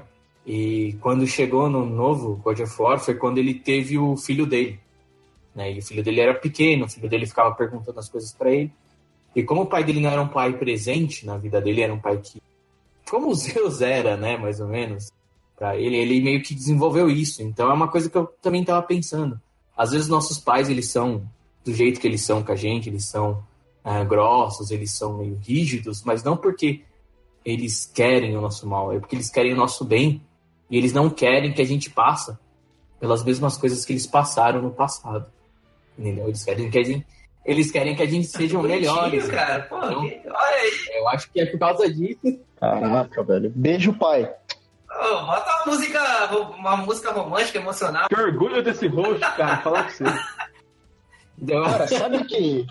e 0.46 0.96
quando 1.00 1.26
chegou 1.26 1.70
no 1.70 1.86
novo 1.86 2.36
God 2.36 2.60
of 2.60 2.82
War 2.82 2.98
foi 2.98 3.14
quando 3.14 3.38
ele 3.38 3.54
teve 3.54 3.96
o 3.96 4.16
filho 4.16 4.44
dele. 4.44 4.80
Né, 5.54 5.72
e 5.72 5.78
o 5.78 5.82
filho 5.82 6.02
dele 6.02 6.20
era 6.20 6.34
pequeno, 6.34 6.86
o 6.86 6.88
filho 6.88 7.08
dele 7.08 7.26
ficava 7.26 7.54
perguntando 7.54 7.98
as 7.98 8.08
coisas 8.08 8.32
para 8.32 8.50
ele. 8.50 8.72
E 9.34 9.42
como 9.42 9.62
o 9.62 9.66
pai 9.66 9.84
dele 9.84 10.00
não 10.00 10.10
era 10.10 10.20
um 10.20 10.28
pai 10.28 10.52
presente 10.58 11.24
na 11.24 11.36
vida 11.36 11.60
dele, 11.60 11.82
era 11.82 11.94
um 11.94 12.00
pai 12.00 12.18
que. 12.18 12.42
Como 13.08 13.28
o 13.28 13.34
Zeus 13.34 13.80
era, 13.80 14.16
né, 14.16 14.36
mais 14.36 14.60
ou 14.60 14.68
menos, 14.68 15.10
para 15.56 15.76
ele, 15.76 15.96
ele 15.96 16.20
meio 16.20 16.42
que 16.42 16.54
desenvolveu 16.54 17.08
isso. 17.10 17.42
Então 17.42 17.70
é 17.70 17.74
uma 17.74 17.88
coisa 17.88 18.10
que 18.10 18.16
eu 18.16 18.26
também 18.40 18.62
estava 18.62 18.82
pensando. 18.82 19.40
Às 19.76 19.92
vezes 19.92 20.08
nossos 20.08 20.38
pais, 20.38 20.68
eles 20.68 20.88
são 20.88 21.28
do 21.64 21.72
jeito 21.72 22.00
que 22.00 22.06
eles 22.06 22.22
são 22.22 22.42
com 22.42 22.52
a 22.52 22.56
gente, 22.56 22.88
eles 22.88 23.04
são 23.04 23.42
uh, 23.84 24.04
grossos, 24.04 24.70
eles 24.70 24.92
são 24.92 25.18
meio 25.18 25.38
rígidos, 25.42 26.02
mas 26.04 26.22
não 26.22 26.36
porque 26.36 26.82
eles 27.44 27.90
querem 27.92 28.36
o 28.36 28.40
nosso 28.40 28.66
mal, 28.68 28.92
é 28.92 28.98
porque 28.98 29.16
eles 29.16 29.30
querem 29.30 29.52
o 29.52 29.56
nosso 29.56 29.84
bem 29.84 30.22
e 30.70 30.76
eles 30.78 30.92
não 30.92 31.10
querem 31.10 31.52
que 31.52 31.60
a 31.60 31.66
gente 31.66 31.90
passe 31.90 32.36
pelas 32.98 33.24
mesmas 33.24 33.56
coisas 33.56 33.84
que 33.84 33.92
eles 33.92 34.06
passaram 34.06 34.62
no 34.62 34.70
passado. 34.70 35.26
Entendeu? 35.98 36.28
Eles 36.28 36.44
querem 36.44 36.70
que 36.70 36.78
a 36.78 36.82
gente, 36.84 37.06
eles 37.44 37.70
querem 37.70 37.96
que 37.96 38.02
a 38.02 38.06
gente 38.06 38.26
seja 38.26 38.62
melhores. 38.62 39.28
Cara. 39.28 39.62
Pô, 39.64 39.76
então, 39.78 40.00
olha 40.00 40.56
aí. 40.56 40.72
Eu 40.94 41.08
acho 41.08 41.30
que 41.30 41.40
é 41.40 41.46
por 41.46 41.58
causa 41.58 41.92
disso. 41.92 42.40
Caraca, 42.58 43.22
velho. 43.24 43.52
Beijo, 43.54 43.92
pai. 43.92 44.32
Oh, 44.88 45.26
bota 45.26 45.50
uma 45.50 45.66
música, 45.66 46.36
uma 46.56 46.76
música 46.76 47.12
romântica, 47.12 47.58
emocional. 47.58 48.08
Que 48.08 48.14
orgulho 48.14 48.62
desse 48.62 48.86
rosto, 48.86 49.20
cara, 49.20 49.58
falar 49.58 49.84
com 49.84 49.90
você. 49.90 50.04
Cara, 51.48 51.88
sabe 51.88 52.24
que 52.24 52.66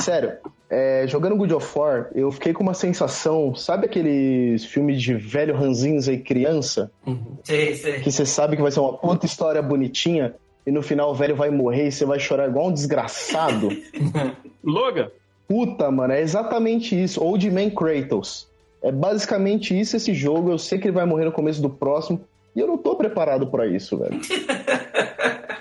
Sério, 0.00 0.38
é, 0.70 1.06
jogando 1.06 1.36
God 1.36 1.52
of 1.52 1.78
War, 1.78 2.10
eu 2.14 2.30
fiquei 2.30 2.52
com 2.52 2.62
uma 2.62 2.74
sensação, 2.74 3.54
sabe 3.54 3.86
aqueles 3.86 4.64
filmes 4.64 5.00
de 5.00 5.14
velho 5.14 5.56
ranzinza 5.56 6.12
e 6.12 6.18
criança? 6.18 6.90
Uhum. 7.06 7.38
Sim, 7.42 7.74
sim. 7.74 8.00
Que 8.00 8.12
você 8.12 8.26
sabe 8.26 8.56
que 8.56 8.62
vai 8.62 8.70
ser 8.70 8.80
uma 8.80 8.92
puta 8.92 9.26
história 9.26 9.62
bonitinha 9.62 10.34
e 10.66 10.70
no 10.70 10.82
final 10.82 11.10
o 11.10 11.14
velho 11.14 11.34
vai 11.34 11.50
morrer 11.50 11.88
e 11.88 11.92
você 11.92 12.04
vai 12.04 12.20
chorar 12.20 12.48
igual 12.48 12.68
um 12.68 12.72
desgraçado. 12.72 13.70
Loga? 14.62 15.10
Puta, 15.48 15.90
mano, 15.90 16.12
é 16.12 16.20
exatamente 16.20 17.00
isso. 17.00 17.24
Old 17.24 17.50
Man 17.50 17.70
Kratos. 17.70 18.46
É 18.82 18.92
basicamente 18.92 19.78
isso 19.78 19.96
esse 19.96 20.12
jogo. 20.12 20.50
Eu 20.50 20.58
sei 20.58 20.78
que 20.78 20.86
ele 20.86 20.94
vai 20.94 21.06
morrer 21.06 21.24
no 21.24 21.32
começo 21.32 21.62
do 21.62 21.70
próximo. 21.70 22.20
E 22.54 22.60
eu 22.60 22.66
não 22.66 22.76
tô 22.76 22.94
preparado 22.96 23.46
pra 23.46 23.66
isso, 23.66 23.96
velho. 23.96 24.20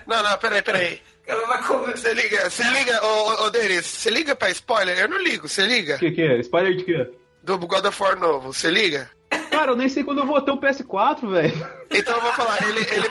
Não, 0.07 0.23
não, 0.23 0.37
peraí, 0.37 0.61
peraí. 0.61 1.01
Você 1.27 2.13
liga, 2.13 2.49
você 2.49 2.63
liga, 2.63 3.05
ô, 3.05 3.45
ô 3.45 3.49
Denis, 3.49 3.85
você 3.85 4.09
liga 4.09 4.35
pra 4.35 4.49
spoiler? 4.51 4.97
Eu 4.97 5.09
não 5.09 5.17
ligo, 5.21 5.47
você 5.49 5.65
liga? 5.65 5.95
O 5.95 5.99
que, 5.99 6.11
que 6.11 6.21
é? 6.21 6.39
Spoiler 6.39 6.75
de 6.77 6.83
quê? 6.85 7.11
Do 7.43 7.57
God 7.57 7.85
of 7.85 8.01
War 8.01 8.17
novo, 8.17 8.53
você 8.53 8.69
liga? 8.69 9.09
Cara, 9.51 9.71
eu 9.71 9.75
nem 9.75 9.89
sei 9.89 10.03
quando 10.03 10.19
eu 10.19 10.25
vou 10.25 10.41
ter 10.41 10.51
um 10.51 10.57
PS4, 10.59 11.29
velho. 11.29 11.67
Então 11.91 12.15
eu 12.15 12.21
vou 12.21 12.31
falar, 12.33 12.61
ele, 12.67 12.79
ele, 12.79 13.07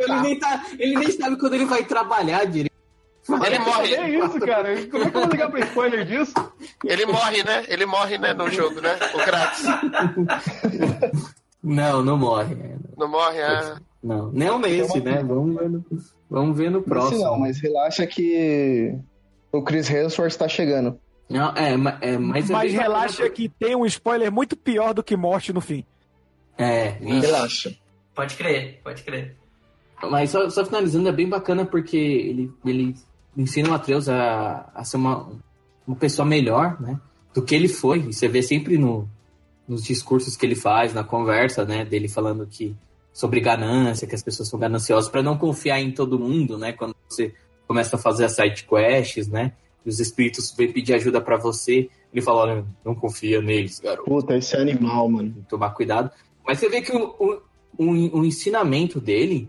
Ele 0.00 0.20
nem, 0.20 0.38
tá, 0.38 0.64
ele 0.78 0.94
nem 0.96 1.10
sabe 1.10 1.38
quando 1.38 1.54
ele 1.54 1.66
vai 1.66 1.84
trabalhar 1.84 2.44
direito. 2.46 2.72
ele 3.46 3.58
morre. 3.58 3.94
É 3.94 4.08
isso, 4.08 4.40
cara. 4.40 4.86
Como 4.86 5.04
é 5.04 5.10
que 5.10 5.16
eu 5.16 5.20
vou 5.20 5.30
ligar 5.30 5.50
pra 5.50 5.60
spoiler 5.60 6.04
disso? 6.06 6.32
Ele 6.84 7.04
morre, 7.06 7.42
né? 7.42 7.64
Ele 7.68 7.84
morre, 7.86 8.16
né, 8.18 8.32
no 8.32 8.50
jogo, 8.50 8.80
né? 8.80 8.96
O 9.14 9.18
Kratos. 9.18 9.62
Não, 11.62 12.02
não 12.02 12.16
morre. 12.16 12.54
né? 12.54 12.76
Não 12.96 13.08
morre, 13.08 13.42
ah. 13.42 13.76
Não, 14.04 14.30
não 14.30 14.58
nesse, 14.58 15.00
né? 15.00 15.22
Vamos 15.22 15.56
ver 15.56 15.70
no, 15.70 15.84
vamos 16.28 16.58
ver 16.58 16.70
no 16.70 16.82
próximo. 16.82 17.24
não, 17.24 17.38
mas 17.38 17.58
relaxa 17.58 18.06
que 18.06 18.94
o 19.50 19.62
Chris 19.62 19.88
Hemsworth 19.88 20.36
tá 20.36 20.46
chegando. 20.46 21.00
Não, 21.26 21.54
é, 21.56 21.72
é, 21.72 22.18
mas, 22.18 22.50
é 22.50 22.52
Mas 22.52 22.72
relaxa 22.74 23.30
que 23.30 23.48
tem 23.48 23.74
um 23.74 23.86
spoiler 23.86 24.30
muito 24.30 24.56
pior 24.56 24.92
do 24.92 25.02
que 25.02 25.16
morte 25.16 25.54
no 25.54 25.60
fim. 25.62 25.86
É, 26.58 26.98
isso. 27.00 27.22
Relaxa. 27.22 27.74
Pode 28.14 28.36
crer, 28.36 28.78
pode 28.84 29.02
crer. 29.02 29.36
Mas 30.10 30.28
só, 30.28 30.50
só 30.50 30.66
finalizando, 30.66 31.08
é 31.08 31.12
bem 31.12 31.26
bacana 31.26 31.64
porque 31.64 31.96
ele, 31.96 32.52
ele 32.62 32.94
ensina 33.34 33.70
o 33.70 33.72
Atreus 33.72 34.06
a, 34.06 34.70
a 34.74 34.84
ser 34.84 34.98
uma, 34.98 35.32
uma 35.86 35.96
pessoa 35.96 36.26
melhor, 36.26 36.78
né? 36.78 37.00
Do 37.32 37.40
que 37.40 37.54
ele 37.54 37.68
foi. 37.68 38.00
E 38.00 38.12
você 38.12 38.28
vê 38.28 38.42
sempre 38.42 38.76
no, 38.76 39.08
nos 39.66 39.82
discursos 39.82 40.36
que 40.36 40.44
ele 40.44 40.54
faz, 40.54 40.92
na 40.92 41.02
conversa, 41.02 41.64
né? 41.64 41.86
Dele 41.86 42.06
falando 42.06 42.46
que 42.46 42.76
sobre 43.14 43.38
ganância, 43.38 44.08
que 44.08 44.14
as 44.14 44.22
pessoas 44.24 44.48
são 44.48 44.58
gananciosas, 44.58 45.08
para 45.08 45.22
não 45.22 45.38
confiar 45.38 45.80
em 45.80 45.92
todo 45.92 46.18
mundo, 46.18 46.58
né? 46.58 46.72
Quando 46.72 46.96
você 47.08 47.32
começa 47.66 47.94
a 47.94 47.98
fazer 47.98 48.24
as 48.24 48.32
side 48.32 48.64
quests, 48.64 49.28
né? 49.28 49.52
E 49.86 49.88
os 49.88 50.00
espíritos 50.00 50.52
vêm 50.58 50.72
pedir 50.72 50.94
ajuda 50.94 51.20
para 51.20 51.36
você. 51.36 51.88
Ele 52.12 52.20
fala, 52.20 52.40
olha, 52.42 52.64
não 52.84 52.92
confia 52.92 53.40
neles, 53.40 53.78
garoto. 53.78 54.10
Puta, 54.10 54.36
esse 54.36 54.56
é 54.56 54.60
animal, 54.60 55.08
mano. 55.08 55.46
tomar 55.48 55.70
cuidado. 55.70 56.10
Mas 56.44 56.58
você 56.58 56.68
vê 56.68 56.82
que 56.82 56.90
o, 56.90 57.14
o, 57.18 57.40
o, 57.78 58.18
o 58.18 58.24
ensinamento 58.24 59.00
dele, 59.00 59.48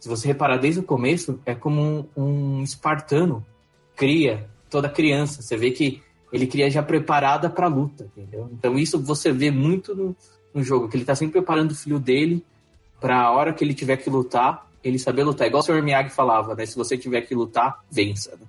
se 0.00 0.08
você 0.08 0.26
reparar 0.26 0.56
desde 0.56 0.80
o 0.80 0.82
começo, 0.82 1.38
é 1.46 1.54
como 1.54 2.08
um, 2.16 2.58
um 2.58 2.62
espartano 2.64 3.46
cria 3.94 4.50
toda 4.68 4.88
criança. 4.88 5.42
Você 5.42 5.56
vê 5.56 5.70
que 5.70 6.02
ele 6.32 6.48
cria 6.48 6.68
já 6.68 6.82
preparada 6.82 7.48
para 7.48 7.68
luta, 7.68 8.10
entendeu? 8.16 8.50
Então 8.52 8.76
isso 8.76 9.00
você 9.00 9.32
vê 9.32 9.52
muito 9.52 9.94
no, 9.94 10.16
no 10.52 10.64
jogo, 10.64 10.88
que 10.88 10.96
ele 10.96 11.04
tá 11.04 11.14
sempre 11.14 11.34
preparando 11.34 11.70
o 11.70 11.76
filho 11.76 12.00
dele 12.00 12.44
para 13.00 13.20
a 13.20 13.30
hora 13.32 13.52
que 13.52 13.62
ele 13.64 13.74
tiver 13.74 13.96
que 13.96 14.08
lutar, 14.10 14.66
ele 14.82 14.98
saber 14.98 15.24
lutar. 15.24 15.46
Igual 15.46 15.60
o 15.62 15.64
Sr. 15.66 15.82
Miyagi 15.82 16.10
falava, 16.10 16.54
né? 16.54 16.64
Se 16.66 16.76
você 16.76 16.96
tiver 16.96 17.22
que 17.22 17.34
lutar, 17.34 17.80
vença. 17.90 18.30
né? 18.32 18.46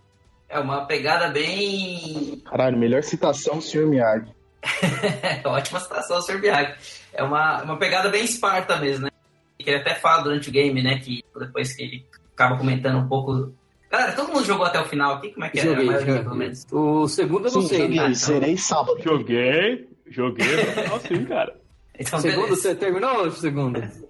É 0.49 0.59
uma 0.59 0.85
pegada 0.85 1.27
bem. 1.29 2.41
Caralho, 2.49 2.77
melhor 2.77 3.03
citação, 3.03 3.59
Sr. 3.59 3.85
Miyagi. 3.87 4.31
Ótima 5.45 5.79
citação, 5.79 6.21
Sr. 6.21 6.39
Miyagi. 6.39 6.75
É 7.13 7.23
uma, 7.23 7.63
uma 7.63 7.77
pegada 7.77 8.09
bem 8.09 8.23
Esparta 8.23 8.77
mesmo, 8.77 9.05
né? 9.05 9.11
Que 9.59 9.69
ele 9.69 9.77
até 9.79 9.95
fala 9.95 10.23
durante 10.23 10.49
o 10.49 10.51
game, 10.51 10.81
né? 10.83 10.99
Que 10.99 11.23
depois 11.37 11.73
que 11.73 11.83
ele 11.83 12.05
acaba 12.33 12.57
comentando 12.57 12.97
um 12.99 13.07
pouco. 13.07 13.51
Galera, 13.89 14.11
todo 14.13 14.31
mundo 14.31 14.45
jogou 14.45 14.65
até 14.65 14.79
o 14.79 14.85
final 14.85 15.15
aqui? 15.15 15.29
Como 15.31 15.45
é 15.45 15.49
que 15.49 15.59
é? 15.59 15.61
A 15.61 15.65
Joguei, 15.65 15.85
maioria, 15.85 16.07
joguei. 16.07 16.23
pelo 16.23 16.35
menos. 16.35 16.67
O 16.71 17.07
segundo 17.07 17.47
eu 17.47 17.53
não 17.53 17.61
Sim, 17.61 17.67
sei. 17.67 17.79
joguei, 17.79 17.99
Ah, 17.99 18.03
então. 18.03 18.13
zerei 18.15 18.57
sábado. 18.57 18.97
Joguei, 19.03 19.89
joguei. 20.09 20.47
Nossa, 20.89 21.07
sim, 21.07 21.25
cara. 21.25 21.55
Então, 21.99 22.19
Segundo, 22.19 22.41
beleza. 22.43 22.61
você 22.61 22.75
terminou 22.75 23.21
o 23.27 23.31
segundo? 23.31 23.81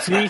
Sim. 0.00 0.28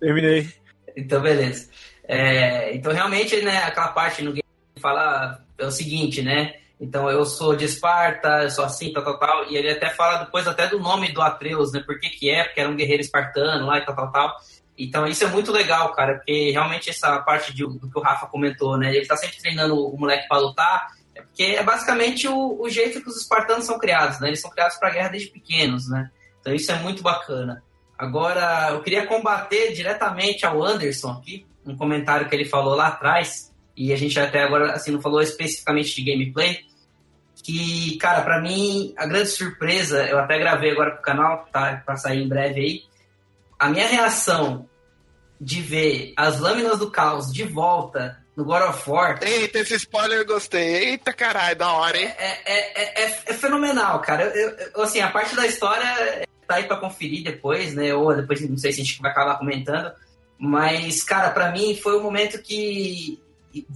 Terminei. 0.00 0.48
Então, 0.96 1.20
beleza. 1.20 1.70
É, 2.06 2.74
então, 2.74 2.92
realmente, 2.92 3.40
né, 3.42 3.58
aquela 3.58 3.88
parte 3.88 4.22
no 4.22 4.30
game 4.32 4.44
fala 4.80 5.40
é 5.58 5.66
o 5.66 5.70
seguinte, 5.70 6.22
né? 6.22 6.54
Então, 6.80 7.08
eu 7.08 7.24
sou 7.24 7.56
de 7.56 7.64
Esparta, 7.64 8.42
eu 8.42 8.50
sou 8.50 8.64
assim, 8.64 8.92
tal, 8.92 9.02
tal, 9.04 9.18
tal. 9.18 9.44
E 9.50 9.56
ele 9.56 9.70
até 9.70 9.88
fala 9.90 10.24
depois 10.24 10.46
até 10.46 10.66
do 10.66 10.78
nome 10.78 11.12
do 11.12 11.22
Atreus, 11.22 11.72
né? 11.72 11.82
Por 11.84 11.98
que 11.98 12.10
que 12.10 12.28
é? 12.28 12.44
Porque 12.44 12.60
era 12.60 12.68
um 12.68 12.76
guerreiro 12.76 13.00
espartano 13.00 13.66
lá 13.66 13.78
e 13.78 13.84
tal, 13.84 13.94
tal, 13.94 14.12
tal. 14.12 14.36
Então, 14.76 15.06
isso 15.06 15.22
é 15.24 15.28
muito 15.28 15.52
legal, 15.52 15.92
cara, 15.94 16.16
porque 16.16 16.50
realmente 16.50 16.90
essa 16.90 17.18
parte 17.20 17.54
de- 17.54 17.62
do 17.64 17.88
que 17.88 17.98
o 17.98 18.02
Rafa 18.02 18.26
comentou, 18.26 18.76
né? 18.76 18.94
Ele 18.94 19.06
tá 19.06 19.16
sempre 19.16 19.38
treinando 19.38 19.76
o 19.78 19.96
moleque 19.96 20.26
pra 20.28 20.38
lutar, 20.38 20.88
é 21.14 21.22
porque 21.22 21.44
é 21.44 21.62
basicamente 21.62 22.26
o, 22.26 22.60
o 22.60 22.68
jeito 22.68 23.00
que 23.00 23.08
os 23.08 23.16
espartanos 23.16 23.64
são 23.64 23.78
criados, 23.78 24.18
né? 24.18 24.26
Eles 24.28 24.40
são 24.40 24.50
criados 24.50 24.76
pra 24.76 24.90
guerra 24.90 25.08
desde 25.10 25.30
pequenos, 25.30 25.88
né? 25.88 26.10
Então, 26.40 26.52
isso 26.52 26.70
é 26.72 26.74
muito 26.80 27.02
bacana. 27.04 27.62
Agora, 28.04 28.68
eu 28.70 28.82
queria 28.82 29.06
combater 29.06 29.72
diretamente 29.72 30.44
ao 30.44 30.62
Anderson 30.62 31.10
aqui, 31.12 31.46
um 31.66 31.76
comentário 31.76 32.28
que 32.28 32.34
ele 32.34 32.44
falou 32.44 32.74
lá 32.74 32.88
atrás, 32.88 33.52
e 33.76 33.92
a 33.92 33.96
gente 33.96 34.18
até 34.20 34.42
agora, 34.42 34.72
assim, 34.72 34.90
não 34.90 35.00
falou 35.00 35.20
especificamente 35.22 35.94
de 35.96 36.02
gameplay, 36.12 36.60
que, 37.42 37.96
cara, 37.98 38.22
pra 38.22 38.40
mim, 38.40 38.94
a 38.96 39.06
grande 39.06 39.28
surpresa, 39.28 40.04
eu 40.06 40.18
até 40.18 40.38
gravei 40.38 40.70
agora 40.70 40.92
pro 40.92 41.02
canal, 41.02 41.46
tá, 41.52 41.82
pra 41.84 41.96
sair 41.96 42.22
em 42.22 42.28
breve 42.28 42.60
aí, 42.60 42.82
a 43.58 43.68
minha 43.68 43.86
reação 43.86 44.68
de 45.40 45.60
ver 45.60 46.12
as 46.16 46.38
lâminas 46.40 46.78
do 46.78 46.90
caos 46.90 47.32
de 47.32 47.42
volta 47.44 48.18
no 48.36 48.44
God 48.44 48.62
of 48.62 48.90
War 48.90 49.18
Eita, 49.22 49.58
esse 49.58 49.74
spoiler 49.74 50.18
eu 50.20 50.26
gostei. 50.26 50.90
Eita, 50.90 51.12
caralho, 51.12 51.56
da 51.56 51.72
hora, 51.72 51.96
hein? 51.98 52.10
é, 52.18 52.52
é, 52.52 52.82
é, 52.82 53.04
é- 53.04 53.22
é 53.26 53.34
fenomenal, 53.34 54.00
cara. 54.00 54.24
Eu- 54.24 54.56
eu, 54.74 54.82
assim, 54.82 55.00
a 55.00 55.10
parte 55.10 55.36
da 55.36 55.46
história 55.46 56.26
tá 56.46 56.56
aí 56.56 56.64
pra 56.64 56.76
conferir 56.76 57.24
depois, 57.24 57.74
né? 57.74 57.94
Ou 57.94 58.14
depois, 58.14 58.48
não 58.48 58.56
sei 58.56 58.72
se 58.72 58.80
a 58.80 58.84
gente 58.84 59.00
vai 59.00 59.10
acabar 59.10 59.38
comentando. 59.38 59.92
Mas, 60.38 61.02
cara, 61.02 61.30
pra 61.30 61.50
mim 61.52 61.76
foi 61.76 61.96
o 61.96 62.02
momento 62.02 62.42
que. 62.42 63.20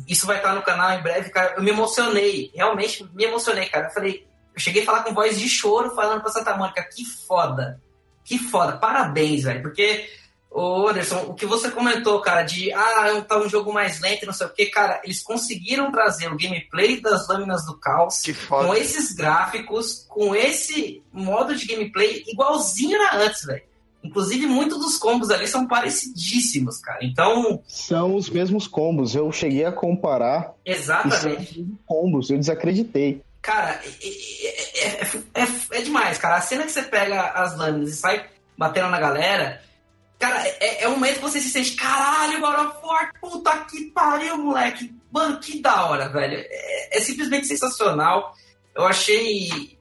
Isso 0.08 0.26
vai 0.26 0.38
estar 0.38 0.54
no 0.54 0.62
canal 0.62 0.90
em 0.92 1.02
breve, 1.02 1.30
cara. 1.30 1.54
Eu 1.56 1.62
me 1.62 1.70
emocionei. 1.70 2.50
Realmente 2.54 3.08
me 3.14 3.24
emocionei, 3.24 3.66
cara. 3.66 3.86
Eu 3.86 3.90
falei. 3.90 4.26
Eu 4.54 4.60
cheguei 4.60 4.82
a 4.82 4.86
falar 4.86 5.04
com 5.04 5.14
voz 5.14 5.38
de 5.38 5.48
choro 5.48 5.94
falando 5.94 6.20
pra 6.20 6.32
Santa 6.32 6.56
Mônica. 6.56 6.82
Que 6.94 7.04
foda. 7.04 7.80
Que 8.24 8.38
foda. 8.38 8.76
Parabéns, 8.76 9.44
velho. 9.44 9.62
Porque. 9.62 10.08
Ô, 10.50 10.88
Anderson, 10.88 11.26
o 11.28 11.34
que 11.34 11.44
você 11.46 11.70
comentou, 11.70 12.20
cara, 12.20 12.42
de 12.42 12.72
ah, 12.72 13.22
tá 13.28 13.38
um 13.38 13.48
jogo 13.48 13.72
mais 13.72 14.00
lento, 14.00 14.22
e 14.22 14.26
não 14.26 14.32
sei 14.32 14.46
o 14.46 14.50
que, 14.50 14.66
cara, 14.66 15.00
eles 15.04 15.22
conseguiram 15.22 15.92
trazer 15.92 16.26
o 16.32 16.36
gameplay 16.36 17.00
das 17.00 17.28
lâminas 17.28 17.64
do 17.66 17.76
caos 17.78 18.20
Que 18.22 18.32
foda. 18.32 18.66
com 18.66 18.74
esses 18.74 19.12
gráficos, 19.14 20.06
com 20.08 20.34
esse 20.34 21.02
modo 21.12 21.54
de 21.54 21.66
gameplay 21.66 22.24
igualzinho 22.26 22.96
era 23.00 23.16
antes, 23.24 23.44
velho. 23.44 23.62
Inclusive, 24.02 24.46
muitos 24.46 24.78
dos 24.78 24.96
combos 24.96 25.28
ali 25.30 25.46
são 25.46 25.66
parecidíssimos, 25.66 26.78
cara. 26.78 27.00
Então, 27.02 27.62
São 27.66 28.14
os 28.14 28.30
mesmos 28.30 28.66
combos. 28.66 29.14
Eu 29.14 29.30
cheguei 29.32 29.64
a 29.64 29.72
comparar 29.72 30.54
exatamente. 30.64 31.66
combos. 31.84 32.30
Eu 32.30 32.38
desacreditei. 32.38 33.20
Cara, 33.42 33.80
é, 34.02 34.08
é- 34.48 35.00
é- 35.02 35.42
é- 35.42 35.78
é 35.78 35.82
demais, 35.82 36.16
cara. 36.16 36.36
A 36.36 36.40
cena 36.40 36.64
que 36.64 36.70
você 36.72 36.82
pega 36.82 37.22
as 37.32 37.56
lâminas 37.56 37.90
e 37.90 37.96
sai 37.96 38.24
batendo 38.56 38.88
na 38.88 39.00
galera, 39.00 39.60
cara, 40.18 40.46
é, 40.46 40.84
é 40.84 40.88
um 40.88 40.92
momento 40.92 41.16
que 41.16 41.22
você 41.22 41.40
se 41.40 41.50
sente, 41.50 41.72
caralho, 41.72 42.44
of 42.44 42.76
War, 42.86 43.12
puta 43.20 43.58
que 43.64 43.90
pariu, 43.90 44.38
moleque. 44.38 44.94
Mano, 45.10 45.38
que 45.40 45.60
da 45.60 45.86
hora, 45.86 46.08
velho. 46.08 46.36
É, 46.38 46.98
é 46.98 47.00
simplesmente 47.00 47.46
sensacional. 47.46 48.34
Eu 48.74 48.84
achei 48.86 49.78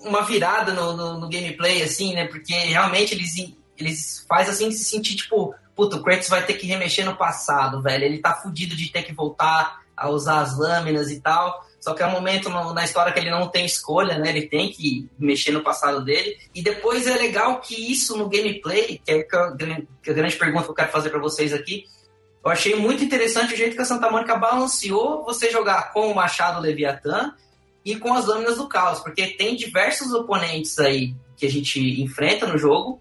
uma 0.00 0.22
virada 0.22 0.72
no, 0.72 0.96
no- 0.96 1.20
no 1.20 1.28
gameplay, 1.28 1.82
assim, 1.82 2.14
né? 2.14 2.26
Porque 2.28 2.54
realmente 2.54 3.14
eles, 3.14 3.34
eles 3.76 4.24
fazem 4.28 4.52
assim 4.52 4.70
se 4.70 4.84
sentir, 4.84 5.16
tipo, 5.16 5.54
puta, 5.74 5.96
o 5.96 6.02
Kratos 6.02 6.28
vai 6.28 6.44
ter 6.44 6.54
que 6.54 6.66
remexer 6.66 7.04
no 7.04 7.16
passado, 7.16 7.82
velho. 7.82 8.04
Ele 8.04 8.18
tá 8.18 8.34
fudido 8.34 8.76
de 8.76 8.90
ter 8.90 9.02
que 9.02 9.12
voltar 9.12 9.80
a 9.96 10.08
usar 10.08 10.40
as 10.40 10.56
lâminas 10.56 11.10
e 11.10 11.20
tal. 11.20 11.65
Só 11.86 11.94
que 11.94 12.02
é 12.02 12.06
um 12.08 12.10
momento 12.10 12.50
na 12.50 12.82
história 12.82 13.12
que 13.12 13.20
ele 13.20 13.30
não 13.30 13.46
tem 13.46 13.64
escolha, 13.64 14.18
né? 14.18 14.30
Ele 14.30 14.48
tem 14.48 14.72
que 14.72 15.08
mexer 15.16 15.52
no 15.52 15.62
passado 15.62 16.04
dele. 16.04 16.36
E 16.52 16.60
depois 16.60 17.06
é 17.06 17.14
legal 17.14 17.60
que 17.60 17.92
isso 17.92 18.16
no 18.16 18.28
gameplay, 18.28 19.00
que 19.04 19.12
é 19.12 19.20
a, 19.32 19.50
grande 19.52 20.36
pergunta 20.36 20.64
que 20.64 20.70
eu 20.70 20.74
quero 20.74 20.90
fazer 20.90 21.10
pra 21.10 21.20
vocês 21.20 21.52
aqui, 21.52 21.84
eu 22.44 22.50
achei 22.50 22.74
muito 22.74 23.04
interessante 23.04 23.54
o 23.54 23.56
jeito 23.56 23.76
que 23.76 23.82
a 23.82 23.84
Santa 23.84 24.10
Mônica 24.10 24.34
balanceou 24.34 25.22
você 25.22 25.48
jogar 25.48 25.92
com 25.92 26.10
o 26.10 26.14
Machado 26.16 26.60
Leviatã 26.60 27.32
e 27.84 27.94
com 27.94 28.12
as 28.12 28.26
lâminas 28.26 28.56
do 28.56 28.66
caos, 28.66 28.98
porque 28.98 29.28
tem 29.28 29.54
diversos 29.54 30.12
oponentes 30.12 30.76
aí 30.80 31.14
que 31.36 31.46
a 31.46 31.50
gente 31.50 32.02
enfrenta 32.02 32.48
no 32.48 32.58
jogo, 32.58 33.00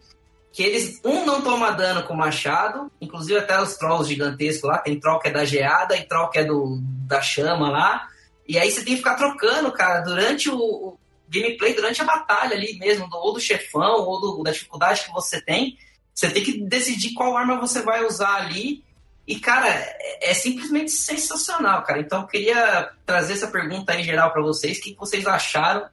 que 0.54 0.62
eles, 0.62 1.02
um 1.04 1.26
não 1.26 1.42
toma 1.42 1.72
dano 1.72 2.04
com 2.04 2.14
o 2.14 2.18
machado, 2.18 2.92
inclusive 3.02 3.40
até 3.40 3.60
os 3.60 3.78
trolls 3.78 4.08
gigantescos 4.08 4.70
lá, 4.70 4.78
tem 4.78 5.00
troll 5.00 5.18
que 5.18 5.30
é 5.30 5.32
da 5.32 5.44
geada 5.44 5.98
e 5.98 6.08
troll 6.08 6.30
que 6.30 6.38
é 6.38 6.44
do, 6.44 6.80
da 7.08 7.20
chama 7.20 7.72
lá, 7.72 8.10
e 8.48 8.58
aí 8.60 8.70
você 8.72 8.84
tem 8.84 8.94
que 8.94 8.98
ficar 8.98 9.16
trocando, 9.16 9.72
cara, 9.72 10.02
durante 10.02 10.50
o, 10.50 10.58
o 10.58 11.00
gameplay, 11.30 11.74
durante 11.74 12.02
a 12.02 12.06
batalha 12.06 12.56
ali 12.56 12.78
mesmo, 12.78 13.08
ou 13.12 13.34
do 13.34 13.40
chefão, 13.40 14.02
ou 14.06 14.20
do- 14.22 14.44
da 14.44 14.52
dificuldade 14.52 15.04
que 15.04 15.12
você 15.12 15.42
tem, 15.42 15.78
você 16.14 16.30
tem 16.30 16.44
que 16.44 16.62
decidir 16.62 17.14
qual 17.14 17.36
arma 17.36 17.60
você 17.60 17.82
vai 17.82 18.06
usar 18.06 18.36
ali, 18.36 18.84
e, 19.28 19.40
cara, 19.40 19.68
é, 19.68 20.30
é 20.30 20.34
simplesmente 20.36 20.92
sensacional, 20.92 21.82
cara. 21.84 22.00
Então, 22.00 22.22
eu 22.22 22.28
queria 22.28 22.92
trazer 23.08 23.34
essa 23.34 23.48
pergunta 23.48 23.92
aí 23.92 24.02
em 24.02 24.04
geral 24.04 24.32
pra 24.32 24.42
vocês. 24.44 24.78
O 24.78 24.82
que 24.82 24.96
vocês 24.96 25.26
acharam 25.26 25.88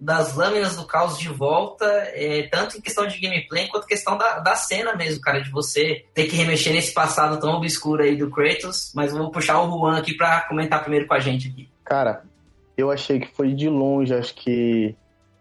das 0.00 0.34
lâminas 0.34 0.74
do 0.74 0.86
caos 0.86 1.18
de 1.18 1.28
volta, 1.28 1.84
é, 2.14 2.48
tanto 2.50 2.78
em 2.78 2.80
questão 2.80 3.06
de 3.06 3.20
gameplay 3.20 3.68
quanto 3.68 3.86
questão 3.86 4.16
da, 4.16 4.38
da 4.40 4.54
cena 4.56 4.96
mesmo, 4.96 5.20
cara, 5.20 5.40
de 5.40 5.50
você 5.50 6.06
ter 6.14 6.26
que 6.26 6.34
remexer 6.34 6.72
nesse 6.72 6.92
passado 6.94 7.38
tão 7.38 7.52
obscuro 7.52 8.02
aí 8.02 8.16
do 8.16 8.30
Kratos. 8.30 8.90
Mas 8.94 9.12
vou 9.12 9.30
puxar 9.30 9.60
o 9.60 9.70
Juan 9.70 9.98
aqui 9.98 10.16
pra 10.16 10.40
comentar 10.48 10.80
primeiro 10.80 11.06
com 11.06 11.14
a 11.14 11.20
gente 11.20 11.48
aqui. 11.48 11.68
Cara, 11.92 12.22
eu 12.74 12.90
achei 12.90 13.20
que 13.20 13.28
foi 13.28 13.52
de 13.52 13.68
longe, 13.68 14.14
acho 14.14 14.34
que 14.34 14.96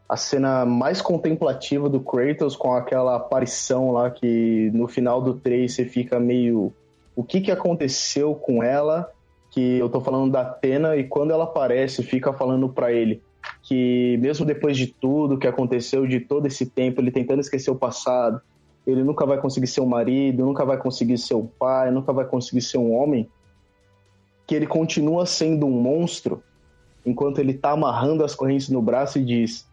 a 0.10 0.18
cena 0.18 0.66
mais 0.66 1.02
contemplativa 1.02 1.88
do 1.88 2.02
Kratos 2.02 2.58
com 2.58 2.74
aquela 2.74 3.16
aparição 3.16 3.94
lá 3.94 4.12
que 4.12 4.70
no 4.74 4.86
final 4.86 5.22
do 5.22 5.36
3 5.36 5.74
você 5.74 5.86
fica 5.86 6.20
meio. 6.20 6.74
O 7.16 7.24
que, 7.24 7.40
que 7.40 7.52
aconteceu 7.52 8.36
com 8.36 8.62
ela? 8.62 9.10
Que 9.50 9.78
eu 9.78 9.88
tô 9.88 10.02
falando 10.02 10.30
da 10.30 10.42
Atena 10.42 10.98
e 10.98 11.06
quando 11.06 11.32
ela 11.32 11.46
aparece, 11.46 12.04
fica 12.04 12.34
falando 12.34 12.68
para 12.68 12.92
ele 12.92 13.24
que 13.64 14.18
mesmo 14.18 14.46
depois 14.46 14.76
de 14.76 14.88
tudo 14.88 15.38
que 15.38 15.48
aconteceu, 15.48 16.06
de 16.06 16.20
todo 16.20 16.48
esse 16.48 16.66
tempo, 16.66 17.00
ele 17.00 17.12
tentando 17.12 17.40
esquecer 17.40 17.72
o 17.72 17.78
passado, 17.78 18.42
ele 18.86 19.06
nunca 19.06 19.26
vai 19.26 19.38
conseguir 19.38 19.68
ser 19.68 19.80
um 19.80 19.86
marido, 19.86 20.46
nunca 20.46 20.66
vai 20.66 20.76
conseguir 20.76 21.18
ser 21.18 21.36
um 21.36 21.48
pai, 21.48 21.92
nunca 21.92 22.12
vai 22.12 22.26
conseguir 22.26 22.62
ser 22.62 22.78
um 22.78 22.94
homem, 22.94 23.30
que 24.52 24.56
ele 24.56 24.68
continua 24.68 25.26
sendo 25.26 25.66
um 25.66 25.72
monstro 25.72 26.44
enquanto 27.06 27.40
ele 27.40 27.54
tá 27.54 27.72
amarrando 27.72 28.22
as 28.22 28.36
correntes 28.36 28.68
no 28.68 28.82
braço 28.82 29.18
e 29.18 29.24
diz: 29.24 29.66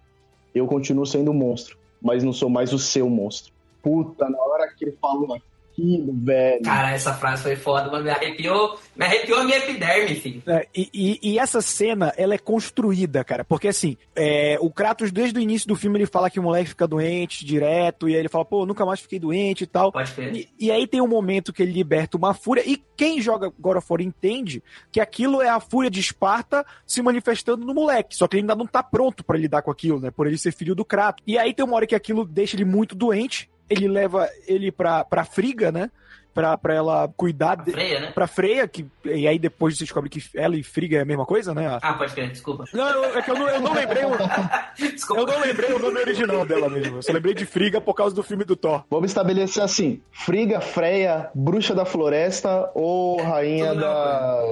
Eu 0.54 0.68
continuo 0.68 1.04
sendo 1.04 1.32
um 1.32 1.34
monstro, 1.34 1.76
mas 2.00 2.22
não 2.22 2.32
sou 2.32 2.48
mais 2.48 2.72
o 2.72 2.78
seu 2.78 3.10
monstro. 3.10 3.52
Puta, 3.82 4.30
na 4.30 4.38
hora 4.38 4.72
que 4.72 4.84
ele 4.84 4.92
falou 4.92 5.36
aquilo, 5.78 6.12
velho. 6.24 6.62
Cara, 6.62 6.92
essa 6.92 7.14
frase 7.14 7.42
foi 7.42 7.56
foda, 7.56 7.90
mas 7.90 8.02
me 8.02 8.10
arrepiou, 8.10 8.78
me 8.96 9.04
arrepiou 9.04 9.40
a 9.40 9.44
minha 9.44 9.58
epiderme, 9.58 10.14
filho. 10.16 10.42
É, 10.46 10.66
e, 10.74 10.90
e- 10.92 11.18
e 11.32 11.38
essa 11.38 11.60
cena, 11.60 12.12
ela 12.16 12.34
é 12.34 12.38
construída, 12.38 13.22
cara. 13.24 13.44
Porque 13.44 13.68
assim, 13.68 13.96
é, 14.16 14.56
o 14.60 14.70
Kratos, 14.70 15.10
desde 15.12 15.38
o 15.38 15.42
início 15.42 15.68
do 15.68 15.76
filme, 15.76 15.98
ele 15.98 16.06
fala 16.06 16.30
que 16.30 16.40
o 16.40 16.42
moleque 16.42 16.70
fica 16.70 16.86
doente 16.86 17.44
direto, 17.44 18.08
e 18.08 18.14
aí 18.14 18.20
ele 18.20 18.28
fala, 18.28 18.44
pô, 18.44 18.66
nunca 18.66 18.84
mais 18.84 19.00
fiquei 19.00 19.18
doente 19.18 19.64
e 19.64 19.66
tal. 19.66 19.92
Pode 19.92 20.12
crer. 20.12 20.34
E, 20.34 20.48
e 20.58 20.70
aí 20.70 20.86
tem 20.86 21.00
um 21.00 21.08
momento 21.08 21.52
que 21.52 21.62
ele 21.62 21.72
liberta 21.72 22.16
uma 22.16 22.34
fúria, 22.34 22.62
e 22.66 22.82
quem 22.96 23.20
joga 23.20 23.52
God 23.58 23.76
of 23.76 23.86
War 23.88 24.00
entende 24.00 24.62
que 24.90 25.00
aquilo 25.00 25.40
é 25.40 25.48
a 25.48 25.60
fúria 25.60 25.90
de 25.90 26.00
Esparta 26.00 26.64
se 26.84 27.00
manifestando 27.00 27.64
no 27.64 27.72
moleque. 27.74 28.16
Só 28.16 28.26
que 28.26 28.36
ele 28.36 28.42
ainda 28.42 28.56
não 28.56 28.66
tá 28.66 28.82
pronto 28.82 29.22
pra 29.24 29.38
lidar 29.38 29.62
com 29.62 29.70
aquilo, 29.70 30.00
né? 30.00 30.10
Por 30.10 30.26
ele 30.26 30.36
ser 30.38 30.52
filho 30.52 30.74
do 30.74 30.84
Kratos. 30.84 31.22
E 31.26 31.38
aí 31.38 31.54
tem 31.54 31.64
uma 31.64 31.76
hora 31.76 31.86
que 31.86 31.94
aquilo 31.94 32.24
deixa 32.24 32.56
ele 32.56 32.64
muito 32.64 32.94
doente, 32.96 33.48
ele 33.68 33.88
leva 33.88 34.28
ele 34.46 34.70
pra, 34.72 35.04
pra 35.04 35.24
Friga, 35.24 35.70
né? 35.72 35.90
Pra, 36.34 36.56
pra 36.56 36.72
ela 36.72 37.10
cuidar 37.16 37.56
de, 37.56 37.72
Freia, 37.72 37.98
né? 37.98 38.12
pra 38.12 38.28
Freia, 38.28 38.68
que, 38.68 38.86
e 39.04 39.26
aí 39.26 39.40
depois 39.40 39.76
você 39.76 39.82
descobre 39.82 40.08
que 40.08 40.22
ela 40.36 40.54
e 40.54 40.62
Friga 40.62 40.98
é 40.98 41.00
a 41.00 41.04
mesma 41.04 41.26
coisa, 41.26 41.52
né? 41.52 41.78
Ah, 41.82 41.94
pode 41.94 42.12
crer, 42.14 42.30
desculpa. 42.30 42.64
Não, 42.72 42.88
eu- 42.88 43.18
é 43.18 43.22
que 43.22 43.30
eu 43.30 43.34
não, 43.34 43.48
eu 43.48 43.60
não 43.60 43.72
lembrei 43.74 44.04
o, 44.04 44.10
Desculpa. 44.78 45.22
eu 45.22 45.26
não 45.26 45.40
lembrei 45.40 45.72
o 45.72 45.78
nome 45.80 45.98
original 45.98 46.46
dela 46.46 46.68
mesmo. 46.68 46.98
Eu 46.98 47.02
só 47.02 47.12
lembrei 47.12 47.34
de 47.34 47.44
Friga 47.44 47.80
por 47.80 47.94
causa 47.94 48.14
do 48.14 48.22
filme 48.22 48.44
do 48.44 48.54
Thor. 48.54 48.84
Vamos 48.88 49.10
estabelecer 49.10 49.64
assim: 49.64 50.00
Friga, 50.12 50.60
Freia, 50.60 51.28
Bruxa 51.34 51.74
da 51.74 51.84
Floresta 51.84 52.70
ou 52.72 53.20
Rainha 53.20 53.70
Tudo 53.70 53.80
mesma 53.80 53.90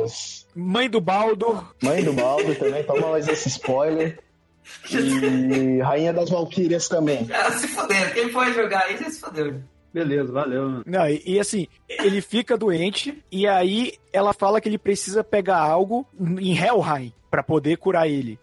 das. 0.01 0.47
Mãe 0.57 0.91
do 0.91 1.01
Baldo. 1.01 1.69
Mãe 1.81 2.03
do 2.03 2.13
Baldo 2.15 2.53
também, 2.57 2.83
toma 2.83 3.11
mais 3.13 3.29
esse 3.29 3.49
spoiler. 3.49 4.19
E 4.91 5.81
Rainha 5.81 6.13
das 6.13 6.31
Valquírias 6.31 6.89
também. 6.89 7.27
Ah, 7.33 7.51
se 7.53 7.69
fuderam. 7.69 8.13
Quem 8.13 8.31
foi 8.31 8.53
jogar 8.53 8.85
aí 8.85 8.97
já 8.97 9.11
se 9.11 9.21
fudeu. 9.21 9.61
Beleza, 9.93 10.33
valeu. 10.33 10.63
mano. 10.69 10.83
Não, 10.87 11.09
e, 11.09 11.23
e 11.25 11.41
assim, 11.41 11.67
ele 11.89 12.21
fica 12.21 12.57
doente 12.57 13.23
e 13.31 13.47
aí 13.47 13.93
ela 14.13 14.33
fala 14.33 14.61
que 14.61 14.69
ele 14.69 14.79
precisa 14.79 15.23
pegar 15.25 15.59
algo 15.59 16.07
em 16.19 16.57
Helheim 16.57 17.13
pra 17.31 17.43
poder 17.43 17.77
curar 17.79 18.09
ele. 18.09 18.39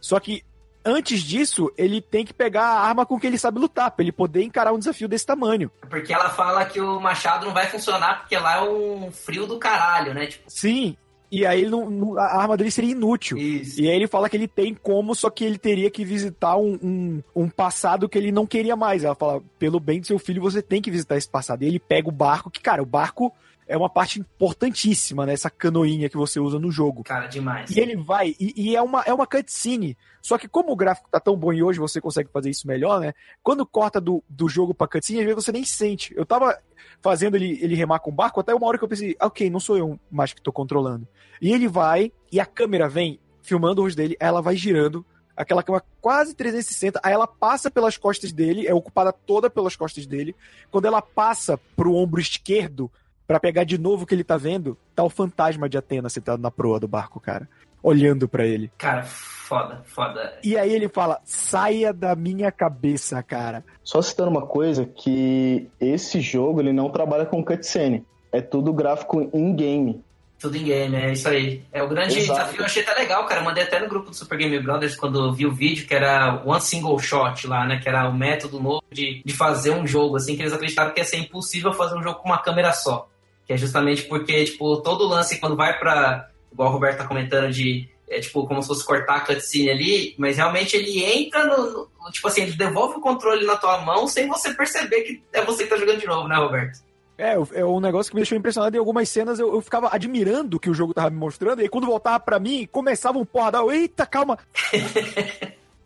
Só 0.00 0.18
que 0.20 0.42
antes 0.84 1.22
disso, 1.22 1.72
ele 1.78 2.00
tem 2.00 2.24
que 2.24 2.34
pegar 2.34 2.64
a 2.64 2.80
arma 2.80 3.06
com 3.06 3.18
que 3.18 3.26
ele 3.26 3.38
sabe 3.38 3.58
lutar, 3.58 3.90
pra 3.90 4.02
ele 4.02 4.12
poder 4.12 4.42
encarar 4.42 4.72
um 4.72 4.78
desafio 4.78 5.08
desse 5.08 5.24
tamanho. 5.26 5.70
Porque 5.88 6.12
ela 6.12 6.30
fala 6.30 6.64
que 6.64 6.80
o 6.80 7.00
machado 7.00 7.46
não 7.46 7.54
vai 7.54 7.66
funcionar 7.66 8.20
porque 8.20 8.36
lá 8.36 8.56
é 8.56 8.62
um 8.62 9.10
frio 9.10 9.46
do 9.46 9.58
caralho, 9.58 10.12
né? 10.12 10.26
Tipo, 10.26 10.44
Sim, 10.48 10.96
e 11.40 11.46
aí 11.46 11.68
não- 11.68 11.90
não- 11.90 12.18
a 12.18 12.36
arma 12.40 12.56
dele 12.56 12.70
seria 12.70 12.92
inútil. 12.92 13.36
isso. 13.38 13.80
E 13.80 13.88
aí 13.88 13.96
ele 13.96 14.06
fala 14.06 14.28
que 14.28 14.36
ele 14.36 14.48
tem 14.48 14.74
como, 14.74 15.14
só 15.14 15.30
que 15.30 15.44
ele 15.44 15.58
teria 15.58 15.90
que 15.90 16.04
visitar 16.04 16.56
um, 16.56 16.78
um, 16.82 17.22
um 17.34 17.48
passado 17.48 18.08
que 18.08 18.18
ele 18.18 18.32
não 18.32 18.46
queria 18.46 18.76
mais. 18.76 19.04
Ela 19.04 19.14
fala, 19.14 19.42
pelo 19.58 19.80
bem 19.80 20.00
do 20.00 20.06
seu 20.06 20.18
filho, 20.18 20.42
você 20.42 20.62
tem 20.62 20.80
que 20.82 20.90
visitar 20.90 21.16
esse 21.16 21.28
passado. 21.28 21.62
E 21.62 21.66
ele 21.66 21.78
pega 21.78 22.08
o 22.08 22.12
barco, 22.12 22.50
que, 22.50 22.60
cara, 22.60 22.82
o 22.82 22.86
barco 22.86 23.32
é 23.66 23.76
uma 23.76 23.88
parte 23.88 24.20
importantíssima, 24.20 25.26
né? 25.26 25.32
Essa 25.32 25.50
canoinha 25.50 26.08
que 26.08 26.16
você 26.16 26.38
usa 26.38 26.58
no 26.58 26.70
jogo. 26.70 27.02
Cara, 27.04 27.26
demais. 27.26 27.70
E 27.70 27.80
ele 27.80 27.96
vai, 27.96 28.34
e, 28.38 28.52
e 28.56 28.76
é, 28.76 28.82
uma, 28.82 29.02
é 29.02 29.12
uma 29.12 29.26
cutscene. 29.26 29.96
Só 30.20 30.38
que 30.38 30.48
como 30.48 30.72
o 30.72 30.76
gráfico 30.76 31.08
tá 31.10 31.20
tão 31.20 31.36
bom 31.36 31.52
e 31.52 31.62
hoje 31.62 31.78
você 31.78 32.00
consegue 32.00 32.30
fazer 32.30 32.50
isso 32.50 32.66
melhor, 32.66 33.00
né? 33.00 33.12
Quando 33.42 33.66
corta 33.66 34.00
do, 34.00 34.22
do 34.28 34.48
jogo 34.48 34.74
pra 34.74 34.88
cutscene, 34.88 35.20
às 35.20 35.26
vezes 35.26 35.44
você 35.44 35.52
nem 35.52 35.64
sente. 35.64 36.14
Eu 36.16 36.26
tava 36.26 36.58
fazendo 37.02 37.36
ele, 37.36 37.58
ele 37.62 37.74
remar 37.74 38.00
com 38.00 38.10
o 38.10 38.14
barco, 38.14 38.40
até 38.40 38.54
uma 38.54 38.66
hora 38.66 38.78
que 38.78 38.84
eu 38.84 38.88
pensei, 38.88 39.16
"Ah, 39.18 39.26
ok, 39.26 39.48
não 39.50 39.60
sou 39.60 39.76
eu 39.76 39.98
mais 40.10 40.32
que 40.32 40.42
tô 40.42 40.52
controlando. 40.52 41.06
E 41.40 41.52
ele 41.52 41.68
vai, 41.68 42.12
e 42.30 42.40
a 42.40 42.46
câmera 42.46 42.88
vem 42.88 43.18
filmando 43.42 43.80
o 43.80 43.84
rosto 43.84 43.96
dele, 43.96 44.16
ela 44.18 44.40
vai 44.40 44.56
girando, 44.56 45.04
aquela 45.36 45.62
câmera 45.62 45.84
quase 46.00 46.34
360, 46.34 47.00
aí 47.02 47.12
ela 47.12 47.26
passa 47.26 47.70
pelas 47.70 47.96
costas 47.96 48.32
dele, 48.32 48.66
é 48.66 48.74
ocupada 48.74 49.12
toda 49.12 49.50
pelas 49.50 49.76
costas 49.76 50.06
dele. 50.06 50.34
Quando 50.70 50.86
ela 50.86 51.02
passa 51.02 51.58
pro 51.76 51.94
ombro 51.94 52.20
esquerdo, 52.20 52.90
pra 53.26 53.40
pegar 53.40 53.64
de 53.64 53.78
novo 53.78 54.04
o 54.04 54.06
que 54.06 54.14
ele 54.14 54.24
tá 54.24 54.36
vendo, 54.36 54.76
tá 54.94 55.02
o 55.02 55.10
fantasma 55.10 55.68
de 55.68 55.78
Atena 55.78 56.08
sentado 56.08 56.40
na 56.40 56.50
proa 56.50 56.80
do 56.80 56.88
barco, 56.88 57.20
cara. 57.20 57.48
Olhando 57.82 58.26
pra 58.26 58.46
ele. 58.46 58.70
Cara, 58.78 59.02
foda, 59.02 59.82
foda. 59.84 60.38
E 60.42 60.56
aí 60.56 60.72
ele 60.72 60.88
fala: 60.88 61.20
saia 61.24 61.92
da 61.92 62.16
minha 62.16 62.50
cabeça, 62.50 63.22
cara. 63.22 63.62
Só 63.82 64.00
citando 64.00 64.30
uma 64.30 64.46
coisa, 64.46 64.86
que 64.86 65.68
esse 65.78 66.20
jogo 66.20 66.60
ele 66.60 66.72
não 66.72 66.88
trabalha 66.90 67.26
com 67.26 67.44
cutscene. 67.44 68.06
É 68.32 68.40
tudo 68.40 68.72
gráfico 68.72 69.30
in-game. 69.34 70.02
Tudo 70.44 70.56
em 70.56 70.64
game, 70.64 70.96
é 70.96 71.12
isso 71.12 71.28
aí. 71.28 71.62
É 71.72 71.82
o 71.82 71.88
grande 71.88 72.18
Exato. 72.18 72.38
desafio, 72.38 72.60
eu 72.60 72.64
achei 72.64 72.82
até 72.82 72.94
legal, 72.94 73.24
cara. 73.26 73.40
Eu 73.40 73.44
mandei 73.44 73.62
até 73.62 73.78
no 73.80 73.88
grupo 73.88 74.10
do 74.10 74.16
Super 74.16 74.36
Game 74.36 74.58
Brothers 74.58 74.96
quando 74.96 75.18
eu 75.18 75.32
vi 75.32 75.46
o 75.46 75.52
vídeo, 75.52 75.86
que 75.86 75.94
era 75.94 76.42
One 76.44 76.60
Single 76.60 76.98
Shot 76.98 77.46
lá, 77.46 77.64
né? 77.64 77.78
Que 77.78 77.88
era 77.88 78.08
o 78.08 78.12
método 78.12 78.60
novo 78.60 78.82
de, 78.90 79.22
de 79.24 79.32
fazer 79.32 79.70
um 79.70 79.86
jogo, 79.86 80.16
assim, 80.16 80.36
que 80.36 80.42
eles 80.42 80.52
acreditaram 80.52 80.92
que 80.92 81.00
ia 81.00 81.04
ser 81.04 81.18
impossível 81.18 81.72
fazer 81.72 81.96
um 81.96 82.02
jogo 82.02 82.18
com 82.18 82.28
uma 82.28 82.42
câmera 82.42 82.72
só. 82.72 83.08
Que 83.46 83.52
é 83.52 83.56
justamente 83.56 84.04
porque, 84.04 84.44
tipo, 84.44 84.76
todo 84.78 85.06
lance, 85.06 85.38
quando 85.38 85.56
vai 85.56 85.78
pra. 85.78 86.28
Igual 86.52 86.68
o 86.70 86.72
Roberto 86.72 86.98
tá 86.98 87.06
comentando, 87.06 87.50
de. 87.52 87.88
É 88.08 88.20
tipo, 88.20 88.46
como 88.46 88.60
se 88.62 88.68
fosse 88.68 88.84
cortar 88.84 89.16
a 89.16 89.20
cutscene 89.20 89.70
ali, 89.70 90.14
mas 90.18 90.36
realmente 90.36 90.76
ele 90.76 91.02
entra 91.02 91.44
no, 91.46 91.88
no- 92.02 92.10
Tipo 92.12 92.28
assim, 92.28 92.42
ele 92.42 92.52
devolve 92.52 92.96
o 92.96 93.00
controle 93.00 93.46
na 93.46 93.56
tua 93.56 93.80
mão 93.80 94.06
sem 94.06 94.28
você 94.28 94.52
perceber 94.52 95.00
que 95.02 95.22
é 95.32 95.42
você 95.42 95.64
que 95.64 95.70
tá 95.70 95.76
jogando 95.76 96.00
de 96.00 96.06
novo, 96.06 96.28
né, 96.28 96.36
Roberto? 96.36 96.80
É, 97.16 97.32
é 97.54 97.64
um 97.64 97.80
negócio 97.80 98.10
que 98.10 98.16
me 98.16 98.20
deixou 98.20 98.36
impressionado. 98.36 98.76
Em 98.76 98.78
algumas 98.78 99.08
cenas 99.08 99.38
eu, 99.38 99.54
eu 99.54 99.60
ficava 99.62 99.88
admirando 99.90 100.56
o 100.58 100.60
que 100.60 100.68
o 100.68 100.74
jogo 100.74 100.92
tava 100.92 101.08
me 101.10 101.16
mostrando. 101.16 101.60
E 101.60 101.62
aí, 101.62 101.68
quando 101.68 101.86
voltava 101.86 102.20
pra 102.20 102.38
mim, 102.38 102.68
começava 102.70 103.18
um 103.18 103.24
porra 103.24 103.52
da. 103.52 103.64
Eita, 103.66 104.04
calma. 104.06 104.38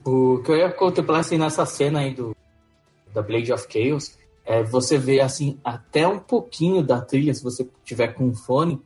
O 0.04 0.42
que 0.42 0.50
eu 0.50 0.56
ia 0.56 0.70
contemplar 0.70 1.20
assim, 1.20 1.36
nessa 1.36 1.66
cena 1.66 2.00
aí 2.00 2.14
do 2.14 2.34
da 3.12 3.20
Blade 3.22 3.52
of 3.52 3.66
Chaos 3.70 4.17
é 4.48 4.62
você 4.62 4.96
vê 4.96 5.20
assim 5.20 5.58
até 5.62 6.08
um 6.08 6.18
pouquinho 6.18 6.82
da 6.82 7.02
trilha, 7.02 7.34
se 7.34 7.44
você 7.44 7.68
tiver 7.84 8.08
com 8.08 8.24
um 8.24 8.34
fone, 8.34 8.80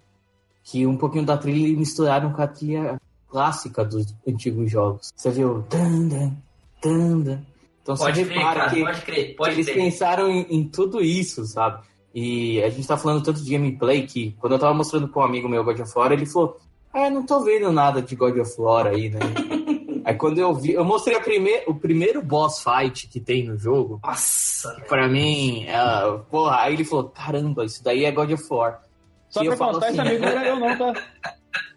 que 0.65 0.85
um 0.85 0.97
pouquinho 0.97 1.25
da 1.25 1.39
trilha 1.39 1.67
eles 1.67 1.79
misturaram 1.79 2.33
com 2.33 2.43
a 2.43 2.49
trilha 2.49 3.01
clássica 3.29 3.85
dos 3.85 4.13
antigos 4.27 4.69
jogos. 4.69 5.13
Você 5.15 5.31
viu? 5.31 5.63
Tan, 5.69 6.09
dan, 6.09 6.33
tan, 6.81 7.21
dan. 7.21 7.39
Então 7.81 7.97
Pode 7.97 8.19
você 8.19 8.25
crer, 8.25 8.39
repara 8.39 8.61
cara, 8.61 8.71
que, 8.71 8.81
pode 8.83 9.01
crer, 9.03 9.27
que 9.29 9.35
pode 9.35 9.55
eles 9.55 9.67
crer. 9.67 9.77
pensaram 9.77 10.29
em, 10.29 10.47
em 10.51 10.65
tudo 10.69 11.01
isso, 11.01 11.45
sabe? 11.47 11.83
E 12.13 12.61
a 12.63 12.69
gente 12.69 12.87
tá 12.87 12.97
falando 12.97 13.23
tanto 13.23 13.43
de 13.43 13.51
gameplay 13.51 14.05
que 14.05 14.33
quando 14.41 14.55
eu 14.55 14.59
tava 14.59 14.75
mostrando 14.75 15.07
pra 15.09 15.23
um 15.23 15.25
amigo 15.25 15.49
meu 15.49 15.63
God 15.63 15.79
of 15.79 15.93
War, 15.97 16.11
ele 16.11 16.27
falou: 16.27 16.59
Ah, 16.93 17.09
não 17.09 17.25
tô 17.25 17.41
vendo 17.41 17.71
nada 17.71 18.03
de 18.03 18.17
God 18.17 18.37
of 18.37 18.61
War 18.61 18.89
aí, 18.89 19.11
né? 19.11 19.21
aí 20.05 20.15
quando 20.15 20.39
eu 20.39 20.55
vi, 20.55 20.73
eu 20.73 20.85
mostrei 20.85 21.17
a 21.17 21.21
prime 21.21 21.63
o 21.67 21.75
primeiro 21.75 22.23
boss 22.23 22.63
fight 22.63 23.09
que 23.09 23.21
tem 23.21 23.45
no 23.45 23.57
jogo. 23.59 24.01
Nossa. 24.03 24.75
Pra 24.89 25.09
mim, 25.09 25.65
é, 25.67 26.19
porra, 26.31 26.61
aí 26.61 26.75
ele 26.75 26.85
falou: 26.85 27.09
Caramba, 27.11 27.65
isso 27.65 27.83
daí 27.83 28.05
é 28.05 28.13
God 28.13 28.33
of 28.33 28.45
War. 28.51 28.81
Só 29.29 29.41
Que 29.41 29.49
pra 29.49 29.57
constar, 29.57 29.91
esse 29.91 30.01
assim, 30.01 30.11
amigo 30.11 30.25
não 30.25 30.33
era 30.33 30.47
eu 30.47 30.61
não, 30.61 30.77
tá? 30.77 31.03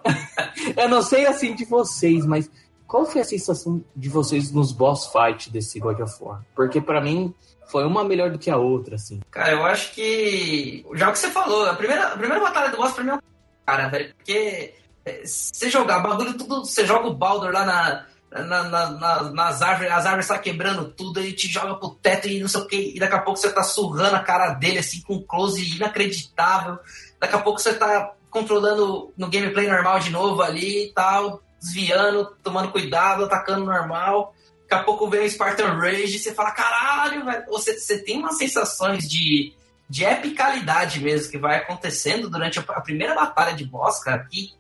Eu 0.78 0.88
não 0.88 1.02
sei 1.02 1.26
assim 1.26 1.56
de 1.56 1.66
vocês, 1.66 2.26
mas 2.26 2.50
qual 2.88 3.06
foi 3.06 3.22
a 3.22 3.26
sensação 3.26 3.84
de 3.96 4.10
vocês 4.10 4.52
nos 4.52 4.72
boss 4.72 5.12
fight 5.12 5.50
desse 5.50 5.80
God 5.80 6.00
of 6.00 6.16
War? 6.22 6.46
Porque 6.56 6.80
pra 6.80 7.02
mim 7.02 7.34
foi 7.68 7.86
uma 7.86 8.04
melhor 8.04 8.30
do 8.30 8.38
que 8.38 8.50
a 8.50 8.58
outra, 8.58 8.96
assim. 8.96 9.20
Cara, 9.32 9.52
eu 9.52 9.66
acho 9.66 9.94
que. 9.94 10.86
Já 10.94 11.10
o 11.10 11.12
que 11.12 11.20
você 11.20 11.30
falou, 11.30 11.66
a 11.66 11.76
primeira, 11.76 12.08
a 12.08 12.18
primeira 12.18 12.40
batalha 12.40 12.70
do 12.70 12.78
boss 12.78 12.94
pra 12.94 13.04
mim 13.04 13.10
é 13.12 13.14
um 13.16 13.20
cara, 13.66 13.88
velho. 13.90 14.14
Porque 14.16 14.74
é, 15.04 15.26
você 15.26 15.70
jogar 15.70 16.00
bagulho 16.00 16.38
tudo. 16.38 16.66
Você 16.66 16.86
joga 16.86 17.08
o 17.08 17.14
Baldur 17.14 17.52
lá 17.52 17.66
na. 17.66 18.06
Na- 18.44 18.64
na- 18.64 18.90
na- 18.92 19.24
nas 19.32 19.62
árvores, 19.62 19.92
as 19.92 20.06
árvores 20.06 20.28
tá 20.28 20.38
quebrando 20.38 20.90
tudo, 20.92 21.20
ele 21.20 21.34
te 21.34 21.48
joga 21.48 21.76
pro 21.76 21.92
teto 21.96 22.28
e 22.28 22.40
não 22.40 22.48
sei 22.48 22.62
o 22.62 22.68
que, 22.68 22.94
e 22.96 23.00
daqui 23.00 23.16
a 23.16 23.22
pouco 23.22 23.40
você 23.40 23.52
tá 23.52 23.64
surrando 23.64 24.16
a 24.16 24.20
cara 24.24 24.54
dele 24.54 24.80
assim 24.80 25.02
com 25.02 25.22
close 25.22 25.76
inacreditável. 25.76 26.78
Daqui 27.20 27.36
a 27.36 27.40
pouco 27.40 27.60
você 27.60 27.74
tá 27.74 28.12
controlando 28.30 29.14
no 29.18 29.30
gameplay 29.30 29.68
normal 29.68 30.00
de 30.00 30.10
novo 30.10 30.42
ali 30.42 30.88
e 30.88 30.94
tal, 30.94 31.42
desviando, 31.62 32.36
tomando 32.44 32.72
cuidado, 32.72 33.24
atacando 33.24 33.66
normal. 33.66 34.34
Daqui 34.70 34.82
a 34.82 34.84
pouco 34.84 35.10
vem 35.10 35.26
o 35.26 35.30
Spartan 35.30 35.78
Rage 35.80 36.16
e 36.16 36.20
você 36.20 36.34
fala, 36.34 36.52
caralho, 36.52 37.24
velho. 37.24 37.46
Você, 37.48 37.80
você 37.80 38.00
tem 38.00 38.18
umas 38.18 38.38
sensações 38.38 39.08
de, 39.08 39.54
de 39.90 40.04
epicalidade 40.04 41.00
mesmo 41.00 41.32
que 41.32 41.38
vai 41.38 41.58
acontecendo 41.58 42.30
durante 42.30 42.60
a, 42.60 42.64
a 42.64 42.82
primeira 42.82 43.16
batalha 43.16 43.54
de 43.54 43.64
boss, 43.64 44.04
cara, 44.04 44.26
que, 44.30 44.52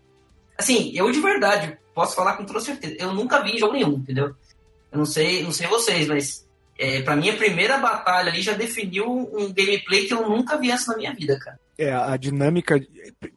assim, 0.57 0.91
eu 0.95 1.11
de 1.11 1.19
verdade 1.19 1.77
posso 1.95 2.15
falar 2.15 2.35
com 2.35 2.45
toda 2.45 2.59
certeza, 2.59 2.95
eu 2.99 3.13
nunca 3.13 3.41
vi 3.41 3.57
jogo 3.57 3.73
nenhum, 3.73 3.93
entendeu? 3.93 4.35
Eu 4.91 4.97
não 4.99 5.05
sei, 5.05 5.41
não 5.41 5.51
sei 5.51 5.67
vocês, 5.67 6.07
mas 6.07 6.45
é, 6.77 7.01
para 7.01 7.15
mim 7.15 7.29
a 7.29 7.37
primeira 7.37 7.77
batalha 7.77 8.29
ali 8.29 8.41
já 8.41 8.53
definiu 8.53 9.09
um 9.09 9.51
gameplay 9.53 10.05
que 10.05 10.13
eu 10.13 10.29
nunca 10.29 10.57
vi 10.57 10.71
antes 10.71 10.85
na 10.85 10.97
minha 10.97 11.13
vida, 11.13 11.39
cara. 11.39 11.57
É, 11.77 11.91
a 11.91 12.15
dinâmica. 12.15 12.81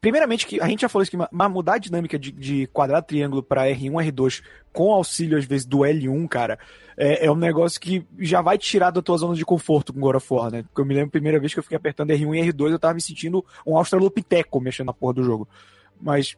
Primeiramente, 0.01 0.47
que 0.47 0.61
a 0.61 0.69
gente 0.69 0.83
já 0.83 0.89
falou 0.89 1.03
isso, 1.03 1.11
que 1.11 1.49
mudar 1.49 1.75
a 1.75 1.79
dinâmica 1.79 2.17
de, 2.17 2.31
de 2.31 2.69
quadrado 2.69 3.07
triângulo 3.07 3.43
para 3.43 3.67
R1, 3.67 4.13
R2 4.13 4.43
com 4.73 4.93
auxílio, 4.93 5.37
às 5.37 5.45
vezes, 5.45 5.67
do 5.67 5.79
L1, 5.79 6.29
cara, 6.29 6.57
é, 6.97 7.27
é, 7.27 7.31
um 7.33 7.37
negócio 7.37 7.81
que 7.81 8.07
já 8.21 8.41
vai 8.41 8.57
tirar 8.57 8.91
da 8.91 9.03
tua 9.03 9.17
zona 9.17 9.35
de 9.35 9.45
conforto 9.45 9.93
com 9.93 9.99
God 9.99 10.17
of 10.17 10.27
War, 10.33 10.53
né? 10.53 10.63
Porque 10.63 10.81
eu 10.81 10.85
me 10.85 10.95
lembro 10.95 11.09
a 11.09 11.13
primeira 11.13 11.41
vez 11.41 11.53
que 11.53 11.59
eu 11.59 11.65
fiquei 11.65 11.77
apertando 11.77 12.11
R1 12.11 12.47
e 12.47 12.53
R2, 12.53 12.71
eu 12.71 12.79
tava 12.79 12.95
me 12.95 13.01
sentindo 13.01 13.45
um 13.67 13.77
australopiteco 13.77 14.61
mexendo 14.61 14.87
na 14.87 14.93
porra 14.93 15.15
do 15.15 15.25
jogo. 15.25 15.49
Mas 16.01 16.37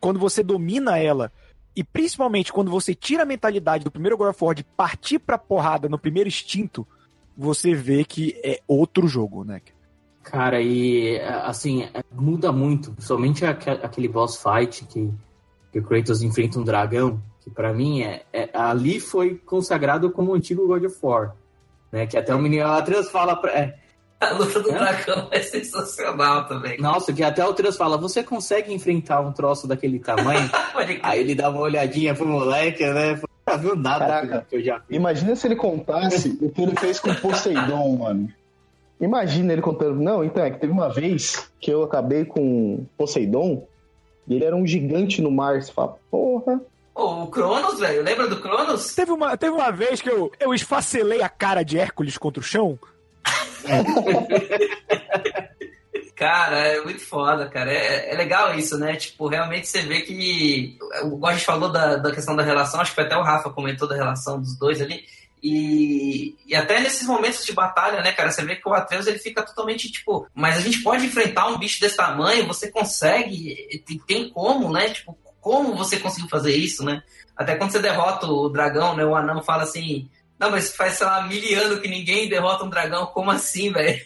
quando 0.00 0.18
você 0.18 0.42
domina 0.42 0.98
ela, 0.98 1.32
e 1.76 1.84
principalmente 1.84 2.52
quando 2.52 2.70
você 2.70 2.94
tira 2.94 3.22
a 3.22 3.26
mentalidade 3.26 3.84
do 3.84 3.90
primeiro 3.90 4.16
God 4.16 4.30
of 4.30 4.44
War 4.44 4.54
de 4.54 4.64
partir 4.64 5.18
pra 5.18 5.38
porrada 5.38 5.88
no 5.88 5.98
primeiro 5.98 6.28
instinto, 6.28 6.86
você 7.36 7.74
vê 7.74 8.04
que 8.04 8.38
é 8.44 8.60
outro 8.66 9.06
jogo, 9.06 9.44
né? 9.44 9.60
Cara, 10.22 10.60
e 10.60 11.18
assim, 11.20 11.88
muda 12.12 12.52
muito, 12.52 12.94
somente 12.98 13.44
aquele 13.44 14.08
boss 14.08 14.42
fight 14.42 14.84
que, 14.84 15.10
que 15.72 15.78
o 15.78 15.82
Kratos 15.82 16.22
enfrenta 16.22 16.58
um 16.58 16.64
dragão, 16.64 17.22
que 17.40 17.50
para 17.50 17.72
mim 17.72 18.02
é, 18.02 18.24
é, 18.32 18.50
ali 18.52 19.00
foi 19.00 19.36
consagrado 19.36 20.10
como 20.10 20.32
o 20.32 20.34
antigo 20.34 20.66
God 20.66 20.84
of 20.84 20.98
War, 21.02 21.34
né? 21.90 22.06
Que 22.06 22.18
até 22.18 22.34
o 22.34 22.38
menino 22.38 22.66
Atreus 22.66 23.10
fala 23.10 23.34
pra, 23.34 23.52
é, 23.52 23.78
a 24.20 24.32
luta 24.34 24.60
do 24.60 24.70
é? 24.70 24.74
dragão 24.74 25.28
é 25.30 25.40
sensacional 25.40 26.46
também. 26.46 26.78
Nossa, 26.78 27.12
que 27.12 27.22
até 27.22 27.44
o 27.44 27.54
Trans 27.54 27.76
fala, 27.76 27.96
você 27.96 28.22
consegue 28.22 28.72
enfrentar 28.72 29.20
um 29.22 29.32
troço 29.32 29.66
daquele 29.66 29.98
tamanho? 29.98 30.50
Aí 31.02 31.20
ele 31.20 31.34
dá 31.34 31.48
uma 31.48 31.60
olhadinha 31.60 32.14
pro 32.14 32.26
moleque, 32.26 32.84
né? 32.84 33.18
Não 33.48 33.58
viu 33.58 33.74
nada 33.74 34.06
Caraca, 34.06 34.46
que 34.48 34.56
eu 34.56 34.62
já 34.62 34.78
vi. 34.78 34.96
Imagina 34.96 35.34
se 35.34 35.46
ele 35.46 35.56
contasse 35.56 36.36
o 36.42 36.50
que 36.50 36.62
ele 36.62 36.76
fez 36.76 37.00
com 37.00 37.10
o 37.10 37.16
Poseidon, 37.16 37.96
mano. 37.96 38.28
Imagina 39.00 39.54
ele 39.54 39.62
contando. 39.62 39.98
Não, 39.98 40.22
então, 40.22 40.44
é 40.44 40.50
que 40.50 40.58
teve 40.58 40.72
uma 40.72 40.90
vez 40.90 41.50
que 41.58 41.70
eu 41.70 41.82
acabei 41.82 42.26
com 42.26 42.84
Poseidon 42.98 43.66
e 44.28 44.34
ele 44.34 44.44
era 44.44 44.54
um 44.54 44.66
gigante 44.66 45.22
no 45.22 45.30
mar. 45.30 45.60
Você 45.60 45.72
fala, 45.72 45.96
porra. 46.10 46.60
o 46.94 47.26
Cronos, 47.28 47.80
velho, 47.80 48.02
lembra 48.02 48.28
do 48.28 48.36
Cronos? 48.36 48.94
Teve 48.94 49.12
uma, 49.12 49.34
teve 49.36 49.52
uma 49.52 49.70
vez 49.70 50.02
que 50.02 50.10
eu, 50.10 50.30
eu 50.38 50.52
esfacelei 50.52 51.22
a 51.22 51.28
cara 51.30 51.62
de 51.62 51.78
Hércules 51.78 52.18
contra 52.18 52.40
o 52.40 52.44
chão. 52.44 52.78
Cara, 56.20 56.58
é 56.58 56.82
muito 56.82 57.00
foda, 57.00 57.48
cara. 57.48 57.72
É, 57.72 58.12
é, 58.12 58.14
legal 58.14 58.54
isso, 58.54 58.76
né? 58.76 58.94
Tipo, 58.94 59.26
realmente 59.26 59.66
você 59.66 59.80
vê 59.80 60.02
que. 60.02 60.76
O 61.04 61.26
a 61.26 61.32
gente 61.32 61.46
falou 61.46 61.72
da, 61.72 61.96
da 61.96 62.12
questão 62.12 62.36
da 62.36 62.42
relação, 62.42 62.78
acho 62.78 62.94
que 62.94 63.00
até 63.00 63.16
o 63.16 63.22
Rafa 63.22 63.48
comentou 63.48 63.88
da 63.88 63.96
relação 63.96 64.38
dos 64.38 64.54
dois 64.58 64.82
ali. 64.82 65.02
E, 65.42 66.36
e 66.46 66.54
até 66.54 66.78
nesses 66.78 67.06
momentos 67.06 67.42
de 67.46 67.54
batalha, 67.54 68.02
né, 68.02 68.12
cara, 68.12 68.30
você 68.30 68.44
vê 68.44 68.56
que 68.56 68.68
o 68.68 68.74
Atreus 68.74 69.06
ele 69.06 69.18
fica 69.18 69.42
totalmente 69.42 69.90
tipo, 69.90 70.26
mas 70.34 70.58
a 70.58 70.60
gente 70.60 70.82
pode 70.82 71.06
enfrentar 71.06 71.46
um 71.46 71.58
bicho 71.58 71.80
desse 71.80 71.96
tamanho, 71.96 72.46
você 72.46 72.70
consegue, 72.70 73.82
tem, 74.06 74.28
como, 74.28 74.70
né? 74.70 74.90
Tipo, 74.90 75.16
como 75.40 75.74
você 75.74 75.98
conseguiu 75.98 76.28
fazer 76.28 76.54
isso, 76.54 76.84
né? 76.84 77.02
Até 77.34 77.56
quando 77.56 77.70
você 77.70 77.78
derrota 77.78 78.26
o 78.26 78.50
dragão, 78.50 78.94
né, 78.94 79.06
o 79.06 79.16
anão 79.16 79.42
fala 79.42 79.62
assim, 79.62 80.10
não, 80.40 80.50
mas 80.50 80.74
faz, 80.74 80.94
sei 80.94 81.06
lá, 81.06 81.22
mil 81.26 81.62
anos 81.62 81.80
que 81.80 81.88
ninguém 81.88 82.26
derrota 82.26 82.64
um 82.64 82.70
dragão. 82.70 83.04
Como 83.08 83.30
assim, 83.30 83.70
velho? 83.70 84.00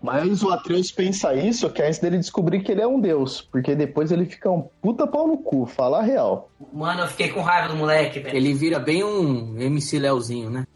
Mas 0.00 0.42
o 0.42 0.50
Atreus 0.50 0.90
pensa 0.90 1.34
isso 1.34 1.68
que 1.68 1.82
é 1.82 1.88
antes 1.88 1.98
dele 1.98 2.16
descobrir 2.16 2.60
que 2.60 2.72
ele 2.72 2.80
é 2.80 2.86
um 2.86 2.98
deus. 2.98 3.42
Porque 3.42 3.74
depois 3.74 4.10
ele 4.10 4.24
fica 4.24 4.50
um 4.50 4.62
puta 4.80 5.06
pau 5.06 5.28
no 5.28 5.36
cu, 5.36 5.66
fala 5.66 5.98
a 5.98 6.02
real. 6.02 6.50
Mano, 6.72 7.02
eu 7.02 7.08
fiquei 7.08 7.28
com 7.28 7.42
raiva 7.42 7.68
do 7.68 7.76
moleque, 7.76 8.18
velho. 8.18 8.34
Ele 8.34 8.54
vira 8.54 8.78
bem 8.78 9.04
um 9.04 9.60
MC 9.60 9.98
Leozinho, 9.98 10.48
né? 10.48 10.66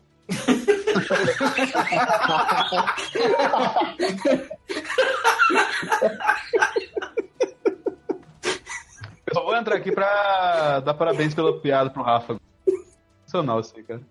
Eu 9.26 9.34
só 9.34 9.42
vou 9.42 9.56
entrar 9.56 9.76
aqui 9.76 9.90
pra 9.90 10.80
dar 10.80 10.92
parabéns 10.92 11.34
pela 11.34 11.58
piada 11.58 11.88
pro 11.88 12.02
Rafa 12.02 12.38
sensacional 13.32 13.60
isso 13.60 13.72
aí, 13.76 13.82
cara. 13.82 14.02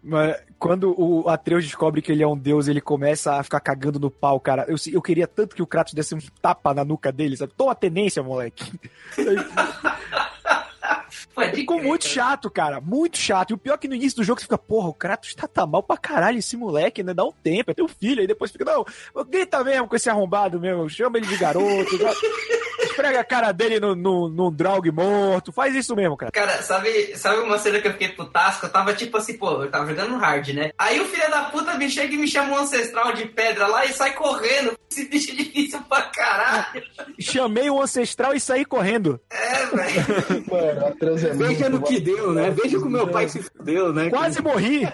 Mas 0.00 0.36
quando 0.58 0.94
o 0.96 1.28
Atreus 1.28 1.64
descobre 1.64 2.00
que 2.00 2.12
ele 2.12 2.22
é 2.22 2.26
um 2.26 2.38
deus, 2.38 2.68
ele 2.68 2.80
começa 2.80 3.34
a 3.34 3.42
ficar 3.42 3.58
cagando 3.58 3.98
no 3.98 4.10
pau, 4.10 4.38
cara. 4.38 4.64
Eu, 4.68 4.76
eu 4.92 5.02
queria 5.02 5.26
tanto 5.26 5.56
que 5.56 5.62
o 5.62 5.66
Kratos 5.66 5.92
desse 5.92 6.14
um 6.14 6.20
tapa 6.40 6.72
na 6.72 6.84
nuca 6.84 7.10
dele, 7.10 7.36
sabe? 7.36 7.52
Toma 7.56 7.74
tenência, 7.74 8.22
moleque. 8.22 8.72
Ficou 11.54 11.82
muito 11.82 12.06
chato, 12.06 12.50
cara. 12.50 12.80
Muito 12.80 13.18
chato. 13.18 13.50
E 13.50 13.54
o 13.54 13.58
pior 13.58 13.74
é 13.74 13.78
que 13.78 13.88
no 13.88 13.94
início 13.94 14.18
do 14.18 14.24
jogo 14.24 14.40
você 14.40 14.44
fica, 14.44 14.58
porra, 14.58 14.88
o 14.88 14.94
Kratos 14.94 15.34
tá, 15.34 15.48
tá 15.48 15.66
mal 15.66 15.82
pra 15.82 15.96
caralho 15.96 16.38
esse 16.38 16.56
moleque, 16.56 17.02
né? 17.02 17.12
Dá 17.12 17.24
um 17.24 17.32
tempo, 17.32 17.70
é 17.70 17.74
teu 17.74 17.88
filho. 17.88 18.20
Aí 18.20 18.26
depois 18.26 18.50
fica, 18.50 18.64
não, 18.64 18.84
grita 19.24 19.62
mesmo 19.64 19.88
com 19.88 19.96
esse 19.96 20.08
arrombado 20.08 20.60
mesmo. 20.60 20.88
Chama 20.88 21.18
ele 21.18 21.26
de 21.26 21.36
garoto. 21.36 21.90
esfrega 22.98 23.20
a 23.20 23.24
cara 23.24 23.52
dele 23.52 23.78
no, 23.78 23.94
no, 23.94 24.28
no 24.28 24.50
Draug 24.50 24.90
morto. 24.90 25.52
Faz 25.52 25.74
isso 25.74 25.94
mesmo, 25.94 26.16
cara. 26.16 26.32
Cara, 26.32 26.60
sabe, 26.62 27.16
sabe 27.16 27.40
uma 27.40 27.58
cena 27.58 27.80
que 27.80 27.86
eu 27.86 27.92
fiquei 27.92 28.08
putasco? 28.08 28.66
Eu 28.66 28.70
tava 28.70 28.92
tipo 28.92 29.16
assim, 29.16 29.38
pô, 29.38 29.62
eu 29.62 29.70
tava 29.70 29.86
jogando 29.86 30.10
no 30.10 30.18
hard, 30.18 30.48
né? 30.48 30.72
Aí 30.76 31.00
o 31.00 31.04
filho 31.04 31.30
da 31.30 31.44
puta 31.44 31.74
me 31.74 31.88
chega 31.88 32.12
e 32.12 32.18
me 32.18 32.26
chama 32.26 32.54
um 32.54 32.58
ancestral 32.58 33.12
de 33.12 33.26
pedra 33.26 33.68
lá 33.68 33.86
e 33.86 33.92
sai 33.92 34.12
correndo. 34.14 34.76
Esse 34.90 35.04
bicho 35.04 35.30
é 35.30 35.34
difícil 35.36 35.80
pra 35.82 36.02
caralho. 36.02 36.82
Chamei 37.20 37.70
o 37.70 37.80
ancestral 37.80 38.34
e 38.34 38.40
saí 38.40 38.64
correndo. 38.64 39.20
É, 39.30 39.66
velho. 39.66 40.44
Mano, 40.50 40.96
é 41.30 41.34
Veja 41.34 41.68
no 41.68 41.82
que 41.82 42.00
deu, 42.00 42.32
né? 42.32 42.50
Veja 42.50 42.78
como 42.78 42.90
meu 42.90 43.08
pai 43.08 43.28
se 43.28 43.42
fudeu, 43.42 43.92
né? 43.92 44.10
Quase 44.10 44.42
morri. 44.42 44.88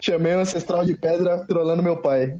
Chamei 0.00 0.34
o 0.34 0.40
ancestral 0.40 0.84
de 0.84 0.94
pedra 0.94 1.44
trolando 1.46 1.82
meu 1.82 1.96
pai. 1.96 2.38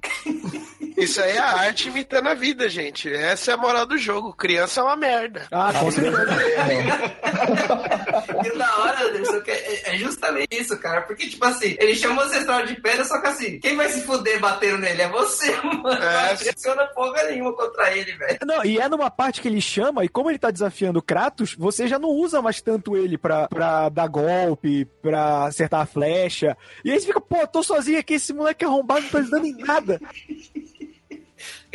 Isso 0.97 1.21
aí 1.21 1.33
é 1.33 1.39
a 1.39 1.59
arte 1.59 1.89
imitando 1.89 2.29
a 2.29 2.35
vida, 2.35 2.69
gente. 2.71 3.13
Essa 3.37 3.51
é 3.51 3.55
a 3.55 3.59
moral 3.59 3.85
do 3.85 3.99
jogo. 3.99 4.33
Criança 4.33 4.81
é 4.81 4.83
uma 4.83 4.97
merda. 4.97 5.47
Ah, 5.51 5.71
com 5.79 5.91
certeza. 5.91 6.25
e 8.47 8.57
da 8.57 8.79
hora, 8.79 9.09
Anderson, 9.09 9.43
é, 9.47 9.95
é 9.95 9.99
justamente 9.99 10.59
isso, 10.59 10.75
cara. 10.79 11.03
Porque, 11.03 11.29
tipo 11.29 11.45
assim, 11.45 11.77
ele 11.79 11.95
chama 11.95 12.23
o 12.23 12.25
ancestral 12.25 12.65
de 12.65 12.81
pedra, 12.81 13.05
só 13.05 13.21
que 13.21 13.27
assim, 13.27 13.61
quem 13.61 13.77
vai 13.77 13.91
se 13.91 14.01
fuder 14.07 14.41
batendo 14.41 14.79
nele 14.79 15.03
é 15.03 15.09
você, 15.11 15.55
mano. 15.61 16.03
É. 16.03 16.31
Não 16.31 16.39
funciona 16.39 16.87
porra 16.87 17.25
nenhuma 17.25 17.53
contra 17.53 17.95
ele, 17.95 18.13
velho. 18.13 18.39
Não, 18.47 18.65
e 18.65 18.79
é 18.79 18.89
numa 18.89 19.11
parte 19.11 19.43
que 19.43 19.49
ele 19.49 19.61
chama, 19.61 20.03
e 20.03 20.09
como 20.09 20.31
ele 20.31 20.39
tá 20.39 20.51
desafiando 20.51 21.01
o 21.01 21.03
Kratos, 21.03 21.55
você 21.59 21.87
já 21.87 21.99
não 21.99 22.09
usa 22.09 22.41
mais 22.41 22.63
tanto 22.63 22.97
ele 22.97 23.19
pra, 23.19 23.49
pra 23.49 23.91
dar 23.91 24.09
golpe, 24.09 24.87
pra 25.03 25.45
acertar 25.45 25.83
a 25.83 25.87
flecha. 25.87 26.57
E 26.83 26.91
aí 26.91 26.99
você 26.99 27.09
fica, 27.09 27.21
pô, 27.21 27.47
tô 27.47 27.63
sozinho 27.63 27.99
aqui, 27.99 28.15
esse 28.15 28.33
moleque 28.33 28.65
arrombado 28.65 29.03
não 29.03 29.11
tá 29.11 29.19
ajudando 29.19 29.45
em 29.45 29.59
nada. 29.59 30.01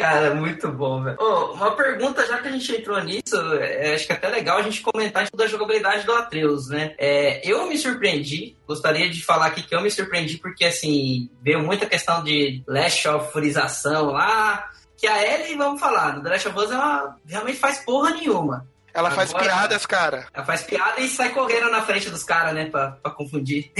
Cara, 0.02 0.34
muito 0.34 0.68
bom, 0.72 1.04
velho. 1.04 1.16
Oh, 1.20 1.54
uma 1.54 1.76
pergunta, 1.76 2.26
já 2.26 2.40
que 2.40 2.48
a 2.48 2.52
gente 2.52 2.76
entrou 2.76 3.00
nisso, 3.04 3.36
é, 3.60 3.94
acho 3.94 4.08
que 4.08 4.14
é 4.14 4.16
até 4.16 4.30
legal 4.30 4.58
a 4.58 4.64
gente 4.64 4.82
comentar 4.82 5.28
da 5.32 5.46
jogabilidade 5.46 6.08
do 6.08 6.14
Atreus, 6.14 6.70
né? 6.70 6.96
É, 6.98 7.48
eu 7.48 7.68
me 7.68 7.78
surpreendi, 7.78 8.58
gostaria 8.68 9.08
de 9.08 9.24
falar 9.24 9.46
aqui 9.46 9.62
que 9.62 9.76
eu 9.76 9.82
me 9.82 9.92
surpreendi 9.92 10.40
porque, 10.40 10.66
assim, 10.66 11.30
veio 11.40 11.62
muita 11.62 11.86
questão 11.86 12.24
de 12.24 12.64
Last 12.68 13.08
of 13.08 13.32
Furização 13.32 14.08
lá, 14.08 14.72
que 14.98 15.06
a 15.06 15.24
Ellie, 15.24 15.56
vamos 15.56 15.80
falar, 15.80 16.12
do 16.12 16.24
The 16.24 16.30
Last 16.30 16.48
of 16.48 16.58
Us 16.58 16.72
ela 16.72 17.16
realmente 17.24 17.60
faz 17.60 17.78
porra 17.86 18.10
nenhuma. 18.10 18.66
Ela 18.92 19.10
Agora, 19.10 19.28
faz 19.28 19.34
piadas, 19.34 19.86
cara. 19.86 20.28
Ela 20.34 20.46
faz 20.46 20.64
piada 20.64 21.00
e 21.00 21.08
sai 21.08 21.30
correndo 21.30 21.70
na 21.70 21.84
frente 21.84 22.10
dos 22.10 22.24
caras, 22.24 22.56
né? 22.56 22.66
Pra, 22.66 22.98
pra 23.04 23.12
confundir. 23.12 23.72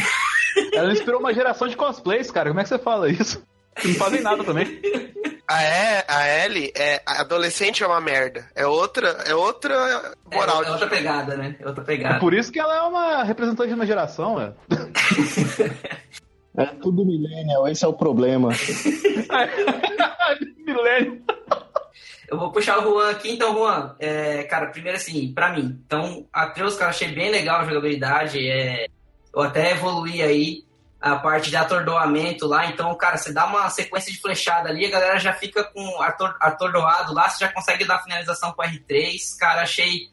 Ela 0.72 0.92
inspirou 0.92 1.20
uma 1.20 1.34
geração 1.34 1.68
de 1.68 1.76
cosplays, 1.76 2.30
cara. 2.30 2.50
Como 2.50 2.60
é 2.60 2.64
que 2.64 2.70
você 2.70 2.80
fala 2.80 3.10
isso? 3.10 3.44
Não 3.84 3.96
fazem 3.96 4.22
nada 4.22 4.44
também. 4.44 4.82
A, 5.48 5.64
e, 5.64 6.04
a 6.08 6.46
Ellie 6.46 6.72
é 6.76 7.02
adolescente 7.06 7.84
é 7.84 7.88
uma 7.88 8.00
merda. 8.00 8.46
É 8.56 8.66
outra, 8.66 9.10
é 9.26 9.36
outra 9.36 10.16
moral. 10.32 10.64
É, 10.64 10.68
é 10.68 10.72
outra 10.72 10.88
pegada, 10.88 11.36
né? 11.36 11.56
É 11.60 11.68
outra 11.68 11.84
pegada. 11.84 12.16
É 12.16 12.20
por 12.20 12.34
isso 12.34 12.52
que 12.52 12.60
ela 12.60 12.76
é 12.76 12.82
uma 12.82 13.24
representante 13.24 13.70
de 13.70 13.76
uma 13.76 13.86
geração, 13.86 14.38
né? 14.38 14.54
é 16.58 16.66
tudo 16.82 17.06
millennial, 17.06 17.68
esse 17.68 17.84
é 17.84 17.88
o 17.88 17.94
problema. 17.94 18.50
millennial. 20.66 21.18
Eu 22.30 22.40
vou 22.40 22.50
puxar 22.50 22.80
o 22.80 22.84
Juan 22.84 23.10
aqui, 23.10 23.34
então, 23.34 23.54
Juan, 23.54 23.94
é, 24.00 24.44
cara, 24.44 24.68
primeiro 24.68 24.98
assim, 24.98 25.34
pra 25.34 25.52
mim, 25.52 25.78
então, 25.86 26.26
Atreus, 26.32 26.78
cara, 26.78 26.92
achei 26.92 27.10
bem 27.10 27.30
legal 27.30 27.60
a 27.60 27.66
jogabilidade, 27.66 28.40
é, 28.40 28.88
eu 29.36 29.42
até 29.42 29.72
evoluí 29.72 30.22
aí 30.22 30.64
a 31.02 31.16
parte 31.16 31.50
de 31.50 31.56
atordoamento 31.56 32.46
lá, 32.46 32.68
então, 32.68 32.94
cara, 32.96 33.18
você 33.18 33.34
dá 33.34 33.48
uma 33.48 33.68
sequência 33.72 34.14
de 34.14 34.22
flechada 34.22 34.70
ali, 34.70 34.86
a 34.86 34.92
galera 34.92 35.18
já 35.18 35.34
fica 35.34 35.64
com 35.64 36.00
ator, 36.00 36.36
atordoado 36.40 37.12
lá, 37.12 37.28
você 37.28 37.44
já 37.44 37.52
consegue 37.52 37.86
dar 37.86 38.04
finalização 38.04 38.52
com 38.52 38.62
R3, 38.62 39.18
cara, 39.40 39.64
achei 39.64 40.12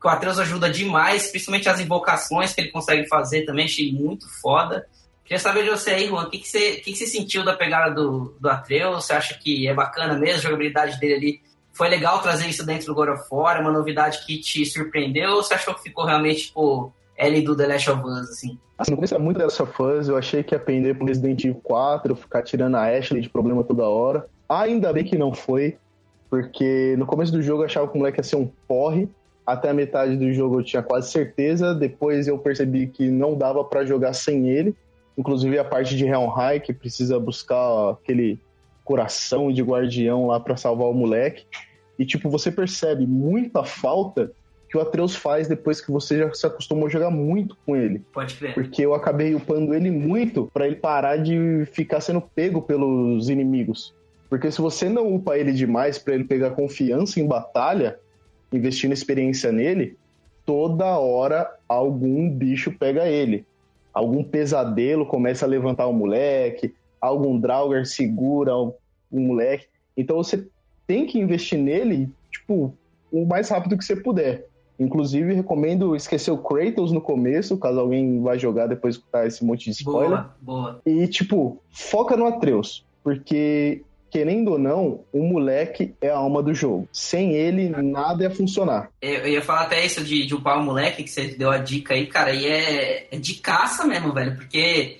que 0.00 0.06
o 0.06 0.08
Atreus 0.08 0.38
ajuda 0.38 0.70
demais, 0.70 1.28
principalmente 1.28 1.68
as 1.68 1.80
invocações 1.80 2.54
que 2.54 2.60
ele 2.60 2.70
consegue 2.70 3.08
fazer 3.08 3.44
também, 3.44 3.64
achei 3.64 3.92
muito 3.92 4.28
foda. 4.40 4.86
Queria 5.24 5.40
saber 5.40 5.64
de 5.64 5.70
você 5.70 5.90
aí, 5.90 6.06
Juan, 6.06 6.22
o 6.22 6.30
que, 6.30 6.38
que, 6.38 6.48
você, 6.48 6.76
que, 6.76 6.92
que 6.92 6.96
você 6.96 7.06
sentiu 7.06 7.44
da 7.44 7.56
pegada 7.56 7.92
do, 7.92 8.36
do 8.40 8.48
Atreus? 8.48 9.04
Você 9.04 9.12
acha 9.12 9.34
que 9.34 9.66
é 9.66 9.74
bacana 9.74 10.16
mesmo 10.16 10.38
a 10.38 10.42
jogabilidade 10.42 11.00
dele 11.00 11.14
ali? 11.14 11.42
Foi 11.72 11.88
legal 11.88 12.22
trazer 12.22 12.48
isso 12.48 12.64
dentro 12.64 12.86
do 12.86 12.94
God 12.94 13.10
of 13.10 13.24
War? 13.30 13.56
É 13.56 13.60
uma 13.60 13.72
novidade 13.72 14.24
que 14.24 14.38
te 14.38 14.64
surpreendeu? 14.64 15.32
Ou 15.32 15.42
você 15.42 15.54
achou 15.54 15.74
que 15.74 15.82
ficou 15.82 16.06
realmente, 16.06 16.46
tipo, 16.46 16.94
L 17.18 17.42
do 17.42 17.56
The 17.56 17.66
Last 17.66 17.90
of 17.90 18.02
Us, 18.02 18.30
assim? 18.30 18.58
Assim, 18.78 18.92
no 18.92 18.96
começo 18.96 19.14
era 19.14 19.22
muito 19.22 19.38
The 19.38 19.44
Last 19.44 19.62
of 19.62 19.82
Us, 19.82 20.08
eu 20.08 20.16
achei 20.16 20.42
que 20.42 20.54
ia 20.54 20.58
pender 20.58 20.96
pro 20.96 21.06
Resident 21.06 21.44
Evil 21.44 21.60
4, 21.62 22.14
ficar 22.14 22.42
tirando 22.42 22.76
a 22.76 22.86
Ashley 22.86 23.20
de 23.20 23.28
problema 23.28 23.64
toda 23.64 23.84
hora. 23.84 24.26
Ainda 24.48 24.92
bem 24.92 25.04
que 25.04 25.18
não 25.18 25.34
foi, 25.34 25.76
porque 26.30 26.94
no 26.96 27.04
começo 27.04 27.32
do 27.32 27.42
jogo 27.42 27.62
eu 27.62 27.66
achava 27.66 27.88
que 27.88 27.94
o 27.94 27.98
moleque 27.98 28.20
ia 28.20 28.24
ser 28.24 28.36
um 28.36 28.48
porre, 28.68 29.08
até 29.44 29.70
a 29.70 29.74
metade 29.74 30.16
do 30.16 30.32
jogo 30.32 30.60
eu 30.60 30.64
tinha 30.64 30.82
quase 30.82 31.10
certeza, 31.10 31.74
depois 31.74 32.28
eu 32.28 32.38
percebi 32.38 32.86
que 32.86 33.10
não 33.10 33.34
dava 33.34 33.64
para 33.64 33.84
jogar 33.84 34.12
sem 34.12 34.48
ele, 34.48 34.76
inclusive 35.16 35.58
a 35.58 35.64
parte 35.64 35.96
de 35.96 36.06
Helmhigh, 36.06 36.60
que 36.60 36.72
precisa 36.72 37.18
buscar 37.18 37.90
aquele 37.90 38.38
coração 38.84 39.52
de 39.52 39.62
guardião 39.62 40.26
lá 40.26 40.38
para 40.38 40.56
salvar 40.56 40.88
o 40.88 40.94
moleque. 40.94 41.46
E 41.98 42.06
tipo, 42.06 42.30
você 42.30 42.52
percebe 42.52 43.06
muita 43.06 43.64
falta 43.64 44.30
que 44.68 44.76
o 44.76 44.80
Atreus 44.80 45.16
faz 45.16 45.48
depois 45.48 45.80
que 45.80 45.90
você 45.90 46.18
já 46.18 46.32
se 46.34 46.46
acostumou 46.46 46.86
a 46.86 46.90
jogar 46.90 47.10
muito 47.10 47.56
com 47.64 47.74
ele. 47.74 48.02
Pode 48.12 48.34
crer. 48.34 48.54
Porque 48.54 48.84
eu 48.84 48.94
acabei 48.94 49.34
upando 49.34 49.74
ele 49.74 49.90
muito 49.90 50.50
para 50.52 50.66
ele 50.66 50.76
parar 50.76 51.16
de 51.16 51.64
ficar 51.72 52.00
sendo 52.00 52.20
pego 52.20 52.60
pelos 52.60 53.28
inimigos. 53.30 53.94
Porque 54.28 54.50
se 54.50 54.60
você 54.60 54.88
não 54.88 55.14
upa 55.14 55.38
ele 55.38 55.52
demais 55.52 55.98
para 55.98 56.14
ele 56.14 56.24
pegar 56.24 56.50
confiança 56.50 57.18
em 57.18 57.26
batalha, 57.26 57.98
investindo 58.52 58.92
experiência 58.92 59.50
nele, 59.50 59.96
toda 60.44 60.98
hora 60.98 61.50
algum 61.66 62.28
bicho 62.28 62.70
pega 62.72 63.08
ele. 63.08 63.46
Algum 63.92 64.22
pesadelo 64.22 65.06
começa 65.06 65.46
a 65.46 65.48
levantar 65.48 65.86
o 65.86 65.94
moleque, 65.94 66.74
algum 67.00 67.40
Draugr 67.40 67.86
segura 67.86 68.54
o, 68.54 68.74
o 69.10 69.18
moleque. 69.18 69.66
Então 69.96 70.16
você 70.18 70.46
tem 70.86 71.06
que 71.06 71.18
investir 71.18 71.58
nele, 71.58 72.10
tipo, 72.30 72.74
o 73.10 73.24
mais 73.24 73.48
rápido 73.48 73.76
que 73.76 73.84
você 73.84 73.96
puder. 73.96 74.46
Inclusive, 74.78 75.34
recomendo 75.34 75.96
esquecer 75.96 76.30
o 76.30 76.38
Kratos 76.38 76.92
no 76.92 77.00
começo, 77.00 77.58
caso 77.58 77.80
alguém 77.80 78.22
vá 78.22 78.36
jogar 78.36 78.66
depois 78.66 78.94
de 78.94 79.00
escutar 79.00 79.26
esse 79.26 79.44
monte 79.44 79.64
de 79.64 79.70
spoiler. 79.70 80.24
Boa, 80.40 80.80
boa. 80.82 80.82
E, 80.86 81.06
tipo, 81.08 81.60
foca 81.70 82.16
no 82.16 82.26
Atreus. 82.26 82.84
Porque, 83.02 83.82
querendo 84.10 84.52
ou 84.52 84.58
não, 84.58 85.00
o 85.12 85.22
moleque 85.22 85.94
é 86.00 86.10
a 86.10 86.16
alma 86.16 86.42
do 86.42 86.54
jogo. 86.54 86.88
Sem 86.92 87.32
ele, 87.32 87.68
nada 87.70 88.22
ia 88.22 88.30
funcionar. 88.30 88.90
Eu, 89.02 89.14
eu 89.14 89.28
ia 89.28 89.42
falar 89.42 89.62
até 89.62 89.84
isso 89.84 90.04
de, 90.04 90.26
de 90.26 90.34
upar 90.34 90.58
o 90.58 90.62
moleque, 90.62 91.02
que 91.02 91.10
você 91.10 91.26
deu 91.26 91.50
a 91.50 91.58
dica 91.58 91.94
aí, 91.94 92.06
cara, 92.06 92.32
e 92.32 92.46
é, 92.46 93.08
é 93.10 93.18
de 93.18 93.34
caça 93.34 93.84
mesmo, 93.84 94.12
velho, 94.12 94.36
porque 94.36 94.98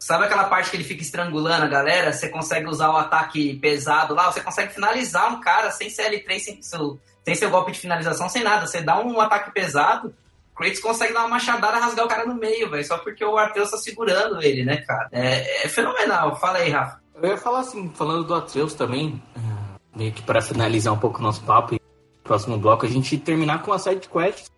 sabe 0.00 0.24
aquela 0.24 0.44
parte 0.44 0.70
que 0.70 0.76
ele 0.76 0.82
fica 0.82 1.02
estrangulando 1.02 1.64
a 1.64 1.68
galera? 1.68 2.12
Você 2.12 2.28
consegue 2.28 2.66
usar 2.66 2.90
o 2.90 2.96
ataque 2.96 3.54
pesado 3.56 4.14
lá, 4.14 4.32
você 4.32 4.40
consegue 4.40 4.74
finalizar 4.74 5.32
um 5.32 5.40
cara 5.40 5.70
sem 5.70 5.88
CL3, 5.88 6.38
sem 6.40 6.62
seu, 6.62 6.98
sem 7.24 7.34
seu 7.36 7.50
golpe 7.50 7.70
de 7.70 7.78
finalização, 7.78 8.28
sem 8.28 8.42
nada. 8.42 8.66
Você 8.66 8.80
dá 8.80 8.98
um 9.00 9.20
ataque 9.20 9.52
pesado, 9.52 10.12
Kratos 10.60 10.80
consegue 10.80 11.14
dar 11.14 11.20
uma 11.20 11.28
machadada 11.28 11.78
rasgar 11.78 12.04
o 12.04 12.08
cara 12.08 12.26
no 12.26 12.34
meio, 12.34 12.68
velho, 12.68 12.84
só 12.84 12.98
porque 12.98 13.24
o 13.24 13.38
Arteus 13.38 13.70
tá 13.70 13.78
segurando 13.78 14.42
ele, 14.42 14.62
né, 14.62 14.76
cara? 14.78 15.08
É, 15.10 15.64
é 15.64 15.68
fenomenal. 15.68 16.36
Fala 16.36 16.58
aí, 16.58 16.70
Rafa. 16.70 17.00
Eu 17.14 17.30
ia 17.30 17.36
falar 17.38 17.60
assim, 17.60 17.90
falando 17.94 18.24
do 18.24 18.34
Atreus 18.34 18.74
também, 18.74 19.22
é, 19.34 19.98
meio 19.98 20.12
que 20.12 20.22
para 20.22 20.42
finalizar 20.42 20.92
um 20.92 20.98
pouco 20.98 21.18
o 21.18 21.22
nosso 21.22 21.42
papo 21.44 21.74
e 21.74 21.80
próximo 22.22 22.58
bloco, 22.58 22.84
a 22.84 22.88
gente 22.88 23.16
terminar 23.16 23.62
com 23.62 23.72
a 23.72 23.78
side 23.78 24.06
quest 24.06 24.48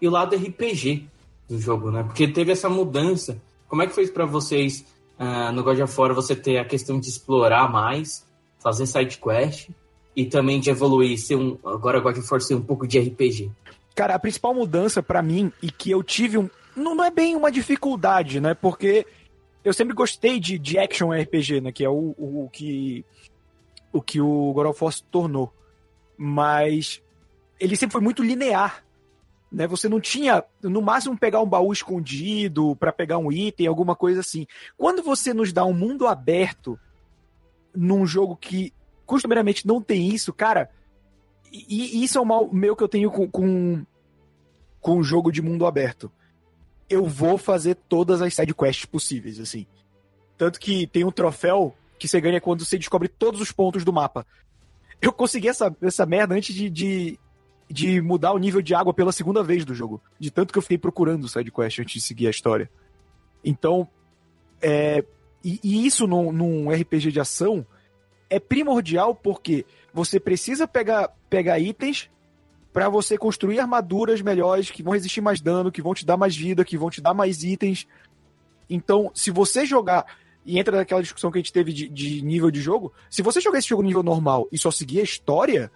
e 0.00 0.06
o 0.06 0.10
lado 0.10 0.36
RPG 0.36 1.08
do 1.48 1.58
jogo, 1.58 1.90
né? 1.90 2.02
Porque 2.02 2.28
teve 2.28 2.52
essa 2.52 2.68
mudança. 2.68 3.40
Como 3.68 3.82
é 3.82 3.86
que 3.86 3.94
foi 3.94 4.06
para 4.08 4.24
vocês 4.24 4.84
uh, 5.18 5.52
no 5.52 5.62
God 5.62 5.80
of 5.80 6.00
War 6.00 6.14
você 6.14 6.36
ter 6.36 6.58
a 6.58 6.64
questão 6.64 7.00
de 7.00 7.08
explorar 7.08 7.70
mais, 7.70 8.26
fazer 8.58 8.86
side 8.86 9.18
quest 9.18 9.70
e 10.14 10.24
também 10.24 10.60
de 10.60 10.70
evoluir, 10.70 11.18
ser 11.18 11.36
um 11.36 11.58
agora 11.64 12.00
God 12.00 12.18
of 12.18 12.28
War 12.30 12.40
ser 12.40 12.54
um 12.54 12.62
pouco 12.62 12.86
de 12.86 12.98
RPG? 12.98 13.50
Cara, 13.94 14.14
a 14.14 14.18
principal 14.18 14.54
mudança 14.54 15.02
para 15.02 15.22
mim 15.22 15.52
e 15.62 15.70
que 15.70 15.90
eu 15.90 16.02
tive 16.02 16.38
um 16.38 16.50
não 16.76 17.02
é 17.02 17.10
bem 17.10 17.34
uma 17.34 17.50
dificuldade, 17.50 18.38
né? 18.38 18.52
Porque 18.52 19.06
eu 19.64 19.72
sempre 19.72 19.94
gostei 19.94 20.38
de, 20.38 20.58
de 20.58 20.78
action 20.78 21.10
RPG, 21.10 21.60
né? 21.62 21.72
Que 21.72 21.84
é 21.84 21.88
o, 21.88 22.14
o, 22.18 22.44
o 22.44 22.50
que 22.50 23.04
o 23.92 24.02
que 24.02 24.20
o 24.20 24.52
God 24.52 24.66
of 24.66 24.84
War 24.84 24.92
se 24.92 25.02
tornou. 25.04 25.52
Mas 26.16 27.02
ele 27.58 27.76
sempre 27.76 27.94
foi 27.94 28.02
muito 28.02 28.22
linear. 28.22 28.84
Né? 29.56 29.66
Você 29.66 29.88
não 29.88 29.98
tinha, 29.98 30.44
no 30.62 30.82
máximo, 30.82 31.16
pegar 31.16 31.40
um 31.40 31.48
baú 31.48 31.72
escondido 31.72 32.76
para 32.76 32.92
pegar 32.92 33.16
um 33.16 33.32
item, 33.32 33.66
alguma 33.66 33.96
coisa 33.96 34.20
assim. 34.20 34.46
Quando 34.76 35.02
você 35.02 35.32
nos 35.32 35.50
dá 35.50 35.64
um 35.64 35.72
mundo 35.72 36.06
aberto 36.06 36.78
num 37.74 38.06
jogo 38.06 38.36
que 38.36 38.70
costumeiramente 39.06 39.66
não 39.66 39.80
tem 39.80 40.08
isso, 40.08 40.30
cara, 40.30 40.70
e, 41.50 41.98
e 41.98 42.04
isso 42.04 42.18
é 42.18 42.20
o 42.20 42.24
mal 42.26 42.52
meu 42.52 42.76
que 42.76 42.82
eu 42.82 42.88
tenho 42.88 43.10
com, 43.10 43.26
com, 43.30 43.86
com 44.78 44.98
um 44.98 45.02
jogo 45.02 45.32
de 45.32 45.40
mundo 45.40 45.64
aberto. 45.64 46.12
Eu 46.86 47.06
vou 47.06 47.38
fazer 47.38 47.76
todas 47.88 48.20
as 48.20 48.34
side 48.34 48.54
quests 48.54 48.84
possíveis, 48.84 49.40
assim. 49.40 49.66
Tanto 50.36 50.60
que 50.60 50.86
tem 50.86 51.02
um 51.02 51.10
troféu 51.10 51.74
que 51.98 52.06
você 52.06 52.20
ganha 52.20 52.42
quando 52.42 52.62
você 52.62 52.76
descobre 52.76 53.08
todos 53.08 53.40
os 53.40 53.50
pontos 53.50 53.86
do 53.86 53.92
mapa. 53.92 54.26
Eu 55.00 55.14
consegui 55.14 55.48
essa, 55.48 55.74
essa 55.80 56.04
merda 56.04 56.34
antes 56.34 56.54
de, 56.54 56.68
de, 56.68 57.18
de 57.68 58.00
mudar 58.00 58.32
o 58.32 58.38
nível 58.38 58.62
de 58.62 58.74
água 58.74 58.94
pela 58.94 59.12
segunda 59.12 59.42
vez 59.42 59.64
do 59.64 59.74
jogo. 59.74 60.00
De 60.18 60.30
tanto 60.30 60.52
que 60.52 60.58
eu 60.58 60.62
fiquei 60.62 60.78
procurando 60.78 61.24
o 61.24 61.28
sidequest 61.28 61.80
antes 61.80 61.94
de 61.94 62.00
seguir 62.00 62.26
a 62.26 62.30
história. 62.30 62.70
Então, 63.44 63.88
é, 64.60 65.04
e, 65.44 65.60
e 65.62 65.86
isso 65.86 66.06
num, 66.06 66.32
num, 66.32 66.70
RPG 66.70 67.12
de 67.12 67.20
ação 67.20 67.66
é 68.28 68.38
primordial 68.38 69.14
porque 69.14 69.64
você 69.92 70.18
precisa 70.18 70.66
pegar, 70.66 71.08
pegar 71.28 71.58
itens 71.58 72.10
para 72.72 72.88
você 72.88 73.16
construir 73.16 73.58
armaduras 73.58 74.20
melhores 74.20 74.70
que 74.70 74.82
vão 74.82 74.92
resistir 74.92 75.20
mais 75.20 75.40
dano, 75.40 75.72
que 75.72 75.82
vão 75.82 75.94
te 75.94 76.04
dar 76.04 76.16
mais 76.16 76.36
vida, 76.36 76.64
que 76.64 76.76
vão 76.76 76.90
te 76.90 77.00
dar 77.00 77.14
mais 77.14 77.42
itens. 77.42 77.86
Então, 78.68 79.10
se 79.14 79.30
você 79.30 79.64
jogar 79.64 80.06
e 80.46 80.58
entra 80.60 80.76
naquela 80.76 81.02
discussão 81.02 81.30
que 81.30 81.38
a 81.38 81.40
gente 81.40 81.52
teve 81.52 81.72
de, 81.72 81.88
de, 81.88 82.22
nível 82.22 82.50
de 82.50 82.60
jogo. 82.60 82.92
Se 83.10 83.20
você 83.20 83.40
jogar 83.40 83.58
esse 83.58 83.68
jogo 83.68 83.82
no 83.82 83.88
nível 83.88 84.02
normal 84.02 84.48
e 84.52 84.56
só 84.56 84.70
seguir 84.70 85.00
a 85.00 85.02
história, 85.02 85.72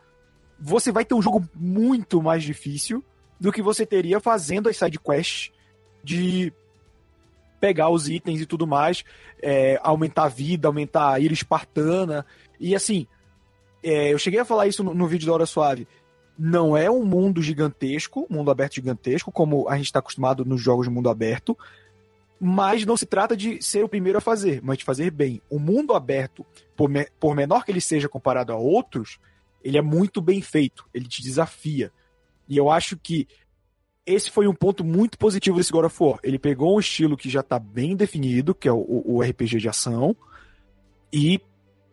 você 0.61 0.93
vai 0.93 1.05
ter 1.05 1.15
um 1.15 1.23
jogo 1.23 1.49
muito 1.55 2.23
mais 2.23 2.43
difícil 2.43 3.03
do 3.39 3.51
que 3.51 3.63
você 3.63 3.87
teria 3.87 4.21
fazendo 4.21 4.69
as 4.69 4.77
side 4.77 4.99
quests 4.99 5.51
de 6.05 6.53
pegar 7.59 7.91
os 7.91 8.09
itens 8.09 8.41
e 8.41 8.47
tudo 8.47 8.67
mais, 8.67 9.05
é, 9.43 9.79
aumentar 9.83 10.25
a 10.25 10.29
vida, 10.29 10.69
aumentar 10.69 11.13
a 11.13 11.21
ira 11.21 11.33
espartana. 11.33 12.25
E 12.59 12.75
assim, 12.75 13.07
é, 13.83 14.13
eu 14.13 14.19
cheguei 14.19 14.41
a 14.41 14.45
falar 14.45 14.67
isso 14.67 14.83
no, 14.83 14.95
no 14.95 15.07
vídeo 15.07 15.27
da 15.27 15.33
Hora 15.33 15.47
Suave. 15.47 15.87
Não 16.39 16.77
é 16.77 16.91
um 16.91 17.05
mundo 17.05 17.43
gigantesco, 17.43 18.27
mundo 18.31 18.51
aberto 18.51 18.75
gigantesco, 18.75 19.31
como 19.31 19.69
a 19.69 19.77
gente 19.77 19.87
está 19.87 19.99
acostumado 19.99 20.45
nos 20.45 20.61
jogos 20.61 20.87
de 20.87 20.93
mundo 20.93 21.11
aberto, 21.11 21.57
mas 22.41 22.87
não 22.87 22.97
se 22.97 23.05
trata 23.05 23.37
de 23.37 23.63
ser 23.63 23.85
o 23.85 23.89
primeiro 23.89 24.17
a 24.17 24.23
fazer, 24.23 24.61
mas 24.63 24.79
de 24.79 24.85
fazer 24.85 25.11
bem. 25.11 25.43
O 25.51 25.59
mundo 25.59 25.93
aberto, 25.93 26.47
por, 26.75 26.89
me, 26.89 27.07
por 27.19 27.37
menor 27.37 27.65
que 27.65 27.71
ele 27.71 27.81
seja 27.81 28.09
comparado 28.09 28.53
a 28.53 28.57
outros, 28.57 29.19
ele 29.63 29.79
é 29.79 29.83
muito 29.83 30.21
bem 30.21 30.41
feito, 30.41 30.87
ele 30.93 31.07
te 31.07 31.23
desafia. 31.23 31.93
E 32.49 32.57
eu 32.57 32.71
acho 32.71 32.97
que 32.97 33.29
esse 34.05 34.31
foi 34.31 34.49
um 34.49 34.55
ponto 34.55 34.83
muito 34.85 35.19
positivo 35.19 35.57
desse 35.57 35.71
God 35.71 35.85
of 35.85 35.97
War. 36.03 36.19
Ele 36.23 36.39
pegou 36.39 36.77
um 36.77 36.81
estilo 36.81 37.17
que 37.17 37.29
já 37.29 37.41
está 37.41 37.59
bem 37.59 37.95
definido, 37.95 38.55
que 38.55 38.67
é 38.67 38.73
o, 38.73 39.03
o, 39.05 39.23
RPG 39.23 39.59
de 39.59 39.69
ação, 39.69 40.17
e 41.13 41.41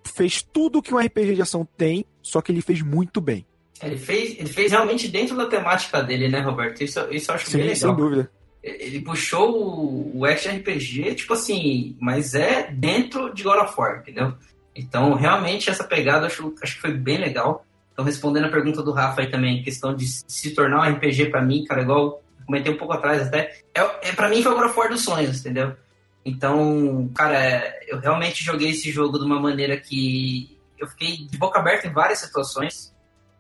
fez 0.04 0.42
tudo 0.42 0.82
que 0.82 0.94
um 0.94 0.98
RPG 0.98 1.36
de 1.36 1.42
ação 1.42 1.68
tem, 1.78 2.06
só 2.22 2.42
que 2.42 2.52
ele 2.52 2.62
fez 2.62 2.82
muito 2.82 3.22
bem. 3.22 3.46
Ele 3.84 3.98
fez, 3.98 4.40
ele 4.40 4.50
fez 4.50 4.72
realmente 4.72 5.08
dentro 5.08 5.38
da 5.38 5.46
temática 5.46 6.02
dele, 6.02 6.28
né, 6.28 6.40
Roberto? 6.40 6.84
Isso, 6.84 7.00
isso 7.12 7.30
eu 7.30 7.36
acho 7.36 7.46
Sim, 7.46 7.58
bem 7.58 7.68
legal. 7.68 7.76
sem 7.76 7.96
dúvida 7.96 8.32
ele 8.68 9.02
puxou 9.02 9.64
o, 9.64 10.20
o 10.20 10.26
Action 10.26 10.56
RPG, 10.58 11.16
tipo 11.16 11.34
assim, 11.34 11.96
mas 12.00 12.34
é 12.34 12.70
dentro 12.72 13.34
de 13.34 13.44
God 13.44 13.64
of 13.64 13.74
War, 13.78 14.00
entendeu? 14.02 14.34
Então, 14.78 15.16
realmente, 15.16 15.70
essa 15.70 15.84
pegada 15.84 16.28
acho, 16.28 16.54
acho 16.62 16.76
que 16.76 16.82
foi 16.82 16.94
bem 16.94 17.18
legal. 17.18 17.66
Então, 17.92 18.06
respondendo 18.06 18.46
a 18.46 18.52
pergunta 18.52 18.84
do 18.84 18.92
Rafa 18.92 19.22
aí 19.22 19.28
também, 19.28 19.64
questão 19.64 19.96
de 19.96 20.06
se 20.06 20.52
tornar 20.52 20.82
um 20.82 20.94
RPG 20.94 21.32
para 21.32 21.42
mim, 21.42 21.66
cara, 21.66 21.82
igual 21.82 22.22
comentei 22.46 22.72
um 22.72 22.78
pouco 22.78 22.94
atrás 22.94 23.24
até, 23.24 23.60
é, 23.76 24.10
é 24.10 24.14
para 24.14 24.30
mim 24.30 24.42
foi 24.42 24.54
o 24.54 24.56
God 24.56 24.70
of 24.70 24.80
War 24.80 24.90
dos 24.90 25.04
sonhos, 25.04 25.40
entendeu? 25.40 25.76
Então, 26.24 27.10
cara, 27.14 27.76
eu 27.88 28.00
realmente 28.00 28.44
joguei 28.44 28.70
esse 28.70 28.92
jogo 28.92 29.18
de 29.18 29.26
uma 29.26 29.40
maneira 29.40 29.76
que 29.78 30.58
eu 30.78 30.88
fiquei 30.88 31.26
de 31.26 31.38
boca 31.38 31.60
aberta 31.60 31.88
em 31.88 31.92
várias 31.92 32.20
situações, 32.20 32.94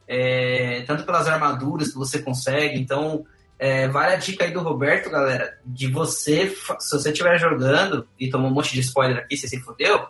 é, 0.07 0.83
tanto 0.87 1.03
pelas 1.03 1.27
armaduras 1.27 1.89
que 1.89 1.97
você 1.97 2.19
consegue, 2.19 2.79
então 2.79 3.25
é, 3.59 3.87
vale 3.87 4.13
a 4.13 4.17
dica 4.17 4.43
aí 4.43 4.51
do 4.51 4.61
Roberto, 4.61 5.09
galera, 5.09 5.57
de 5.65 5.87
você, 5.87 6.49
se 6.79 6.91
você 6.97 7.11
estiver 7.11 7.37
jogando 7.39 8.07
e 8.19 8.29
tomou 8.29 8.49
um 8.49 8.53
monte 8.53 8.73
de 8.73 8.81
spoiler 8.81 9.17
aqui, 9.17 9.37
você 9.37 9.47
se 9.47 9.59
fodeu, 9.61 10.07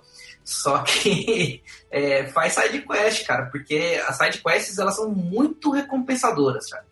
só 0.48 0.80
que 0.80 1.61
é, 1.91 2.26
faz 2.28 2.53
side 2.53 2.82
quest, 2.84 3.28
cara, 3.28 3.48
porque 3.48 4.02
as 4.07 4.18
side 4.18 4.41
quests 4.41 4.78
elas 4.78 4.95
são 4.95 5.11
muito 5.11 5.72
recompensadoras, 5.72 6.69
cara. 6.69 6.86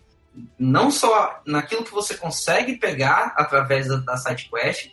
não 0.60 0.92
só 0.92 1.42
naquilo 1.48 1.86
que 1.86 1.94
você 1.94 2.16
consegue 2.16 2.76
pegar 2.76 3.34
através 3.38 3.88
da, 3.88 3.96
da 3.96 4.18
side 4.18 4.50
quest, 4.50 4.92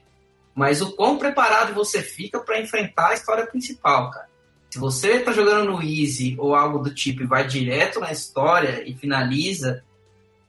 mas 0.54 0.80
o 0.80 0.92
quão 0.92 1.18
preparado 1.18 1.74
você 1.74 2.00
fica 2.00 2.38
para 2.38 2.60
enfrentar 2.60 3.08
a 3.08 3.14
história 3.14 3.44
principal, 3.44 4.12
cara. 4.12 4.28
Se 4.70 4.78
você 4.78 5.18
tá 5.18 5.32
jogando 5.32 5.72
no 5.72 5.82
easy 5.82 6.36
ou 6.38 6.54
algo 6.54 6.78
do 6.78 6.94
tipo 6.94 7.24
e 7.24 7.26
vai 7.26 7.44
direto 7.44 7.98
na 7.98 8.12
história 8.12 8.88
e 8.88 8.94
finaliza, 8.94 9.82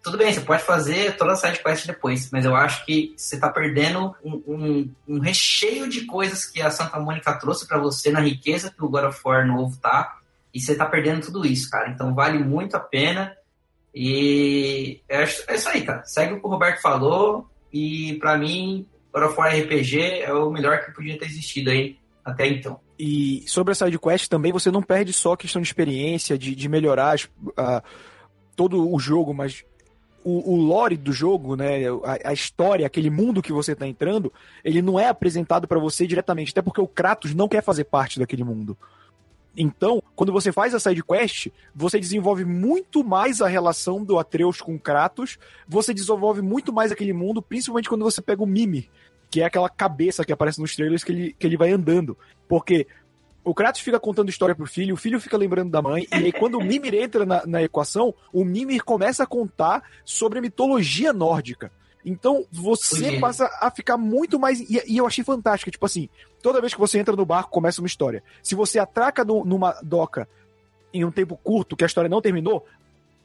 tudo 0.04 0.18
bem, 0.18 0.34
você 0.34 0.42
pode 0.42 0.64
fazer 0.64 1.16
toda 1.16 1.32
a 1.32 1.36
side 1.36 1.64
quest 1.64 1.88
depois, 1.88 2.30
mas 2.30 2.44
eu 2.44 2.54
acho 2.54 2.86
que 2.86 3.14
você 3.16 3.40
tá 3.40 3.50
perdendo 3.50 4.14
um, 4.22 4.44
um, 4.46 4.92
um 5.08 5.20
recheio 5.20 5.88
de 5.88 6.06
coisas 6.06 6.46
que 6.46 6.62
a 6.62 6.70
Santa 6.70 7.00
Mônica 7.00 7.34
trouxe 7.40 7.66
para 7.66 7.80
você 7.80 8.12
na 8.12 8.20
riqueza 8.20 8.70
que 8.70 8.84
o 8.84 8.90
God 8.90 9.06
of 9.06 9.22
War 9.24 9.48
novo 9.48 9.78
tá, 9.78 10.20
e 10.54 10.60
você 10.60 10.76
tá 10.76 10.86
perdendo 10.86 11.26
tudo 11.26 11.48
isso, 11.48 11.70
cara. 11.70 11.90
Então 11.90 12.14
vale 12.14 12.38
muito 12.38 12.76
a 12.76 12.82
pena. 12.82 13.36
E 13.96 15.02
é, 15.08 15.24
é 15.24 15.56
isso 15.56 15.70
aí, 15.70 15.82
cara. 15.84 16.04
Segue 16.06 16.34
o 16.34 16.40
que 16.40 16.46
o 16.46 16.50
Roberto 16.50 16.82
falou. 16.82 17.50
E 17.72 18.16
para 18.20 18.38
mim, 18.38 18.86
God 19.12 19.24
of 19.24 19.40
War 19.40 19.56
RPG 19.56 20.22
é 20.22 20.34
o 20.34 20.52
melhor 20.52 20.84
que 20.84 20.92
podia 20.92 21.18
ter 21.18 21.26
existido 21.26 21.72
aí 21.72 21.98
até 22.24 22.46
então. 22.48 22.80
E 23.00 23.44
sobre 23.48 23.72
a 23.72 23.76
side 23.76 23.98
quest 23.98 24.28
também, 24.28 24.52
você 24.52 24.70
não 24.70 24.82
perde 24.82 25.14
só 25.14 25.36
questão 25.36 25.62
de 25.62 25.68
experiência, 25.68 26.38
de, 26.38 26.54
de 26.54 26.70
melhorar 26.70 27.16
uh, 27.18 27.82
todo 28.56 28.94
o 28.94 29.00
jogo, 29.00 29.34
mas 29.34 29.66
o, 30.24 30.54
o, 30.54 30.56
lore 30.56 30.98
do 30.98 31.12
jogo, 31.12 31.56
né, 31.56 31.88
a, 32.04 32.30
a, 32.30 32.34
história, 32.34 32.86
aquele 32.86 33.10
mundo 33.10 33.42
que 33.42 33.52
você 33.52 33.74
está 33.74 33.88
entrando, 33.88 34.32
ele 34.64 34.82
não 34.82 35.00
é 35.00 35.08
apresentado 35.08 35.68
para 35.68 35.80
você 35.80 36.08
diretamente, 36.08 36.52
até 36.52 36.62
porque 36.62 36.82
o 36.82 36.88
Kratos 36.88 37.34
não 37.34 37.48
quer 37.48 37.62
fazer 37.62 37.86
parte 37.86 38.20
daquele 38.20 38.44
mundo. 38.44 38.78
Então, 39.56 40.02
quando 40.16 40.34
você 40.34 40.52
faz 40.52 40.74
a 40.74 40.80
side 40.80 41.04
quest, 41.04 41.48
você 41.76 42.00
desenvolve 42.00 42.44
muito 42.44 43.04
mais 43.04 43.42
a 43.42 43.48
relação 43.48 44.04
do 44.04 44.18
Atreus 44.18 44.60
com 44.60 44.80
Kratos, 44.80 45.38
você 45.68 45.94
desenvolve 45.94 46.42
muito 46.42 46.74
mais 46.74 46.92
aquele 46.92 47.14
mundo, 47.14 47.42
principalmente 47.42 47.88
quando 47.88 48.04
você 48.04 48.22
pega 48.22 48.42
o 48.42 48.48
Mimir, 48.48 48.90
que 49.30 49.42
é 49.42 49.46
aquela 49.46 49.70
cabeça 49.70 50.26
que 50.26 50.34
aparece 50.34 50.60
nos 50.60 50.76
trailers 50.76 51.04
que 51.04 51.12
ele, 51.12 51.36
que 51.38 51.46
ele 51.46 51.58
vai 51.58 51.72
andando. 51.72 52.18
Porque 52.48 52.88
o 53.44 53.54
Kratos 53.54 53.82
fica 53.82 54.00
contando 54.00 54.30
história 54.30 54.56
pro 54.56 54.66
filho, 54.66 54.96
o 54.96 54.98
filho 54.98 55.20
fica 55.20 55.38
lembrando 55.38 55.70
da 55.70 55.82
mãe, 55.82 56.08
e 56.12 56.16
aí 56.16 56.32
quando 56.32 56.58
o 56.58 56.64
Mimir 56.64 56.96
entra 56.96 57.26
na, 57.26 57.46
na 57.46 57.62
equação, 57.62 58.14
o 58.32 58.46
Mimir 58.46 58.84
começa 58.84 59.24
a 59.24 59.28
contar 59.28 59.84
sobre 60.06 60.40
a 60.40 60.42
mitologia 60.42 61.12
nórdica. 61.12 61.72
Então 62.06 62.46
você 62.52 63.20
passa 63.20 63.50
a 63.62 63.72
ficar 63.72 63.98
muito 63.98 64.40
mais. 64.40 64.60
E, 64.60 64.82
e, 64.88 64.98
eu 64.98 65.08
achei 65.08 65.24
fantástico. 65.24 65.72
Tipo 65.72 65.86
assim, 65.86 66.10
toda 66.42 66.60
vez 66.60 66.74
que 66.74 66.80
você 66.80 67.00
entra 67.00 67.16
no 67.16 67.26
barco, 67.26 67.50
começa 67.50 67.82
uma 67.82 67.88
história. 67.88 68.22
Se 68.42 68.56
você 68.56 68.78
atraca 68.78 69.24
no, 69.24 69.46
numa 69.46 69.72
doca 69.82 70.28
em 70.94 71.04
um 71.06 71.12
tempo 71.12 71.38
curto, 71.38 71.76
que 71.76 71.84
a 71.84 71.88
história 71.88 72.10
não 72.10 72.22
terminou, 72.22 72.66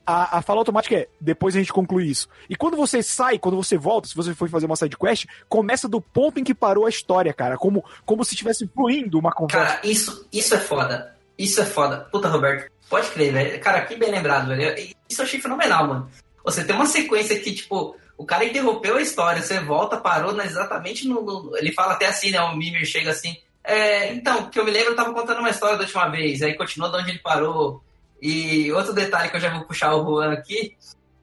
a, 0.09 0.39
a 0.39 0.43
fala 0.43 0.61
automática 0.61 0.97
é, 0.97 1.09
depois 1.21 1.55
a 1.55 1.59
gente 1.59 1.71
conclui 1.71 2.07
isso. 2.07 2.31
E 2.49 2.57
quando 2.57 2.79
você 2.79 3.03
sai, 3.03 3.39
quando 3.39 3.57
você 3.57 3.77
volta, 3.77 4.09
se 4.09 4.17
você 4.17 4.35
for 4.35 4.49
fazer 4.49 4.65
uma 4.65 4.75
side 4.75 4.97
quest, 4.97 5.27
começa 5.51 5.87
do 5.87 6.01
ponto 6.01 6.41
em 6.41 6.45
que 6.45 6.55
parou 6.55 6.87
a 6.87 6.89
história, 6.89 7.33
cara. 7.35 7.59
Como, 7.59 7.85
como 8.07 8.25
se 8.25 8.33
estivesse 8.33 8.67
fluindo 8.69 9.19
uma 9.19 9.31
conversa. 9.31 9.67
Cara, 9.67 9.81
isso, 9.85 10.27
isso 10.33 10.55
é 10.55 10.59
foda. 10.59 11.15
Isso 11.37 11.61
é 11.61 11.67
foda. 11.67 12.09
Puta, 12.11 12.27
Roberto, 12.27 12.73
pode 12.89 13.11
crer, 13.11 13.35
velho. 13.35 13.61
Cara, 13.61 13.83
que 13.83 13.97
bem 13.97 14.11
lembrado, 14.11 14.49
velho. 14.49 14.75
Isso 15.07 15.21
eu 15.21 15.27
achei 15.27 15.43
fenomenal, 15.43 15.87
mano. 15.87 16.11
Você 16.43 16.65
tem 16.65 16.75
uma 16.75 16.87
sequência 16.87 17.39
que, 17.39 17.53
tipo, 17.53 17.95
o 18.17 18.25
cara 18.25 18.47
interrompeu 18.47 18.97
a 18.97 19.03
história, 19.03 19.43
você 19.43 19.61
volta, 19.61 19.99
parou 19.99 20.41
exatamente 20.41 21.07
no, 21.07 21.21
no, 21.21 21.57
Ele 21.59 21.73
fala 21.73 21.93
até 21.93 22.07
assim, 22.07 22.31
né? 22.31 22.41
O 22.41 22.57
Mimir 22.57 22.87
chega 22.87 23.11
assim. 23.11 23.37
É, 23.63 24.15
então, 24.15 24.49
que 24.49 24.59
eu 24.59 24.65
me 24.65 24.71
lembro, 24.71 24.93
eu 24.93 24.97
tava 24.97 25.13
contando 25.13 25.41
uma 25.41 25.51
história 25.51 25.77
da 25.77 25.85
última 25.85 26.09
vez, 26.09 26.41
aí 26.41 26.55
continua 26.55 26.89
de 26.89 26.97
onde 26.97 27.11
ele 27.11 27.19
parou. 27.19 27.83
E 28.21 28.73
outro 28.73 28.93
detalhe 28.93 29.31
que 29.31 29.37
eu 29.37 29.41
já 29.41 29.53
vou 29.53 29.65
puxar 29.65 29.95
o 29.95 30.05
Juan 30.05 30.33
aqui 30.33 30.77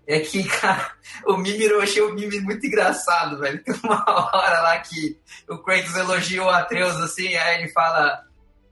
é 0.08 0.20
que, 0.20 0.44
cara, 0.60 0.92
o 1.26 1.38
Mimir, 1.38 1.72
eu 1.72 1.82
achei 1.82 2.02
o 2.02 2.14
Mimir 2.14 2.44
muito 2.44 2.66
engraçado, 2.66 3.40
velho. 3.40 3.64
Tem 3.64 3.76
uma 3.84 4.04
hora 4.08 4.62
lá 4.62 4.80
que 4.80 5.20
o 5.50 5.58
Kratos 5.58 5.96
elogia 5.96 6.44
o 6.44 6.50
Atreus 6.50 6.96
assim, 6.98 7.36
aí 7.36 7.62
ele 7.62 7.72
fala. 7.72 8.24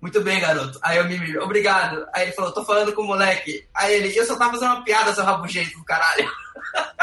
Muito 0.02 0.20
bem, 0.20 0.42
garoto. 0.42 0.78
Aí 0.82 1.00
o 1.00 1.06
Mimir, 1.06 1.42
obrigado. 1.42 2.06
Aí 2.14 2.24
ele 2.24 2.34
falou, 2.34 2.52
tô 2.52 2.66
falando 2.66 2.92
com 2.92 3.04
o 3.04 3.08
moleque. 3.08 3.66
Aí 3.74 3.94
ele, 3.94 4.18
eu 4.18 4.26
só 4.26 4.36
tava 4.36 4.52
fazendo 4.52 4.74
uma 4.74 4.84
piada, 4.84 5.14
seu 5.14 5.24
rabugento 5.24 5.78
do 5.78 5.86
caralho. 5.86 6.30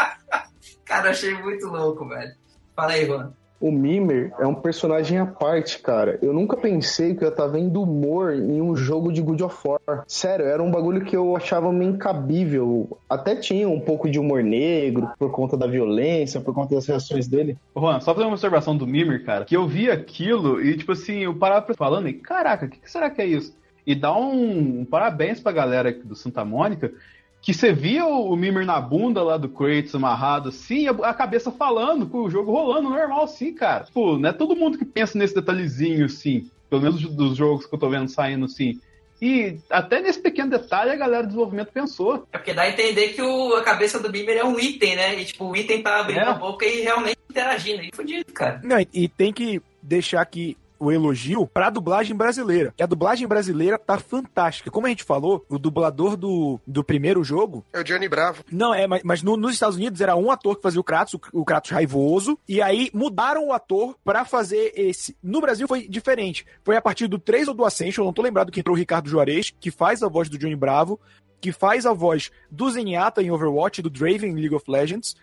Cara, 0.85 1.11
achei 1.11 1.33
muito 1.33 1.67
louco, 1.67 2.07
velho. 2.07 2.35
Fala 2.77 2.93
aí, 2.93 3.07
Juan. 3.07 3.33
O 3.61 3.71
Mimir 3.71 4.33
é 4.39 4.47
um 4.47 4.55
personagem 4.55 5.19
à 5.19 5.27
parte, 5.27 5.79
cara. 5.81 6.19
Eu 6.23 6.33
nunca 6.33 6.57
pensei 6.57 7.15
que 7.15 7.23
eu 7.23 7.29
estar 7.29 7.45
tá 7.45 7.49
vendo 7.49 7.83
humor 7.83 8.33
em 8.33 8.59
um 8.61 8.75
jogo 8.75 9.13
de 9.13 9.21
God 9.21 9.43
of 9.43 9.57
War. 9.63 10.03
Sério, 10.07 10.47
era 10.47 10.63
um 10.63 10.71
bagulho 10.71 11.05
que 11.05 11.15
eu 11.15 11.37
achava 11.37 11.71
meio 11.71 11.91
incabível. 11.91 12.99
Até 13.07 13.37
tinha 13.37 13.69
um 13.69 13.79
pouco 13.79 14.09
de 14.09 14.19
humor 14.19 14.43
negro, 14.43 15.11
por 15.19 15.31
conta 15.31 15.59
da 15.59 15.67
violência, 15.67 16.41
por 16.41 16.55
conta 16.55 16.75
das 16.75 16.87
reações 16.87 17.29
dele. 17.29 17.59
Juan, 17.77 18.01
só 18.01 18.15
fazer 18.15 18.27
uma 18.27 18.33
observação 18.33 18.75
do 18.75 18.87
Mimir, 18.87 19.27
cara, 19.27 19.45
que 19.45 19.57
eu 19.57 19.69
vi 19.69 19.91
aquilo 19.91 20.59
e, 20.63 20.79
tipo 20.79 20.93
assim, 20.93 21.19
eu 21.19 21.35
parava 21.35 21.75
falando 21.75 22.09
e, 22.09 22.15
caraca, 22.15 22.65
o 22.65 22.69
que, 22.69 22.81
que 22.81 22.91
será 22.91 23.11
que 23.11 23.21
é 23.21 23.27
isso? 23.27 23.55
E 23.87 23.95
dá 23.95 24.17
um, 24.17 24.81
um 24.81 24.85
parabéns 24.87 25.39
pra 25.39 25.53
galera 25.53 25.93
do 25.93 26.15
Santa 26.15 26.45
Mônica, 26.45 26.93
que 27.43 27.55
você 27.55 27.73
via 27.73 28.07
o 28.07 28.35
Mimir 28.37 28.67
na 28.67 28.81
bunda 28.81 29.23
lá 29.23 29.37
do 29.37 29.49
Kratos 29.49 29.95
amarrado 29.95 30.51
assim, 30.51 30.87
a 30.89 31.15
cabeça 31.15 31.51
falando, 31.51 32.07
com 32.07 32.19
o 32.19 32.31
jogo 32.31 32.53
rolando 32.53 32.91
normal 32.91 33.25
assim, 33.25 33.55
cara. 33.55 33.85
Tipo, 33.85 34.19
não 34.19 34.29
é 34.29 34.33
todo 34.33 34.57
mundo 34.57 34.79
que 34.79 34.85
pensa 34.85 35.17
nesse 35.19 35.35
detalhezinho 35.35 36.05
assim, 36.05 36.51
pelo 36.69 36.83
menos 36.83 37.03
dos 37.03 37.37
jogos 37.37 37.67
que 37.67 37.75
eu 37.75 37.79
tô 37.79 37.89
vendo 37.89 38.09
saindo 38.09 38.45
assim. 38.45 38.79
E 39.23 39.59
até 39.69 40.01
nesse 40.01 40.19
pequeno 40.19 40.51
detalhe 40.51 40.91
a 40.91 40.97
galera 40.97 41.23
do 41.23 41.29
desenvolvimento 41.29 41.71
pensou. 41.73 42.27
É 42.33 42.39
porque 42.39 42.55
dá 42.55 42.63
a 42.63 42.71
entender 42.71 43.09
que 43.09 43.21
o, 43.21 43.55
a 43.55 43.63
cabeça 43.63 43.99
do 43.99 44.11
Mimir 44.11 44.39
é 44.39 44.45
um 44.45 44.59
item, 44.59 44.97
né? 44.97 45.21
E 45.21 45.25
tipo, 45.27 45.45
o 45.45 45.57
item 45.57 45.83
tá 45.83 46.01
abrindo 46.01 46.21
é. 46.21 46.29
a 46.29 46.33
boca 46.33 46.65
e 46.65 46.81
realmente 46.81 47.19
interagindo. 47.29 47.83
E 47.83 47.91
fudido, 47.95 48.33
cara. 48.33 48.61
Não, 48.65 48.79
e 48.93 49.09
tem 49.09 49.31
que 49.31 49.61
deixar 49.83 50.25
que 50.25 50.57
o 50.81 50.91
elogio 50.91 51.47
pra 51.47 51.69
dublagem 51.69 52.17
brasileira. 52.17 52.75
E 52.79 52.83
a 52.83 52.87
dublagem 52.87 53.29
brasileira 53.29 53.79
tá 53.79 53.99
fantástica. 53.99 54.71
Como 54.71 54.87
a 54.87 54.91
gente 54.91 55.05
falou, 55.05 55.45
o 55.49 55.59
dublador 55.59 56.17
do, 56.17 56.59
do 56.67 56.83
primeiro 56.83 57.23
jogo. 57.23 57.65
É 57.73 57.81
o 57.81 57.85
Johnny 57.85 58.09
Bravo. 58.09 58.43
Não, 58.51 58.75
é, 58.75 58.87
mas, 58.87 59.03
mas 59.05 59.23
no, 59.23 59.37
nos 59.37 59.53
Estados 59.53 59.77
Unidos 59.77 60.01
era 60.01 60.17
um 60.17 60.31
ator 60.31 60.57
que 60.57 60.63
fazia 60.63 60.81
o 60.81 60.85
Kratos, 60.85 61.15
o, 61.15 61.21
o 61.33 61.45
Kratos 61.45 61.71
raivoso. 61.71 62.39
E 62.49 62.63
aí 62.63 62.91
mudaram 62.95 63.49
o 63.49 63.53
ator 63.53 63.95
para 64.03 64.25
fazer 64.25 64.73
esse. 64.75 65.15
No 65.23 65.41
Brasil 65.41 65.69
foi 65.69 65.87
diferente. 65.87 66.47
Foi 66.65 66.77
a 66.77 66.83
partir 66.83 67.07
do 67.07 67.19
3 67.19 67.49
ou 67.49 67.55
do 67.55 67.65
Ascension, 67.65 68.05
não 68.05 68.13
tô 68.13 68.23
lembrado 68.23 68.51
que 68.51 68.61
entrou 68.61 68.75
o 68.75 68.79
Ricardo 68.79 69.11
Juarez, 69.11 69.53
que 69.61 69.71
faz 69.71 70.03
a 70.03 70.09
voz 70.09 70.31
do 70.31 70.39
Johnny 70.39 70.57
Bravo, 70.57 70.99
que 71.41 71.53
faz 71.53 71.85
a 71.85 71.93
voz 71.93 72.31
do 72.51 72.71
Zenyatta 72.71 73.23
em 73.23 73.31
Overwatch, 73.31 73.83
do 73.83 73.91
Draven 73.91 74.31
em 74.31 74.35
League 74.35 74.55
of 74.55 74.65
Legends. 74.71 75.15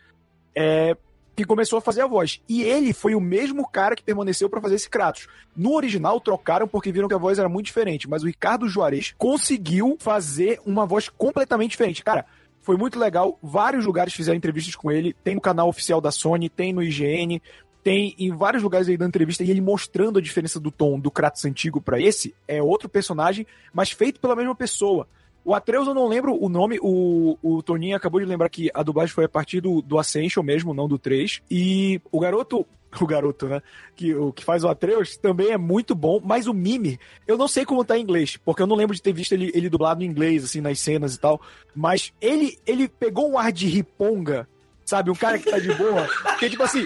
É, 0.56 0.96
que 1.38 1.46
começou 1.46 1.78
a 1.78 1.82
fazer 1.82 2.02
a 2.02 2.08
voz. 2.08 2.42
E 2.50 2.64
ele 2.64 2.92
foi 2.92 3.14
o 3.14 3.22
mesmo 3.22 3.70
cara 3.70 3.96
que 3.96 4.04
permaneceu 4.04 4.50
para 4.50 4.60
fazer 4.60 4.74
esse 4.74 4.90
Kratos. 4.90 5.28
No 5.56 5.76
original, 5.76 6.20
trocaram 6.20 6.68
porque 6.68 6.92
viram 6.92 7.08
que 7.08 7.14
a 7.14 7.20
voz 7.20 7.38
era 7.38 7.48
muito 7.48 7.68
diferente, 7.68 8.10
mas 8.10 8.24
o 8.24 8.26
Ricardo 8.26 8.68
Juarez 8.68 9.14
conseguiu 9.20 9.96
fazer 10.00 10.60
uma 10.66 10.84
voz 10.88 11.10
completamente 11.10 11.72
diferente. 11.72 12.04
Cara, 12.04 12.26
foi 12.60 12.76
muito 12.76 12.98
legal. 12.98 13.38
Vários 13.42 13.86
lugares 13.86 14.16
fizeram 14.16 14.36
entrevistas 14.36 14.76
com 14.76 14.92
ele. 14.92 15.14
Tem 15.24 15.36
no 15.36 15.42
canal 15.42 15.70
oficial 15.70 16.02
da 16.02 16.10
Sony, 16.10 16.50
tem 16.50 16.74
no 16.74 16.82
IGN, 16.82 17.40
tem 17.84 18.16
em 18.18 18.36
vários 18.36 18.64
lugares 18.64 18.90
aí 18.90 18.98
dando 18.98 19.10
entrevista 19.10 19.44
e 19.44 19.52
ele 19.52 19.62
mostrando 19.62 20.18
a 20.18 20.22
diferença 20.22 20.60
do 20.60 20.72
tom 20.72 21.00
do 21.00 21.12
Kratos 21.12 21.46
antigo 21.46 21.80
para 21.80 22.02
esse. 22.02 22.34
É 22.48 22.64
outro 22.64 22.90
personagem, 22.90 23.46
mas 23.72 23.92
feito 23.92 24.20
pela 24.20 24.36
mesma 24.36 24.56
pessoa. 24.56 25.08
O 25.48 25.54
Atreus 25.54 25.88
eu 25.88 25.94
não 25.94 26.10
lembro 26.10 26.38
o 26.38 26.50
nome, 26.50 26.78
o, 26.82 27.38
o 27.42 27.64
Toninho 27.64 27.96
acabou 27.96 28.20
de 28.20 28.26
lembrar 28.26 28.50
que 28.50 28.70
a 28.74 28.84
dublagem 28.84 29.16
foi 29.16 29.24
a 29.24 29.30
partir 29.30 29.62
do, 29.62 29.82
do 29.82 29.98
Ascension 29.98 30.44
mesmo, 30.44 30.74
não 30.74 30.90
do 30.90 31.00
3. 31.00 31.42
E 31.50 32.02
o 32.12 32.20
garoto 32.20 32.68
o 33.00 33.08
garoto, 33.08 33.48
né? 33.48 33.62
Que, 33.96 34.14
o 34.14 34.34
que 34.34 34.44
faz 34.44 34.66
o 34.66 34.68
Atreus 34.68 35.16
também 35.16 35.52
é 35.52 35.58
muito 35.58 35.96
bom, 35.96 36.20
mas 36.22 36.48
o 36.48 36.54
Mimir, 36.54 37.00
eu 37.26 37.38
não 37.38 37.48
sei 37.48 37.64
como 37.64 37.86
tá 37.86 37.98
em 37.98 38.02
inglês, 38.02 38.36
porque 38.36 38.62
eu 38.62 38.68
não 38.68 38.76
lembro 38.76 38.94
de 38.94 39.02
ter 39.02 39.14
visto 39.14 39.32
ele, 39.32 39.50
ele 39.54 39.70
dublado 39.70 40.04
em 40.04 40.08
inglês, 40.08 40.44
assim, 40.44 40.60
nas 40.60 40.82
cenas 40.82 41.16
e 41.16 41.20
tal. 41.20 41.40
Mas 41.74 42.12
ele, 42.20 42.60
ele 42.68 42.90
pegou 42.90 43.32
um 43.32 43.40
ar 43.40 43.54
de 43.54 43.68
riponga 43.68 44.50
sabe? 44.88 45.12
Um 45.12 45.16
cara 45.16 45.38
que 45.38 45.52
tá 45.52 45.60
de 45.60 45.74
boa. 45.74 46.08
Que 46.40 46.50
tipo 46.50 46.64
assim, 46.64 46.86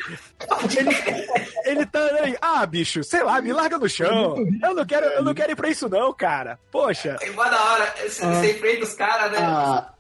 ele, 0.78 0.90
ele 1.64 1.86
tá 1.86 2.04
aí, 2.22 2.36
ah, 2.42 2.66
bicho, 2.66 3.04
sei 3.04 3.24
lá, 3.24 3.40
me 3.40 3.54
larga 3.54 3.78
no 3.78 3.88
chão. 3.88 4.36
Eu 4.62 4.74
não 4.74 4.86
quero, 4.86 5.06
eu 5.06 5.24
não 5.24 5.34
quero 5.34 5.52
ir 5.52 5.56
pra 5.56 5.70
isso, 5.70 5.88
não, 5.88 6.12
cara. 6.12 6.60
Poxa. 6.72 7.18
É 7.22 7.30
mó 7.32 7.44
da 7.46 7.64
hora. 7.64 7.94
Você 8.02 8.26
ah, 8.26 8.46
enfrenta 8.46 8.84
os 8.84 8.94
caras, 8.96 9.32
né? 9.32 9.38
A, 9.38 9.94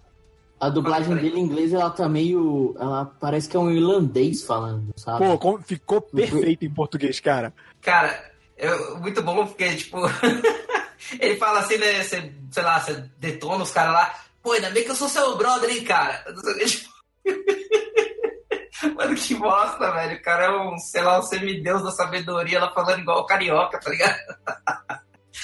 a 0.59 0.69
dublagem 0.69 1.15
dele 1.15 1.39
em 1.39 1.43
inglês, 1.43 1.71
ela 1.71 1.91
tá 1.91 2.09
meio. 2.09 2.75
Ela 2.79 3.05
parece 3.05 3.47
que 3.47 3.55
é 3.55 3.59
um 3.59 3.71
irlandês 3.71 4.43
falando, 4.43 4.91
sabe? 4.97 5.37
Pô, 5.37 5.59
ficou 5.59 6.01
perfeito 6.01 6.65
em 6.65 6.73
português, 6.73 7.19
cara. 7.19 7.53
Cara, 7.81 8.31
eu, 8.57 8.97
muito 8.97 9.21
bom, 9.21 9.45
porque, 9.45 9.75
tipo. 9.75 9.97
ele 11.19 11.35
fala 11.37 11.59
assim, 11.59 11.77
né? 11.77 12.03
Você, 12.03 12.33
sei 12.49 12.63
lá, 12.63 12.79
você 12.79 13.05
detona 13.19 13.63
os 13.63 13.71
caras 13.71 13.93
lá. 13.93 14.15
Pô, 14.41 14.53
ainda 14.53 14.71
bem 14.71 14.83
que 14.83 14.89
eu 14.89 14.95
sou 14.95 15.07
seu 15.07 15.37
brother, 15.37 15.69
hein, 15.69 15.83
cara. 15.83 16.25
Tipo, 16.65 16.90
Mano, 18.95 19.15
que 19.15 19.35
bosta, 19.35 19.91
velho. 19.91 20.17
O 20.17 20.21
cara 20.21 20.45
é 20.45 20.59
um, 20.59 20.77
sei 20.77 21.01
lá, 21.01 21.19
um 21.19 21.23
semideus 21.23 21.83
da 21.83 21.91
sabedoria, 21.91 22.59
falando 22.71 22.99
igual 22.99 23.25
carioca, 23.25 23.79
tá 23.79 23.89
ligado? 23.89 24.17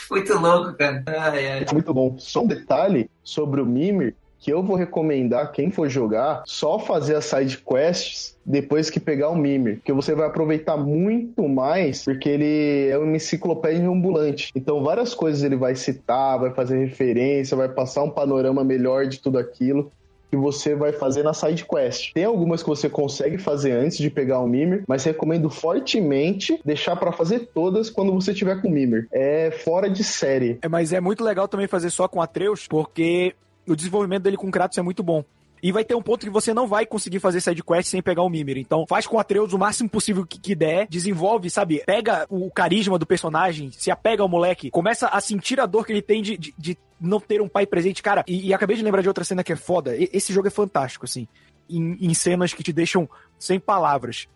Muito 0.10 0.34
louco, 0.38 0.74
cara. 0.74 1.04
Ai, 1.06 1.48
ai. 1.48 1.66
Muito 1.72 1.94
bom. 1.94 2.18
Só 2.18 2.42
um 2.42 2.48
detalhe 2.48 3.10
sobre 3.24 3.62
o 3.62 3.66
Mimir. 3.66 4.16
que 4.40 4.52
eu 4.52 4.64
vou 4.64 4.76
recomendar 4.76 5.52
quem 5.52 5.72
for 5.72 5.90
jogar 5.90 6.44
só 6.46 6.78
fazer 6.78 7.16
as 7.16 7.26
side 7.26 7.58
quests 7.58 8.38
depois 8.46 8.90
que 8.90 9.00
pegar 9.00 9.30
o 9.30 9.36
Mimir, 9.36 9.78
porque 9.78 9.92
você 9.92 10.14
vai 10.14 10.28
aproveitar 10.28 10.78
muito 10.78 11.48
mais, 11.50 12.06
porque 12.06 12.30
ele 12.30 12.88
é 12.88 12.98
uma 12.98 13.16
enciclopédia 13.16 13.90
ambulante. 13.90 14.52
Então 14.56 14.84
várias 14.84 15.14
coisas 15.14 15.44
ele 15.44 15.58
vai 15.58 15.76
citar, 15.76 16.40
vai 16.40 16.54
fazer 16.54 16.78
referência, 16.78 17.58
vai 17.58 17.68
passar 17.68 18.04
um 18.04 18.12
panorama 18.12 18.64
melhor 18.64 19.08
de 19.08 19.20
tudo 19.20 19.38
aquilo 19.38 19.92
que 20.30 20.38
você 20.38 20.76
vai 20.76 20.92
fazer 20.92 21.24
na 21.24 21.34
side 21.34 21.66
quest. 21.66 22.14
Tem 22.14 22.24
algumas 22.24 22.62
que 22.62 22.70
você 22.70 22.90
consegue 22.90 23.38
fazer 23.38 23.72
antes 23.72 23.98
de 23.98 24.10
pegar 24.10 24.40
o 24.40 24.48
Mimir, 24.48 24.84
mas 24.88 25.04
recomendo 25.04 25.50
fortemente 25.50 26.60
deixar 26.64 26.96
para 26.96 27.12
fazer 27.12 27.50
todas 27.54 27.90
quando 27.90 28.14
você 28.14 28.34
tiver 28.34 28.62
com 28.62 28.68
o 28.68 28.72
Mimir. 28.72 29.08
É 29.12 29.52
fora 29.52 29.90
de 29.90 30.04
série. 30.04 30.60
É, 30.62 30.68
mas 30.68 30.94
é 30.94 31.00
muito 31.00 31.24
legal 31.24 31.48
também 31.48 31.68
fazer 31.68 31.90
só 31.90 32.08
com 32.08 32.22
Atreus, 32.22 32.68
porque 32.68 33.34
o 33.68 33.76
desenvolvimento 33.76 34.24
dele 34.24 34.38
com 34.38 34.52
Kratos 34.52 34.78
é 34.78 34.82
muito 34.82 35.04
bom. 35.04 35.24
E 35.62 35.72
vai 35.72 35.84
ter 35.84 35.96
um 35.96 36.02
ponto 36.02 36.26
que 36.26 36.32
você 36.32 36.54
não 36.54 36.68
vai 36.68 36.86
conseguir 36.86 37.20
fazer 37.20 37.42
side 37.42 37.64
quest 37.64 37.90
sem 37.90 38.02
pegar 38.02 38.22
o 38.22 38.30
Mimir. 38.30 38.58
Então, 38.58 38.86
faz 38.88 39.08
com 39.08 39.20
Atreus 39.20 39.54
o 39.54 39.58
máximo 39.58 39.90
possível 39.90 40.26
que, 40.26 40.40
que 40.40 40.54
der, 40.54 40.88
desenvolve, 40.88 41.50
sabe? 41.50 41.82
Pega 41.86 42.28
o 42.30 42.52
carisma 42.52 43.00
do 43.00 43.06
personagem, 43.06 43.72
se 43.72 43.90
apega 43.90 44.22
ao 44.22 44.30
moleque, 44.30 44.70
começa 44.70 45.08
a 45.08 45.20
sentir 45.20 45.60
a 45.60 45.66
dor 45.66 45.86
que 45.86 45.92
ele 45.92 46.02
tem 46.02 46.22
de, 46.22 46.38
de, 46.38 46.54
de 46.58 46.78
não 47.00 47.20
ter 47.20 47.42
um 47.42 47.48
pai 47.48 47.66
presente. 47.66 48.02
Cara, 48.02 48.24
e, 48.28 48.48
e, 48.48 48.54
acabei 48.54 48.76
de 48.76 48.84
lembrar 48.84 49.02
de 49.02 49.08
outra 49.08 49.24
cena 49.24 49.44
que 49.44 49.54
é 49.54 49.56
foda. 49.56 49.96
E, 49.96 50.10
esse 50.14 50.34
jogo 50.34 50.48
é 50.48 50.52
fantástico, 50.52 51.06
assim. 51.06 51.28
Em, 51.70 51.98
em 52.00 52.14
cenas 52.14 52.54
que 52.54 52.64
te 52.64 52.74
deixam 52.74 53.10
sem 53.38 53.60
palavras. 53.60 54.28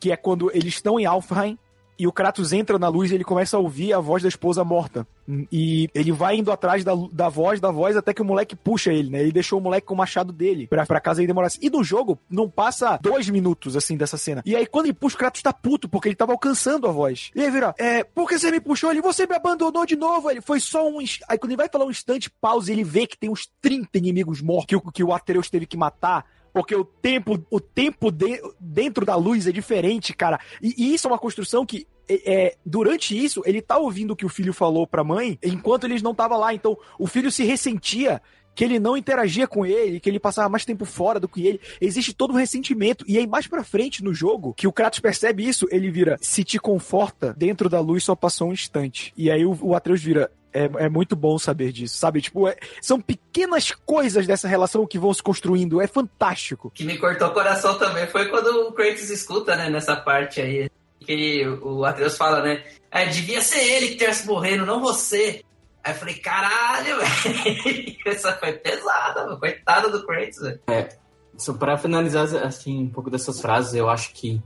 Que 0.00 0.10
é 0.12 0.16
quando 0.16 0.50
eles 0.52 0.74
estão 0.74 0.98
em 0.98 1.06
Alfheim 1.06 1.58
e 1.98 2.06
o 2.06 2.12
Kratos 2.12 2.52
entra 2.52 2.78
na 2.78 2.88
luz 2.88 3.10
e 3.10 3.14
ele 3.14 3.24
começa 3.24 3.56
a 3.56 3.60
ouvir 3.60 3.92
a 3.92 4.00
voz 4.00 4.22
da 4.22 4.28
esposa 4.28 4.64
morta. 4.64 5.06
E 5.50 5.88
ele 5.94 6.10
vai 6.10 6.36
indo 6.36 6.50
atrás 6.50 6.82
da, 6.82 6.92
da 7.12 7.28
voz, 7.28 7.60
da 7.60 7.70
voz, 7.70 7.96
até 7.96 8.12
que 8.12 8.22
o 8.22 8.24
moleque 8.24 8.56
puxa 8.56 8.92
ele, 8.92 9.10
né? 9.10 9.20
Ele 9.20 9.32
deixou 9.32 9.58
o 9.58 9.62
moleque 9.62 9.86
com 9.86 9.94
o 9.94 9.96
machado 9.96 10.32
dele 10.32 10.66
pra, 10.66 10.84
pra 10.84 11.00
casa 11.00 11.22
e 11.22 11.26
demorasse. 11.26 11.58
E 11.62 11.70
no 11.70 11.84
jogo, 11.84 12.18
não 12.28 12.48
passa 12.48 12.98
dois 13.00 13.28
minutos, 13.28 13.76
assim, 13.76 13.96
dessa 13.96 14.16
cena. 14.16 14.42
E 14.44 14.56
aí, 14.56 14.66
quando 14.66 14.86
ele 14.86 14.94
puxa, 14.94 15.16
o 15.16 15.18
Kratos 15.18 15.42
tá 15.42 15.52
puto, 15.52 15.88
porque 15.88 16.08
ele 16.08 16.16
tava 16.16 16.32
alcançando 16.32 16.88
a 16.88 16.90
voz. 16.90 17.30
E 17.34 17.42
aí 17.42 17.50
vira, 17.50 17.74
é, 17.78 18.02
por 18.02 18.28
que 18.28 18.38
você 18.38 18.50
me 18.50 18.60
puxou? 18.60 18.90
Ele, 18.90 19.00
você 19.00 19.26
me 19.26 19.36
abandonou 19.36 19.86
de 19.86 19.96
novo. 19.96 20.30
Ele, 20.30 20.40
foi 20.40 20.60
só 20.60 20.88
um... 20.88 20.98
Aí 21.28 21.38
quando 21.38 21.50
ele 21.50 21.56
vai 21.56 21.68
falar 21.68 21.84
um 21.84 21.90
instante, 21.90 22.28
pausa, 22.28 22.72
ele 22.72 22.84
vê 22.84 23.06
que 23.06 23.16
tem 23.16 23.30
uns 23.30 23.48
30 23.60 23.98
inimigos 23.98 24.40
mortos 24.40 24.66
que, 24.66 24.92
que 24.92 25.04
o 25.04 25.12
Atreus 25.12 25.48
teve 25.48 25.66
que 25.66 25.76
matar 25.76 26.24
porque 26.52 26.74
o 26.74 26.84
tempo, 26.84 27.44
o 27.50 27.60
tempo 27.60 28.10
de, 28.10 28.40
dentro 28.60 29.06
da 29.06 29.16
luz 29.16 29.46
é 29.46 29.52
diferente, 29.52 30.14
cara. 30.14 30.38
E, 30.60 30.74
e, 30.76 30.94
isso 30.94 31.06
é 31.06 31.10
uma 31.10 31.18
construção 31.18 31.64
que 31.64 31.86
é, 32.08 32.32
é, 32.32 32.56
durante 32.64 33.16
isso, 33.16 33.42
ele 33.46 33.62
tá 33.62 33.78
ouvindo 33.78 34.12
o 34.12 34.16
que 34.16 34.26
o 34.26 34.28
filho 34.28 34.52
falou 34.52 34.86
pra 34.86 35.04
mãe, 35.04 35.38
enquanto 35.42 35.84
eles 35.84 36.02
não 36.02 36.14
tava 36.14 36.36
lá. 36.36 36.52
Então, 36.52 36.76
o 36.98 37.06
filho 37.06 37.30
se 37.30 37.44
ressentia 37.44 38.20
que 38.54 38.64
ele 38.64 38.78
não 38.78 38.96
interagia 38.96 39.46
com 39.46 39.64
ele, 39.64 39.98
que 39.98 40.10
ele 40.10 40.20
passava 40.20 40.48
mais 40.48 40.64
tempo 40.64 40.84
fora 40.84 41.18
do 41.18 41.28
que 41.28 41.46
ele. 41.46 41.60
Existe 41.80 42.12
todo 42.12 42.32
um 42.32 42.36
ressentimento. 42.36 43.04
E 43.08 43.16
aí, 43.18 43.26
mais 43.26 43.46
pra 43.46 43.64
frente 43.64 44.04
no 44.04 44.12
jogo, 44.12 44.52
que 44.54 44.66
o 44.66 44.72
Kratos 44.72 45.00
percebe 45.00 45.46
isso, 45.46 45.66
ele 45.70 45.90
vira: 45.90 46.18
se 46.20 46.44
te 46.44 46.58
conforta, 46.58 47.34
dentro 47.36 47.68
da 47.68 47.80
luz 47.80 48.04
só 48.04 48.14
passou 48.14 48.48
um 48.48 48.52
instante. 48.52 49.12
E 49.16 49.30
aí 49.30 49.44
o, 49.44 49.56
o 49.60 49.74
Atreus 49.74 50.02
vira: 50.02 50.30
é, 50.52 50.70
é, 50.84 50.88
muito 50.88 51.16
bom 51.16 51.38
saber 51.38 51.72
disso, 51.72 51.96
sabe? 51.96 52.20
Tipo, 52.20 52.48
é, 52.48 52.56
são 52.80 53.00
pequenas 53.00 53.70
coisas 53.70 54.26
dessa 54.26 54.46
relação 54.46 54.86
que 54.86 54.98
vão 54.98 55.12
se 55.12 55.22
construindo. 55.22 55.80
É 55.80 55.86
fantástico. 55.86 56.68
O 56.68 56.70
que 56.70 56.84
me 56.84 56.98
cortou 56.98 57.28
o 57.28 57.32
coração 57.32 57.78
também 57.78 58.06
foi 58.06 58.28
quando 58.28 58.68
o 58.68 58.72
Kratos 58.72 59.10
escuta, 59.10 59.56
né, 59.56 59.70
nessa 59.70 59.96
parte 59.96 60.40
aí 60.40 60.70
que 61.00 61.46
o 61.62 61.84
Atreus 61.84 62.16
fala, 62.16 62.42
né? 62.42 62.62
É, 62.90 63.06
devia 63.06 63.40
ser 63.40 63.58
ele 63.58 63.88
que 63.88 63.96
tivesse 63.96 64.26
morrendo, 64.26 64.64
não 64.64 64.80
você. 64.80 65.42
Aí 65.82 65.92
eu 65.92 65.96
falei, 65.96 66.14
caralho, 66.14 66.98
velho. 67.00 67.96
Essa 68.06 68.32
foi 68.34 68.52
pesada, 68.52 69.24
mano. 69.24 69.38
Coitado 69.38 69.90
do 69.90 70.06
Kratos, 70.06 70.38
velho. 70.38 70.60
É, 70.68 70.88
só 71.36 71.52
pra 71.52 71.76
finalizar, 71.76 72.26
assim, 72.44 72.84
um 72.84 72.88
pouco 72.88 73.10
dessas 73.10 73.40
frases, 73.40 73.74
eu 73.74 73.88
acho 73.88 74.12
que 74.12 74.40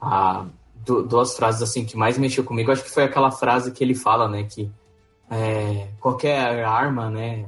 a, 0.00 0.44
duas 0.84 1.36
frases, 1.36 1.62
assim, 1.62 1.84
que 1.84 1.96
mais 1.96 2.18
mexeu 2.18 2.44
comigo, 2.44 2.70
acho 2.70 2.84
que 2.84 2.90
foi 2.90 3.04
aquela 3.04 3.30
frase 3.30 3.72
que 3.72 3.82
ele 3.82 3.94
fala, 3.94 4.28
né? 4.28 4.44
Que 4.44 4.70
é, 5.30 5.88
qualquer 6.00 6.64
arma, 6.64 7.10
né? 7.10 7.44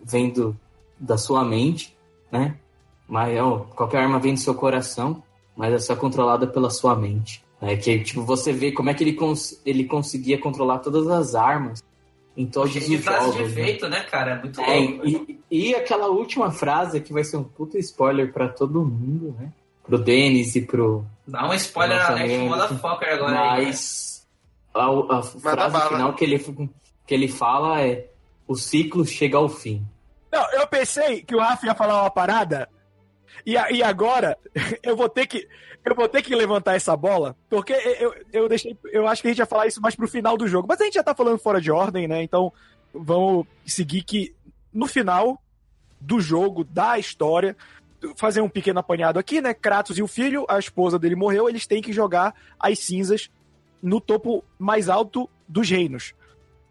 Vem 0.00 0.30
do, 0.30 0.56
da 0.98 1.16
sua 1.16 1.44
mente, 1.44 1.96
né? 2.30 2.56
Mas, 3.08 3.38
ó, 3.38 3.58
qualquer 3.76 3.98
arma 3.98 4.18
vem 4.18 4.34
do 4.34 4.40
seu 4.40 4.54
coração, 4.54 5.22
mas 5.56 5.72
é 5.72 5.78
só 5.78 5.94
controlada 5.94 6.46
pela 6.46 6.70
sua 6.70 6.96
mente. 6.96 7.44
É 7.60 7.76
que 7.76 8.00
tipo, 8.00 8.22
você 8.22 8.52
vê 8.52 8.72
como 8.72 8.90
é 8.90 8.94
que 8.94 9.04
ele, 9.04 9.12
cons 9.12 9.60
ele 9.64 9.84
conseguia 9.84 10.36
controlar 10.36 10.80
todas 10.80 11.06
as 11.06 11.36
armas 11.36 11.82
em 12.36 12.46
todos 12.46 12.74
os 12.74 12.82
jogos. 12.84 13.36
de 13.36 13.42
efeito, 13.42 13.88
né? 13.88 13.98
né, 13.98 14.04
cara? 14.04 14.40
Muito 14.40 14.60
é, 14.60 14.78
louco. 14.80 15.06
E, 15.06 15.40
e, 15.50 15.74
aquela 15.74 16.08
última 16.08 16.50
frase 16.50 17.00
que 17.00 17.12
vai 17.12 17.22
ser 17.22 17.36
um 17.36 17.44
puta 17.44 17.78
spoiler 17.78 18.32
para 18.32 18.48
todo 18.48 18.84
mundo, 18.84 19.36
né? 19.38 19.52
Pro 19.84 19.98
Denis 19.98 20.56
e 20.56 20.62
pro. 20.62 21.04
Dá 21.26 21.48
um 21.48 21.54
spoiler 21.54 21.98
na 21.98 22.14
Next 22.16 22.38
Motherfucker 22.38 23.08
agora 23.12 23.34
Mas 23.34 24.26
aí, 24.74 24.82
a, 24.82 25.18
a 25.18 25.22
frase 25.22 25.88
final 25.88 26.14
que 26.14 26.24
ele, 26.24 26.38
que 27.06 27.14
ele 27.14 27.28
fala 27.28 27.80
é: 27.82 28.08
o 28.46 28.54
ciclo 28.54 29.04
chega 29.04 29.36
ao 29.36 29.48
fim. 29.48 29.86
Não, 30.30 30.50
eu 30.52 30.66
pensei 30.66 31.22
que 31.22 31.34
o 31.34 31.40
Rafa 31.40 31.66
ia 31.66 31.74
falar 31.74 32.02
uma 32.02 32.10
parada. 32.10 32.68
E, 33.44 33.52
e 33.52 33.82
agora 33.82 34.36
eu 34.82 34.96
vou 34.96 35.08
ter 35.08 35.26
que 35.26 35.46
eu 35.84 35.96
vou 35.96 36.08
ter 36.08 36.22
que 36.22 36.34
levantar 36.34 36.74
essa 36.74 36.96
bola, 36.96 37.36
porque 37.50 37.72
eu, 37.72 38.14
eu 38.32 38.48
deixei. 38.48 38.76
Eu 38.84 39.06
acho 39.08 39.20
que 39.20 39.28
a 39.28 39.30
gente 39.32 39.40
ia 39.40 39.46
falar 39.46 39.66
isso 39.66 39.80
mais 39.80 39.96
pro 39.96 40.06
final 40.06 40.36
do 40.36 40.46
jogo. 40.46 40.66
Mas 40.68 40.80
a 40.80 40.84
gente 40.84 40.94
já 40.94 41.02
tá 41.02 41.14
falando 41.14 41.38
fora 41.38 41.60
de 41.60 41.70
ordem, 41.72 42.06
né? 42.06 42.22
Então 42.22 42.52
vamos 42.94 43.46
seguir 43.66 44.02
que 44.02 44.34
no 44.72 44.86
final 44.86 45.42
do 46.00 46.20
jogo, 46.20 46.64
da 46.64 46.98
história, 46.98 47.56
fazer 48.16 48.40
um 48.40 48.48
pequeno 48.48 48.78
apanhado 48.78 49.18
aqui, 49.18 49.40
né? 49.40 49.52
Kratos 49.52 49.98
e 49.98 50.02
o 50.02 50.08
filho, 50.08 50.46
a 50.48 50.58
esposa 50.58 50.98
dele 50.98 51.16
morreu, 51.16 51.48
eles 51.48 51.66
têm 51.66 51.82
que 51.82 51.92
jogar 51.92 52.34
as 52.58 52.78
cinzas 52.78 53.28
no 53.82 54.00
topo 54.00 54.44
mais 54.58 54.88
alto 54.88 55.28
dos 55.48 55.68
reinos. 55.68 56.14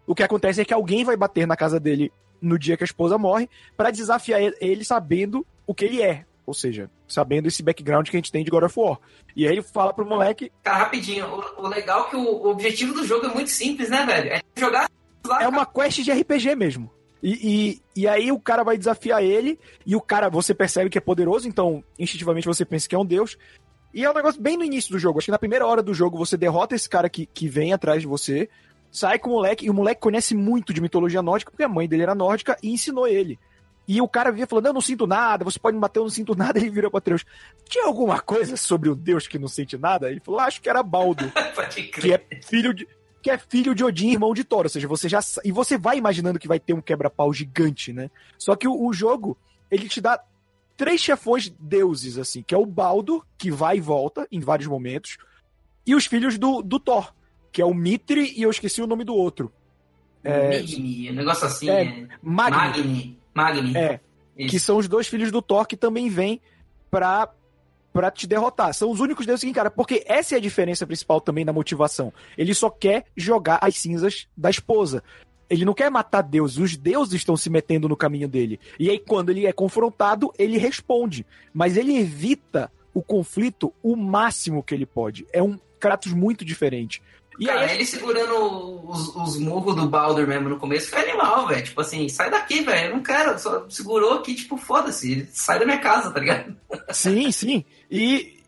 O 0.06 0.14
que 0.14 0.22
acontece 0.22 0.60
é 0.60 0.64
que 0.64 0.74
alguém 0.74 1.04
vai 1.04 1.16
bater 1.16 1.46
na 1.46 1.56
casa 1.56 1.78
dele 1.78 2.12
no 2.40 2.58
dia 2.58 2.76
que 2.76 2.82
a 2.82 2.84
esposa 2.84 3.16
morre 3.16 3.48
para 3.76 3.90
desafiar 3.90 4.40
ele 4.60 4.84
sabendo 4.84 5.46
o 5.66 5.74
que 5.74 5.84
ele 5.84 6.02
é, 6.02 6.24
ou 6.44 6.52
seja, 6.52 6.90
sabendo 7.06 7.46
esse 7.46 7.62
background 7.62 8.08
que 8.08 8.16
a 8.16 8.18
gente 8.18 8.32
tem 8.32 8.44
de 8.44 8.50
God 8.50 8.64
of 8.64 8.78
War. 8.78 8.98
E 9.36 9.46
aí 9.46 9.52
ele 9.52 9.62
fala 9.62 9.94
pro 9.94 10.04
moleque. 10.04 10.50
Cara, 10.62 10.78
rapidinho, 10.78 11.26
o, 11.26 11.62
o 11.62 11.68
legal 11.68 12.06
é 12.06 12.10
que 12.10 12.16
o, 12.16 12.20
o, 12.20 12.48
objetivo 12.48 12.94
do 12.94 13.06
jogo 13.06 13.26
é 13.26 13.28
muito 13.32 13.50
simples, 13.50 13.88
né, 13.88 14.04
velho? 14.04 14.32
É 14.32 14.40
jogar 14.56 14.90
lá. 15.24 15.42
É 15.42 15.48
uma 15.48 15.64
quest 15.64 16.02
de 16.02 16.10
RPG 16.10 16.56
mesmo. 16.56 16.90
E, 17.22 17.80
e, 17.94 18.02
e, 18.02 18.08
aí 18.08 18.32
o 18.32 18.40
cara 18.40 18.64
vai 18.64 18.76
desafiar 18.76 19.22
ele, 19.22 19.56
e 19.86 19.94
o 19.94 20.00
cara, 20.00 20.28
você 20.28 20.52
percebe 20.52 20.90
que 20.90 20.98
é 20.98 21.00
poderoso, 21.00 21.46
então 21.46 21.84
instintivamente 21.96 22.48
você 22.48 22.64
pensa 22.64 22.88
que 22.88 22.96
é 22.96 22.98
um 22.98 23.06
deus. 23.06 23.38
E 23.94 24.04
é 24.04 24.10
um 24.10 24.14
negócio 24.14 24.40
bem 24.40 24.56
no 24.56 24.64
início 24.64 24.90
do 24.90 24.98
jogo. 24.98 25.18
Acho 25.18 25.26
que 25.26 25.30
na 25.30 25.38
primeira 25.38 25.64
hora 25.64 25.82
do 25.82 25.94
jogo 25.94 26.18
você 26.18 26.36
derrota 26.36 26.74
esse 26.74 26.88
cara 26.88 27.08
que, 27.08 27.26
que 27.26 27.46
vem 27.46 27.72
atrás 27.72 28.00
de 28.00 28.08
você, 28.08 28.48
sai 28.92 29.18
com 29.18 29.30
o 29.30 29.32
moleque, 29.32 29.66
e 29.66 29.70
o 29.70 29.74
moleque 29.74 30.00
conhece 30.00 30.34
muito 30.34 30.72
de 30.72 30.80
mitologia 30.80 31.22
nórdica, 31.22 31.50
porque 31.50 31.64
a 31.64 31.68
mãe 31.68 31.88
dele 31.88 32.02
era 32.02 32.14
nórdica 32.14 32.56
e 32.62 32.70
ensinou 32.70 33.08
ele. 33.08 33.38
E 33.88 34.00
o 34.00 34.06
cara 34.06 34.30
via 34.30 34.46
falando, 34.46 34.66
eu 34.66 34.72
não 34.72 34.80
sinto 34.80 35.06
nada, 35.06 35.44
você 35.44 35.58
pode 35.58 35.74
me 35.74 35.80
bater, 35.80 35.98
eu 35.98 36.04
não 36.04 36.10
sinto 36.10 36.34
nada. 36.36 36.58
Ele 36.58 36.70
virou 36.70 36.90
pra 36.90 37.00
Deus. 37.00 37.24
Tinha 37.68 37.86
alguma 37.86 38.20
coisa 38.20 38.56
sobre 38.56 38.88
o 38.88 38.94
Deus 38.94 39.26
que 39.26 39.38
não 39.38 39.48
sente 39.48 39.76
nada? 39.76 40.10
Ele 40.10 40.20
falou, 40.20 40.40
acho 40.40 40.60
que 40.60 40.68
era 40.68 40.82
Baldo. 40.82 41.32
que 41.92 42.12
é 42.12 42.24
filho 42.44 42.72
de. 42.72 42.86
Que 43.20 43.30
é 43.30 43.38
filho 43.38 43.72
de 43.74 43.84
Odin, 43.84 44.10
irmão 44.10 44.34
de 44.34 44.44
Thor. 44.44 44.64
Ou 44.64 44.68
seja, 44.68 44.86
você 44.86 45.08
já. 45.08 45.20
E 45.44 45.50
você 45.50 45.78
vai 45.78 45.96
imaginando 45.96 46.38
que 46.38 46.48
vai 46.48 46.60
ter 46.60 46.74
um 46.74 46.80
quebra-pau 46.80 47.32
gigante, 47.32 47.92
né? 47.92 48.10
Só 48.36 48.54
que 48.56 48.66
o, 48.66 48.86
o 48.86 48.92
jogo, 48.92 49.38
ele 49.70 49.88
te 49.88 50.00
dá 50.00 50.20
três 50.76 51.00
chefões 51.00 51.48
deuses, 51.60 52.18
assim, 52.18 52.42
que 52.42 52.54
é 52.54 52.58
o 52.58 52.66
Baldo, 52.66 53.24
que 53.38 53.50
vai 53.50 53.76
e 53.76 53.80
volta 53.80 54.26
em 54.30 54.40
vários 54.40 54.66
momentos, 54.66 55.16
e 55.86 55.94
os 55.94 56.06
filhos 56.06 56.38
do, 56.38 56.62
do 56.62 56.80
Thor, 56.80 57.12
que 57.52 57.60
é 57.60 57.64
o 57.64 57.74
Mitre 57.74 58.32
e 58.34 58.42
eu 58.42 58.50
esqueci 58.50 58.80
o 58.80 58.86
nome 58.86 59.04
do 59.04 59.14
outro. 59.14 59.52
É, 60.24 60.60
Magni, 60.60 61.10
um 61.10 61.14
negócio 61.14 61.46
assim. 61.46 61.68
É, 61.68 61.82
é... 61.82 62.08
Magni. 62.22 63.18
Magni. 63.34 63.76
É. 63.76 64.00
Isso. 64.36 64.50
Que 64.50 64.58
são 64.58 64.78
os 64.78 64.88
dois 64.88 65.06
filhos 65.06 65.30
do 65.30 65.42
Thor 65.42 65.66
que 65.66 65.76
também 65.76 66.08
vêm 66.08 66.40
pra, 66.90 67.28
pra 67.92 68.10
te 68.10 68.26
derrotar. 68.26 68.72
São 68.72 68.90
os 68.90 69.00
únicos 69.00 69.26
deuses 69.26 69.44
que 69.44 69.52
cara, 69.52 69.70
porque 69.70 70.02
essa 70.06 70.34
é 70.34 70.38
a 70.38 70.40
diferença 70.40 70.86
principal 70.86 71.20
também 71.20 71.44
da 71.44 71.52
motivação. 71.52 72.12
Ele 72.38 72.54
só 72.54 72.70
quer 72.70 73.04
jogar 73.16 73.58
as 73.60 73.76
cinzas 73.76 74.26
da 74.36 74.48
esposa. 74.48 75.02
Ele 75.50 75.66
não 75.66 75.74
quer 75.74 75.90
matar 75.90 76.22
Deus, 76.22 76.56
os 76.56 76.78
deuses 76.78 77.14
estão 77.14 77.36
se 77.36 77.50
metendo 77.50 77.86
no 77.86 77.96
caminho 77.96 78.26
dele. 78.26 78.58
E 78.78 78.88
aí, 78.88 78.98
quando 78.98 79.28
ele 79.28 79.46
é 79.46 79.52
confrontado, 79.52 80.32
ele 80.38 80.56
responde. 80.56 81.26
Mas 81.52 81.76
ele 81.76 81.94
evita 81.94 82.72
o 82.94 83.02
conflito 83.02 83.70
o 83.82 83.94
máximo 83.94 84.62
que 84.62 84.74
ele 84.74 84.86
pode. 84.86 85.26
É 85.30 85.42
um 85.42 85.58
Kratos 85.82 86.12
muito 86.12 86.44
diferente. 86.44 87.02
E 87.38 87.46
Cara, 87.46 87.62
aí, 87.62 87.74
ele 87.74 87.86
segurando 87.86 88.88
os, 88.88 89.16
os 89.16 89.38
murros 89.38 89.74
do 89.74 89.88
Baldur 89.88 90.26
mesmo 90.26 90.48
no 90.48 90.58
começo 90.58 90.90
foi 90.90 91.08
animal, 91.08 91.46
velho. 91.46 91.64
Tipo 91.64 91.80
assim, 91.80 92.08
sai 92.08 92.30
daqui, 92.30 92.62
velho. 92.62 92.90
Eu 92.90 92.96
não 92.96 93.02
quero. 93.02 93.38
Só 93.38 93.68
segurou 93.68 94.14
aqui, 94.14 94.34
tipo, 94.34 94.56
foda-se. 94.56 95.26
Sai 95.32 95.58
da 95.58 95.64
minha 95.64 95.78
casa, 95.78 96.10
tá 96.10 96.20
ligado? 96.20 96.54
Sim, 96.92 97.32
sim. 97.32 97.64
E, 97.90 98.38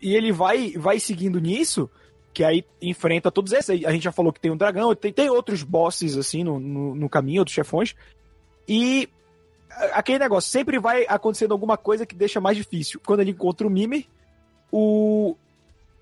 e 0.00 0.14
ele 0.14 0.32
vai, 0.32 0.72
vai 0.72 0.98
seguindo 0.98 1.38
nisso, 1.38 1.90
que 2.32 2.42
aí 2.42 2.64
enfrenta 2.80 3.30
todos 3.30 3.52
esses. 3.52 3.84
A 3.84 3.92
gente 3.92 4.04
já 4.04 4.12
falou 4.12 4.32
que 4.32 4.40
tem 4.40 4.50
um 4.50 4.56
dragão, 4.56 4.94
tem, 4.94 5.12
tem 5.12 5.28
outros 5.28 5.62
bosses, 5.62 6.16
assim, 6.16 6.42
no, 6.42 6.58
no, 6.58 6.94
no 6.94 7.08
caminho, 7.08 7.40
outros 7.40 7.54
chefões. 7.54 7.94
E 8.66 9.08
aquele 9.92 10.18
negócio, 10.18 10.50
sempre 10.50 10.78
vai 10.78 11.04
acontecendo 11.08 11.52
alguma 11.52 11.76
coisa 11.76 12.06
que 12.06 12.14
deixa 12.14 12.40
mais 12.40 12.56
difícil. 12.56 13.00
Quando 13.04 13.20
ele 13.20 13.30
encontra 13.30 13.66
o 13.66 13.70
Mimir, 13.70 14.06
o, 14.70 15.36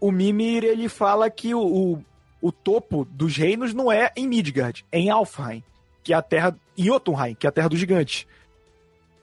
o 0.00 0.10
Mimir 0.10 0.64
ele 0.64 0.88
fala 0.88 1.30
que 1.30 1.54
o, 1.54 1.60
o, 1.60 2.04
o 2.40 2.52
topo 2.52 3.04
dos 3.04 3.36
reinos 3.36 3.74
não 3.74 3.90
é 3.90 4.10
em 4.16 4.28
Midgard, 4.28 4.84
é 4.90 4.98
em 4.98 5.10
Alfheim, 5.10 5.62
que 6.02 6.12
é 6.12 6.16
a 6.16 6.22
terra. 6.22 6.56
em 6.76 6.84
Jotunheim, 6.84 7.34
que 7.34 7.46
é 7.46 7.48
a 7.48 7.52
terra 7.52 7.68
do 7.68 7.76
gigante. 7.76 8.26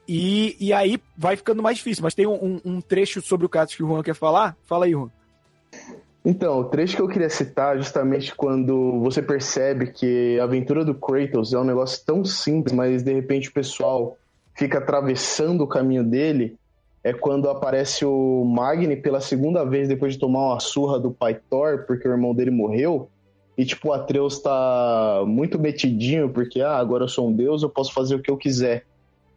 E, 0.08 0.56
e 0.60 0.72
aí 0.72 1.00
vai 1.16 1.36
ficando 1.36 1.62
mais 1.62 1.78
difícil. 1.78 2.02
Mas 2.02 2.14
tem 2.14 2.26
um, 2.26 2.60
um 2.64 2.80
trecho 2.80 3.20
sobre 3.20 3.46
o 3.46 3.48
caso 3.48 3.74
que 3.76 3.82
o 3.82 3.88
Juan 3.88 4.02
quer 4.02 4.14
falar. 4.14 4.56
Fala 4.64 4.84
aí, 4.84 4.92
Juan. 4.92 5.10
Então, 6.24 6.60
o 6.60 6.64
trecho 6.64 6.96
que 6.96 7.02
eu 7.02 7.08
queria 7.08 7.30
citar 7.30 7.76
é 7.76 7.78
justamente 7.78 8.34
quando 8.34 9.00
você 9.00 9.22
percebe 9.22 9.92
que 9.92 10.38
a 10.40 10.44
aventura 10.44 10.84
do 10.84 10.94
Kratos 10.94 11.52
é 11.52 11.58
um 11.58 11.64
negócio 11.64 12.04
tão 12.04 12.24
simples, 12.24 12.72
mas 12.72 13.02
de 13.02 13.12
repente 13.12 13.48
o 13.48 13.52
pessoal 13.52 14.16
fica 14.54 14.78
atravessando 14.78 15.62
o 15.62 15.68
caminho 15.68 16.02
dele, 16.02 16.56
é 17.06 17.12
quando 17.12 17.48
aparece 17.48 18.04
o 18.04 18.44
Magni 18.44 18.96
pela 18.96 19.20
segunda 19.20 19.62
vez 19.64 19.86
depois 19.86 20.14
de 20.14 20.18
tomar 20.18 20.48
uma 20.48 20.58
surra 20.58 20.98
do 20.98 21.12
pai 21.12 21.38
Thor, 21.48 21.84
porque 21.86 22.08
o 22.08 22.10
irmão 22.10 22.34
dele 22.34 22.50
morreu, 22.50 23.08
e 23.56 23.64
tipo, 23.64 23.90
o 23.90 23.92
Atreus 23.92 24.40
tá 24.40 25.22
muito 25.24 25.56
metidinho, 25.56 26.30
porque 26.30 26.60
ah, 26.60 26.76
agora 26.76 27.04
eu 27.04 27.08
sou 27.08 27.28
um 27.28 27.32
deus, 27.32 27.62
eu 27.62 27.70
posso 27.70 27.92
fazer 27.92 28.16
o 28.16 28.20
que 28.20 28.28
eu 28.28 28.36
quiser. 28.36 28.86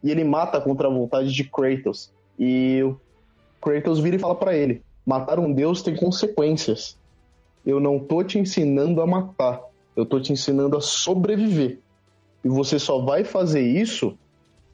E 0.02 0.10
ele 0.10 0.24
mata 0.24 0.60
contra 0.60 0.88
a 0.88 0.90
vontade 0.90 1.32
de 1.32 1.44
Kratos. 1.44 2.12
E 2.36 2.82
o 2.82 3.00
Kratos 3.60 4.00
vira 4.00 4.16
e 4.16 4.18
fala 4.18 4.34
para 4.34 4.56
ele: 4.56 4.82
matar 5.06 5.38
um 5.38 5.52
deus 5.52 5.80
tem 5.80 5.94
consequências. 5.94 6.98
Eu 7.64 7.78
não 7.78 8.00
tô 8.00 8.24
te 8.24 8.36
ensinando 8.36 9.00
a 9.00 9.06
matar, 9.06 9.62
eu 9.94 10.04
tô 10.04 10.18
te 10.18 10.32
ensinando 10.32 10.76
a 10.76 10.80
sobreviver. 10.80 11.78
E 12.44 12.48
você 12.48 12.80
só 12.80 12.98
vai 12.98 13.22
fazer 13.22 13.62
isso 13.62 14.18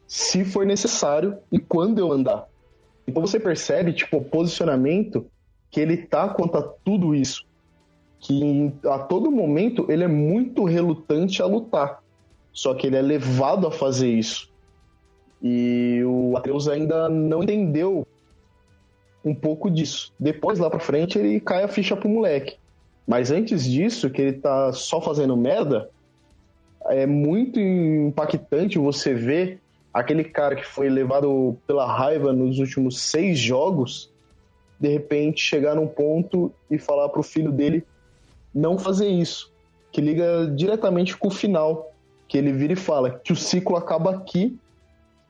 se 0.07 0.47
for 0.47 0.65
necessário 0.65 1.37
e 1.53 1.59
quando 1.59 1.99
eu 1.99 2.11
andar. 2.11 2.49
Então 3.07 3.23
você 3.23 3.39
percebe, 3.39 3.93
tipo, 3.93 4.19
o 4.19 4.25
posicionamento 4.25 5.27
que 5.71 5.81
ele 5.81 5.97
tá 5.97 6.29
contra 6.29 6.63
tudo 6.63 7.15
isso. 7.15 7.45
Que 8.19 8.73
a 8.87 8.99
todo 8.99 9.31
momento 9.31 9.87
ele 9.91 10.05
é 10.05 10.09
muito 10.09 10.65
relutante 10.65 11.43
a 11.43 11.47
lutar. 11.47 12.03
Só 12.53 12.75
que 12.75 12.87
ele 12.87 12.97
é 12.97 13.03
levado 13.03 13.67
a 13.67 13.71
fazer 13.71 14.11
isso. 14.11 14.51
E 15.43 16.03
o 16.05 16.37
Atreus 16.37 16.67
ainda 16.69 17.09
não 17.09 17.43
entendeu 17.43 18.07
um 19.25 19.35
pouco 19.35 19.71
disso. 19.71 20.13
Depois, 20.19 20.59
lá 20.59 20.71
pra 20.71 20.81
frente, 20.81 21.19
ele 21.19 21.41
cai 21.41 21.63
a 21.63 21.69
ficha 21.69 21.97
pro 21.97 22.09
moleque. 22.09 22.57
Mas 23.07 23.31
antes 23.31 23.65
disso, 23.65 24.11
que 24.11 24.23
ele 24.23 24.33
tá 24.35 24.73
só 24.73 25.01
fazendo 25.01 25.37
merda, 25.37 25.91
é 26.87 27.07
muito 27.07 27.61
impactante 27.61 28.79
você 28.79 29.15
ver 29.15 29.61
aquele 29.97 30.25
cara 30.25 30.55
que 30.55 30.67
foi 30.67 30.91
levado 30.91 31.57
pela 31.67 31.91
raiva 31.91 32.31
nos 32.31 32.59
últimos 32.59 33.01
seis 33.01 33.39
jogos, 33.39 34.13
de 34.79 34.89
repente 34.89 35.41
chegar 35.41 35.75
num 35.75 35.87
ponto 35.87 36.53
e 36.71 36.79
falar 36.79 37.09
pro 37.09 37.23
filho 37.23 37.51
dele 37.51 37.83
não 38.55 38.79
fazer 38.79 39.09
isso. 39.09 39.51
Que 39.91 40.03
liga 40.03 40.53
diretamente 40.55 41.17
com 41.17 41.29
o 41.29 41.31
final. 41.31 41.93
Que 42.29 42.37
ele 42.37 42.53
vira 42.53 42.75
e 42.75 42.77
fala 42.77 43.11
que 43.11 43.33
o 43.33 43.37
ciclo 43.37 43.75
acaba 43.75 44.11
aqui 44.11 44.59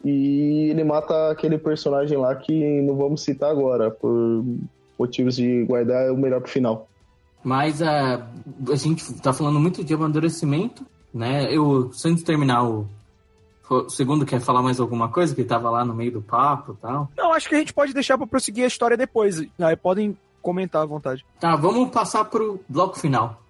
e 0.04 0.68
ele 0.70 0.82
mata 0.82 1.30
aquele 1.30 1.58
personagem 1.58 2.18
lá 2.18 2.34
que 2.34 2.82
não 2.82 2.96
vamos 2.96 3.22
citar 3.22 3.50
agora, 3.50 3.90
por 3.90 4.44
motivos 4.98 5.36
de 5.36 5.64
guardar 5.64 6.10
o 6.10 6.16
melhor 6.16 6.40
pro 6.40 6.50
final. 6.50 6.88
Mas 7.44 7.80
a, 7.80 8.26
a 8.68 8.76
gente 8.76 9.14
tá 9.20 9.32
falando 9.32 9.60
muito 9.60 9.84
de 9.84 9.94
amadurecimento, 9.94 10.84
né? 11.14 11.54
Eu, 11.54 11.90
antes 12.04 12.16
de 12.16 12.24
terminar 12.24 12.64
o, 12.64 12.88
o 13.68 13.88
segundo 13.88 14.24
quer 14.24 14.40
falar 14.40 14.62
mais 14.62 14.78
alguma 14.78 15.08
coisa? 15.08 15.34
Que 15.34 15.44
tava 15.44 15.70
lá 15.70 15.84
no 15.84 15.94
meio 15.94 16.12
do 16.12 16.22
papo 16.22 16.72
e 16.72 16.82
tal. 16.82 17.10
Não, 17.16 17.32
acho 17.32 17.48
que 17.48 17.54
a 17.54 17.58
gente 17.58 17.74
pode 17.74 17.92
deixar 17.92 18.16
para 18.16 18.26
prosseguir 18.26 18.64
a 18.64 18.68
história 18.68 18.96
depois. 18.96 19.42
Aí 19.58 19.76
podem 19.76 20.16
comentar 20.40 20.82
à 20.82 20.86
vontade. 20.86 21.24
Tá, 21.40 21.56
vamos 21.56 21.90
passar 21.90 22.24
pro 22.26 22.60
bloco 22.68 22.98
final. 22.98 23.42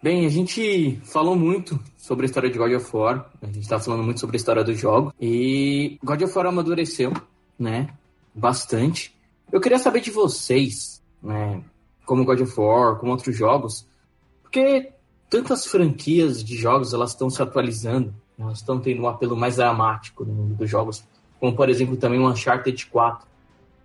Bem, 0.00 0.24
a 0.24 0.28
gente 0.28 1.00
falou 1.02 1.34
muito 1.34 1.78
sobre 1.96 2.24
a 2.24 2.28
história 2.28 2.48
de 2.48 2.56
God 2.56 2.72
of 2.72 2.96
War. 2.96 3.28
A 3.42 3.46
gente 3.46 3.68
tá 3.68 3.80
falando 3.80 4.04
muito 4.04 4.20
sobre 4.20 4.36
a 4.36 4.38
história 4.38 4.62
do 4.62 4.72
jogo. 4.72 5.12
E 5.20 5.98
God 6.04 6.22
of 6.22 6.36
War 6.36 6.46
amadureceu, 6.46 7.12
né? 7.58 7.88
Bastante. 8.32 9.12
Eu 9.50 9.60
queria 9.60 9.78
saber 9.78 10.00
de 10.00 10.12
vocês, 10.12 11.02
né? 11.20 11.60
Como 12.06 12.24
God 12.24 12.40
of 12.42 12.60
War, 12.60 12.96
como 12.96 13.10
outros 13.10 13.36
jogos. 13.36 13.84
Porque 14.40 14.92
tantas 15.28 15.66
franquias 15.66 16.42
de 16.42 16.56
jogos 16.56 16.92
elas 16.92 17.10
estão 17.10 17.28
se 17.28 17.42
atualizando, 17.42 18.14
elas 18.38 18.58
estão 18.58 18.78
tendo 18.80 19.02
um 19.02 19.08
apelo 19.08 19.36
mais 19.36 19.56
dramático 19.56 20.24
no 20.24 20.32
mundo 20.32 20.54
dos 20.54 20.70
jogos, 20.70 21.04
como 21.38 21.54
por 21.54 21.68
exemplo 21.68 21.96
também 21.96 22.18
o 22.18 22.28
Uncharted 22.28 22.86
4, 22.86 23.26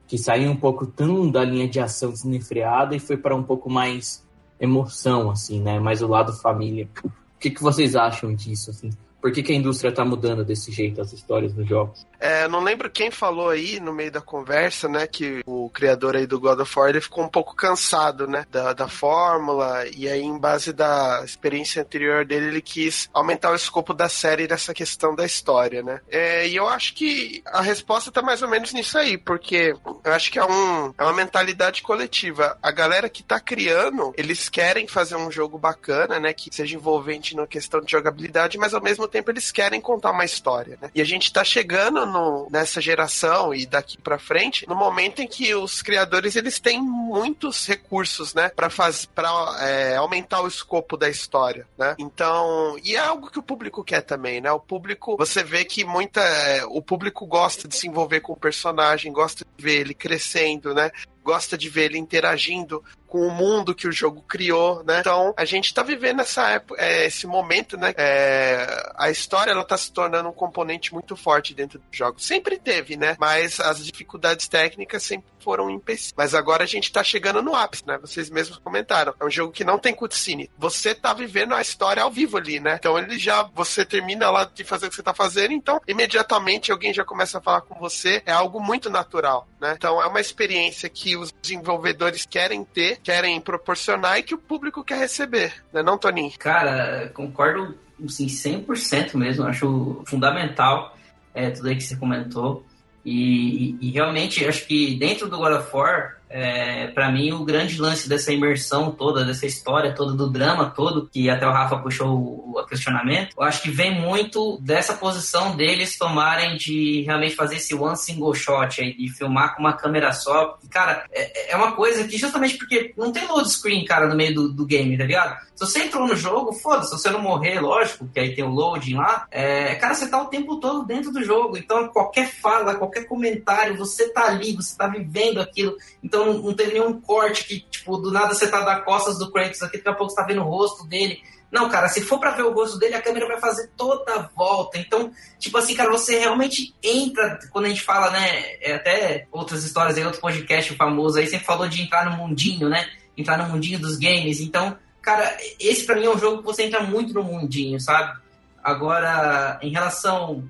que 0.08 0.18
saiu 0.18 0.52
um 0.52 0.56
pouco 0.56 0.86
tão 0.86 1.30
da 1.30 1.44
linha 1.44 1.68
de 1.68 1.80
ação 1.80 2.12
desenfreada 2.12 2.96
e 2.96 3.00
foi 3.00 3.18
para 3.18 3.36
um 3.36 3.44
pouco 3.44 3.70
mais 3.70 4.24
emoção, 4.60 5.30
assim, 5.30 5.60
né? 5.62 5.80
Mais 5.80 6.02
o 6.02 6.08
lado 6.08 6.34
família. 6.34 6.88
O 7.04 7.40
que, 7.40 7.50
que 7.50 7.62
vocês 7.62 7.96
acham 7.96 8.34
disso, 8.34 8.70
assim? 8.70 8.90
Por 9.24 9.32
que, 9.32 9.42
que 9.42 9.54
a 9.54 9.56
indústria 9.56 9.90
está 9.90 10.04
mudando 10.04 10.44
desse 10.44 10.70
jeito 10.70 11.00
as 11.00 11.14
histórias 11.14 11.54
dos 11.54 11.66
jogos? 11.66 12.06
É, 12.20 12.46
não 12.50 12.62
lembro 12.62 12.90
quem 12.90 13.10
falou 13.10 13.50
aí 13.50 13.80
no 13.80 13.94
meio 13.94 14.12
da 14.12 14.20
conversa, 14.20 14.90
né, 14.90 15.08
que 15.08 15.42
o 15.46 15.70
criador 15.70 16.18
aí 16.18 16.28
do 16.28 16.38
God 16.38 16.60
of 16.60 16.78
War 16.78 16.90
ele 16.90 17.00
ficou 17.00 17.24
um 17.24 17.30
pouco 17.30 17.56
cansado, 17.56 18.28
né, 18.28 18.46
da, 18.52 18.74
da 18.74 18.90
fórmula 18.90 19.88
e 19.96 20.10
aí 20.10 20.22
em 20.22 20.38
base 20.38 20.74
da 20.74 21.22
experiência 21.24 21.82
anterior 21.82 22.26
dele 22.26 22.48
ele 22.48 22.62
quis 22.62 23.10
aumentar 23.14 23.52
o 23.52 23.56
escopo 23.56 23.94
da 23.94 24.10
série 24.10 24.46
nessa 24.46 24.74
questão 24.74 25.16
da 25.16 25.26
história, 25.26 25.82
né. 25.82 26.02
É, 26.10 26.46
e 26.46 26.58
eu 26.58 26.68
acho 26.68 26.94
que 26.94 27.42
a 27.46 27.62
resposta 27.62 28.12
tá 28.12 28.22
mais 28.22 28.42
ou 28.42 28.50
menos 28.50 28.74
nisso 28.74 28.98
aí, 28.98 29.18
porque 29.18 29.74
eu 30.04 30.12
acho 30.12 30.30
que 30.34 30.38
é, 30.38 30.46
um, 30.46 30.94
é 30.98 31.04
uma 31.04 31.14
mentalidade 31.14 31.82
coletiva. 31.82 32.58
A 32.62 32.72
galera 32.72 33.08
que 33.08 33.24
tá 33.24 33.40
criando, 33.40 34.14
eles 34.18 34.50
querem 34.50 34.86
fazer 34.86 35.16
um 35.16 35.32
jogo 35.32 35.58
bacana, 35.58 36.20
né, 36.20 36.34
que 36.34 36.54
seja 36.54 36.76
envolvente 36.76 37.38
na 37.38 37.48
questão 37.48 37.80
de 37.80 37.90
jogabilidade, 37.90 38.58
mas 38.58 38.74
ao 38.74 38.82
mesmo 38.82 39.13
tempo 39.14 39.30
eles 39.30 39.52
querem 39.52 39.80
contar 39.80 40.12
uma 40.12 40.26
história, 40.26 40.78
né? 40.82 40.90
E 40.96 41.02
a 41.02 41.06
gente 41.06 41.32
tá 41.32 41.44
chegando 41.44 42.06
no, 42.06 42.48
nessa 42.50 42.82
geração 42.82 43.54
e 43.54 43.66
daqui 43.66 43.98
para 43.98 44.18
frente 44.18 44.68
no 44.68 44.76
momento 44.76 45.22
em 45.22 45.28
que 45.28 45.54
os 45.54 45.82
criadores 45.84 46.36
eles 46.36 46.60
têm 46.60 46.82
muitos 46.82 47.68
recursos, 47.68 48.34
né, 48.34 48.50
para 48.50 48.70
fazer 48.70 49.08
para 49.14 49.30
é, 49.60 49.96
aumentar 49.96 50.42
o 50.42 50.48
escopo 50.48 50.98
da 50.98 51.10
história, 51.10 51.68
né? 51.78 51.96
Então, 52.00 52.78
e 52.84 52.96
é 52.96 53.00
algo 53.00 53.30
que 53.30 53.40
o 53.40 53.44
público 53.44 53.84
quer 53.84 54.02
também, 54.02 54.42
né? 54.42 54.52
O 54.52 54.60
público, 54.60 55.16
você 55.18 55.44
vê 55.44 55.64
que 55.64 55.86
muita 55.86 56.22
é, 56.22 56.66
o 56.66 56.82
público 56.82 57.26
gosta 57.26 57.68
de 57.68 57.76
se 57.76 57.88
envolver 57.88 58.22
com 58.22 58.34
o 58.34 58.38
personagem, 58.38 59.12
gosta 59.12 59.46
de 59.46 59.64
ver 59.64 59.82
ele 59.82 59.94
crescendo, 59.94 60.74
né? 60.74 60.92
Gosta 61.24 61.58
de 61.58 61.70
ver 61.70 61.86
ele 61.86 61.98
interagindo 61.98 62.84
com 63.14 63.28
o 63.28 63.32
mundo 63.32 63.76
que 63.76 63.88
o 63.88 63.92
jogo 63.92 64.24
criou, 64.24 64.84
né? 64.84 65.02
Então, 65.02 65.36
a 65.38 65.46
gente 65.46 65.72
tá 65.72 65.84
vivendo 65.84 66.22
essa 66.22 66.50
época, 66.50 66.84
é, 66.84 67.06
esse 67.06 67.28
momento, 67.28 67.78
né? 67.78 67.94
É, 67.96 68.92
a 68.96 69.12
história, 69.12 69.52
ela 69.52 69.64
tá 69.64 69.78
se 69.78 69.92
tornando 69.92 70.30
um 70.30 70.34
componente 70.34 70.92
muito 70.92 71.16
forte 71.16 71.54
dentro 71.54 71.78
do 71.78 71.86
jogo. 71.92 72.20
Sempre 72.20 72.58
teve, 72.58 72.98
né? 72.98 73.16
Mas 73.20 73.60
as 73.60 73.86
dificuldades 73.86 74.48
técnicas 74.48 75.04
sempre 75.04 75.28
foram 75.40 75.68
um 75.68 75.70
empecilho. 75.70 76.16
Mas 76.18 76.34
agora 76.34 76.64
a 76.64 76.66
gente 76.68 76.92
tá 76.92 77.04
chegando 77.04 77.44
no 77.44 77.54
ápice, 77.54 77.86
né? 77.86 78.00
Vocês 78.00 78.32
mesmos 78.32 78.58
comentaram. 78.58 79.14
É 79.20 79.26
um 79.26 79.30
jogo 79.30 79.52
que 79.52 79.64
não 79.64 79.78
tem 79.78 79.94
cutscene. 79.94 80.50
Você 80.58 80.96
tá 80.96 81.14
vivendo 81.14 81.54
a 81.54 81.62
história 81.62 82.02
ao 82.02 82.10
vivo 82.10 82.38
ali, 82.38 82.60
né? 82.60 82.78
Então 82.80 82.98
ele 82.98 83.20
já, 83.20 83.44
você 83.54 83.86
termina 83.86 84.32
lá 84.32 84.46
de 84.46 84.64
fazer 84.64 84.88
o 84.88 84.90
que 84.90 84.96
você 84.96 85.04
tá 85.04 85.14
fazendo, 85.14 85.54
então 85.54 85.80
imediatamente 85.88 86.72
alguém 86.72 86.92
já 86.92 87.06
começa 87.06 87.38
a 87.38 87.42
falar 87.42 87.62
com 87.62 87.80
você. 87.80 88.24
É 88.26 88.32
algo 88.32 88.60
muito 88.60 88.90
natural, 88.90 89.48
né? 89.62 89.76
Então 89.78 90.02
é 90.02 90.08
uma 90.08 90.20
experiência 90.20 90.90
que 90.90 91.13
os 91.16 91.34
desenvolvedores 91.42 92.26
querem 92.26 92.64
ter 92.64 93.00
querem 93.02 93.40
proporcionar 93.40 94.20
e 94.20 94.24
que 94.24 94.36
o 94.36 94.38
público 94.38 94.84
quer 94.84 95.00
receber, 95.00 95.54
né 95.72 95.82
não, 95.84 95.98
Toninho? 95.98 96.32
Cara, 96.38 97.10
concordo 97.14 97.78
assim, 98.06 98.28
100% 98.28 99.16
mesmo, 99.16 99.46
acho 99.46 100.04
fundamental 100.06 100.96
é, 101.34 101.50
tudo 101.50 101.70
aí 101.70 101.76
que 101.76 101.84
você 101.84 101.96
comentou. 101.96 102.66
E, 103.04 103.76
e, 103.82 103.90
e, 103.90 103.92
realmente, 103.92 104.46
acho 104.46 104.66
que 104.66 104.96
dentro 104.96 105.28
do 105.30 105.38
God 105.38 105.54
of 105.54 105.76
War, 105.76 106.18
é, 106.36 106.88
para 106.88 107.12
mim, 107.12 107.32
o 107.32 107.46
grande 107.46 107.80
lance 107.80 108.10
dessa 108.10 108.34
imersão 108.34 108.90
toda, 108.90 109.24
dessa 109.24 109.46
história 109.46 109.94
toda, 109.94 110.14
do 110.14 110.32
drama 110.32 110.72
todo, 110.76 111.08
que 111.08 111.30
até 111.30 111.46
o 111.46 111.52
Rafa 111.52 111.78
puxou 111.78 112.10
o, 112.10 112.66
questionamento, 112.68 113.36
eu 113.38 113.44
acho 113.44 113.62
que 113.62 113.70
vem 113.70 114.00
muito 114.00 114.58
dessa 114.62 114.94
posição 114.94 115.56
deles 115.56 115.98
tomarem 115.98 116.58
de 116.58 117.02
realmente 117.02 117.36
fazer 117.36 117.58
esse 117.58 117.76
one 117.76 117.96
single 117.96 118.34
shot 118.34 118.82
aí, 118.82 118.96
de 118.96 119.10
filmar 119.10 119.54
com 119.54 119.60
uma 119.60 119.74
câmera 119.74 120.12
só. 120.12 120.58
Cara, 120.72 121.06
é, 121.12 121.52
é 121.52 121.56
uma 121.56 121.74
coisa 121.74 122.08
que 122.08 122.18
justamente 122.18 122.58
porque 122.58 122.94
não 122.98 123.12
tem 123.12 123.28
load 123.28 123.48
screen, 123.52 123.86
cara, 123.86 124.08
no 124.08 124.16
meio 124.16 124.34
do, 124.34 124.52
do 124.52 124.66
game, 124.66 124.98
tá 124.98 125.04
ligado? 125.04 125.38
Se 125.56 125.68
você 125.68 125.84
entrou 125.84 126.08
no 126.08 126.16
jogo, 126.16 126.52
foda-se, 126.52 126.90
se 126.90 127.00
você 127.00 127.12
não 127.12 127.22
morrer, 127.22 127.60
lógico, 127.60 128.08
que 128.08 128.20
aí 128.20 128.34
tem 128.34 128.44
o 128.44 128.50
loading 128.50 128.96
lá, 128.96 129.28
é, 129.30 129.76
cara, 129.76 129.94
você 129.94 130.08
tá 130.08 130.22
o 130.22 130.28
tempo 130.28 130.60
todo 130.60 130.86
dentro 130.86 131.12
do 131.12 131.24
jogo. 131.24 131.58
Então, 131.58 131.88
qualquer 131.90 132.28
fala, 132.28 132.76
qualquer 132.76 133.06
comentário, 133.06 133.78
você 133.78 134.10
tá 134.10 134.26
ali, 134.26 134.56
você 134.56 134.76
tá 134.76 134.88
vivendo 134.88 135.40
aquilo. 135.40 135.76
Então, 136.04 136.23
não, 136.26 136.34
não 136.34 136.56
nenhum 136.56 137.00
corte 137.02 137.46
que, 137.46 137.60
tipo, 137.60 137.98
do 137.98 138.12
nada 138.12 138.34
você 138.34 138.48
tá 138.48 138.62
das 138.62 138.84
costas 138.84 139.18
do 139.18 139.32
Kratos 139.32 139.62
aqui, 139.62 139.78
daqui 139.78 139.90
a 139.90 139.94
pouco 139.94 140.12
você 140.12 140.16
tá 140.16 140.28
vendo 140.28 140.42
o 140.42 140.46
rosto 140.46 140.86
dele. 140.88 141.22
Não, 141.52 141.70
cara, 141.70 141.88
se 141.88 142.02
for 142.02 142.20
pra 142.20 142.32
ver 142.32 142.42
o 142.42 142.52
rosto 142.52 142.80
dele, 142.80 142.96
a 142.96 143.02
câmera 143.02 143.28
vai 143.28 143.40
fazer 143.40 143.70
toda 143.78 144.12
a 144.12 144.30
volta. 144.36 144.80
Então, 144.80 145.12
tipo 145.38 145.56
assim, 145.56 145.76
cara, 145.76 145.92
você 145.92 146.18
realmente 146.18 146.74
entra, 146.82 147.38
quando 147.52 147.66
a 147.66 147.70
gente 147.70 147.84
fala, 147.84 148.10
né, 148.10 148.58
é 148.60 148.74
até 148.74 149.28
outras 149.32 149.64
histórias 149.64 149.96
aí, 149.96 150.04
outro 150.04 150.20
podcast 150.20 150.74
famoso 150.76 151.20
aí, 151.20 151.28
sempre 151.28 151.46
falou 151.46 151.68
de 151.68 151.84
entrar 151.84 152.10
no 152.10 152.18
mundinho, 152.18 152.68
né? 152.68 152.90
Entrar 153.16 153.38
no 153.38 153.48
mundinho 153.48 153.78
dos 153.78 153.98
games. 153.98 154.40
Então, 154.40 154.76
cara, 155.00 155.38
esse 155.60 155.86
pra 155.86 155.96
mim 155.96 156.06
é 156.06 156.10
um 156.10 156.18
jogo 156.18 156.40
que 156.40 156.44
você 156.44 156.64
entra 156.64 156.82
muito 156.82 157.14
no 157.14 157.24
mundinho, 157.24 157.80
sabe? 157.80 158.18
Agora, 158.64 159.60
em 159.62 159.70
relação 159.70 160.44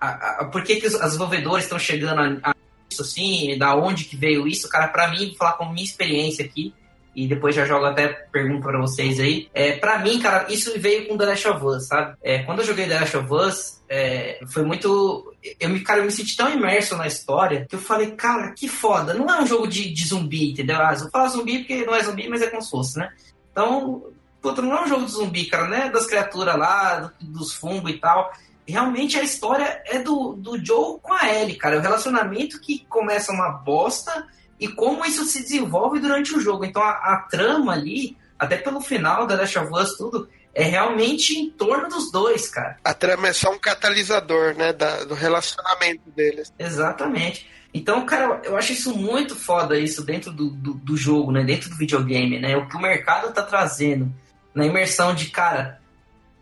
a, 0.00 0.08
a, 0.08 0.40
a 0.40 0.44
por 0.46 0.62
que, 0.62 0.76
que 0.76 0.86
os, 0.86 0.94
os 0.94 1.00
desenvolvedores 1.00 1.64
estão 1.64 1.78
chegando 1.78 2.40
a, 2.42 2.50
a 2.50 2.55
isso 2.90 3.02
assim, 3.02 3.56
da 3.58 3.74
onde 3.74 4.04
que 4.04 4.16
veio 4.16 4.46
isso, 4.46 4.68
cara, 4.68 4.88
para 4.88 5.08
mim, 5.08 5.28
vou 5.28 5.36
falar 5.36 5.54
com 5.54 5.66
minha 5.66 5.84
experiência 5.84 6.44
aqui, 6.44 6.72
e 7.16 7.26
depois 7.26 7.54
já 7.54 7.64
jogo 7.64 7.86
até 7.86 8.08
pergunta 8.08 8.68
para 8.68 8.78
vocês 8.78 9.18
aí. 9.18 9.48
É, 9.54 9.72
para 9.72 9.98
mim, 10.00 10.18
cara, 10.20 10.52
isso 10.52 10.78
veio 10.78 11.08
com 11.08 11.16
The 11.16 11.24
Last 11.24 11.48
of 11.48 11.64
Us, 11.64 11.86
sabe? 11.86 12.14
É, 12.22 12.42
quando 12.42 12.58
eu 12.58 12.66
joguei 12.66 12.86
The 12.86 13.00
Last 13.00 13.16
of 13.16 13.32
Us, 13.32 13.82
é, 13.88 14.38
foi 14.48 14.62
muito. 14.62 15.34
Eu 15.58 15.70
me, 15.70 15.80
cara, 15.80 16.00
eu 16.00 16.04
me 16.04 16.12
senti 16.12 16.36
tão 16.36 16.52
imerso 16.52 16.94
na 16.94 17.06
história 17.06 17.64
que 17.66 17.74
eu 17.74 17.80
falei, 17.80 18.10
cara, 18.10 18.52
que 18.52 18.68
foda. 18.68 19.14
Não 19.14 19.34
é 19.34 19.40
um 19.40 19.46
jogo 19.46 19.66
de, 19.66 19.90
de 19.90 20.06
zumbi, 20.06 20.50
entendeu? 20.50 20.76
Ah, 20.76 20.92
vou 20.92 21.10
falar 21.10 21.28
zumbi 21.28 21.60
porque 21.60 21.86
não 21.86 21.94
é 21.94 22.02
zumbi, 22.02 22.28
mas 22.28 22.42
é 22.42 22.48
como 22.48 22.60
se 22.60 22.70
fosse, 22.70 22.98
né? 22.98 23.08
Então, 23.50 24.04
puta, 24.42 24.60
não 24.60 24.76
é 24.76 24.84
um 24.84 24.88
jogo 24.88 25.06
de 25.06 25.12
zumbi, 25.12 25.46
cara, 25.46 25.68
né? 25.68 25.88
Das 25.88 26.04
criaturas 26.04 26.58
lá, 26.58 26.96
do, 26.98 27.12
dos 27.20 27.54
fungos 27.54 27.90
e 27.90 27.94
tal 27.94 28.30
realmente 28.66 29.18
a 29.18 29.22
história 29.22 29.82
é 29.86 29.98
do, 29.98 30.34
do 30.34 30.64
Joe 30.64 30.98
com 31.00 31.12
a 31.12 31.32
Ellie, 31.32 31.56
cara. 31.56 31.76
É 31.76 31.78
o 31.78 31.82
relacionamento 31.82 32.60
que 32.60 32.84
começa 32.88 33.32
uma 33.32 33.50
bosta 33.50 34.26
e 34.58 34.68
como 34.68 35.04
isso 35.04 35.24
se 35.24 35.42
desenvolve 35.42 36.00
durante 36.00 36.34
o 36.34 36.40
jogo. 36.40 36.64
Então 36.64 36.82
a, 36.82 36.90
a 36.90 37.26
trama 37.30 37.72
ali, 37.72 38.16
até 38.38 38.56
pelo 38.56 38.80
final 38.80 39.26
da 39.26 39.36
Last 39.36 39.58
of 39.58 39.72
Us, 39.72 39.96
tudo, 39.96 40.28
é 40.54 40.64
realmente 40.64 41.38
em 41.38 41.50
torno 41.50 41.88
dos 41.88 42.10
dois, 42.10 42.48
cara. 42.48 42.78
A 42.82 42.94
trama 42.94 43.28
é 43.28 43.32
só 43.32 43.52
um 43.52 43.58
catalisador, 43.58 44.54
né, 44.54 44.72
da, 44.72 45.04
do 45.04 45.14
relacionamento 45.14 46.10
deles. 46.10 46.52
Exatamente. 46.58 47.46
Então, 47.74 48.06
cara, 48.06 48.40
eu 48.42 48.56
acho 48.56 48.72
isso 48.72 48.96
muito 48.96 49.36
foda, 49.36 49.78
isso 49.78 50.02
dentro 50.02 50.32
do, 50.32 50.48
do, 50.48 50.72
do 50.72 50.96
jogo, 50.96 51.30
né, 51.30 51.44
dentro 51.44 51.68
do 51.68 51.76
videogame, 51.76 52.40
né, 52.40 52.56
o 52.56 52.66
que 52.66 52.74
o 52.74 52.80
mercado 52.80 53.34
tá 53.34 53.42
trazendo, 53.42 54.10
na 54.54 54.64
imersão 54.64 55.14
de, 55.14 55.26
cara, 55.26 55.78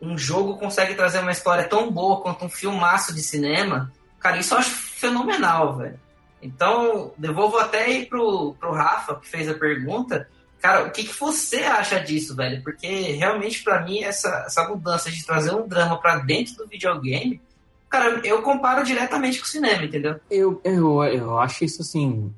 um 0.05 0.18
jogo 0.18 0.59
consegue 0.59 0.94
trazer 0.94 1.20
uma 1.20 1.32
história 1.32 1.64
tão 1.64 1.90
boa 1.90 2.20
quanto 2.20 2.44
um 2.44 2.48
filmaço 2.48 3.14
de 3.14 3.22
cinema, 3.22 3.93
cara, 4.20 4.39
isso 4.39 4.55
eu 4.55 4.59
acho 4.59 4.70
fenomenal, 4.70 5.76
velho. 5.76 5.98
Então, 6.43 7.12
devolvo 7.16 7.56
até 7.56 7.85
aí 7.85 8.06
pro, 8.06 8.55
pro 8.60 8.72
Rafa, 8.72 9.14
que 9.16 9.28
fez 9.28 9.48
a 9.48 9.55
pergunta. 9.55 10.28
Cara, 10.60 10.86
o 10.86 10.90
que, 10.90 11.05
que 11.05 11.18
você 11.18 11.62
acha 11.62 11.98
disso, 11.98 12.36
velho? 12.36 12.62
Porque 12.62 12.86
realmente, 13.12 13.62
para 13.62 13.82
mim, 13.82 14.02
essa, 14.02 14.44
essa 14.47 14.68
mudança 14.68 15.10
de 15.10 15.24
trazer 15.24 15.55
um 15.55 15.66
drama 15.66 15.98
para 15.98 16.18
dentro 16.18 16.55
do 16.56 16.66
videogame, 16.66 17.40
cara, 17.89 18.20
eu 18.24 18.43
comparo 18.43 18.85
diretamente 18.85 19.39
com 19.39 19.44
o 19.44 19.48
cinema, 19.48 19.85
entendeu? 19.85 20.20
Eu, 20.31 20.60
eu, 20.64 21.02
eu 21.05 21.39
acho 21.39 21.64
isso, 21.64 21.81
assim, 21.81 22.32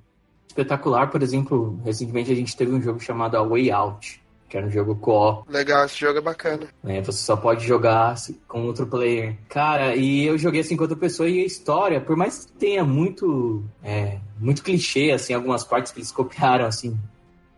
espetacular. 0.46 1.10
Por 1.10 1.22
exemplo, 1.22 1.80
recentemente 1.84 2.30
a 2.30 2.34
gente 2.34 2.56
teve 2.56 2.72
um 2.72 2.80
jogo 2.80 3.00
chamado 3.00 3.36
A 3.36 3.42
Way 3.42 3.72
Out 3.72 4.20
que 4.48 4.56
era 4.56 4.66
um 4.66 4.70
jogo 4.70 4.94
co-op. 4.96 5.50
Legal, 5.50 5.84
esse 5.84 5.98
jogo 5.98 6.18
é 6.18 6.22
bacana. 6.22 6.68
Né? 6.82 7.02
Você 7.02 7.18
só 7.18 7.36
pode 7.36 7.66
jogar 7.66 8.14
com 8.46 8.64
outro 8.64 8.86
player. 8.86 9.36
Cara, 9.48 9.96
e 9.96 10.24
eu 10.24 10.38
joguei 10.38 10.60
assim 10.60 10.76
com 10.76 10.84
outra 10.84 10.96
pessoa 10.96 11.28
e 11.28 11.40
a 11.40 11.44
história, 11.44 12.00
por 12.00 12.16
mais 12.16 12.44
que 12.44 12.52
tenha 12.52 12.84
muito, 12.84 13.64
é, 13.82 14.18
muito 14.38 14.62
clichê, 14.62 15.10
assim, 15.10 15.34
algumas 15.34 15.64
partes 15.64 15.92
que 15.92 15.98
eles 15.98 16.12
copiaram, 16.12 16.66
assim, 16.66 16.96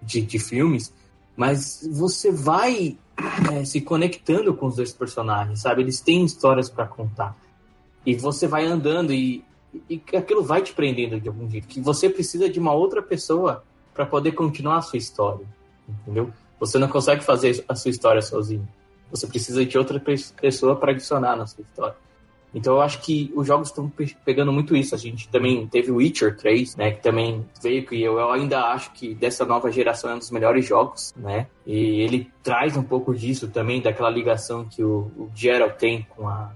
de, 0.00 0.22
de 0.22 0.38
filmes, 0.38 0.92
mas 1.36 1.86
você 1.92 2.32
vai 2.32 2.96
é, 3.52 3.64
se 3.64 3.80
conectando 3.80 4.54
com 4.54 4.66
os 4.66 4.76
dois 4.76 4.92
personagens, 4.92 5.60
sabe? 5.60 5.82
Eles 5.82 6.00
têm 6.00 6.24
histórias 6.24 6.70
para 6.70 6.86
contar. 6.86 7.36
E 8.06 8.14
você 8.14 8.46
vai 8.46 8.64
andando 8.64 9.12
e, 9.12 9.44
e 9.90 10.00
aquilo 10.16 10.42
vai 10.42 10.62
te 10.62 10.72
prendendo 10.72 11.20
de 11.20 11.28
algum 11.28 11.48
jeito. 11.50 11.68
Que 11.68 11.80
você 11.80 12.08
precisa 12.08 12.48
de 12.48 12.58
uma 12.58 12.72
outra 12.72 13.02
pessoa 13.02 13.62
para 13.92 14.06
poder 14.06 14.32
continuar 14.32 14.78
a 14.78 14.82
sua 14.82 14.96
história, 14.96 15.44
entendeu? 15.88 16.32
Você 16.60 16.78
não 16.78 16.88
consegue 16.88 17.22
fazer 17.22 17.64
a 17.68 17.74
sua 17.74 17.90
história 17.90 18.22
sozinho. 18.22 18.68
Você 19.10 19.26
precisa 19.26 19.64
de 19.64 19.78
outra 19.78 20.02
pessoa 20.40 20.76
para 20.76 20.92
adicionar 20.92 21.36
na 21.36 21.46
sua 21.46 21.62
história. 21.62 21.96
Então 22.54 22.74
eu 22.74 22.80
acho 22.80 23.00
que 23.02 23.30
os 23.34 23.46
jogos 23.46 23.68
estão 23.68 23.90
pegando 24.24 24.52
muito 24.52 24.74
isso. 24.74 24.94
A 24.94 24.98
gente 24.98 25.28
também 25.28 25.66
teve 25.66 25.90
o 25.90 25.96
Witcher 25.96 26.36
3, 26.36 26.76
né, 26.76 26.92
que 26.92 27.02
também 27.02 27.46
veio 27.62 27.86
que 27.86 28.00
eu 28.00 28.30
ainda 28.30 28.72
acho 28.72 28.92
que 28.92 29.14
dessa 29.14 29.44
nova 29.44 29.70
geração 29.70 30.10
é 30.10 30.14
um 30.14 30.18
dos 30.18 30.30
melhores 30.30 30.66
jogos, 30.66 31.14
né? 31.16 31.46
E 31.66 32.00
ele 32.00 32.30
traz 32.42 32.76
um 32.76 32.82
pouco 32.82 33.14
disso 33.14 33.48
também 33.48 33.82
daquela 33.82 34.10
ligação 34.10 34.64
que 34.64 34.82
o, 34.82 35.10
o 35.16 35.30
Geralt 35.34 35.76
tem 35.76 36.06
com 36.16 36.26
a 36.26 36.50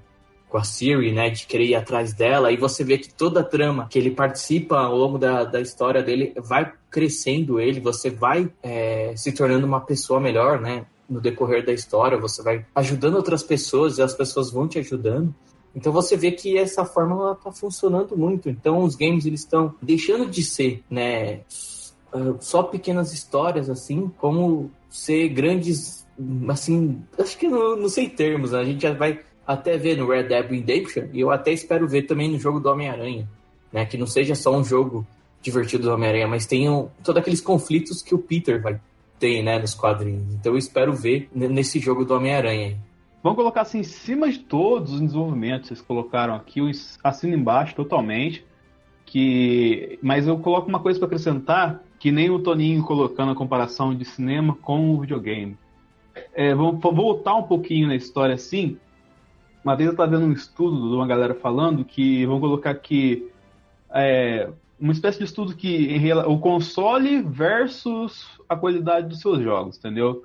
com 0.52 0.58
a 0.58 0.64
Siri, 0.64 1.12
né, 1.12 1.30
de 1.30 1.46
querer 1.46 1.64
ir 1.64 1.74
atrás 1.74 2.12
dela, 2.12 2.52
e 2.52 2.58
você 2.58 2.84
vê 2.84 2.98
que 2.98 3.10
toda 3.10 3.40
a 3.40 3.44
trama 3.44 3.88
que 3.88 3.98
ele 3.98 4.10
participa 4.10 4.80
ao 4.80 4.94
longo 4.94 5.16
da, 5.16 5.44
da 5.44 5.58
história 5.58 6.02
dele 6.02 6.34
vai 6.36 6.70
crescendo 6.90 7.58
ele, 7.58 7.80
você 7.80 8.10
vai 8.10 8.52
é, 8.62 9.14
se 9.16 9.32
tornando 9.32 9.66
uma 9.66 9.80
pessoa 9.80 10.20
melhor, 10.20 10.60
né, 10.60 10.84
no 11.08 11.22
decorrer 11.22 11.64
da 11.64 11.72
história, 11.72 12.18
você 12.18 12.42
vai 12.42 12.66
ajudando 12.74 13.14
outras 13.14 13.42
pessoas 13.42 13.96
e 13.96 14.02
as 14.02 14.12
pessoas 14.12 14.50
vão 14.50 14.68
te 14.68 14.78
ajudando. 14.78 15.34
Então 15.74 15.90
você 15.90 16.18
vê 16.18 16.30
que 16.30 16.58
essa 16.58 16.84
fórmula 16.84 17.32
está 17.32 17.50
funcionando 17.50 18.14
muito. 18.14 18.50
Então 18.50 18.84
os 18.84 18.94
games 18.94 19.24
eles 19.24 19.40
estão 19.40 19.74
deixando 19.80 20.26
de 20.26 20.44
ser, 20.44 20.84
né, 20.90 21.40
só 22.40 22.62
pequenas 22.62 23.14
histórias 23.14 23.70
assim, 23.70 24.12
como 24.18 24.70
ser 24.90 25.30
grandes, 25.30 26.06
assim, 26.46 27.02
acho 27.18 27.38
que 27.38 27.48
não, 27.48 27.74
não 27.74 27.88
sei 27.88 28.10
termos, 28.10 28.52
né? 28.52 28.58
a 28.60 28.64
gente 28.64 28.82
já 28.82 28.92
vai 28.92 29.18
até 29.46 29.76
ver 29.76 29.96
no 29.96 30.08
Red 30.08 30.24
Dead 30.24 30.48
Redemption 30.48 31.04
e 31.12 31.20
eu 31.20 31.30
até 31.30 31.52
espero 31.52 31.86
ver 31.88 32.02
também 32.02 32.30
no 32.30 32.38
jogo 32.38 32.60
do 32.60 32.70
Homem-Aranha, 32.70 33.28
né? 33.72 33.84
Que 33.84 33.96
não 33.96 34.06
seja 34.06 34.34
só 34.34 34.56
um 34.56 34.64
jogo 34.64 35.06
divertido 35.42 35.84
do 35.84 35.94
Homem-Aranha, 35.94 36.28
mas 36.28 36.46
tenham 36.46 36.90
todos 37.02 37.20
aqueles 37.20 37.40
conflitos 37.40 38.00
que 38.00 38.14
o 38.14 38.18
Peter 38.18 38.62
vai 38.62 38.80
ter, 39.18 39.42
né, 39.42 39.58
nos 39.58 39.74
quadrinhos. 39.74 40.34
Então 40.34 40.52
eu 40.52 40.58
espero 40.58 40.92
ver 40.92 41.28
nesse 41.32 41.78
jogo 41.78 42.04
do 42.04 42.14
Homem-Aranha. 42.14 42.78
Vamos 43.22 43.36
colocar 43.36 43.62
assim, 43.62 43.78
em 43.80 43.84
cima 43.84 44.30
de 44.30 44.40
todos 44.40 44.94
os 44.94 45.00
desenvolvimentos 45.00 45.68
vocês 45.68 45.80
colocaram 45.80 46.34
aqui, 46.34 46.58
eu 46.58 46.70
assino 47.04 47.36
embaixo 47.36 47.74
totalmente. 47.74 48.44
Que, 49.04 49.98
mas 50.02 50.26
eu 50.26 50.38
coloco 50.38 50.68
uma 50.68 50.80
coisa 50.80 50.98
para 50.98 51.06
acrescentar, 51.06 51.82
que 51.98 52.10
nem 52.10 52.30
o 52.30 52.38
Toninho 52.38 52.82
colocando 52.82 53.32
a 53.32 53.34
comparação 53.34 53.94
de 53.94 54.04
cinema 54.04 54.56
com 54.62 54.90
o 54.90 55.00
videogame. 55.00 55.56
É, 56.34 56.54
vamos 56.54 56.80
voltar 56.80 57.34
um 57.34 57.42
pouquinho 57.42 57.88
na 57.88 57.94
história 57.94 58.34
assim. 58.34 58.78
Uma 59.64 59.76
vez 59.76 59.86
eu 59.86 59.92
estava 59.92 60.10
vendo 60.10 60.26
um 60.26 60.32
estudo 60.32 60.88
de 60.88 60.94
uma 60.96 61.06
galera 61.06 61.34
falando 61.34 61.84
que, 61.84 62.26
vamos 62.26 62.40
colocar 62.40 62.70
aqui, 62.70 63.30
é, 63.94 64.48
uma 64.78 64.92
espécie 64.92 65.18
de 65.18 65.24
estudo 65.24 65.54
que 65.54 66.00
o 66.26 66.38
console 66.38 67.22
versus 67.22 68.26
a 68.48 68.56
qualidade 68.56 69.08
dos 69.08 69.20
seus 69.20 69.40
jogos, 69.40 69.78
entendeu? 69.78 70.24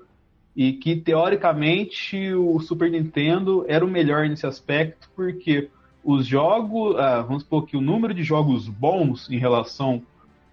E 0.55 0.73
que 0.73 0.95
teoricamente 0.95 2.33
o 2.33 2.59
Super 2.59 2.89
Nintendo 2.89 3.63
era 3.67 3.85
o 3.85 3.87
melhor 3.87 4.27
nesse 4.27 4.47
aspecto, 4.47 5.07
porque 5.15 5.69
os 6.03 6.25
jogos, 6.25 6.97
ah, 6.97 7.21
vamos 7.21 7.43
supor 7.43 7.67
que 7.67 7.77
o 7.77 7.81
número 7.81 8.15
de 8.15 8.23
jogos 8.23 8.67
bons 8.67 9.29
em 9.29 9.37
relação 9.37 10.01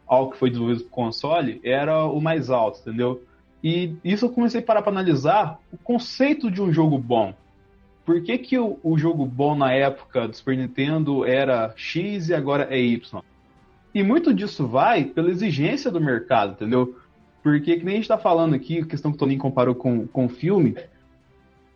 ao 0.06 0.31
que 0.31 0.36
foi 0.36 0.51
desenvolvido 0.51 0.85
para 0.85 0.90
console 0.90 1.59
era 1.65 2.05
o 2.05 2.20
mais 2.20 2.51
alto, 2.51 2.81
entendeu? 2.81 3.23
E 3.62 3.97
isso 4.05 4.27
eu 4.27 4.31
comecei 4.31 4.61
a 4.61 4.62
parar 4.62 4.82
para 4.82 4.93
analisar 4.93 5.59
o 5.73 5.78
conceito 5.78 6.51
de 6.51 6.61
um 6.61 6.70
jogo 6.70 6.98
bom 6.98 7.32
por 8.05 8.20
que, 8.22 8.36
que 8.39 8.59
o, 8.59 8.78
o, 8.82 8.98
jogo 8.98 9.24
bom 9.24 9.55
na 9.55 9.72
época 9.72 10.28
do 10.28 10.36
Super 10.36 10.56
Nintendo 10.56 11.24
era 11.24 11.72
X 11.76 12.28
e 12.28 12.35
agora 12.35 12.68
é 12.70 12.78
Y? 12.78 13.22
E 13.94 14.02
muito 14.02 14.35
disso 14.35 14.66
vai 14.66 15.05
pela 15.05 15.31
exigência 15.31 15.90
do 15.90 16.01
mercado, 16.01 16.52
entendeu? 16.52 16.97
Porque, 17.43 17.76
que 17.76 17.85
nem 17.85 17.94
a 17.94 17.97
gente 17.98 18.09
tá 18.09 18.18
falando 18.18 18.55
aqui, 18.55 18.81
a 18.81 18.86
questão 18.86 19.10
que 19.10 19.16
o 19.16 19.18
Toninho 19.18 19.40
comparou 19.40 19.74
com, 19.74 20.06
com 20.06 20.26
o 20.26 20.28
filme, 20.28 20.76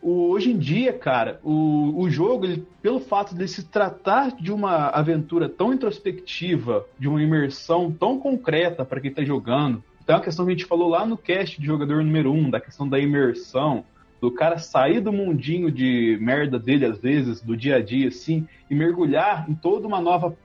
o, 0.02 0.28
hoje 0.30 0.50
em 0.50 0.58
dia, 0.58 0.92
cara, 0.92 1.40
o, 1.42 1.94
o 1.96 2.10
jogo, 2.10 2.44
ele, 2.44 2.66
pelo 2.82 3.00
fato 3.00 3.34
de 3.34 3.46
se 3.48 3.64
tratar 3.64 4.32
de 4.36 4.52
uma 4.52 4.88
aventura 4.88 5.48
tão 5.48 5.72
introspectiva, 5.72 6.86
de 6.98 7.08
uma 7.08 7.22
imersão 7.22 7.90
tão 7.90 8.18
concreta 8.18 8.84
para 8.84 9.00
quem 9.00 9.12
tá 9.12 9.22
jogando, 9.24 9.82
então 10.02 10.14
é 10.14 10.18
uma 10.18 10.24
questão 10.24 10.46
que 10.46 10.52
a 10.52 10.54
gente 10.54 10.64
falou 10.64 10.88
lá 10.88 11.04
no 11.04 11.18
cast 11.18 11.60
de 11.60 11.66
jogador 11.66 12.02
número 12.02 12.32
1, 12.32 12.34
um, 12.34 12.50
da 12.50 12.60
questão 12.60 12.88
da 12.88 12.98
imersão, 12.98 13.84
do 14.20 14.30
cara 14.30 14.58
sair 14.58 15.00
do 15.00 15.12
mundinho 15.12 15.70
de 15.70 16.18
merda 16.20 16.58
dele, 16.58 16.84
às 16.84 16.98
vezes, 16.98 17.40
do 17.40 17.56
dia 17.56 17.76
a 17.76 17.82
dia, 17.82 18.08
assim, 18.08 18.46
e 18.68 18.74
mergulhar 18.74 19.48
em 19.48 19.54
toda 19.54 19.86
uma 19.86 20.00
nova 20.00 20.36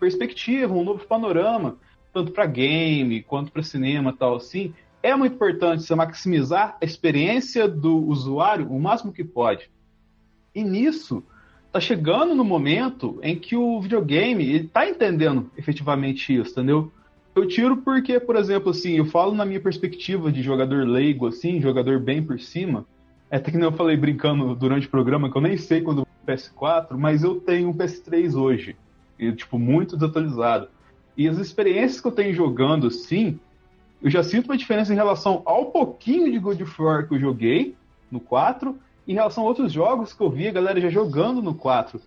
perspectiva, 0.00 0.72
um 0.72 0.84
novo 0.84 1.04
panorama, 1.06 1.76
tanto 2.12 2.32
para 2.32 2.46
game 2.46 3.22
quanto 3.22 3.52
para 3.52 3.62
cinema 3.62 4.14
tal, 4.16 4.36
assim, 4.36 4.72
é 5.02 5.14
muito 5.14 5.34
importante 5.34 5.82
você 5.82 5.94
maximizar 5.94 6.76
a 6.80 6.84
experiência 6.84 7.68
do 7.68 7.96
usuário 7.96 8.70
o 8.70 8.80
máximo 8.80 9.12
que 9.12 9.22
pode. 9.22 9.70
E 10.54 10.64
nisso, 10.64 11.22
tá 11.70 11.80
chegando 11.80 12.34
no 12.34 12.44
momento 12.44 13.18
em 13.22 13.36
que 13.36 13.56
o 13.56 13.80
videogame 13.80 14.44
ele 14.44 14.68
tá 14.68 14.88
entendendo 14.88 15.50
efetivamente 15.56 16.34
isso, 16.34 16.52
entendeu? 16.52 16.90
Eu 17.34 17.46
tiro 17.46 17.76
porque, 17.76 18.18
por 18.18 18.34
exemplo, 18.34 18.70
assim, 18.70 18.96
eu 18.96 19.04
falo 19.04 19.34
na 19.34 19.44
minha 19.44 19.60
perspectiva 19.60 20.32
de 20.32 20.42
jogador 20.42 20.86
leigo, 20.86 21.26
assim, 21.26 21.60
jogador 21.60 22.00
bem 22.00 22.20
por 22.22 22.40
cima, 22.40 22.84
até 23.36 23.50
que 23.50 23.56
nem 23.56 23.66
eu 23.66 23.72
falei 23.72 23.96
brincando 23.96 24.54
durante 24.54 24.86
o 24.86 24.90
programa, 24.90 25.30
que 25.30 25.36
eu 25.36 25.42
nem 25.42 25.56
sei 25.56 25.82
quando 25.82 26.02
o 26.02 26.06
PS4, 26.26 26.96
mas 26.96 27.22
eu 27.22 27.40
tenho 27.40 27.68
um 27.68 27.74
PS3 27.74 28.34
hoje. 28.34 28.76
E, 29.18 29.32
tipo, 29.32 29.58
muito 29.58 29.96
desatualizado. 29.96 30.68
E 31.16 31.28
as 31.28 31.38
experiências 31.38 32.00
que 32.00 32.06
eu 32.06 32.12
tenho 32.12 32.32
jogando, 32.32 32.90
sim, 32.90 33.38
eu 34.00 34.08
já 34.08 34.22
sinto 34.22 34.46
uma 34.46 34.56
diferença 34.56 34.92
em 34.92 34.96
relação 34.96 35.42
ao 35.44 35.66
pouquinho 35.66 36.30
de 36.30 36.38
God 36.38 36.60
of 36.60 36.82
War 36.82 37.06
que 37.06 37.14
eu 37.14 37.18
joguei 37.18 37.74
no 38.10 38.20
4, 38.20 38.78
em 39.06 39.14
relação 39.14 39.44
a 39.44 39.46
outros 39.46 39.72
jogos 39.72 40.12
que 40.12 40.22
eu 40.22 40.30
vi 40.30 40.46
a 40.46 40.52
galera 40.52 40.80
já 40.80 40.88
jogando 40.88 41.42
no 41.42 41.54
4. 41.54 42.00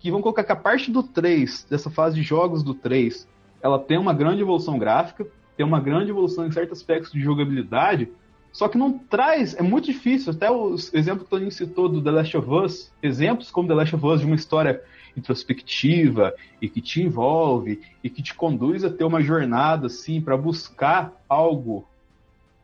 Que 0.00 0.10
vão 0.10 0.20
colocar 0.20 0.42
que 0.42 0.52
a 0.52 0.56
parte 0.56 0.90
do 0.90 1.02
3, 1.02 1.66
dessa 1.70 1.88
fase 1.88 2.16
de 2.16 2.22
jogos 2.22 2.62
do 2.62 2.74
3, 2.74 3.28
ela 3.62 3.78
tem 3.78 3.98
uma 3.98 4.12
grande 4.12 4.42
evolução 4.42 4.78
gráfica, 4.78 5.26
tem 5.56 5.64
uma 5.64 5.80
grande 5.80 6.10
evolução 6.10 6.46
em 6.46 6.50
certos 6.50 6.78
aspectos 6.78 7.12
de 7.12 7.20
jogabilidade, 7.20 8.10
só 8.56 8.68
que 8.68 8.78
não 8.78 8.98
traz, 8.98 9.54
é 9.54 9.60
muito 9.60 9.84
difícil, 9.84 10.32
até 10.32 10.50
os 10.50 10.90
exemplos 10.94 11.24
que 11.24 11.34
o 11.34 11.36
Toninho 11.36 11.52
citou 11.52 11.90
do 11.90 12.00
The 12.02 12.10
Last 12.10 12.36
of 12.38 12.50
Us, 12.50 12.90
exemplos 13.02 13.50
como 13.50 13.68
The 13.68 13.74
Last 13.74 13.94
of 13.94 14.06
Us 14.06 14.20
de 14.20 14.26
uma 14.26 14.34
história 14.34 14.82
introspectiva 15.14 16.32
e 16.60 16.66
que 16.66 16.80
te 16.80 17.02
envolve 17.02 17.82
e 18.02 18.08
que 18.08 18.22
te 18.22 18.32
conduz 18.32 18.82
a 18.82 18.88
ter 18.88 19.04
uma 19.04 19.20
jornada 19.20 19.88
assim 19.88 20.22
para 20.22 20.38
buscar 20.38 21.12
algo 21.28 21.86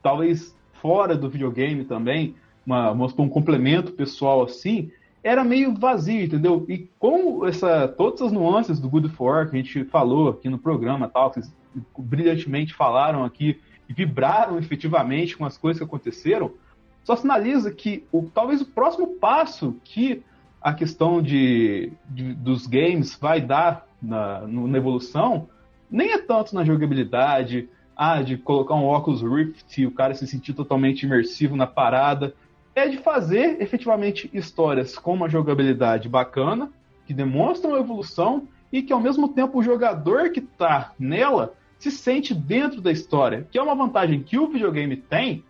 talvez 0.02 0.56
fora 0.81 1.14
do 1.14 1.28
videogame 1.28 1.85
também, 1.85 2.36
uma, 2.64 2.93
um 2.93 3.28
complemento 3.28 3.93
pessoal 3.93 4.44
assim, 4.44 4.90
era 5.23 5.44
meio 5.44 5.74
vazio, 5.74 6.24
entendeu? 6.24 6.64
E 6.70 6.89
com 6.98 7.47
essa 7.47 7.86
todas 7.86 8.23
as 8.23 8.32
nuances 8.32 8.81
do 8.81 8.89
Good 8.89 9.10
For 9.10 9.51
que 9.51 9.56
a 9.56 9.62
gente 9.62 9.85
falou 9.85 10.31
aqui 10.31 10.48
no 10.48 10.59
programa, 10.59 11.06
tal, 11.06 11.31
que 11.31 11.43
vocês 11.43 11.55
brilhantemente 11.98 12.73
falaram 12.73 13.27
aqui 13.27 13.60
vibraram 13.88 14.59
efetivamente 14.59 15.36
com 15.36 15.44
as 15.44 15.56
coisas 15.56 15.78
que 15.78 15.84
aconteceram, 15.84 16.52
só 17.04 17.16
sinaliza 17.16 17.72
que 17.72 18.04
o, 18.12 18.22
talvez 18.32 18.60
o 18.60 18.66
próximo 18.66 19.06
passo 19.18 19.76
que 19.84 20.22
a 20.60 20.72
questão 20.72 21.20
de, 21.20 21.92
de 22.09 22.34
dos 22.34 22.66
games 22.66 23.16
vai 23.16 23.40
dar 23.40 23.86
na, 24.00 24.46
na, 24.46 24.78
evolução 24.78 25.48
nem 25.90 26.12
é 26.12 26.18
tanto 26.18 26.54
na 26.54 26.64
jogabilidade, 26.64 27.68
ah, 27.96 28.22
de 28.22 28.38
colocar 28.38 28.74
um 28.74 28.84
óculos 28.84 29.22
Rift 29.22 29.80
e 29.80 29.86
o 29.86 29.90
cara 29.90 30.14
se 30.14 30.26
sentir 30.26 30.54
totalmente 30.54 31.02
imersivo 31.02 31.56
na 31.56 31.66
parada, 31.66 32.34
é 32.74 32.88
de 32.88 32.96
fazer 32.98 33.60
efetivamente 33.60 34.30
histórias 34.32 34.96
com 34.96 35.12
uma 35.12 35.28
jogabilidade 35.28 36.09
bacana, 36.09 36.70
que 37.06 37.12
demonstram 37.12 37.76
evolução 37.76 38.48
e 38.72 38.82
que 38.82 38.92
ao 38.92 39.00
mesmo 39.00 39.28
tempo 39.28 39.59
o 39.59 39.62
jogador 39.62 40.30
que 40.30 40.40
está 40.40 40.92
nela 40.98 41.52
se 41.82 41.90
sente 41.90 42.32
dentro 42.32 42.80
da 42.80 42.92
história, 42.92 43.46
que 43.50 43.59
é 43.59 43.62
uma 43.62 43.74
vantagem 43.74 44.22
que 44.22 44.38
o 44.38 44.46
videogame 44.46 44.96
tem 44.96 45.42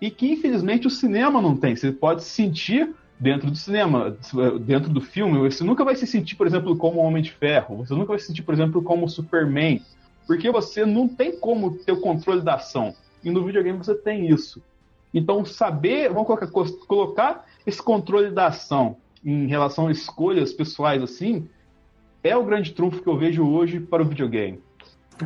e 0.00 0.10
que 0.10 0.30
infelizmente 0.30 0.86
o 0.86 0.90
cinema 0.90 1.42
não 1.42 1.56
tem. 1.56 1.74
Você 1.74 1.90
pode 1.90 2.22
se 2.22 2.30
sentir 2.30 2.94
dentro 3.18 3.50
do 3.50 3.56
cinema, 3.56 4.16
dentro 4.60 4.90
do 4.90 5.00
filme, 5.00 5.38
você 5.38 5.64
nunca 5.64 5.84
vai 5.84 5.96
se 5.96 6.06
sentir, 6.06 6.36
por 6.36 6.46
exemplo, 6.46 6.76
como 6.76 7.00
Homem 7.00 7.22
de 7.22 7.32
Ferro, 7.32 7.78
você 7.78 7.94
nunca 7.94 8.08
vai 8.08 8.18
se 8.18 8.26
sentir, 8.26 8.42
por 8.42 8.54
exemplo, 8.54 8.82
como 8.82 9.08
Superman, 9.08 9.80
porque 10.26 10.50
você 10.50 10.86
não 10.86 11.08
tem 11.08 11.36
como 11.36 11.76
ter 11.78 11.92
o 11.92 12.00
controle 12.00 12.42
da 12.42 12.54
ação. 12.54 12.94
E 13.24 13.30
no 13.30 13.44
videogame 13.44 13.78
você 13.78 13.94
tem 13.94 14.28
isso. 14.28 14.62
Então, 15.12 15.44
saber, 15.44 16.08
vamos 16.08 16.26
colocar, 16.26 16.46
colocar 16.86 17.46
esse 17.66 17.82
controle 17.82 18.30
da 18.30 18.46
ação 18.46 18.96
em 19.24 19.46
relação 19.46 19.88
a 19.88 19.92
escolhas 19.92 20.52
pessoais 20.52 21.02
assim, 21.02 21.48
é 22.24 22.36
o 22.36 22.44
grande 22.44 22.72
trunfo 22.72 23.02
que 23.02 23.08
eu 23.08 23.16
vejo 23.16 23.44
hoje 23.44 23.80
para 23.80 24.02
o 24.02 24.06
videogame. 24.06 24.60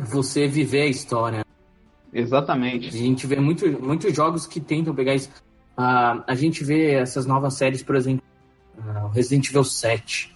Você 0.05 0.47
viver 0.47 0.81
a 0.81 0.87
história. 0.87 1.45
Exatamente. 2.13 2.87
A 2.87 2.91
gente 2.91 3.27
vê 3.27 3.39
muito, 3.39 3.69
muitos 3.81 4.15
jogos 4.15 4.45
que 4.45 4.59
tentam 4.59 4.93
pegar 4.95 5.15
isso. 5.15 5.29
Uh, 5.77 6.23
a 6.25 6.35
gente 6.35 6.63
vê 6.63 6.93
essas 6.93 7.25
novas 7.25 7.53
séries, 7.53 7.83
por 7.83 7.95
exemplo, 7.95 8.23
uh, 8.79 9.07
Resident 9.09 9.49
Evil 9.49 9.63
7, 9.63 10.35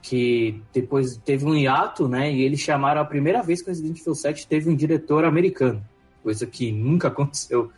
que 0.00 0.62
depois 0.72 1.16
teve 1.18 1.44
um 1.44 1.54
hiato, 1.54 2.08
né? 2.08 2.32
E 2.32 2.42
eles 2.42 2.60
chamaram 2.60 3.00
a 3.00 3.04
primeira 3.04 3.42
vez 3.42 3.60
que 3.60 3.68
o 3.68 3.70
Resident 3.70 4.00
Evil 4.00 4.14
7 4.14 4.46
teve 4.46 4.70
um 4.70 4.74
diretor 4.74 5.24
americano, 5.24 5.84
coisa 6.22 6.46
que 6.46 6.72
nunca 6.72 7.08
aconteceu 7.08 7.70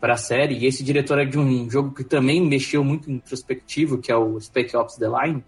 para 0.00 0.14
a 0.14 0.16
série. 0.16 0.58
E 0.58 0.66
esse 0.66 0.84
diretor 0.84 1.18
é 1.18 1.24
de 1.24 1.38
um 1.38 1.68
jogo 1.68 1.92
que 1.92 2.04
também 2.04 2.40
mexeu 2.40 2.84
muito 2.84 3.10
introspectivo, 3.10 3.98
que 3.98 4.12
é 4.12 4.16
o 4.16 4.40
Spec 4.40 4.76
Ops 4.76 4.96
The 4.96 5.08
Line, 5.08 5.44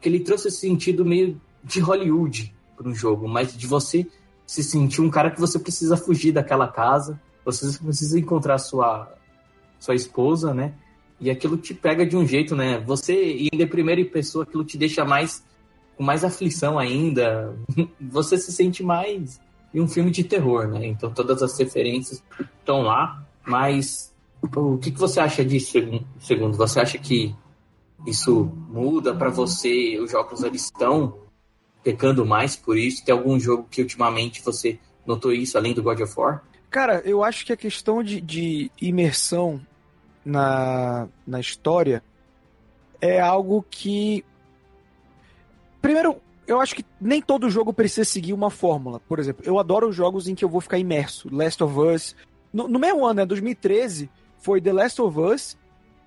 que 0.00 0.08
ele 0.08 0.20
trouxe 0.20 0.48
esse 0.48 0.58
sentido 0.58 1.04
meio 1.04 1.40
de 1.64 1.80
Hollywood 1.80 2.54
para 2.76 2.88
um 2.88 2.94
jogo, 2.94 3.26
mas 3.26 3.56
de 3.56 3.66
você 3.66 4.06
se 4.46 4.62
sentir 4.62 5.00
um 5.00 5.10
cara 5.10 5.30
que 5.30 5.40
você 5.40 5.58
precisa 5.58 5.96
fugir 5.96 6.32
daquela 6.32 6.68
casa, 6.68 7.20
você 7.44 7.78
precisa 7.78 8.18
encontrar 8.18 8.58
sua 8.58 9.12
sua 9.78 9.94
esposa, 9.94 10.54
né? 10.54 10.74
E 11.20 11.30
aquilo 11.30 11.56
te 11.56 11.74
pega 11.74 12.04
de 12.04 12.16
um 12.16 12.26
jeito, 12.26 12.54
né? 12.54 12.78
Você 12.80 13.48
indo 13.52 13.62
em 13.62 13.66
primeira 13.66 14.04
pessoa, 14.04 14.44
aquilo 14.44 14.64
te 14.64 14.78
deixa 14.78 15.04
mais 15.04 15.44
com 15.96 16.02
mais 16.02 16.24
aflição 16.24 16.78
ainda. 16.78 17.56
Você 18.00 18.36
se 18.36 18.52
sente 18.52 18.82
mais 18.82 19.40
em 19.74 19.80
um 19.80 19.88
filme 19.88 20.10
de 20.10 20.24
terror, 20.24 20.68
né? 20.68 20.86
Então 20.86 21.10
todas 21.10 21.42
as 21.42 21.58
referências 21.58 22.22
estão 22.58 22.82
lá, 22.82 23.24
mas 23.46 24.14
o 24.54 24.78
que, 24.78 24.90
que 24.90 24.98
você 24.98 25.20
acha 25.20 25.44
disso, 25.44 25.78
segundo? 26.20 26.56
Você 26.56 26.80
acha 26.80 26.98
que 26.98 27.34
isso 28.06 28.44
muda 28.68 29.14
para 29.14 29.30
você? 29.30 29.98
Os 29.98 30.10
jogos 30.10 30.42
eles 30.42 30.64
estão 30.64 31.25
pecando 31.86 32.26
mais 32.26 32.56
por 32.56 32.76
isso? 32.76 33.04
Tem 33.04 33.14
algum 33.14 33.38
jogo 33.38 33.68
que 33.70 33.80
ultimamente 33.80 34.42
você 34.42 34.76
notou 35.06 35.32
isso, 35.32 35.56
além 35.56 35.72
do 35.72 35.84
God 35.84 36.00
of 36.00 36.18
War? 36.18 36.42
Cara, 36.68 37.00
eu 37.04 37.22
acho 37.22 37.46
que 37.46 37.52
a 37.52 37.56
questão 37.56 38.02
de, 38.02 38.20
de 38.20 38.72
imersão 38.82 39.64
na, 40.24 41.06
na 41.24 41.38
história 41.38 42.02
é 43.00 43.20
algo 43.20 43.64
que. 43.70 44.24
Primeiro, 45.80 46.16
eu 46.44 46.60
acho 46.60 46.74
que 46.74 46.84
nem 47.00 47.22
todo 47.22 47.48
jogo 47.48 47.72
precisa 47.72 48.04
seguir 48.04 48.32
uma 48.32 48.50
fórmula. 48.50 48.98
Por 48.98 49.20
exemplo, 49.20 49.44
eu 49.46 49.56
adoro 49.56 49.92
jogos 49.92 50.26
em 50.26 50.34
que 50.34 50.44
eu 50.44 50.48
vou 50.48 50.60
ficar 50.60 50.78
imerso. 50.78 51.28
Last 51.32 51.62
of 51.62 51.78
Us. 51.78 52.16
No, 52.52 52.66
no 52.66 52.80
mesmo 52.80 53.06
ano, 53.06 53.20
né? 53.20 53.26
2013, 53.26 54.10
foi 54.38 54.60
The 54.60 54.72
Last 54.72 55.00
of 55.00 55.20
Us 55.20 55.56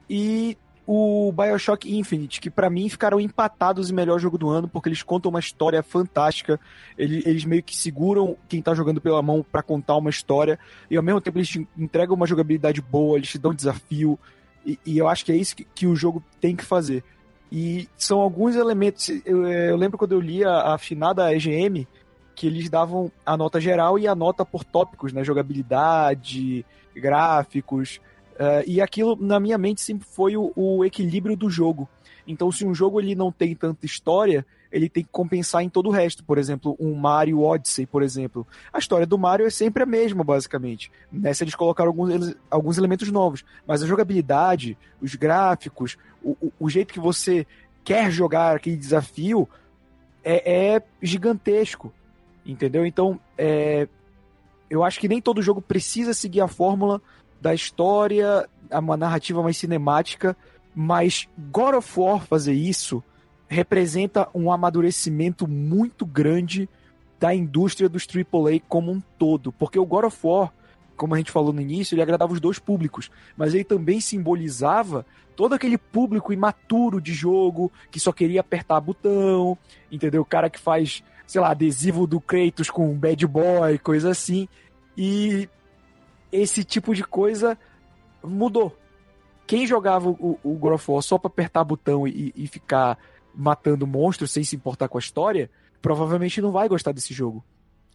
e 0.09 0.57
o 0.91 1.31
BioShock 1.31 1.95
Infinite, 1.95 2.41
que 2.41 2.49
para 2.49 2.67
mim 2.67 2.89
ficaram 2.89 3.19
empatados 3.19 3.91
em 3.91 3.93
melhor 3.93 4.19
jogo 4.19 4.39
do 4.39 4.49
ano, 4.49 4.67
porque 4.67 4.89
eles 4.89 5.03
contam 5.03 5.29
uma 5.29 5.39
história 5.39 5.83
fantástica, 5.83 6.59
eles, 6.97 7.23
eles 7.27 7.45
meio 7.45 7.61
que 7.61 7.77
seguram 7.77 8.35
quem 8.47 8.59
tá 8.59 8.73
jogando 8.73 8.99
pela 8.99 9.21
mão 9.21 9.45
para 9.51 9.61
contar 9.61 9.95
uma 9.97 10.09
história, 10.09 10.57
e 10.89 10.97
ao 10.97 11.03
mesmo 11.03 11.21
tempo 11.21 11.37
eles 11.37 11.47
te 11.47 11.67
entregam 11.77 12.15
uma 12.15 12.25
jogabilidade 12.25 12.81
boa, 12.81 13.17
eles 13.17 13.29
te 13.29 13.37
dão 13.37 13.53
desafio, 13.53 14.17
e, 14.65 14.79
e 14.83 14.97
eu 14.97 15.07
acho 15.07 15.23
que 15.23 15.31
é 15.31 15.35
isso 15.35 15.55
que, 15.55 15.63
que, 15.63 15.85
o 15.85 15.95
jogo 15.95 16.23
tem 16.41 16.55
que 16.55 16.65
fazer. 16.65 17.03
E 17.51 17.87
são 17.95 18.19
alguns 18.19 18.55
elementos, 18.55 19.09
eu, 19.27 19.45
eu 19.45 19.77
lembro 19.77 19.95
quando 19.95 20.13
eu 20.13 20.19
li 20.19 20.43
a, 20.43 20.49
a 20.49 20.73
afinada 20.73 21.31
EGM, 21.31 21.87
que 22.33 22.47
eles 22.47 22.67
davam 22.67 23.11
a 23.23 23.37
nota 23.37 23.61
geral 23.61 23.99
e 23.99 24.07
a 24.07 24.15
nota 24.15 24.43
por 24.43 24.63
tópicos, 24.63 25.13
né? 25.13 25.23
Jogabilidade, 25.23 26.65
gráficos, 26.95 28.01
Uh, 28.39 28.63
e 28.65 28.79
aquilo, 28.79 29.17
na 29.19 29.37
minha 29.37 29.57
mente, 29.57 29.81
sempre 29.81 30.07
foi 30.07 30.37
o, 30.37 30.53
o, 30.55 30.85
equilíbrio 30.85 31.35
do 31.35 31.49
jogo. 31.49 31.89
Então, 32.25 32.49
se 32.49 32.65
um 32.65 32.73
jogo 32.73 33.01
ele 33.01 33.13
não 33.13 33.33
tem 33.33 33.53
tanta 33.53 33.85
história, 33.85 34.45
ele 34.71 34.87
tem 34.87 35.03
que 35.03 35.09
compensar 35.11 35.61
em 35.61 35.67
todo 35.67 35.89
o 35.89 35.91
resto. 35.91 36.23
Por 36.23 36.37
exemplo, 36.37 36.73
um 36.79 36.95
Mario 36.95 37.41
Odyssey, 37.41 37.85
por 37.85 38.01
exemplo. 38.01 38.47
A 38.71 38.79
história 38.79 39.05
do 39.05 39.17
Mario 39.17 39.45
é 39.45 39.49
sempre 39.49 39.83
a 39.83 39.85
mesma, 39.85 40.23
basicamente. 40.23 40.89
Nessa 41.11 41.43
eles 41.43 41.53
colocaram 41.53 41.89
alguns, 41.89 42.33
alguns 42.49 42.77
elementos 42.77 43.11
novos. 43.11 43.43
Mas 43.67 43.83
a 43.83 43.87
jogabilidade, 43.87 44.77
os 45.01 45.15
gráficos, 45.15 45.97
o, 46.23 46.37
o, 46.39 46.53
o 46.61 46.69
jeito 46.69 46.93
que 46.93 46.99
você 46.99 47.45
quer 47.83 48.09
jogar 48.09 48.55
aquele 48.55 48.77
desafio 48.77 49.49
é, 50.23 50.75
é 50.75 50.83
gigantesco. 51.01 51.93
Entendeu? 52.45 52.85
Então, 52.85 53.19
é, 53.37 53.85
eu 54.69 54.81
acho 54.83 54.97
que 54.99 55.09
nem 55.09 55.21
todo 55.21 55.41
jogo 55.41 55.61
precisa 55.61 56.13
seguir 56.13 56.39
a 56.39 56.47
fórmula 56.47 57.01
da 57.41 57.53
história, 57.53 58.47
uma 58.71 58.97
narrativa 58.97 59.41
mais 59.41 59.57
cinemática, 59.57 60.35
mas 60.75 61.27
God 61.51 61.75
of 61.75 61.99
War 61.99 62.21
fazer 62.21 62.53
isso 62.53 63.03
representa 63.47 64.29
um 64.33 64.51
amadurecimento 64.51 65.47
muito 65.47 66.05
grande 66.05 66.69
da 67.19 67.33
indústria 67.33 67.89
dos 67.89 68.07
AAA 68.07 68.61
como 68.67 68.91
um 68.91 69.01
todo, 69.17 69.51
porque 69.51 69.79
o 69.79 69.85
God 69.85 70.05
of 70.05 70.17
War, 70.23 70.53
como 70.95 71.15
a 71.15 71.17
gente 71.17 71.31
falou 71.31 71.51
no 71.51 71.59
início, 71.59 71.95
ele 71.95 72.01
agradava 72.01 72.31
os 72.31 72.39
dois 72.39 72.59
públicos, 72.59 73.09
mas 73.35 73.53
ele 73.53 73.63
também 73.63 73.99
simbolizava 73.99 75.05
todo 75.35 75.53
aquele 75.53 75.77
público 75.77 76.31
imaturo 76.31 77.01
de 77.01 77.13
jogo 77.13 77.71
que 77.89 77.99
só 77.99 78.11
queria 78.11 78.41
apertar 78.41 78.79
botão, 78.79 79.57
entendeu? 79.91 80.21
O 80.21 80.25
cara 80.25 80.49
que 80.49 80.59
faz, 80.59 81.03
sei 81.25 81.41
lá, 81.41 81.51
adesivo 81.51 82.05
do 82.05 82.21
Kratos 82.21 82.69
com 82.69 82.93
Bad 82.93 83.25
Boy, 83.25 83.79
coisa 83.79 84.11
assim. 84.11 84.47
E 84.97 85.49
esse 86.31 86.63
tipo 86.63 86.93
de 86.93 87.03
coisa 87.03 87.57
mudou. 88.23 88.75
Quem 89.47 89.65
jogava 89.65 90.09
o, 90.09 90.39
o 90.43 90.53
God 90.53 90.73
of 90.73 90.91
War 90.91 91.01
só 91.01 91.17
pra 91.17 91.27
apertar 91.27 91.63
botão 91.63 92.07
e, 92.07 92.31
e 92.35 92.47
ficar 92.47 92.97
matando 93.33 93.87
monstros 93.87 94.31
sem 94.31 94.43
se 94.43 94.55
importar 94.55 94.87
com 94.87 94.97
a 94.97 95.01
história, 95.01 95.49
provavelmente 95.81 96.41
não 96.41 96.51
vai 96.51 96.67
gostar 96.67 96.91
desse 96.91 97.13
jogo. 97.13 97.43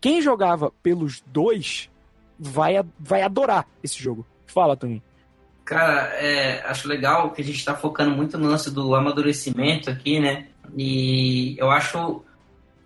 Quem 0.01 0.21
jogava 0.21 0.73
pelos 0.83 1.23
dois 1.27 1.91
vai, 2.39 2.75
vai 2.99 3.23
adorar 3.23 3.67
esse 3.83 4.03
jogo. 4.03 4.27
Fala, 4.47 4.77
Tony. 4.77 5.03
Cara, 5.65 6.13
é, 6.17 6.63
acho 6.67 6.87
legal 6.87 7.31
que 7.31 7.41
a 7.41 7.45
gente 7.45 7.57
está 7.57 7.75
focando 7.75 8.15
muito 8.15 8.37
no 8.37 8.49
lance 8.49 8.71
do 8.71 8.95
amadurecimento 8.95 9.89
aqui, 9.89 10.21
né? 10.21 10.49
E 10.77 11.57
eu 11.59 11.71
acho 11.71 12.23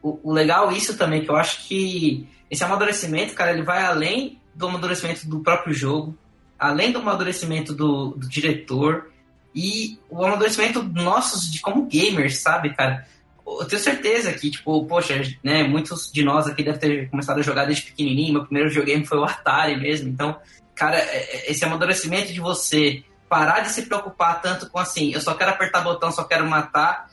o, 0.03 0.21
o, 0.23 0.33
legal 0.33 0.71
isso 0.71 0.97
também, 0.97 1.25
que 1.25 1.31
eu 1.31 1.37
acho 1.37 1.67
que 1.67 2.29
esse 2.51 2.63
amadurecimento, 2.63 3.35
cara, 3.35 3.53
ele 3.53 3.63
vai 3.63 3.85
além 3.85 4.41
do 4.59 4.67
amadurecimento 4.67 5.27
do 5.29 5.41
próprio 5.41 5.73
jogo, 5.73 6.19
além 6.59 6.91
do 6.91 6.99
amadurecimento 6.99 7.73
do, 7.73 8.11
do 8.11 8.29
diretor 8.29 9.11
e 9.55 9.99
o 10.11 10.25
amadurecimento 10.25 10.83
nossos 10.83 11.51
de 11.51 11.61
como 11.61 11.87
gamers, 11.87 12.39
sabe, 12.39 12.75
cara? 12.75 13.07
Eu 13.47 13.65
tenho 13.65 13.81
certeza 13.81 14.33
que, 14.35 14.51
tipo, 14.51 14.85
poxa, 14.85 15.23
né, 15.43 15.63
muitos 15.63 16.13
de 16.13 16.23
nós 16.23 16.47
aqui 16.47 16.63
devem 16.63 16.79
ter 16.79 17.09
começado 17.09 17.39
a 17.39 17.43
jogar 17.43 17.65
desde 17.65 17.85
pequenininho. 17.85 18.35
Meu 18.35 18.45
primeiro 18.45 18.69
videogame 18.69 19.07
foi 19.07 19.17
o 19.17 19.25
Atari 19.25 19.77
mesmo. 19.77 20.09
Então, 20.09 20.37
cara, 20.75 20.99
é, 20.99 21.17
é, 21.17 21.51
esse 21.51 21.65
amadurecimento 21.65 22.33
de 22.33 22.41
você 22.41 23.03
parar 23.27 23.61
de 23.61 23.71
se 23.71 23.83
preocupar 23.83 24.43
tanto 24.43 24.69
com 24.69 24.79
assim, 24.79 25.13
eu 25.13 25.21
só 25.21 25.35
quero 25.35 25.51
apertar 25.51 25.81
botão, 25.81 26.11
só 26.11 26.25
quero 26.25 26.47
matar, 26.47 27.11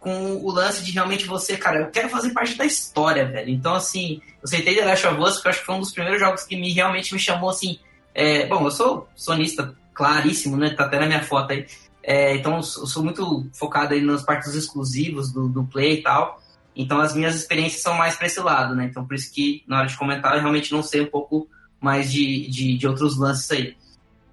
com 0.00 0.36
o 0.36 0.50
lance 0.50 0.82
de 0.82 0.92
realmente 0.92 1.26
você, 1.26 1.58
cara, 1.58 1.80
eu 1.80 1.90
quero 1.90 2.08
fazer 2.08 2.30
parte 2.30 2.56
da 2.56 2.64
história, 2.64 3.26
velho. 3.26 3.50
Então, 3.50 3.74
assim, 3.74 4.22
eu 4.36 4.44
aceitei 4.44 4.74
The 4.74 4.86
Last 4.86 5.06
of 5.06 5.20
Us, 5.20 5.34
porque 5.34 5.48
eu 5.48 5.50
acho 5.50 5.60
que 5.60 5.66
foi 5.66 5.74
um 5.74 5.80
dos 5.80 5.92
primeiros 5.92 6.18
jogos 6.18 6.42
que 6.42 6.56
me 6.56 6.72
realmente 6.72 7.12
me 7.12 7.20
chamou, 7.20 7.50
assim. 7.50 7.78
É, 8.14 8.46
bom, 8.46 8.64
eu 8.64 8.70
sou 8.70 9.08
sonista 9.14 9.76
claríssimo, 9.92 10.56
né? 10.56 10.70
Tá 10.70 10.86
até 10.86 10.98
na 10.98 11.06
minha 11.06 11.22
foto 11.22 11.52
aí. 11.52 11.66
É, 12.02 12.34
então, 12.34 12.56
eu 12.56 12.62
sou 12.62 13.04
muito 13.04 13.46
focado 13.52 13.92
aí 13.92 14.00
nas 14.00 14.22
partes 14.22 14.54
exclusivos 14.54 15.30
do, 15.30 15.48
do 15.48 15.64
Play 15.64 15.98
e 15.98 16.02
tal. 16.02 16.40
Então, 16.74 16.98
as 16.98 17.14
minhas 17.14 17.34
experiências 17.34 17.82
são 17.82 17.92
mais 17.92 18.16
pra 18.16 18.26
esse 18.26 18.40
lado, 18.40 18.74
né? 18.74 18.86
Então, 18.86 19.06
por 19.06 19.14
isso 19.14 19.30
que, 19.30 19.62
na 19.66 19.80
hora 19.80 19.86
de 19.86 19.98
comentar, 19.98 20.34
eu 20.34 20.40
realmente 20.40 20.72
não 20.72 20.82
sei 20.82 21.02
um 21.02 21.06
pouco 21.06 21.46
mais 21.78 22.10
de, 22.10 22.48
de, 22.48 22.78
de 22.78 22.88
outros 22.88 23.18
lances 23.18 23.50
aí. 23.50 23.76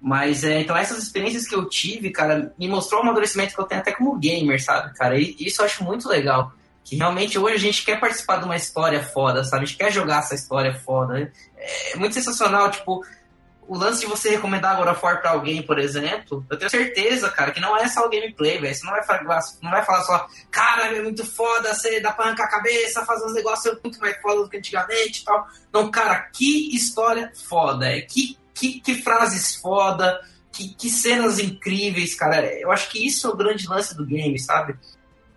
Mas 0.00 0.44
é, 0.44 0.60
então 0.60 0.76
essas 0.76 1.02
experiências 1.02 1.46
que 1.46 1.54
eu 1.54 1.68
tive, 1.68 2.10
cara, 2.10 2.52
me 2.58 2.68
mostrou 2.68 3.00
o 3.00 3.02
amadurecimento 3.02 3.54
que 3.54 3.60
eu 3.60 3.64
tenho 3.64 3.80
até 3.80 3.92
como 3.92 4.18
gamer, 4.18 4.62
sabe, 4.62 4.94
cara? 4.94 5.18
E 5.18 5.36
isso 5.40 5.60
eu 5.60 5.66
acho 5.66 5.82
muito 5.82 6.08
legal. 6.08 6.52
Que 6.84 6.96
realmente 6.96 7.38
hoje 7.38 7.54
a 7.56 7.58
gente 7.58 7.84
quer 7.84 8.00
participar 8.00 8.38
de 8.38 8.44
uma 8.44 8.56
história 8.56 9.02
foda, 9.02 9.44
sabe? 9.44 9.64
A 9.64 9.66
gente 9.66 9.76
quer 9.76 9.92
jogar 9.92 10.20
essa 10.20 10.34
história 10.34 10.74
foda. 10.74 11.30
É 11.92 11.96
muito 11.96 12.14
sensacional, 12.14 12.70
tipo, 12.70 13.04
o 13.68 13.76
lance 13.76 14.00
de 14.00 14.06
você 14.06 14.30
recomendar 14.30 14.72
agora 14.72 14.94
for 14.94 15.18
pra 15.18 15.32
alguém, 15.32 15.62
por 15.62 15.78
exemplo, 15.78 16.44
eu 16.48 16.56
tenho 16.56 16.70
certeza, 16.70 17.28
cara, 17.30 17.50
que 17.50 17.60
não 17.60 17.76
é 17.76 17.86
só 17.86 18.06
o 18.06 18.08
gameplay, 18.08 18.58
velho. 18.58 18.74
Você 18.74 18.84
não 18.84 18.92
vai, 18.92 19.04
falar, 19.04 19.40
não 19.62 19.70
vai 19.70 19.84
falar 19.84 20.02
só, 20.02 20.26
cara, 20.50 20.96
é 20.96 21.02
muito 21.02 21.24
foda, 21.26 21.74
você 21.74 22.00
dá 22.00 22.10
pra 22.10 22.26
arrancar 22.26 22.44
a 22.44 22.50
cabeça, 22.50 23.04
fazer 23.04 23.26
uns 23.26 23.34
negócios 23.34 23.78
muito 23.84 24.00
mais 24.00 24.16
foda 24.22 24.42
do 24.42 24.48
que 24.48 24.56
antigamente 24.56 25.20
e 25.20 25.24
tal. 25.24 25.46
Não, 25.70 25.90
cara, 25.90 26.30
que 26.32 26.74
história 26.74 27.30
foda, 27.46 27.86
é 27.86 28.00
que 28.00 28.38
que, 28.58 28.80
que 28.80 28.94
frases 28.96 29.56
foda, 29.56 30.20
que, 30.52 30.74
que, 30.74 30.90
cenas 30.90 31.38
incríveis, 31.38 32.14
cara. 32.14 32.44
Eu 32.58 32.70
acho 32.72 32.90
que 32.90 33.06
isso 33.06 33.26
é 33.26 33.30
o 33.30 33.36
grande 33.36 33.68
lance 33.68 33.96
do 33.96 34.04
game, 34.04 34.38
sabe? 34.38 34.76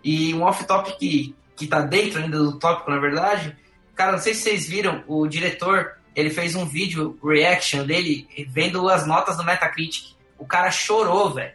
E 0.02 0.34
um 0.34 0.42
off-top 0.42 0.96
que, 0.98 1.34
que 1.54 1.66
tá 1.66 1.80
dentro 1.80 2.20
ainda 2.20 2.38
do 2.38 2.58
tópico, 2.58 2.90
na 2.90 2.98
verdade. 2.98 3.56
Cara, 3.94 4.12
não 4.12 4.18
sei 4.18 4.34
se 4.34 4.42
vocês 4.42 4.66
viram, 4.66 5.04
o 5.06 5.26
diretor, 5.26 5.92
ele 6.16 6.30
fez 6.30 6.54
um 6.54 6.66
vídeo 6.66 7.18
reaction 7.22 7.84
dele 7.84 8.26
vendo 8.48 8.88
as 8.88 9.06
notas 9.06 9.36
do 9.36 9.44
Metacritic. 9.44 10.14
O 10.38 10.44
cara 10.44 10.70
chorou, 10.70 11.32
velho. 11.32 11.52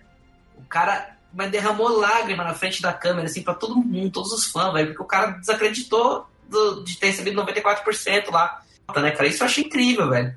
O 0.56 0.64
cara 0.64 1.18
mas 1.34 1.52
derramou 1.52 2.00
lágrima 2.00 2.44
na 2.44 2.54
frente 2.54 2.82
da 2.82 2.92
câmera, 2.92 3.28
assim, 3.28 3.44
pra 3.44 3.54
todo 3.54 3.76
mundo, 3.76 4.12
todos 4.12 4.32
os 4.32 4.46
fãs, 4.48 4.74
velho, 4.74 4.88
porque 4.88 5.04
o 5.04 5.06
cara 5.06 5.32
desacreditou 5.32 6.26
do, 6.50 6.84
de 6.84 6.98
ter 6.98 7.08
recebido 7.08 7.40
94% 7.40 8.32
lá, 8.32 8.64
né, 8.96 9.12
cara? 9.12 9.28
Isso 9.28 9.44
eu 9.44 9.46
acho 9.46 9.62
incrível, 9.62 10.10
velho. 10.10 10.34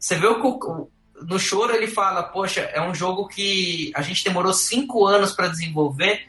Você 0.00 0.16
vê 0.16 0.26
o, 0.26 0.88
no 1.22 1.38
choro 1.38 1.74
ele 1.74 1.86
fala, 1.86 2.22
poxa, 2.22 2.62
é 2.62 2.80
um 2.80 2.94
jogo 2.94 3.28
que 3.28 3.92
a 3.94 4.00
gente 4.00 4.24
demorou 4.24 4.54
cinco 4.54 5.06
anos 5.06 5.32
para 5.32 5.48
desenvolver 5.48 6.26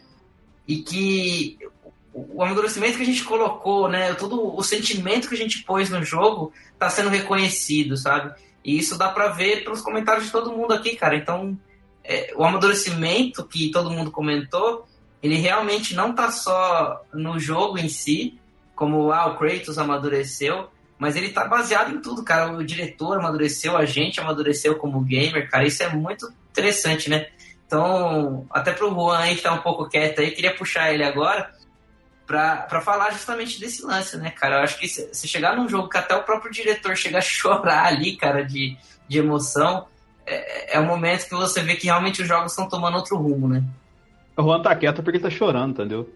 e 0.68 0.80
que 0.80 1.58
o 2.14 2.44
amadurecimento 2.44 2.98
que 2.98 3.04
a 3.04 3.06
gente 3.06 3.24
colocou, 3.24 3.88
né, 3.88 4.14
todo 4.16 4.54
o 4.54 4.62
sentimento 4.62 5.30
que 5.30 5.36
a 5.36 5.38
gente 5.38 5.64
pôs 5.64 5.90
no 5.90 6.04
jogo 6.04 6.52
está 6.74 6.90
sendo 6.90 7.10
reconhecido, 7.10 7.96
sabe? 7.96 8.36
E 8.64 8.78
isso 8.78 8.98
dá 8.98 9.08
para 9.08 9.30
ver 9.30 9.64
pelos 9.64 9.82
comentários 9.82 10.26
de 10.26 10.32
todo 10.32 10.52
mundo 10.52 10.74
aqui, 10.74 10.98
cara. 10.98 11.16
Então, 11.16 11.58
é, 12.04 12.34
o 12.36 12.44
amadurecimento 12.44 13.46
que 13.46 13.72
todo 13.72 13.90
mundo 13.90 14.12
comentou, 14.12 14.86
ele 15.24 15.38
realmente 15.38 15.96
não 15.96 16.14
tá 16.14 16.30
só 16.30 17.02
no 17.14 17.40
jogo 17.40 17.78
em 17.78 17.88
si, 17.88 18.38
como 18.76 19.12
ah, 19.12 19.28
o 19.28 19.38
Kratos 19.38 19.78
amadureceu, 19.78 20.70
mas 21.02 21.16
ele 21.16 21.30
tá 21.30 21.46
baseado 21.46 21.92
em 21.92 22.00
tudo, 22.00 22.24
cara. 22.24 22.52
O 22.52 22.64
diretor 22.64 23.18
amadureceu, 23.18 23.76
a 23.76 23.86
gente 23.86 24.20
amadureceu 24.20 24.76
como 24.76 25.02
gamer, 25.02 25.50
cara. 25.50 25.66
Isso 25.66 25.82
é 25.82 25.90
muito 25.90 26.32
interessante, 26.52 27.10
né? 27.10 27.26
Então, 27.66 28.46
até 28.52 28.72
pro 28.72 28.94
Juan 28.94 29.18
aí 29.18 29.36
que 29.36 29.42
tá 29.42 29.52
um 29.52 29.64
pouco 29.64 29.90
quieto 29.90 30.22
aí, 30.22 30.30
queria 30.30 30.56
puxar 30.56 30.94
ele 30.94 31.04
agora 31.04 31.50
para 32.28 32.82
falar 32.82 33.10
justamente 33.14 33.60
desse 33.60 33.84
lance, 33.84 34.16
né, 34.16 34.30
cara? 34.30 34.58
Eu 34.58 34.60
acho 34.60 34.78
que 34.78 34.88
se, 34.88 35.28
chegar 35.28 35.56
num 35.56 35.68
jogo 35.68 35.90
que 35.90 35.98
até 35.98 36.16
o 36.16 36.22
próprio 36.22 36.52
diretor 36.52 36.96
chega 36.96 37.18
a 37.18 37.22
chorar 37.26 37.88
ali, 37.88 38.16
cara, 38.16 38.46
de, 38.46 38.78
de 39.08 39.18
emoção, 39.18 39.88
é, 40.24 40.76
é 40.76 40.80
um 40.80 40.86
momento 40.86 41.28
que 41.28 41.34
você 41.34 41.64
vê 41.64 41.76
que 41.76 41.88
realmente 41.88 42.22
os 42.22 42.28
jogos 42.28 42.52
estão 42.52 42.70
tomando 42.70 42.98
outro 42.98 43.18
rumo, 43.18 43.50
né? 43.50 43.64
O 44.38 44.44
Juan 44.44 44.62
tá 44.62 44.76
quieto 44.76 45.02
porque 45.02 45.18
ele 45.18 45.24
tá 45.24 45.32
chorando, 45.32 45.72
entendeu? 45.72 46.08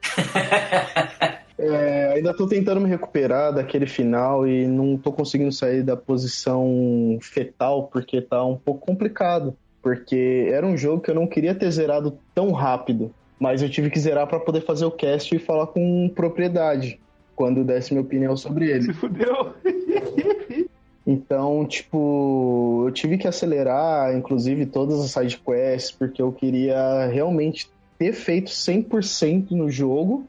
É, 1.58 2.12
ainda 2.14 2.32
tô 2.32 2.46
tentando 2.46 2.80
me 2.80 2.88
recuperar 2.88 3.52
daquele 3.52 3.86
final 3.86 4.46
e 4.46 4.66
não 4.66 4.96
tô 4.96 5.10
conseguindo 5.10 5.50
sair 5.50 5.82
da 5.82 5.96
posição 5.96 7.18
fetal 7.20 7.88
porque 7.88 8.20
tá 8.20 8.44
um 8.44 8.56
pouco 8.56 8.86
complicado. 8.86 9.56
Porque 9.82 10.48
era 10.52 10.66
um 10.66 10.76
jogo 10.76 11.02
que 11.02 11.10
eu 11.10 11.14
não 11.14 11.26
queria 11.26 11.54
ter 11.54 11.70
zerado 11.70 12.18
tão 12.34 12.52
rápido, 12.52 13.12
mas 13.38 13.62
eu 13.62 13.68
tive 13.68 13.90
que 13.90 13.98
zerar 13.98 14.26
para 14.26 14.38
poder 14.38 14.60
fazer 14.60 14.84
o 14.84 14.90
cast 14.90 15.34
e 15.34 15.38
falar 15.38 15.68
com 15.68 16.08
propriedade 16.14 17.00
quando 17.34 17.64
desse 17.64 17.92
minha 17.92 18.04
opinião 18.04 18.36
sobre 18.36 18.70
ele. 18.70 18.82
Se 18.84 18.92
fudeu! 18.92 19.54
Então, 21.10 21.64
tipo, 21.64 22.84
eu 22.86 22.92
tive 22.92 23.16
que 23.16 23.26
acelerar, 23.26 24.14
inclusive, 24.14 24.66
todas 24.66 25.00
as 25.00 25.10
side 25.10 25.38
quests, 25.38 25.90
porque 25.90 26.20
eu 26.20 26.30
queria 26.30 27.06
realmente 27.06 27.70
ter 27.98 28.12
feito 28.12 28.50
100% 28.50 29.52
no 29.52 29.70
jogo 29.70 30.26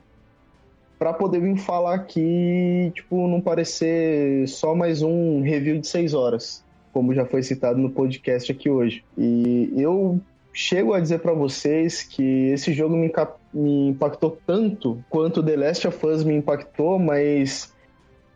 para 0.99 1.13
poder 1.13 1.39
vir 1.39 1.57
falar 1.57 1.95
aqui, 1.95 2.91
tipo, 2.93 3.25
não 3.25 3.39
parecer 3.39 4.45
só 4.49 4.75
mais 4.75 5.01
um 5.01 5.41
review 5.41 5.79
de 5.79 5.87
seis 5.87 6.13
horas, 6.13 6.61
como 6.91 7.13
já 7.13 7.25
foi 7.25 7.41
citado 7.41 7.79
no 7.79 7.89
podcast 7.89 8.51
aqui 8.51 8.69
hoje. 8.69 9.05
E 9.17 9.71
eu 9.77 10.19
chego 10.51 10.93
a 10.93 10.99
dizer 10.99 11.19
para 11.19 11.31
vocês 11.31 12.03
que 12.03 12.49
esse 12.49 12.73
jogo 12.73 12.97
me, 12.97 13.09
me, 13.53 13.87
impactou 13.87 14.37
tanto 14.45 15.01
quanto 15.09 15.41
The 15.41 15.55
Last 15.55 15.87
of 15.87 16.05
Us 16.05 16.25
me 16.25 16.35
impactou, 16.35 16.99
mas 16.99 17.73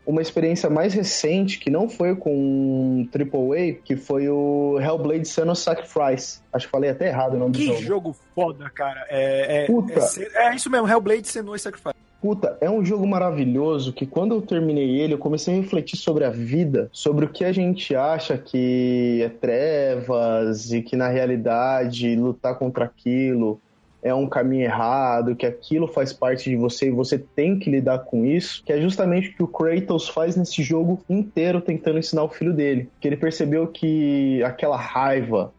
uma 0.06 0.22
experiência 0.22 0.70
mais 0.70 0.94
recente, 0.94 1.58
que 1.58 1.68
não 1.68 1.86
foi 1.86 2.16
com 2.16 3.06
AAA, 3.12 3.74
que 3.84 3.94
foi 3.94 4.26
o 4.28 4.78
Hellblade 4.80 5.28
Senua 5.28 5.54
Sacrifice. 5.54 6.40
Acho 6.50 6.66
que 6.66 6.72
falei 6.72 6.90
até 6.90 7.08
errado 7.08 7.34
o 7.34 7.38
nome 7.38 7.52
que 7.52 7.58
do 7.58 7.66
jogo. 7.66 7.78
Que 7.78 7.84
jogo 7.84 8.16
foda, 8.34 8.70
cara. 8.70 9.04
É, 9.10 9.64
é, 9.64 9.66
é, 9.66 10.48
é, 10.48 10.54
isso 10.54 10.70
mesmo, 10.70 10.88
Hellblade 10.88 11.28
Senua 11.28 11.58
Sacrifice. 11.58 11.93
Puta, 12.24 12.56
é 12.58 12.70
um 12.70 12.82
jogo 12.82 13.06
maravilhoso 13.06 13.92
que 13.92 14.06
quando 14.06 14.34
eu 14.34 14.40
terminei 14.40 14.98
ele, 14.98 15.12
eu 15.12 15.18
comecei 15.18 15.52
a 15.52 15.60
refletir 15.60 15.98
sobre 15.98 16.24
a 16.24 16.30
vida, 16.30 16.88
sobre 16.90 17.26
o 17.26 17.28
que 17.28 17.44
a 17.44 17.52
gente 17.52 17.94
acha 17.94 18.38
que 18.38 19.20
é 19.22 19.28
trevas 19.28 20.72
e 20.72 20.80
que 20.80 20.96
na 20.96 21.08
realidade 21.08 22.16
lutar 22.16 22.58
contra 22.58 22.86
aquilo 22.86 23.60
é 24.02 24.14
um 24.14 24.26
caminho 24.26 24.62
errado, 24.62 25.36
que 25.36 25.44
aquilo 25.44 25.86
faz 25.86 26.14
parte 26.14 26.48
de 26.48 26.56
você 26.56 26.86
e 26.86 26.90
você 26.90 27.18
tem 27.18 27.58
que 27.58 27.68
lidar 27.68 27.98
com 27.98 28.24
isso, 28.24 28.64
que 28.64 28.72
é 28.72 28.80
justamente 28.80 29.28
o 29.28 29.34
que 29.34 29.42
o 29.42 29.46
Kratos 29.46 30.08
faz 30.08 30.34
nesse 30.34 30.62
jogo 30.62 31.04
inteiro 31.10 31.60
tentando 31.60 31.98
ensinar 31.98 32.24
o 32.24 32.30
filho 32.30 32.54
dele. 32.54 32.88
Que 33.02 33.08
ele 33.08 33.18
percebeu 33.18 33.66
que 33.66 34.42
aquela 34.44 34.78
raiva, 34.78 35.52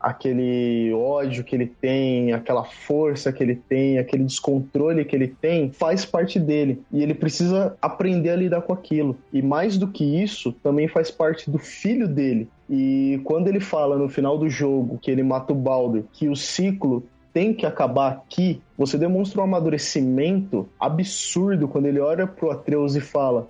aquele 0.00 0.92
ódio 0.92 1.42
que 1.44 1.54
ele 1.54 1.66
tem, 1.66 2.32
aquela 2.32 2.64
força 2.64 3.32
que 3.32 3.42
ele 3.42 3.56
tem, 3.56 3.98
aquele 3.98 4.24
descontrole 4.24 5.04
que 5.04 5.14
ele 5.14 5.28
tem, 5.28 5.70
faz 5.72 6.04
parte 6.04 6.38
dele. 6.38 6.82
E 6.92 7.02
ele 7.02 7.14
precisa 7.14 7.76
aprender 7.82 8.30
a 8.30 8.36
lidar 8.36 8.62
com 8.62 8.72
aquilo. 8.72 9.16
E 9.32 9.42
mais 9.42 9.76
do 9.76 9.88
que 9.88 10.22
isso, 10.22 10.52
também 10.62 10.88
faz 10.88 11.10
parte 11.10 11.50
do 11.50 11.58
filho 11.58 12.06
dele. 12.06 12.48
E 12.70 13.20
quando 13.24 13.48
ele 13.48 13.60
fala 13.60 13.96
no 13.96 14.08
final 14.08 14.38
do 14.38 14.48
jogo 14.48 14.98
que 14.98 15.10
ele 15.10 15.22
mata 15.22 15.52
o 15.52 15.56
Baldur, 15.56 16.04
que 16.12 16.28
o 16.28 16.36
ciclo 16.36 17.04
tem 17.32 17.54
que 17.54 17.66
acabar 17.66 18.12
aqui, 18.12 18.60
você 18.76 18.98
demonstra 18.98 19.40
um 19.40 19.44
amadurecimento 19.44 20.68
absurdo 20.78 21.68
quando 21.68 21.86
ele 21.86 22.00
olha 22.00 22.26
pro 22.26 22.50
Atreus 22.50 22.94
e 22.94 23.00
fala: 23.00 23.48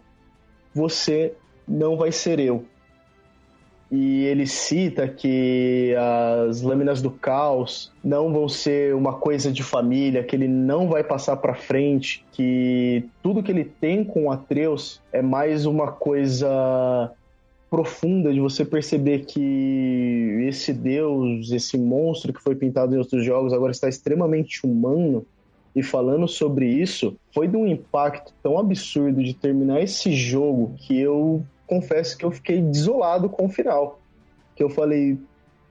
Você 0.75 1.33
não 1.67 1.97
vai 1.97 2.13
ser 2.13 2.39
eu 2.39 2.65
e 3.91 4.25
ele 4.25 4.47
cita 4.47 5.09
que 5.09 5.95
as 6.47 6.61
lâminas 6.61 7.01
do 7.01 7.11
caos 7.11 7.91
não 8.05 8.33
vão 8.33 8.49
ser 8.49 8.95
uma 8.95 9.15
coisa 9.15 9.51
de 9.51 9.63
família, 9.63 10.23
que 10.23 10.37
ele 10.37 10.47
não 10.47 10.89
vai 10.89 11.03
passar 11.03 11.37
para 11.39 11.55
frente, 11.55 12.25
que 12.33 13.05
tudo 13.23 13.43
que 13.43 13.51
ele 13.51 13.65
tem 13.65 14.05
com 14.05 14.31
Atreus 14.31 15.01
é 15.11 15.23
mais 15.23 15.65
uma 15.65 15.91
coisa 15.91 17.11
profunda 17.71 18.33
de 18.33 18.41
você 18.41 18.65
perceber 18.65 19.25
que 19.25 20.45
esse 20.47 20.73
deus, 20.73 21.51
esse 21.51 21.79
monstro 21.79 22.33
que 22.33 22.43
foi 22.43 22.55
pintado 22.55 22.95
em 22.95 22.99
outros 22.99 23.25
jogos 23.25 23.53
agora 23.53 23.73
está 23.73 23.89
extremamente 23.89 24.67
humano. 24.67 25.27
E 25.75 25.83
falando 25.83 26.27
sobre 26.27 26.67
isso, 26.67 27.17
foi 27.33 27.47
de 27.47 27.57
um 27.57 27.67
impacto 27.67 28.33
tão 28.43 28.59
absurdo 28.59 29.23
de 29.23 29.33
terminar 29.33 29.81
esse 29.81 30.13
jogo 30.13 30.75
que 30.77 30.99
eu 30.99 31.45
confesso 31.69 32.17
que 32.17 32.25
eu 32.25 32.31
fiquei 32.31 32.61
desolado 32.61 33.29
com 33.29 33.47
o 33.47 33.49
final. 33.49 34.01
Que 34.57 34.63
eu 34.63 34.71
falei, 34.71 35.17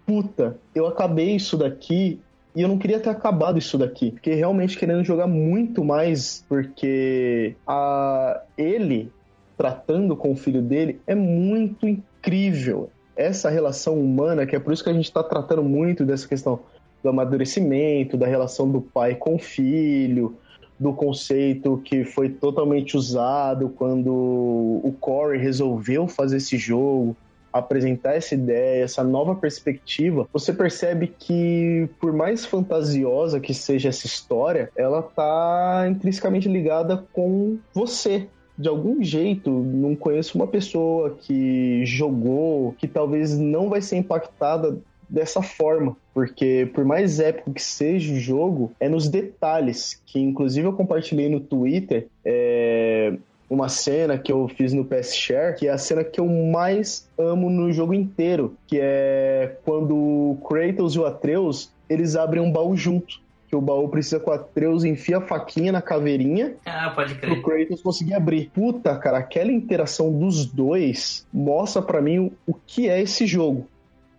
puta, 0.06 0.58
eu 0.74 0.88
acabei 0.88 1.36
isso 1.36 1.58
daqui 1.58 2.22
e 2.56 2.62
eu 2.62 2.68
não 2.68 2.78
queria 2.78 3.00
ter 3.00 3.10
acabado 3.10 3.58
isso 3.58 3.78
daqui. 3.78 4.12
Fiquei 4.12 4.36
realmente 4.36 4.78
querendo 4.78 5.04
jogar 5.04 5.28
muito 5.28 5.84
mais, 5.84 6.46
porque 6.48 7.56
a 7.68 8.42
ele 8.58 9.12
tratando 9.58 10.16
com 10.16 10.32
o 10.32 10.36
filho 10.36 10.62
dele 10.62 11.02
é 11.06 11.16
muito 11.16 11.88
incrível. 11.88 12.90
Essa 13.16 13.50
relação 13.50 14.00
humana, 14.00 14.46
que 14.46 14.56
é 14.56 14.60
por 14.60 14.72
isso 14.72 14.84
que 14.84 14.90
a 14.90 14.94
gente 14.94 15.06
está 15.06 15.24
tratando 15.24 15.64
muito 15.64 16.06
dessa 16.06 16.28
questão 16.28 16.60
do 17.04 17.10
amadurecimento, 17.10 18.16
da 18.16 18.28
relação 18.28 18.72
do 18.72 18.82
pai 18.82 19.16
com 19.16 19.36
o 19.36 19.40
filho, 19.40 20.38
do 20.80 20.94
conceito 20.94 21.82
que 21.84 22.04
foi 22.04 22.30
totalmente 22.30 22.96
usado 22.96 23.70
quando 23.70 24.12
o 24.12 24.96
Corey 25.00 25.40
resolveu 25.40 26.08
fazer 26.08 26.38
esse 26.38 26.58
jogo, 26.58 27.16
apresentar 27.52 28.16
essa 28.16 28.36
ideia, 28.36 28.84
essa 28.84 29.04
nova 29.04 29.36
perspectiva, 29.36 30.28
você 30.32 30.54
percebe 30.54 31.08
que 31.08 31.90
por 32.00 32.14
mais 32.14 32.46
fantasiosa 32.46 33.40
que 33.40 33.54
seja 33.54 33.90
essa 33.90 34.06
história, 34.06 34.70
ela 34.76 35.02
tá 35.02 35.88
intrinsecamente 35.90 36.48
ligada 36.48 37.04
com 37.12 37.58
você, 37.74 38.28
de 38.58 38.68
algum 38.68 39.04
jeito, 39.04 39.52
não 39.52 39.96
conheço 39.96 40.38
uma 40.38 40.48
pessoa 40.48 41.16
que 41.22 41.86
jogou, 41.86 42.74
que 42.78 42.88
talvez 42.88 43.38
não 43.38 43.70
vai 43.70 43.82
ser 43.82 43.98
impactada 43.98 44.78
dessa 45.10 45.42
forma, 45.42 45.96
porque 46.14 46.70
por 46.74 46.84
mais 46.84 47.20
épico 47.20 47.54
que 47.54 47.62
seja 47.62 48.14
o 48.14 48.20
jogo, 48.20 48.72
é 48.80 48.90
nos 48.90 49.08
detalhes, 49.08 50.02
que 50.06 50.20
inclusive 50.20 50.68
eu 50.68 50.74
compartilhei 50.74 51.30
no 51.30 51.40
Twitter, 51.40 52.08
é 52.26 53.14
uma 53.50 53.70
cena 53.70 54.18
que 54.18 54.32
eu 54.32 54.48
fiz 54.50 54.74
no 54.74 54.84
PS 54.84 55.16
Share, 55.16 55.56
que 55.56 55.68
é 55.68 55.72
a 55.72 55.78
cena 55.78 56.04
que 56.04 56.20
eu 56.20 56.28
mais 56.28 57.08
amo 57.18 57.50
no 57.50 57.72
jogo 57.72 57.94
inteiro, 57.94 58.56
que 58.68 58.78
é 58.82 59.56
quando 59.64 59.96
o 59.96 60.38
Kratos 60.48 60.96
e 60.96 61.00
o 61.00 61.06
Atreus, 61.06 61.72
eles 61.90 62.16
abrem 62.16 62.44
um 62.44 62.52
baú 62.52 62.76
junto 62.76 63.26
que 63.48 63.56
o 63.56 63.62
baú 63.62 63.88
precisa 63.88 64.20
com 64.20 64.32
a 64.32 64.36
Atreus 64.36 64.84
enfia 64.84 65.20
a 65.20 65.22
faquinha 65.22 65.72
na 65.72 65.82
caveirinha 65.82 66.56
ah, 66.66 66.92
pode 66.94 67.16
crer. 67.16 67.32
pro 67.32 67.42
Kratos 67.42 67.82
conseguir 67.82 68.14
abrir. 68.14 68.50
Puta, 68.54 68.96
cara, 68.98 69.20
aquela 69.20 69.52
interação 69.52 70.12
dos 70.12 70.46
dois 70.46 71.26
mostra 71.34 71.82
para 71.82 72.02
mim 72.02 72.20
o, 72.20 72.32
o 72.46 72.54
que 72.54 72.90
é 72.90 73.02
esse 73.02 73.26
jogo. 73.26 73.68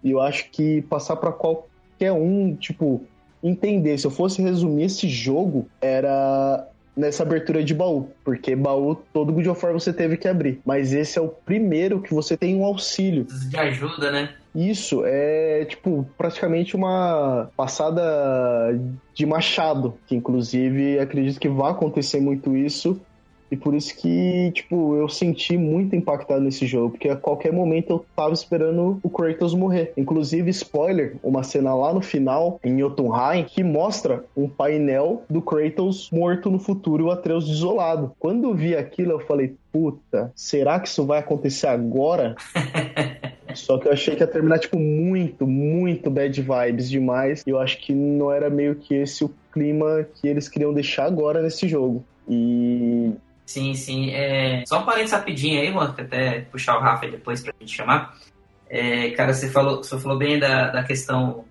E 0.02 0.10
eu 0.10 0.20
acho 0.20 0.50
que 0.50 0.82
passar 0.82 1.16
para 1.16 1.32
qualquer 1.32 2.12
um, 2.12 2.54
tipo, 2.54 3.02
entender, 3.42 3.98
se 3.98 4.06
eu 4.06 4.10
fosse 4.10 4.42
resumir 4.42 4.84
esse 4.84 5.08
jogo, 5.08 5.68
era 5.80 6.66
nessa 6.96 7.22
abertura 7.22 7.62
de 7.62 7.72
baú, 7.72 8.08
porque 8.24 8.56
baú 8.56 8.96
todo 9.12 9.32
God 9.32 9.46
of 9.46 9.64
War 9.64 9.72
você 9.72 9.92
teve 9.92 10.16
que 10.16 10.26
abrir, 10.26 10.60
mas 10.66 10.92
esse 10.92 11.16
é 11.16 11.22
o 11.22 11.28
primeiro 11.28 12.00
que 12.00 12.12
você 12.12 12.36
tem 12.36 12.56
um 12.56 12.64
auxílio. 12.64 13.24
De 13.48 13.56
ajuda, 13.56 14.10
né? 14.10 14.30
Isso, 14.52 15.02
é 15.04 15.64
tipo 15.66 16.04
praticamente 16.18 16.74
uma 16.74 17.48
passada 17.56 18.76
de 19.14 19.24
machado, 19.24 19.94
que 20.06 20.16
inclusive 20.16 20.98
acredito 20.98 21.38
que 21.38 21.48
vai 21.48 21.70
acontecer 21.70 22.20
muito 22.20 22.56
isso 22.56 23.00
e 23.50 23.56
por 23.56 23.74
isso 23.74 23.96
que, 23.96 24.50
tipo, 24.52 24.94
eu 24.96 25.08
senti 25.08 25.56
muito 25.56 25.96
impactado 25.96 26.40
nesse 26.40 26.66
jogo, 26.66 26.90
porque 26.90 27.08
a 27.08 27.16
qualquer 27.16 27.52
momento 27.52 27.90
eu 27.90 28.04
tava 28.14 28.32
esperando 28.32 28.98
o 29.02 29.08
Kratos 29.08 29.54
morrer. 29.54 29.92
Inclusive, 29.96 30.50
spoiler, 30.50 31.16
uma 31.22 31.42
cena 31.42 31.74
lá 31.74 31.92
no 31.92 32.00
final, 32.00 32.60
em 32.62 32.78
Jotunheim, 32.78 33.44
que 33.44 33.62
mostra 33.62 34.24
um 34.36 34.48
painel 34.48 35.22
do 35.28 35.40
Kratos 35.40 36.10
morto 36.10 36.50
no 36.50 36.58
futuro 36.58 37.04
e 37.04 37.06
o 37.06 37.10
Atreus 37.10 37.46
desolado. 37.46 38.12
Quando 38.18 38.48
eu 38.48 38.54
vi 38.54 38.76
aquilo, 38.76 39.12
eu 39.12 39.20
falei, 39.20 39.54
puta, 39.72 40.30
será 40.34 40.78
que 40.78 40.88
isso 40.88 41.04
vai 41.04 41.18
acontecer 41.18 41.68
agora? 41.68 42.34
Só 43.54 43.78
que 43.78 43.88
eu 43.88 43.92
achei 43.92 44.14
que 44.14 44.22
ia 44.22 44.26
terminar, 44.26 44.58
tipo, 44.58 44.78
muito, 44.78 45.46
muito 45.46 46.10
bad 46.10 46.40
vibes 46.40 46.88
demais. 46.88 47.42
E 47.46 47.50
eu 47.50 47.58
acho 47.58 47.78
que 47.78 47.92
não 47.92 48.30
era 48.30 48.50
meio 48.50 48.74
que 48.74 48.94
esse 48.94 49.24
o 49.24 49.30
clima 49.52 50.06
que 50.14 50.28
eles 50.28 50.48
queriam 50.48 50.72
deixar 50.72 51.06
agora 51.06 51.42
nesse 51.42 51.66
jogo. 51.66 52.04
E 52.28 53.10
Sim, 53.48 53.72
sim. 53.72 54.10
É... 54.10 54.62
Só 54.66 54.80
um 54.80 54.84
parênteses 54.84 55.14
rapidinho 55.14 55.58
aí, 55.58 55.72
mano, 55.72 55.94
até 55.96 56.42
puxar 56.42 56.76
o 56.76 56.82
Rafa 56.82 57.08
depois 57.08 57.40
pra 57.40 57.54
gente 57.58 57.74
chamar. 57.74 58.14
É, 58.68 59.10
cara, 59.12 59.32
você 59.32 59.48
falou, 59.48 59.82
você 59.82 59.98
falou 59.98 60.18
bem 60.18 60.38
da, 60.38 60.68
da 60.68 60.84
questão. 60.84 61.46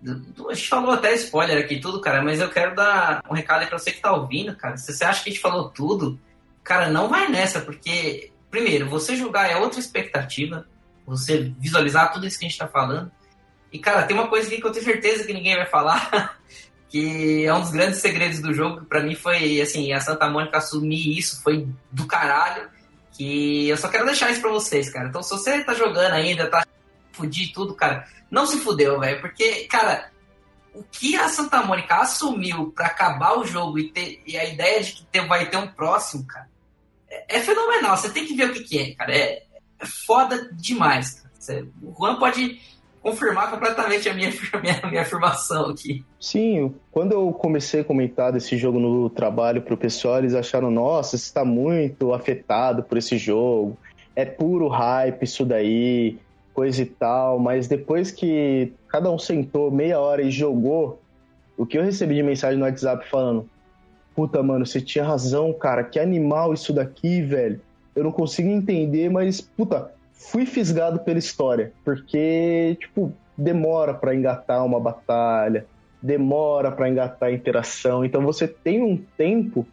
Do, 0.00 0.48
a 0.48 0.54
gente 0.54 0.68
falou 0.68 0.92
até 0.92 1.12
spoiler 1.14 1.58
aqui 1.58 1.80
tudo, 1.80 2.00
cara, 2.00 2.22
mas 2.22 2.40
eu 2.40 2.48
quero 2.48 2.76
dar 2.76 3.24
um 3.28 3.34
recado 3.34 3.62
aí 3.62 3.66
pra 3.66 3.76
você 3.76 3.90
que 3.90 4.00
tá 4.00 4.12
ouvindo, 4.12 4.54
cara. 4.54 4.76
Se 4.76 4.92
você 4.92 5.04
acha 5.04 5.24
que 5.24 5.30
a 5.30 5.32
gente 5.32 5.42
falou 5.42 5.68
tudo, 5.68 6.16
cara, 6.62 6.88
não 6.88 7.08
vai 7.08 7.28
nessa, 7.28 7.60
porque, 7.60 8.30
primeiro, 8.48 8.88
você 8.88 9.16
julgar 9.16 9.50
é 9.50 9.56
outra 9.56 9.80
expectativa, 9.80 10.64
você 11.04 11.52
visualizar 11.58 12.12
tudo 12.12 12.24
isso 12.24 12.38
que 12.38 12.46
a 12.46 12.48
gente 12.48 12.58
tá 12.58 12.68
falando. 12.68 13.10
E, 13.72 13.80
cara, 13.80 14.04
tem 14.04 14.16
uma 14.16 14.28
coisa 14.28 14.46
aqui 14.46 14.60
que 14.60 14.66
eu 14.68 14.70
tenho 14.70 14.84
certeza 14.84 15.26
que 15.26 15.34
ninguém 15.34 15.56
vai 15.56 15.66
falar, 15.66 16.38
que 16.92 17.46
é 17.46 17.54
um 17.54 17.62
dos 17.62 17.70
grandes 17.70 18.00
segredos 18.00 18.40
do 18.40 18.52
jogo. 18.52 18.84
Para 18.84 19.02
mim 19.02 19.14
foi 19.14 19.62
assim, 19.62 19.94
a 19.94 20.00
Santa 20.00 20.28
Mônica 20.28 20.58
assumir 20.58 21.18
isso 21.18 21.42
foi 21.42 21.66
do 21.90 22.06
caralho. 22.06 22.68
Que 23.12 23.68
eu 23.68 23.76
só 23.78 23.88
quero 23.88 24.04
deixar 24.04 24.30
isso 24.30 24.42
para 24.42 24.50
vocês, 24.50 24.90
cara. 24.90 25.08
Então, 25.08 25.22
se 25.22 25.30
você 25.30 25.64
tá 25.64 25.72
jogando 25.72 26.12
ainda, 26.12 26.50
tá 26.50 26.66
fudir 27.12 27.50
tudo, 27.52 27.74
cara, 27.74 28.06
não 28.30 28.46
se 28.46 28.58
fudeu, 28.58 28.98
velho, 29.00 29.20
porque, 29.20 29.64
cara, 29.64 30.10
o 30.74 30.82
que 30.82 31.16
a 31.16 31.28
Santa 31.28 31.62
Mônica 31.62 31.94
assumiu 31.96 32.72
para 32.74 32.86
acabar 32.86 33.38
o 33.38 33.44
jogo 33.44 33.78
e, 33.78 33.90
ter, 33.90 34.22
e 34.26 34.36
a 34.36 34.44
ideia 34.44 34.82
de 34.82 34.92
que 34.92 35.04
ter, 35.06 35.26
vai 35.26 35.48
ter 35.48 35.58
um 35.58 35.68
próximo, 35.68 36.26
cara, 36.26 36.48
é, 37.08 37.36
é, 37.36 37.40
fenomenal. 37.40 37.96
Você 37.96 38.10
tem 38.10 38.26
que 38.26 38.34
ver 38.34 38.50
o 38.50 38.52
que, 38.54 38.64
que 38.64 38.78
é, 38.78 38.94
cara. 38.94 39.14
É, 39.14 39.42
é 39.78 39.86
foda 39.86 40.50
demais. 40.52 41.14
Cara. 41.14 41.30
Você, 41.38 41.68
o 41.82 41.94
Juan 41.94 42.18
pode 42.18 42.60
confirmar 43.02 43.50
completamente 43.50 44.08
a 44.08 44.14
minha, 44.14 44.30
minha, 44.62 44.80
minha 44.88 45.02
afirmação 45.02 45.70
aqui. 45.70 46.04
Sim, 46.20 46.74
quando 46.90 47.12
eu 47.12 47.32
comecei 47.32 47.80
a 47.80 47.84
comentar 47.84 48.32
desse 48.32 48.56
jogo 48.56 48.78
no 48.78 49.10
trabalho 49.10 49.60
pro 49.60 49.76
pessoal, 49.76 50.18
eles 50.18 50.34
acharam, 50.34 50.70
nossa, 50.70 51.18
você 51.18 51.24
está 51.24 51.44
muito 51.44 52.14
afetado 52.14 52.82
por 52.82 52.96
esse 52.96 53.18
jogo, 53.18 53.76
é 54.14 54.24
puro 54.24 54.68
hype 54.68 55.24
isso 55.24 55.44
daí, 55.44 56.18
coisa 56.54 56.82
e 56.82 56.86
tal, 56.86 57.38
mas 57.38 57.66
depois 57.66 58.10
que 58.10 58.72
cada 58.88 59.10
um 59.10 59.18
sentou 59.18 59.70
meia 59.70 59.98
hora 59.98 60.22
e 60.22 60.30
jogou, 60.30 61.00
o 61.56 61.66
que 61.66 61.76
eu 61.76 61.82
recebi 61.82 62.14
de 62.14 62.22
mensagem 62.22 62.58
no 62.58 62.64
WhatsApp 62.64 63.08
falando, 63.08 63.48
puta, 64.14 64.42
mano, 64.42 64.64
você 64.64 64.80
tinha 64.80 65.04
razão, 65.04 65.52
cara, 65.52 65.82
que 65.82 65.98
animal 65.98 66.52
isso 66.54 66.72
daqui, 66.72 67.22
velho. 67.22 67.60
Eu 67.94 68.04
não 68.04 68.12
consigo 68.12 68.48
entender, 68.48 69.10
mas, 69.10 69.40
puta, 69.40 69.92
fui 70.12 70.46
fisgado 70.46 71.00
pela 71.00 71.18
história, 71.18 71.72
porque, 71.84 72.76
tipo, 72.80 73.12
demora 73.36 73.94
para 73.94 74.14
engatar 74.14 74.64
uma 74.64 74.78
batalha, 74.78 75.66
demora 76.00 76.70
para 76.70 76.88
engatar 76.88 77.28
a 77.28 77.32
interação, 77.32 78.04
então 78.04 78.22
você 78.22 78.46
tem 78.46 78.82
um 78.82 78.96
tempo 79.16 79.66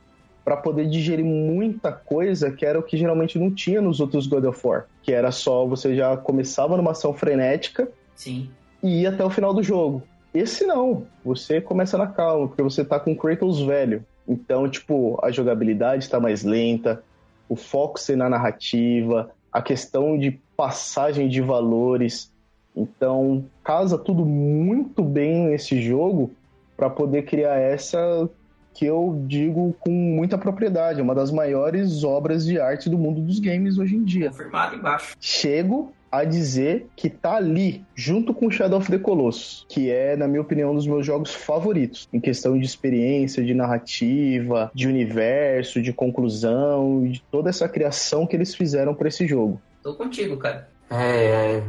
para 0.43 0.57
poder 0.57 0.87
digerir 0.87 1.25
muita 1.25 1.91
coisa 1.91 2.51
que 2.51 2.65
era 2.65 2.79
o 2.79 2.83
que 2.83 2.97
geralmente 2.97 3.37
não 3.37 3.51
tinha 3.51 3.81
nos 3.81 3.99
outros 3.99 4.25
God 4.25 4.45
of 4.45 4.59
War, 4.65 4.87
que 5.03 5.13
era 5.13 5.31
só 5.31 5.65
você 5.65 5.95
já 5.95 6.17
começava 6.17 6.75
numa 6.75 6.91
ação 6.91 7.13
frenética 7.13 7.87
Sim. 8.15 8.49
e 8.81 9.01
ia 9.01 9.09
até 9.09 9.23
o 9.23 9.29
final 9.29 9.53
do 9.53 9.61
jogo. 9.61 10.01
Esse 10.33 10.65
não, 10.65 11.05
você 11.23 11.59
começa 11.59 11.97
na 11.97 12.07
calma, 12.07 12.47
porque 12.47 12.63
você 12.63 12.83
tá 12.85 12.99
com 12.99 13.15
Kratos 13.15 13.61
velho. 13.61 14.03
Então, 14.27 14.69
tipo, 14.69 15.19
a 15.23 15.31
jogabilidade 15.31 16.03
está 16.03 16.19
mais 16.19 16.43
lenta, 16.43 17.03
o 17.47 17.55
foco 17.55 17.99
ser 17.99 18.15
na 18.15 18.29
narrativa, 18.29 19.31
a 19.51 19.61
questão 19.61 20.17
de 20.17 20.31
passagem 20.55 21.27
de 21.27 21.41
valores. 21.41 22.31
Então, 22.75 23.45
casa 23.63 23.97
tudo 23.97 24.25
muito 24.25 25.03
bem 25.03 25.47
nesse 25.47 25.81
jogo 25.81 26.31
para 26.77 26.89
poder 26.89 27.23
criar 27.23 27.55
essa 27.55 28.29
que 28.73 28.85
eu 28.85 29.23
digo 29.27 29.75
com 29.79 29.91
muita 29.91 30.37
propriedade, 30.37 31.01
uma 31.01 31.13
das 31.13 31.31
maiores 31.31 32.03
obras 32.03 32.45
de 32.45 32.59
arte 32.59 32.89
do 32.89 32.97
mundo 32.97 33.19
dos 33.19 33.39
games 33.39 33.77
hoje 33.77 33.95
em 33.95 34.03
dia. 34.03 34.29
Confirmado 34.29 34.75
embaixo. 34.75 35.15
Chego 35.19 35.91
a 36.11 36.23
dizer 36.23 36.87
que 36.95 37.09
tá 37.09 37.35
ali, 37.35 37.83
junto 37.95 38.33
com 38.33 38.49
Shadow 38.49 38.79
of 38.79 38.89
the 38.89 38.97
Colossus, 38.97 39.65
que 39.69 39.91
é, 39.91 40.15
na 40.15 40.27
minha 40.27 40.41
opinião, 40.41 40.71
um 40.71 40.75
dos 40.75 40.87
meus 40.87 41.05
jogos 41.05 41.33
favoritos, 41.33 42.07
em 42.11 42.19
questão 42.19 42.57
de 42.57 42.65
experiência, 42.65 43.43
de 43.43 43.53
narrativa, 43.53 44.71
de 44.73 44.87
universo, 44.87 45.81
de 45.81 45.93
conclusão, 45.93 47.07
de 47.07 47.21
toda 47.31 47.49
essa 47.49 47.69
criação 47.69 48.25
que 48.25 48.35
eles 48.35 48.55
fizeram 48.55 48.93
para 48.95 49.07
esse 49.07 49.27
jogo. 49.27 49.61
Tô 49.83 49.93
contigo, 49.93 50.37
cara. 50.37 50.67
É, 50.89 51.57
é, 51.57 51.63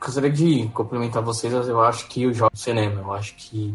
gostaria 0.00 0.30
de 0.30 0.68
complementar 0.74 1.22
vocês, 1.22 1.52
eu 1.52 1.80
acho 1.80 2.08
que 2.08 2.26
os 2.26 2.36
jogos 2.36 2.58
de 2.58 2.64
cinema, 2.64 3.00
eu 3.00 3.12
acho 3.12 3.36
que 3.36 3.74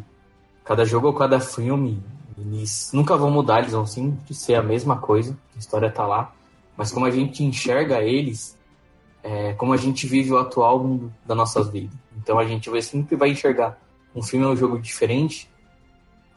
cada 0.66 0.84
jogo 0.84 1.08
ou 1.08 1.14
cada 1.14 1.40
filme, 1.40 1.98
eles 2.38 2.92
nunca 2.94 3.16
vão 3.16 3.32
mudar, 3.32 3.60
eles 3.60 3.72
vão 3.72 3.86
sempre 3.86 4.34
ser 4.34 4.56
a 4.56 4.64
mesma 4.64 4.98
coisa, 4.98 5.36
a 5.56 5.60
história 5.60 5.90
tá 5.90 6.06
lá, 6.06 6.34
mas 6.76 6.92
como 6.92 7.06
a 7.06 7.12
gente 7.12 7.44
enxerga 7.44 8.02
eles, 8.02 8.58
é, 9.24 9.54
como 9.54 9.74
a 9.74 9.78
gente 9.78 10.08
vive 10.08 10.32
o 10.32 10.38
atual 10.38 10.80
mundo 10.80 11.14
da 11.26 11.36
nossa 11.36 11.64
vida. 11.64 11.94
Então 12.18 12.40
a 12.40 12.46
gente 12.46 12.70
vai, 12.70 12.82
sempre 12.82 13.16
vai 13.16 13.30
enxergar 13.30 13.80
um 14.16 14.22
filme 14.22 14.46
ou 14.46 14.54
um 14.54 14.56
jogo 14.56 14.80
diferente, 14.80 15.50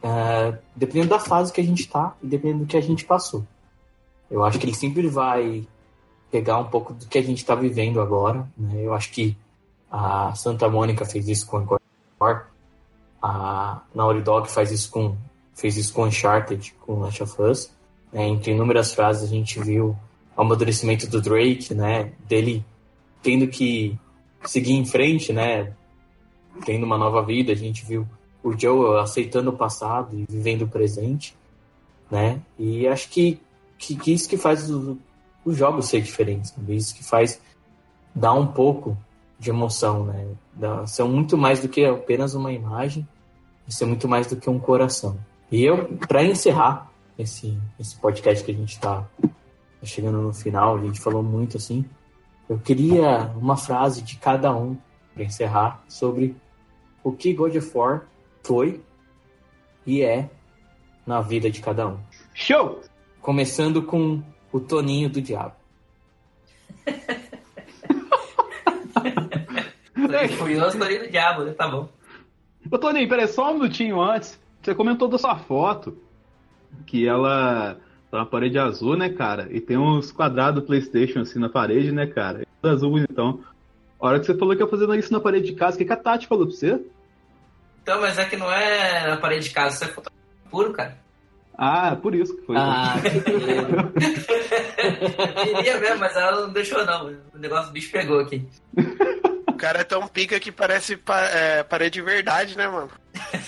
é, 0.01 0.57
dependendo 0.75 1.09
da 1.09 1.19
fase 1.19 1.51
que 1.51 1.61
a 1.61 1.63
gente 1.63 1.81
está 1.81 2.15
e 2.21 2.27
dependendo 2.27 2.65
do 2.65 2.67
que 2.67 2.77
a 2.77 2.81
gente 2.81 3.05
passou. 3.05 3.45
Eu 4.29 4.43
acho 4.43 4.59
que 4.59 4.65
ele 4.65 4.75
sempre 4.75 5.07
vai 5.07 5.67
pegar 6.31 6.57
um 6.57 6.65
pouco 6.65 6.93
do 6.93 7.05
que 7.05 7.17
a 7.17 7.21
gente 7.21 7.37
está 7.37 7.55
vivendo 7.55 8.01
agora. 8.01 8.47
Né? 8.57 8.81
Eu 8.83 8.93
acho 8.93 9.11
que 9.11 9.37
a 9.91 10.33
Santa 10.35 10.67
Mônica 10.67 11.05
fez 11.05 11.27
isso 11.27 11.45
com 11.45 11.57
a 11.57 12.43
a 13.21 13.81
Naughty 13.95 14.21
Dog 14.21 14.51
faz 14.51 14.69
isso 14.69 14.91
com 14.91 15.15
fez 15.55 15.77
isso 15.77 15.93
com 15.93 16.03
Uncharted, 16.03 16.73
com 16.81 16.99
Last 16.99 17.23
of 17.23 17.41
Us. 17.41 17.71
Né? 18.11 18.27
Entre 18.27 18.51
inúmeras 18.51 18.93
frases 18.93 19.23
a 19.23 19.27
gente 19.27 19.61
viu 19.61 19.95
o 20.35 20.41
amadurecimento 20.41 21.07
do 21.07 21.21
Drake, 21.21 21.73
né? 21.73 22.11
Dele 22.27 22.65
tendo 23.23 23.47
que 23.47 23.97
seguir 24.45 24.73
em 24.73 24.85
frente, 24.85 25.33
né? 25.33 25.73
Tendo 26.65 26.85
uma 26.85 26.97
nova 26.97 27.23
vida. 27.23 27.51
A 27.51 27.55
gente 27.55 27.85
viu 27.85 28.07
o 28.43 28.51
Joe 28.57 28.99
aceitando 28.99 29.49
o 29.49 29.57
passado 29.57 30.15
e 30.15 30.25
vivendo 30.29 30.63
o 30.63 30.67
presente, 30.67 31.35
né? 32.11 32.41
E 32.59 32.85
acho 32.87 33.09
que, 33.09 33.39
que, 33.77 33.95
que 33.95 34.13
isso 34.13 34.29
que 34.29 34.37
faz 34.37 34.69
os, 34.69 34.97
os 35.45 35.57
jogos 35.57 35.87
ser 35.87 36.01
diferentes, 36.01 36.53
né? 36.55 36.75
isso 36.75 36.93
que 36.93 37.03
faz 37.03 37.41
dar 38.13 38.33
um 38.33 38.45
pouco 38.45 38.97
de 39.39 39.49
emoção, 39.49 40.05
né? 40.05 40.27
Dá, 40.53 40.85
muito 41.05 41.37
mais 41.37 41.59
do 41.59 41.67
que 41.67 41.83
apenas 41.85 42.35
uma 42.35 42.51
imagem, 42.51 43.07
é 43.81 43.85
muito 43.85 44.07
mais 44.07 44.27
do 44.27 44.35
que 44.35 44.49
um 44.49 44.59
coração. 44.59 45.17
E 45.51 45.63
eu, 45.63 45.85
para 46.07 46.23
encerrar 46.23 46.91
esse, 47.17 47.57
esse 47.79 47.95
podcast 47.95 48.43
que 48.43 48.51
a 48.51 48.53
gente 48.53 48.73
está 48.73 49.01
tá 49.01 49.85
chegando 49.85 50.21
no 50.21 50.33
final, 50.33 50.77
a 50.77 50.81
gente 50.81 50.99
falou 50.99 51.23
muito 51.23 51.57
assim, 51.57 51.85
eu 52.53 52.59
queria 52.59 53.31
uma 53.35 53.57
frase 53.57 54.03
de 54.03 54.15
cada 54.17 54.55
um 54.55 54.77
para 55.11 55.23
encerrar 55.23 55.83
sobre 55.87 56.35
o 57.03 57.11
que 57.11 57.33
God 57.33 57.55
of 57.55 57.71
War 57.75 58.05
foi 58.43 58.79
e 59.87 60.03
é 60.03 60.29
na 61.05 61.19
vida 61.19 61.49
de 61.49 61.59
cada 61.61 61.87
um. 61.87 61.97
Show! 62.31 62.81
Começando 63.21 63.81
com 63.81 64.21
o 64.51 64.59
Toninho 64.59 65.09
do 65.09 65.19
Diabo. 65.19 65.55
Toninho 69.95 70.37
Furioso, 70.37 70.77
Toninho 70.77 71.05
do 71.05 71.09
Diabo, 71.09 71.45
né? 71.45 71.53
Tá 71.53 71.67
bom. 71.67 71.89
Ô 72.69 72.77
Toninho, 72.77 73.09
peraí, 73.09 73.27
só 73.27 73.49
um 73.49 73.55
minutinho 73.55 73.99
antes. 73.99 74.39
Você 74.61 74.75
comentou 74.75 75.07
da 75.07 75.17
sua 75.17 75.37
foto, 75.37 75.97
que 76.85 77.07
ela 77.07 77.79
tá 78.13 78.19
na 78.19 78.25
parede 78.27 78.59
azul, 78.59 78.95
né, 78.95 79.09
cara? 79.09 79.47
E 79.49 79.59
tem 79.59 79.75
uns 79.75 80.11
quadrados 80.11 80.63
PlayStation 80.63 81.21
assim 81.21 81.39
na 81.39 81.49
parede, 81.49 81.91
né, 81.91 82.05
cara? 82.05 82.45
Azul, 82.61 82.99
então. 82.99 83.43
A 83.99 84.05
hora 84.05 84.19
que 84.19 84.27
você 84.27 84.37
falou 84.37 84.55
que 84.55 84.61
ia 84.61 84.67
fazer 84.67 84.87
isso 84.99 85.11
na 85.11 85.19
parede 85.19 85.47
de 85.47 85.53
casa, 85.55 85.75
o 85.75 85.79
que, 85.79 85.85
que 85.85 85.93
a 85.93 85.97
Tati 85.97 86.27
falou 86.27 86.45
pra 86.45 86.55
você? 86.55 86.79
Então, 87.81 87.99
mas 87.99 88.19
é 88.19 88.25
que 88.25 88.37
não 88.37 88.51
é 88.51 89.07
na 89.07 89.17
parede 89.17 89.45
de 89.45 89.49
casa, 89.49 89.73
isso 89.75 89.83
é 89.85 89.87
fotografia 89.87 90.21
puro, 90.51 90.71
cara. 90.73 90.95
Ah, 91.57 91.95
por 91.95 92.13
isso 92.13 92.35
que 92.35 92.45
foi. 92.45 92.55
Ah, 92.57 92.97
que 93.01 93.09
Queria 95.55 95.79
mesmo, 95.79 95.97
mas 95.99 96.15
ela 96.15 96.41
não 96.41 96.53
deixou, 96.53 96.85
não. 96.85 97.07
O 97.33 97.37
negócio 97.39 97.67
do 97.67 97.73
bicho 97.73 97.91
pegou 97.91 98.19
aqui. 98.19 98.47
O 99.47 99.53
cara 99.63 99.79
é 99.79 99.83
tão 99.85 100.05
pica 100.09 100.37
que 100.41 100.51
parece 100.51 100.97
pa- 100.97 101.21
é, 101.21 101.63
parede 101.63 101.93
de 101.93 102.01
verdade, 102.01 102.57
né, 102.57 102.67
mano? 102.67 102.89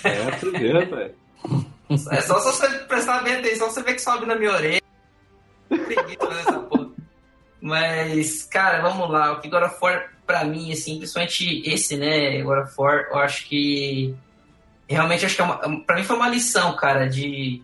É, 0.02 0.30
você 0.30 0.50
vê, 0.50 0.72
velho. 0.86 1.14
É 1.88 2.20
só 2.20 2.40
se 2.40 2.46
você 2.46 2.68
prestar 2.80 3.22
bem 3.22 3.34
atenção, 3.34 3.70
você 3.70 3.82
vê 3.82 3.94
que 3.94 4.02
sobe 4.02 4.26
na 4.26 4.34
minha 4.34 4.52
orelha. 4.52 4.82
Preguiça 5.68 6.26
dessa 6.26 6.58
porra. 6.60 6.86
Mas, 7.60 8.44
cara, 8.44 8.80
vamos 8.82 9.10
lá. 9.10 9.32
O 9.32 9.40
que 9.40 9.54
of 9.54 9.76
War, 9.80 10.10
pra 10.26 10.44
mim, 10.44 10.72
assim, 10.72 10.98
principalmente 10.98 11.62
esse, 11.64 11.96
né, 11.96 12.44
of 12.44 12.72
War, 12.78 13.08
eu 13.10 13.18
acho 13.18 13.46
que. 13.48 14.14
Realmente, 14.88 15.26
acho 15.26 15.34
que 15.34 15.42
é 15.42 15.44
uma, 15.44 15.84
pra 15.84 15.96
mim 15.96 16.04
foi 16.04 16.16
uma 16.16 16.28
lição, 16.28 16.76
cara, 16.76 17.08
de. 17.08 17.62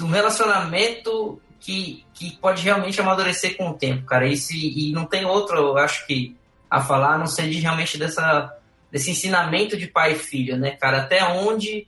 um 0.00 0.08
relacionamento 0.08 1.40
que, 1.60 2.04
que 2.14 2.36
pode 2.38 2.62
realmente 2.62 3.00
amadurecer 3.00 3.56
com 3.56 3.70
o 3.70 3.74
tempo, 3.74 4.04
cara. 4.06 4.26
Isso, 4.26 4.52
e, 4.54 4.92
não 4.92 5.04
tem 5.04 5.24
outro, 5.24 5.56
eu 5.56 5.78
acho 5.78 6.06
que, 6.06 6.36
a 6.68 6.80
falar, 6.80 7.14
a 7.14 7.18
não 7.18 7.26
ser 7.26 7.48
de 7.48 7.60
realmente 7.60 7.98
dessa, 7.98 8.56
desse 8.90 9.10
ensinamento 9.10 9.76
de 9.76 9.86
pai 9.86 10.12
e 10.12 10.16
filho, 10.16 10.56
né, 10.56 10.72
cara? 10.72 10.98
Até 10.98 11.22
onde 11.24 11.86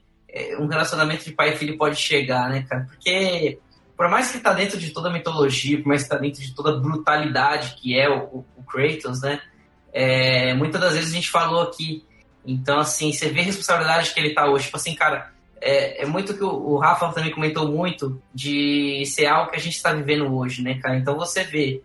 um 0.59 0.67
relacionamento 0.67 1.23
de 1.25 1.31
pai 1.31 1.53
e 1.53 1.57
filho 1.57 1.77
pode 1.77 1.95
chegar, 1.95 2.49
né, 2.49 2.65
cara? 2.67 2.85
Porque, 2.89 3.59
por 3.95 4.09
mais 4.09 4.31
que 4.31 4.39
tá 4.39 4.53
dentro 4.53 4.79
de 4.79 4.89
toda 4.91 5.09
a 5.09 5.13
mitologia, 5.13 5.77
por 5.77 5.87
mais 5.87 6.03
que 6.03 6.09
tá 6.09 6.17
dentro 6.17 6.41
de 6.41 6.53
toda 6.55 6.71
a 6.71 6.79
brutalidade 6.79 7.75
que 7.75 7.97
é 7.99 8.09
o, 8.09 8.23
o- 8.23 8.45
o 8.57 8.63
Kratos, 8.63 9.21
né? 9.21 9.39
É, 9.91 10.53
muitas 10.55 10.81
das 10.81 10.93
vezes 10.93 11.11
a 11.11 11.15
gente 11.15 11.29
falou 11.29 11.61
aqui. 11.61 12.03
Então, 12.45 12.79
assim, 12.79 13.13
você 13.13 13.29
vê 13.29 13.41
a 13.41 13.43
responsabilidade 13.43 14.13
que 14.13 14.19
ele 14.19 14.33
tá 14.33 14.47
hoje. 14.49 14.65
Tipo 14.65 14.77
assim, 14.77 14.95
cara, 14.95 15.31
é, 15.61 16.01
é 16.03 16.05
muito 16.05 16.33
que 16.33 16.43
o, 16.43 16.49
o 16.49 16.77
Rafa 16.77 17.09
também 17.13 17.31
comentou 17.31 17.71
muito 17.71 18.21
de 18.33 19.03
ser 19.05 19.27
algo 19.27 19.51
que 19.51 19.57
a 19.57 19.61
gente 19.61 19.75
está 19.75 19.93
vivendo 19.93 20.35
hoje, 20.35 20.61
né, 20.63 20.79
cara? 20.79 20.97
Então 20.97 21.15
você 21.15 21.43
vê 21.43 21.81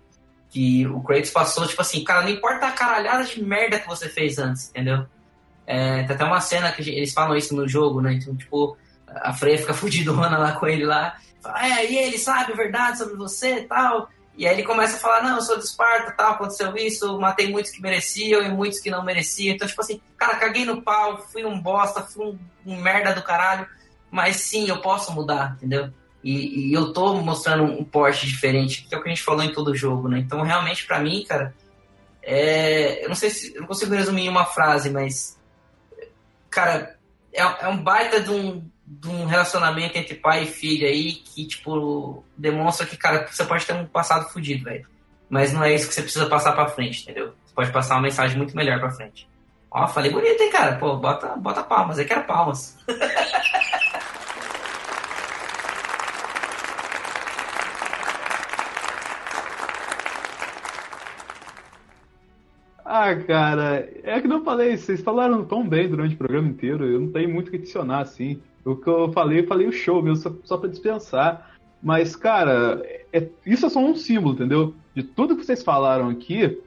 que 0.50 0.86
o 0.86 1.02
Kratos 1.02 1.30
passou, 1.30 1.66
tipo 1.66 1.80
assim, 1.82 2.02
cara, 2.02 2.22
não 2.22 2.30
importa 2.30 2.66
a 2.66 2.72
caralhada 2.72 3.22
de 3.24 3.42
merda 3.44 3.78
que 3.78 3.86
você 3.86 4.08
fez 4.08 4.38
antes, 4.38 4.70
entendeu? 4.70 5.04
É, 5.70 6.02
tem 6.04 6.16
até 6.16 6.24
uma 6.24 6.40
cena 6.40 6.72
que 6.72 6.88
eles 6.88 7.12
falam 7.12 7.36
isso 7.36 7.54
no 7.54 7.68
jogo, 7.68 8.00
né? 8.00 8.14
Então, 8.14 8.34
tipo, 8.34 8.74
a 9.06 9.34
Freya 9.34 9.58
fica 9.58 9.74
fudidona 9.74 10.38
lá 10.38 10.52
com 10.52 10.66
ele 10.66 10.86
lá. 10.86 11.18
Fala, 11.42 11.66
é, 11.66 11.90
e 11.90 11.98
ele 11.98 12.16
sabe 12.16 12.52
a 12.52 12.56
verdade 12.56 12.96
sobre 12.96 13.16
você 13.16 13.58
e 13.58 13.64
tal. 13.64 14.08
E 14.34 14.46
aí 14.46 14.54
ele 14.54 14.62
começa 14.62 14.96
a 14.96 15.00
falar, 15.00 15.22
não, 15.22 15.36
eu 15.36 15.42
sou 15.42 15.58
de 15.58 15.64
Esparta, 15.64 16.12
tal, 16.12 16.32
aconteceu 16.32 16.74
isso, 16.76 17.20
matei 17.20 17.50
muitos 17.50 17.70
que 17.70 17.82
mereciam 17.82 18.40
e 18.40 18.48
muitos 18.48 18.80
que 18.80 18.88
não 18.88 19.04
mereciam. 19.04 19.54
Então, 19.54 19.68
tipo 19.68 19.80
assim, 19.82 20.00
cara, 20.16 20.36
caguei 20.36 20.64
no 20.64 20.80
pau, 20.80 21.18
fui 21.30 21.44
um 21.44 21.60
bosta, 21.60 22.02
fui 22.02 22.24
um, 22.24 22.38
um 22.64 22.80
merda 22.80 23.12
do 23.12 23.22
caralho. 23.22 23.66
Mas 24.10 24.36
sim, 24.36 24.68
eu 24.68 24.80
posso 24.80 25.12
mudar, 25.12 25.54
entendeu? 25.56 25.92
E, 26.24 26.70
e 26.70 26.72
eu 26.72 26.94
tô 26.94 27.14
mostrando 27.16 27.64
um 27.64 27.84
porte 27.84 28.26
diferente, 28.26 28.86
que 28.88 28.94
é 28.94 28.98
o 28.98 29.02
que 29.02 29.08
a 29.08 29.12
gente 29.12 29.22
falou 29.22 29.42
em 29.42 29.52
todo 29.52 29.74
jogo, 29.74 30.08
né? 30.08 30.18
Então, 30.18 30.40
realmente, 30.40 30.86
pra 30.86 30.98
mim, 30.98 31.24
cara, 31.28 31.54
é... 32.22 33.04
eu 33.04 33.08
não 33.08 33.16
sei 33.16 33.28
se... 33.28 33.54
Eu 33.54 33.60
não 33.60 33.68
consigo 33.68 33.94
resumir 33.94 34.22
em 34.22 34.30
uma 34.30 34.46
frase, 34.46 34.88
mas... 34.88 35.38
Cara, 36.50 36.96
é, 37.32 37.42
é 37.42 37.68
um 37.68 37.82
baita 37.82 38.20
de 38.20 38.30
um, 38.30 38.68
de 38.86 39.08
um 39.08 39.26
relacionamento 39.26 39.96
entre 39.96 40.14
pai 40.14 40.44
e 40.44 40.46
filha 40.46 40.88
aí 40.88 41.12
que, 41.12 41.46
tipo, 41.46 42.24
demonstra 42.36 42.86
que, 42.86 42.96
cara, 42.96 43.26
você 43.26 43.44
pode 43.44 43.66
ter 43.66 43.74
um 43.74 43.86
passado 43.86 44.28
fudido, 44.30 44.64
velho. 44.64 44.86
Mas 45.28 45.52
não 45.52 45.62
é 45.62 45.74
isso 45.74 45.88
que 45.88 45.94
você 45.94 46.02
precisa 46.02 46.26
passar 46.26 46.52
pra 46.52 46.68
frente, 46.68 47.02
entendeu? 47.02 47.34
Você 47.44 47.54
pode 47.54 47.70
passar 47.70 47.96
uma 47.96 48.02
mensagem 48.02 48.36
muito 48.36 48.56
melhor 48.56 48.80
pra 48.80 48.90
frente. 48.90 49.28
Ó, 49.70 49.86
falei 49.86 50.10
bonito, 50.10 50.40
hein, 50.40 50.50
cara? 50.50 50.76
Pô, 50.76 50.96
bota, 50.96 51.36
bota 51.36 51.62
palmas. 51.62 51.98
Eu 51.98 52.06
quero 52.06 52.24
palmas. 52.24 52.78
Ah, 62.90 63.15
cara, 63.15 63.86
é 64.02 64.19
que 64.19 64.27
não 64.27 64.43
falei, 64.43 64.74
vocês 64.74 65.02
falaram 65.02 65.44
tão 65.44 65.69
bem 65.69 65.90
durante 65.90 66.15
o 66.15 66.19
programa 66.19 66.48
inteiro, 66.48 66.86
eu 66.86 66.98
não 66.98 67.12
tenho 67.12 67.28
muito 67.28 67.48
o 67.48 67.51
que 67.51 67.59
adicionar, 67.59 68.01
assim. 68.01 68.40
O 68.65 68.74
que 68.77 68.89
eu 68.89 69.12
falei, 69.12 69.40
eu 69.40 69.47
falei 69.47 69.66
o 69.66 69.73
show 69.73 70.02
mesmo, 70.02 70.16
só, 70.16 70.32
só 70.43 70.56
pra 70.56 70.70
dispensar. 70.70 71.51
Mas, 71.82 72.16
cara, 72.16 72.82
é- 73.12 73.28
isso 73.44 73.66
é 73.66 73.69
só 73.69 73.78
um 73.78 73.94
símbolo, 73.94 74.35
entendeu? 74.35 74.74
De 74.94 75.02
tudo 75.02 75.36
que 75.36 75.44
vocês 75.44 75.62
falaram 75.62 76.09
aqui, 76.09 76.59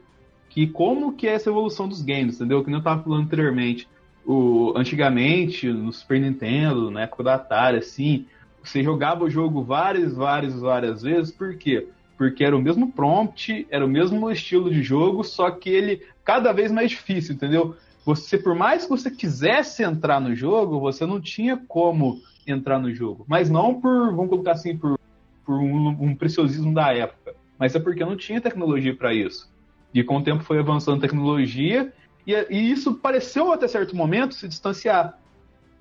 que 0.48 0.68
como 0.68 1.14
que 1.14 1.28
é 1.28 1.34
essa 1.34 1.50
evolução 1.50 1.88
dos 1.88 2.04
games, 2.04 2.36
entendeu? 2.36 2.64
Que 2.64 2.70
nem 2.70 2.78
eu 2.78 2.84
tava 2.84 3.02
falando 3.02 3.24
anteriormente. 3.26 3.90
O, 4.24 4.74
antigamente, 4.76 5.74
no 5.74 5.92
Super 5.92 6.22
Nintendo, 6.22 6.92
na 6.92 7.02
época 7.02 7.24
da 7.24 7.34
Atari, 7.34 7.78
assim, 7.78 8.28
você 8.64 8.84
jogava 8.84 9.24
o 9.24 9.30
jogo 9.30 9.64
várias, 9.64 10.14
várias, 10.16 10.60
várias 10.62 11.02
vezes, 11.02 11.32
por 11.32 11.56
quê? 11.58 11.88
Porque 11.88 12.01
era 12.40 12.56
o 12.56 12.62
mesmo 12.62 12.92
prompt, 12.92 13.68
era 13.70 13.86
o 13.86 13.90
mesmo 13.90 14.30
estilo 14.32 14.70
de 14.70 14.84
jogo, 14.84 15.24
só 15.24 15.50
que 15.52 15.70
ele 15.70 16.02
cada 16.24 16.52
vez 16.52 16.72
mais 16.72 16.92
difícil, 16.92 17.36
entendeu? 17.36 17.76
Você, 18.06 18.38
por 18.38 18.56
mais 18.56 18.84
que 18.84 18.90
você 18.90 19.12
quisesse 19.12 19.84
entrar 19.84 20.20
no 20.20 20.36
jogo, 20.36 20.80
você 20.80 21.06
não 21.06 21.22
tinha 21.22 21.58
como 21.68 22.20
entrar 22.48 22.80
no 22.80 22.94
jogo. 22.94 23.26
Mas 23.28 23.50
não 23.50 23.80
por, 23.80 24.14
vamos 24.16 24.30
colocar 24.30 24.54
assim, 24.54 24.76
por, 24.76 25.00
por 25.46 25.56
um, 25.56 25.90
um 25.90 26.16
preciosismo 26.16 26.74
da 26.74 26.94
época. 26.94 27.36
Mas 27.60 27.76
é 27.76 27.80
porque 27.80 28.04
não 28.04 28.18
tinha 28.18 28.42
tecnologia 28.42 28.96
para 28.96 29.14
isso. 29.14 29.52
E 29.94 30.04
com 30.04 30.18
o 30.18 30.24
tempo 30.24 30.44
foi 30.44 30.58
avançando 30.60 30.98
a 30.98 31.02
tecnologia, 31.02 31.94
e, 32.26 32.34
e 32.50 32.72
isso 32.72 32.96
pareceu 32.96 33.52
até 33.52 33.68
certo 33.68 33.96
momento 33.96 34.34
se 34.34 34.48
distanciar. 34.48 35.20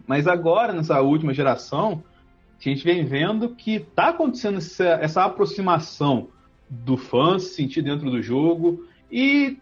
Mas 0.07 0.27
agora, 0.27 0.73
nessa 0.73 1.01
última 1.01 1.33
geração, 1.33 2.03
a 2.69 2.73
gente 2.75 2.85
vem 2.85 3.05
vendo 3.05 3.51
que 3.51 3.77
está 3.77 4.09
acontecendo 4.09 4.59
essa, 4.59 4.85
essa 4.85 5.25
aproximação 5.25 6.29
do 6.69 6.97
fã 6.97 7.39
se 7.39 7.55
sentir 7.55 7.83
dentro 7.83 8.11
do 8.11 8.21
jogo. 8.23 8.85
E, 9.11 9.57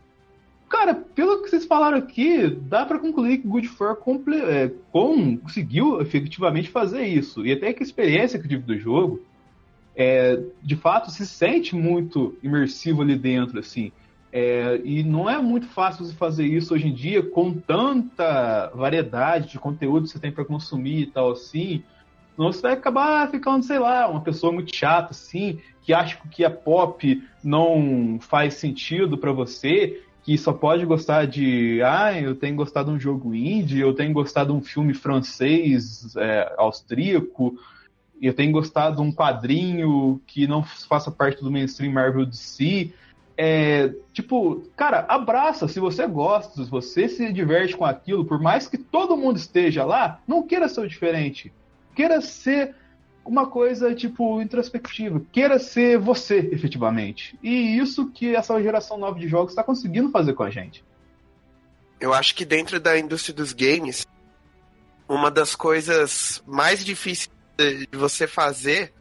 cara, 0.69 0.95
pelo 0.95 1.43
que 1.43 1.49
vocês 1.49 1.65
falaram 1.65 1.99
aqui, 1.99 2.49
dá 2.49 2.85
para 2.85 2.99
concluir 2.99 3.39
que 3.39 3.47
Good 3.47 3.71
comple- 4.01 4.43
é, 4.43 4.73
conseguiu 4.91 6.01
efetivamente 6.01 6.71
fazer 6.71 7.07
isso. 7.07 7.47
E 7.47 7.53
até 7.53 7.73
que 7.73 7.83
a 7.83 7.87
experiência 7.87 8.39
que 8.39 8.47
eu 8.47 8.51
tive 8.51 8.63
do 8.65 8.77
jogo, 8.77 9.23
é, 9.95 10.43
de 10.63 10.77
fato, 10.77 11.11
se 11.11 11.27
sente 11.27 11.75
muito 11.77 12.37
imersivo 12.43 13.03
ali 13.03 13.17
dentro, 13.17 13.59
assim. 13.59 13.93
É, 14.31 14.81
e 14.85 15.03
não 15.03 15.29
é 15.29 15.41
muito 15.41 15.67
fácil 15.69 16.05
você 16.05 16.15
fazer 16.15 16.47
isso 16.47 16.75
hoje 16.75 16.89
em 16.89 16.93
dia 16.93 17.23
com 17.23 17.55
tanta 17.55 18.71
variedade 18.75 19.53
de 19.53 19.59
conteúdo 19.59 20.05
que 20.05 20.11
você 20.11 20.19
tem 20.19 20.31
para 20.31 20.45
consumir 20.45 21.01
e 21.01 21.07
tal 21.07 21.31
assim. 21.33 21.83
Senão 22.39 22.53
você 22.53 22.63
vai 22.63 22.73
acabar 22.75 23.29
ficando, 23.33 23.65
sei 23.65 23.81
lá, 23.81 24.07
uma 24.07 24.21
pessoa 24.21 24.53
muito 24.53 24.73
chata, 24.73 25.11
assim, 25.11 25.59
que 25.83 25.93
acha 25.93 26.17
que 26.31 26.45
a 26.45 26.51
pop 26.51 27.21
não 27.43 28.21
faz 28.21 28.55
sentido 28.55 29.19
para 29.19 29.33
você, 29.33 30.05
que 30.23 30.39
só 30.39 30.53
pode 30.53 30.87
gostar 30.87 31.27
de. 31.27 31.83
Ah, 31.83 32.17
eu 32.17 32.37
tenho 32.37 32.55
gostado 32.55 32.93
de 32.93 32.97
um 32.97 33.01
jogo 33.01 33.35
indie, 33.35 33.81
eu 33.81 33.93
tenho 33.93 34.13
gostado 34.13 34.53
de 34.53 34.57
um 34.57 34.63
filme 34.63 34.95
francês, 34.95 36.15
é, 36.17 36.55
austríaco, 36.57 37.59
eu 38.23 38.33
tenho 38.33 38.53
gostado 38.53 38.95
de 38.95 39.03
um 39.03 39.13
quadrinho 39.13 40.21
que 40.25 40.47
não 40.47 40.63
faça 40.63 41.11
parte 41.11 41.43
do 41.43 41.51
mainstream 41.51 41.93
Marvel 41.93 42.25
DC. 42.25 42.93
É, 43.37 43.93
tipo, 44.13 44.63
cara, 44.77 45.05
abraça 45.09 45.67
se 45.67 45.81
você 45.81 46.07
gosta, 46.07 46.65
se 46.65 46.71
você 46.71 47.09
se 47.09 47.33
diverte 47.33 47.77
com 47.77 47.85
aquilo, 47.85 48.25
por 48.25 48.41
mais 48.41 48.69
que 48.69 48.79
todo 48.79 49.17
mundo 49.17 49.39
esteja 49.39 49.85
lá, 49.85 50.21
não 50.25 50.47
queira 50.47 50.69
ser 50.69 50.87
diferente. 50.87 51.53
Queira 51.99 52.21
ser 52.21 52.77
uma 53.25 53.51
coisa, 53.51 53.93
tipo, 53.93 54.41
introspectiva. 54.41 55.21
Queira 55.33 55.59
ser 55.59 55.99
você, 55.99 56.39
efetivamente. 56.53 57.37
E 57.43 57.77
isso 57.77 58.09
que 58.13 58.37
essa 58.37 58.63
geração 58.63 58.97
nova 58.97 59.19
de 59.19 59.27
jogos 59.27 59.51
está 59.51 59.65
conseguindo 59.65 60.09
fazer 60.13 60.35
com 60.35 60.45
a 60.45 60.49
gente. 60.49 60.85
Eu 62.01 62.15
acho 62.15 62.37
que 62.37 62.45
dentro 62.45 62.79
da 62.79 62.97
indústria 62.97 63.35
dos 63.35 63.53
games, 63.53 64.07
uma 65.09 65.29
das 65.29 65.57
coisas 65.57 66.41
mais 66.47 66.85
difíceis 66.85 67.29
de 67.59 67.99
você 67.99 68.29
fazer 68.29 68.95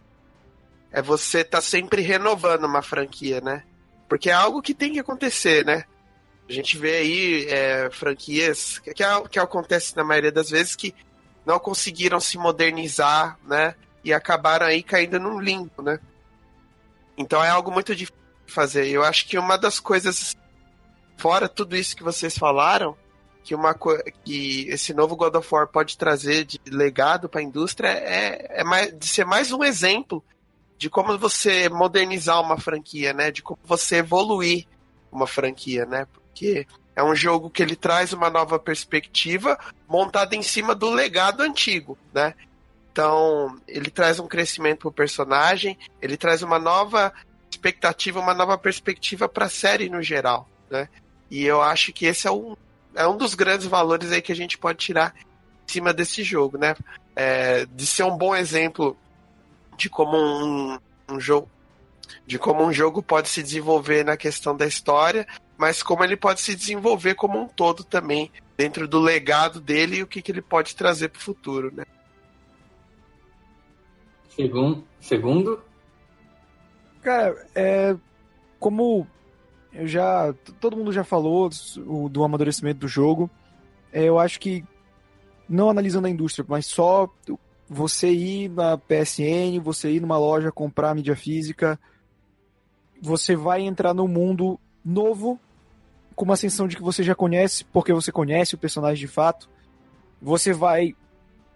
é 0.91 0.99
você 0.99 1.41
estar 1.41 1.60
tá 1.60 1.61
sempre 1.61 2.02
renovando 2.02 2.65
uma 2.65 2.82
franquia, 2.82 3.40
né? 3.41 3.61
Porque 4.10 4.32
é 4.32 4.34
algo 4.34 4.60
que 4.60 4.74
tem 4.74 4.94
que 4.94 4.99
acontecer, 4.99 5.64
né? 5.64 5.84
A 6.49 6.52
gente 6.52 6.80
vê 6.80 6.95
aí 6.95 7.45
é, 7.48 7.91
franquias 7.91 8.80
que, 8.80 8.91
que, 8.91 9.03
que 9.30 9.38
acontece 9.38 9.95
na 9.95 10.03
maioria 10.03 10.32
das 10.32 10.49
vezes 10.49 10.76
que 10.76 10.95
não 11.48 11.60
conseguiram 11.60 12.19
se 12.19 12.38
modernizar, 12.38 13.40
né? 13.45 13.74
E 14.03 14.14
acabaram 14.14 14.65
aí 14.65 14.84
caindo 14.84 15.18
num 15.18 15.40
limbo, 15.40 15.82
né? 15.82 15.98
Então 17.18 17.41
é 17.41 17.49
algo 17.49 17.72
muito 17.72 17.95
difícil 17.95 18.22
de 18.45 18.53
fazer. 18.53 18.88
Eu 18.90 19.02
acho 19.02 19.26
que 19.26 19.38
uma 19.38 19.57
das 19.57 19.80
coisas, 19.80 20.36
fora 21.15 21.48
tudo 21.48 21.78
isso 21.78 21.95
que 21.95 22.03
vocês 22.03 22.38
falaram, 22.38 22.98
que 23.45 23.56
uma 23.56 23.74
que 24.26 24.68
esse 24.68 24.94
novo 24.94 25.15
God 25.15 25.36
of 25.36 25.48
War 25.49 25.68
pode 25.68 25.98
trazer 25.98 26.44
de 26.44 26.60
legado 26.68 27.30
para 27.30 27.40
a 27.40 27.44
indústria 27.44 27.88
é, 27.88 28.60
é 28.60 28.64
mais, 28.65 28.94
de 28.99 29.07
ser 29.07 29.26
mais 29.26 29.49
um 29.53 29.64
exemplo 29.64 30.22
de 30.78 30.90
como 30.90 31.18
você 31.18 31.69
modernizar 31.69 32.41
uma 32.41 32.60
franquia, 32.60 33.14
né? 33.14 33.32
De 33.32 33.41
como 33.41 33.60
você 33.64 33.98
evoluir 33.98 34.68
uma 35.10 35.26
franquia, 35.26 35.86
né? 35.86 36.06
Porque 36.11 36.68
é 36.98 37.03
um 37.03 37.15
jogo 37.15 37.48
que 37.48 37.61
ele 37.61 37.76
traz 37.76 38.11
uma 38.11 38.28
nova 38.28 38.57
perspectiva 38.57 39.56
montada 39.88 40.36
em 40.36 40.41
cima 40.41 40.74
do 40.74 40.90
legado 40.90 41.41
antigo, 41.44 41.95
né? 42.11 42.34
Então, 42.91 43.56
ele 43.68 43.91
traz 43.91 44.19
um 44.19 44.28
crescimento 44.28 44.80
pro 44.80 44.91
personagem, 44.91 45.78
ele 46.02 46.18
traz 46.18 46.41
uma 46.41 46.57
nova 46.57 47.14
expectativa, 47.52 48.19
uma 48.19 48.34
nova 48.34 48.57
perspectiva 48.57 49.30
para 49.30 49.45
a 49.45 49.49
série 49.49 49.90
no 49.90 50.02
geral, 50.02 50.49
né? 50.72 50.90
E 51.30 51.45
eu 51.45 51.61
acho 51.61 51.94
que 51.94 52.07
esse 52.07 52.28
é 52.28 52.32
um, 52.32 52.57
é 52.95 53.07
um 53.07 53.15
dos 53.15 53.36
grandes 53.36 53.68
valores 53.68 54.11
aí 54.11 54.19
que 54.19 54.32
a 54.32 54.36
gente 54.36 54.57
pode 54.57 54.80
tirar 54.80 55.14
em 55.68 55.72
cima 55.72 55.94
desse 55.94 56.24
jogo, 56.24 56.57
né? 56.57 56.76
É, 57.15 57.68
de 57.68 57.86
ser 57.86 58.06
um 58.06 58.18
bom 58.18 58.36
exemplo 58.36 58.98
de 59.78 59.88
como 59.88 60.18
um, 60.18 60.80
um 61.07 61.19
jogo 61.19 61.48
de 62.26 62.40
como 62.40 62.64
um 62.64 62.74
jogo 62.74 63.03
pode 63.03 63.30
se 63.30 63.44
desenvolver 63.44 64.03
na 64.03 64.18
questão 64.18 64.56
da 64.56 64.65
história, 64.65 65.28
mas 65.57 65.81
como 65.81 66.03
ele 66.03 66.15
pode 66.15 66.41
se 66.41 66.55
desenvolver 66.55 67.15
como 67.15 67.39
um 67.39 67.47
todo 67.47 67.84
também 67.84 68.31
dentro 68.55 68.88
do 68.88 68.99
legado 68.99 69.59
dele 69.59 69.97
e 69.97 70.03
o 70.03 70.07
que, 70.07 70.21
que 70.21 70.31
ele 70.31 70.41
pode 70.41 70.75
trazer 70.75 71.09
para 71.09 71.19
o 71.19 71.23
futuro, 71.23 71.73
né? 71.73 71.85
Segundo, 74.29 74.84
segundo, 75.01 75.59
cara, 77.01 77.47
é 77.55 77.95
como 78.59 79.07
eu 79.73 79.88
já 79.88 80.34
todo 80.59 80.77
mundo 80.77 80.91
já 80.91 81.03
falou 81.03 81.49
do 82.09 82.23
amadurecimento 82.23 82.81
do 82.81 82.88
jogo. 82.88 83.29
É, 83.91 84.03
eu 84.03 84.19
acho 84.19 84.39
que 84.39 84.63
não 85.47 85.69
analisando 85.69 86.07
a 86.07 86.09
indústria, 86.09 86.45
mas 86.47 86.65
só 86.65 87.09
você 87.67 88.11
ir 88.11 88.49
na 88.49 88.77
PSN, 88.77 89.59
você 89.63 89.91
ir 89.91 90.01
numa 90.01 90.17
loja 90.17 90.51
comprar 90.51 90.93
mídia 90.93 91.15
física, 91.15 91.79
você 93.01 93.35
vai 93.35 93.61
entrar 93.61 93.93
num 93.93 94.07
mundo 94.07 94.59
novo, 94.84 95.39
com 96.18 96.26
uma 96.26 96.35
sensação 96.35 96.68
de 96.68 96.76
que 96.76 96.81
você 96.81 97.03
já 97.03 97.14
conhece, 97.14 97.64
porque 97.65 97.94
você 97.94 98.11
conhece 98.11 98.56
o 98.56 98.57
personagem 98.57 98.99
de 98.99 99.07
fato. 99.07 99.48
Você 100.19 100.52
vai 100.52 100.95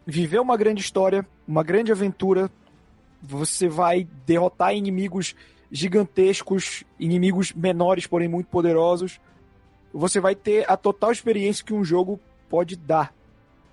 viver 0.05 0.39
uma 0.39 0.55
grande 0.55 0.81
história, 0.81 1.27
uma 1.47 1.63
grande 1.63 1.91
aventura. 1.91 2.49
Você 3.23 3.67
vai 3.67 4.07
derrotar 4.23 4.75
inimigos 4.75 5.35
gigantescos, 5.71 6.83
inimigos 6.99 7.51
menores, 7.53 8.05
porém 8.05 8.27
muito 8.27 8.49
poderosos. 8.49 9.19
Você 9.91 10.19
vai 10.19 10.35
ter 10.35 10.69
a 10.69 10.77
total 10.77 11.11
experiência 11.11 11.65
que 11.65 11.73
um 11.73 11.83
jogo 11.83 12.19
pode 12.47 12.75
dar. 12.75 13.11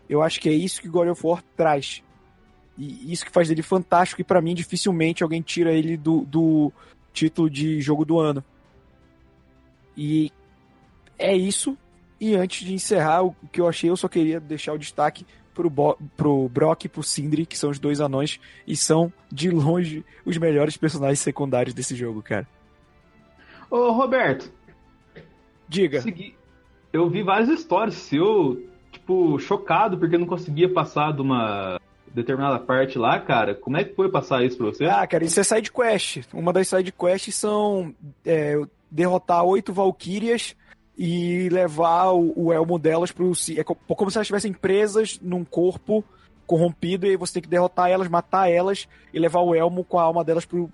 Eu 0.08 0.22
acho 0.22 0.40
que 0.40 0.48
é 0.48 0.52
isso 0.52 0.80
que 0.80 0.88
God 0.88 1.08
of 1.08 1.20
War 1.22 1.44
traz. 1.54 2.02
E 2.78 3.12
isso 3.12 3.26
que 3.26 3.30
faz 3.30 3.48
dele 3.48 3.62
fantástico, 3.62 4.22
e 4.22 4.24
para 4.24 4.40
mim 4.40 4.54
dificilmente 4.54 5.22
alguém 5.22 5.42
tira 5.42 5.70
ele 5.70 5.98
do, 5.98 6.24
do 6.24 6.72
título 7.12 7.50
de 7.50 7.78
jogo 7.78 8.06
do 8.06 8.18
ano. 8.18 8.42
E 9.94 10.32
é 11.18 11.36
isso. 11.36 11.76
E 12.20 12.34
antes 12.34 12.66
de 12.66 12.74
encerrar, 12.74 13.22
o 13.22 13.34
que 13.52 13.60
eu 13.60 13.68
achei, 13.68 13.90
eu 13.90 13.96
só 13.96 14.08
queria 14.08 14.40
deixar 14.40 14.72
o 14.72 14.78
destaque 14.78 15.24
pro, 15.54 15.70
Bo 15.70 15.98
pro 16.16 16.48
Brock 16.48 16.84
e 16.84 16.88
pro 16.88 17.02
Sindri, 17.02 17.46
que 17.46 17.58
são 17.58 17.70
os 17.70 17.78
dois 17.78 18.00
anões, 18.00 18.40
e 18.66 18.76
são, 18.76 19.12
de 19.30 19.50
longe, 19.50 20.04
os 20.24 20.36
melhores 20.36 20.76
personagens 20.76 21.20
secundários 21.20 21.74
desse 21.74 21.94
jogo, 21.94 22.22
cara. 22.22 22.46
Ô, 23.70 23.90
Roberto. 23.90 24.52
Diga. 25.68 26.02
Eu 26.92 27.10
vi 27.10 27.22
várias 27.22 27.48
histórias 27.50 27.94
seu, 27.96 28.66
tipo, 28.90 29.38
chocado 29.38 29.98
porque 29.98 30.16
não 30.16 30.26
conseguia 30.26 30.72
passar 30.72 31.12
de 31.12 31.20
uma 31.20 31.78
determinada 32.14 32.58
parte 32.58 32.98
lá, 32.98 33.20
cara. 33.20 33.54
Como 33.54 33.76
é 33.76 33.84
que 33.84 33.94
foi 33.94 34.10
passar 34.10 34.42
isso 34.44 34.56
pra 34.56 34.66
você? 34.66 34.86
Ah, 34.86 35.06
cara, 35.06 35.24
isso 35.24 35.38
é 35.38 35.42
side 35.42 35.70
quest. 35.70 36.22
Uma 36.32 36.52
das 36.52 36.68
side 36.68 36.90
quests 36.92 37.34
são 37.34 37.94
é, 38.24 38.58
derrotar 38.90 39.44
oito 39.44 39.72
valquírias 39.72 40.56
e 40.98 41.48
levar 41.50 42.10
o, 42.10 42.32
o, 42.34 42.52
elmo 42.52 42.76
delas 42.76 43.12
pro. 43.12 43.32
É 43.56 43.62
como 43.62 44.10
se 44.10 44.18
elas 44.18 44.24
estivessem 44.24 44.52
presas 44.52 45.18
num 45.22 45.44
corpo 45.44 46.04
corrompido 46.44 47.06
e 47.06 47.16
você 47.16 47.34
tem 47.34 47.42
que 47.42 47.48
derrotar 47.48 47.88
elas, 47.88 48.08
matar 48.08 48.50
elas 48.50 48.88
e 49.14 49.18
levar 49.18 49.40
o 49.40 49.54
elmo 49.54 49.84
com 49.84 49.98
a 49.98 50.02
alma 50.02 50.24
delas 50.24 50.44
pro, 50.44 50.68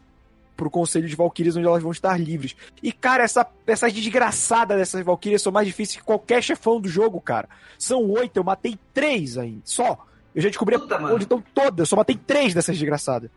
pro 0.57 0.71
Conselho 0.71 1.07
de 1.07 1.17
Valkyrias, 1.17 1.57
onde 1.57 1.67
elas 1.67 1.83
vão 1.83 1.93
estar 1.93 2.19
livres. 2.19 2.57
E, 2.83 2.91
cara, 2.91 3.23
essa, 3.25 3.47
essa 3.67 3.91
desgraçada 3.91 4.77
dessas 4.77 5.05
Valkyrias 5.05 5.43
são 5.43 5.53
mais 5.53 5.67
difíceis 5.67 5.99
que 5.99 6.05
qualquer 6.05 6.43
chefão 6.43 6.81
do 6.81 6.89
jogo, 6.89 7.21
cara. 7.21 7.49
São 7.79 8.09
oito, 8.13 8.39
eu 8.39 8.45
matei 8.45 8.79
três 8.95 9.37
ainda. 9.37 9.61
Só. 9.65 10.07
Eu 10.35 10.41
já 10.41 10.49
descobri 10.49 10.79
puta, 10.79 10.97
onde 11.05 11.25
estão 11.25 11.43
todas, 11.55 11.81
eu 11.81 11.87
só 11.87 11.97
matei 11.97 12.17
três 12.17 12.55
dessas 12.55 12.77
desgraçadas. 12.77 13.31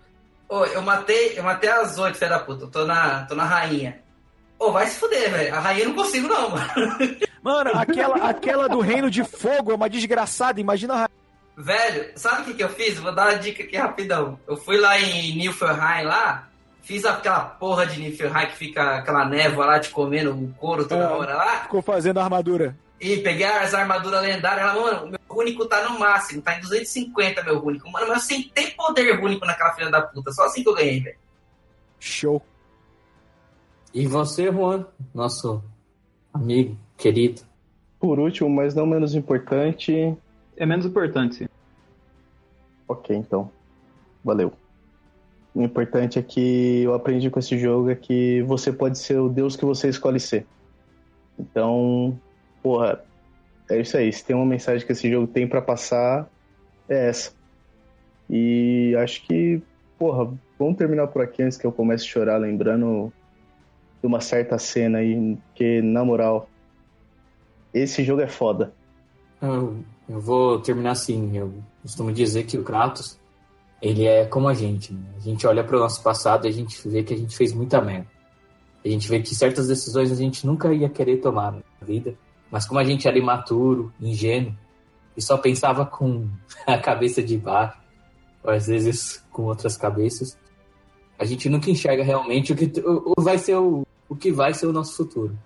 Ô, 0.47 0.63
eu 0.65 0.81
matei, 0.81 1.37
eu 1.37 1.43
matei 1.43 1.69
as 1.69 1.97
oito, 1.97 2.17
filha 2.17 2.29
da 2.29 2.39
puta. 2.39 2.63
Eu 2.63 2.69
tô 2.69 2.85
na, 2.85 3.25
tô 3.25 3.35
na 3.35 3.43
rainha. 3.43 4.06
Ô, 4.59 4.71
vai 4.71 4.87
se 4.87 4.99
fuder, 4.99 5.31
velho. 5.31 5.55
A 5.55 5.59
rainha 5.59 5.83
eu 5.83 5.89
não 5.89 5.95
consigo, 5.95 6.27
não, 6.27 6.49
mano. 6.49 6.67
Mano, 7.41 7.71
aquela, 7.77 8.15
aquela 8.29 8.67
do 8.67 8.79
Reino 8.79 9.09
de 9.09 9.23
Fogo 9.23 9.71
é 9.71 9.75
uma 9.75 9.89
desgraçada, 9.89 10.59
imagina 10.59 10.93
a 10.93 10.97
rainha. 10.97 11.17
Velho, 11.55 12.11
sabe 12.15 12.41
o 12.41 12.45
que, 12.45 12.53
que 12.53 12.63
eu 12.63 12.69
fiz? 12.69 12.99
Vou 12.99 13.13
dar 13.13 13.29
uma 13.29 13.39
dica 13.39 13.63
aqui 13.63 13.75
rapidão. 13.75 14.39
Eu 14.47 14.57
fui 14.57 14.77
lá 14.77 14.99
em 14.99 15.35
Nilfgaard 15.37 16.05
lá, 16.05 16.47
fiz 16.83 17.03
aquela 17.03 17.39
porra 17.41 17.85
de 17.87 17.99
Nilfgaard 17.99 18.51
que 18.51 18.57
fica 18.57 18.97
aquela 18.97 19.25
névoa 19.25 19.65
lá 19.65 19.79
te 19.79 19.89
comendo 19.89 20.31
o 20.31 20.53
couro 20.53 20.87
toda 20.87 21.03
é, 21.03 21.07
hora 21.07 21.35
lá. 21.35 21.61
Ficou 21.63 21.81
fazendo 21.81 22.19
a 22.19 22.23
armadura. 22.23 22.77
E 22.99 23.17
peguei 23.17 23.45
as 23.45 23.73
armaduras 23.73 24.21
lendárias. 24.21 24.69
Ela, 24.69 24.81
mano, 24.81 25.05
o 25.05 25.09
meu 25.09 25.19
rúnico 25.27 25.65
tá 25.65 25.83
no 25.83 25.99
máximo, 25.99 26.41
tá 26.41 26.57
em 26.57 26.61
250 26.61 27.43
meu 27.43 27.59
rúnico. 27.59 27.89
Mano, 27.89 28.07
mas 28.07 28.17
eu 28.17 28.37
sentei 28.37 28.71
poder 28.71 29.19
rúnico 29.19 29.45
naquela 29.45 29.73
filha 29.73 29.89
da 29.89 30.01
puta. 30.01 30.31
Só 30.31 30.45
assim 30.45 30.63
que 30.63 30.69
eu 30.69 30.75
ganhei, 30.75 30.99
velho. 30.99 31.17
Show. 31.99 32.43
E 33.97 34.05
você, 34.05 34.51
Juan, 34.51 34.85
nosso 35.11 35.59
amigo, 36.31 36.77
querido. 36.95 37.41
Por 37.99 38.19
último, 38.19 38.47
mas 38.47 38.75
não 38.75 38.85
menos 38.85 39.15
importante. 39.15 40.15
É 40.55 40.67
menos 40.67 40.85
importante, 40.85 41.37
sim. 41.37 41.47
Ok, 42.87 43.15
então. 43.15 43.49
Valeu. 44.23 44.53
O 45.51 45.63
importante 45.63 46.19
é 46.19 46.21
que 46.21 46.83
eu 46.83 46.93
aprendi 46.93 47.31
com 47.31 47.39
esse 47.39 47.57
jogo 47.57 47.89
é 47.89 47.95
que 47.95 48.43
você 48.43 48.71
pode 48.71 48.99
ser 48.99 49.19
o 49.19 49.29
Deus 49.29 49.55
que 49.55 49.65
você 49.65 49.89
escolhe 49.89 50.19
ser. 50.19 50.45
Então, 51.39 52.15
porra, 52.61 53.03
é 53.67 53.81
isso 53.81 53.97
aí. 53.97 54.13
Se 54.13 54.23
tem 54.23 54.35
uma 54.35 54.45
mensagem 54.45 54.85
que 54.85 54.91
esse 54.91 55.09
jogo 55.09 55.25
tem 55.25 55.47
para 55.47 55.59
passar, 55.59 56.29
é 56.87 57.09
essa. 57.09 57.31
E 58.29 58.95
acho 58.99 59.25
que, 59.25 59.59
porra, 59.97 60.31
vamos 60.59 60.77
terminar 60.77 61.07
por 61.07 61.23
aqui 61.23 61.41
antes 61.41 61.57
que 61.57 61.65
eu 61.65 61.71
comece 61.71 62.05
a 62.05 62.07
chorar 62.07 62.37
lembrando 62.37 63.11
de 64.01 64.07
uma 64.07 64.21
certa 64.21 64.57
cena 64.57 64.99
aí, 64.99 65.37
porque, 65.47 65.81
na 65.81 66.03
moral, 66.03 66.49
esse 67.73 68.03
jogo 68.03 68.21
é 68.21 68.27
foda. 68.27 68.73
Eu, 69.41 69.83
eu 70.07 70.19
vou 70.19 70.59
terminar 70.59 70.91
assim. 70.91 71.37
Eu 71.37 71.53
costumo 71.81 72.11
dizer 72.11 72.43
que 72.43 72.57
o 72.57 72.63
Kratos, 72.63 73.19
ele 73.81 74.05
é 74.05 74.25
como 74.25 74.47
a 74.47 74.53
gente. 74.53 74.93
Né? 74.93 75.01
A 75.17 75.19
gente 75.19 75.45
olha 75.45 75.63
para 75.63 75.77
o 75.77 75.79
nosso 75.79 76.01
passado 76.01 76.45
e 76.45 76.49
a 76.49 76.53
gente 76.53 76.87
vê 76.87 77.03
que 77.03 77.13
a 77.13 77.17
gente 77.17 77.35
fez 77.35 77.53
muita 77.53 77.81
merda. 77.81 78.07
A 78.83 78.87
gente 78.87 79.07
vê 79.09 79.19
que 79.19 79.35
certas 79.35 79.67
decisões 79.67 80.11
a 80.11 80.15
gente 80.15 80.45
nunca 80.45 80.73
ia 80.73 80.89
querer 80.89 81.17
tomar 81.17 81.51
na 81.51 81.61
vida. 81.81 82.15
Mas 82.49 82.65
como 82.65 82.79
a 82.79 82.83
gente 82.83 83.07
era 83.07 83.17
imaturo, 83.17 83.91
ingênuo, 83.99 84.55
e 85.15 85.21
só 85.21 85.37
pensava 85.37 85.85
com 85.85 86.27
a 86.65 86.77
cabeça 86.77 87.21
de 87.21 87.37
baixo, 87.37 87.77
ou 88.43 88.51
às 88.51 88.67
vezes 88.67 89.23
com 89.31 89.43
outras 89.43 89.75
cabeças, 89.75 90.37
a 91.17 91.25
gente 91.25 91.49
nunca 91.49 91.69
enxerga 91.69 92.03
realmente 92.03 92.53
o 92.53 92.55
que 92.55 92.79
o, 92.79 93.13
o 93.17 93.21
vai 93.21 93.37
ser 93.37 93.55
o, 93.55 93.85
o 94.07 94.15
que 94.15 94.31
vai 94.31 94.53
ser 94.53 94.67
o 94.67 94.73
nosso 94.73 94.95
futuro. 94.95 95.37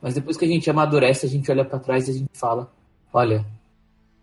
Mas 0.00 0.14
depois 0.14 0.36
que 0.36 0.44
a 0.44 0.48
gente 0.48 0.70
amadurece, 0.70 1.26
a 1.26 1.28
gente 1.28 1.50
olha 1.50 1.64
para 1.64 1.78
trás 1.78 2.06
e 2.06 2.10
a 2.12 2.14
gente 2.14 2.30
fala: 2.38 2.70
olha, 3.12 3.44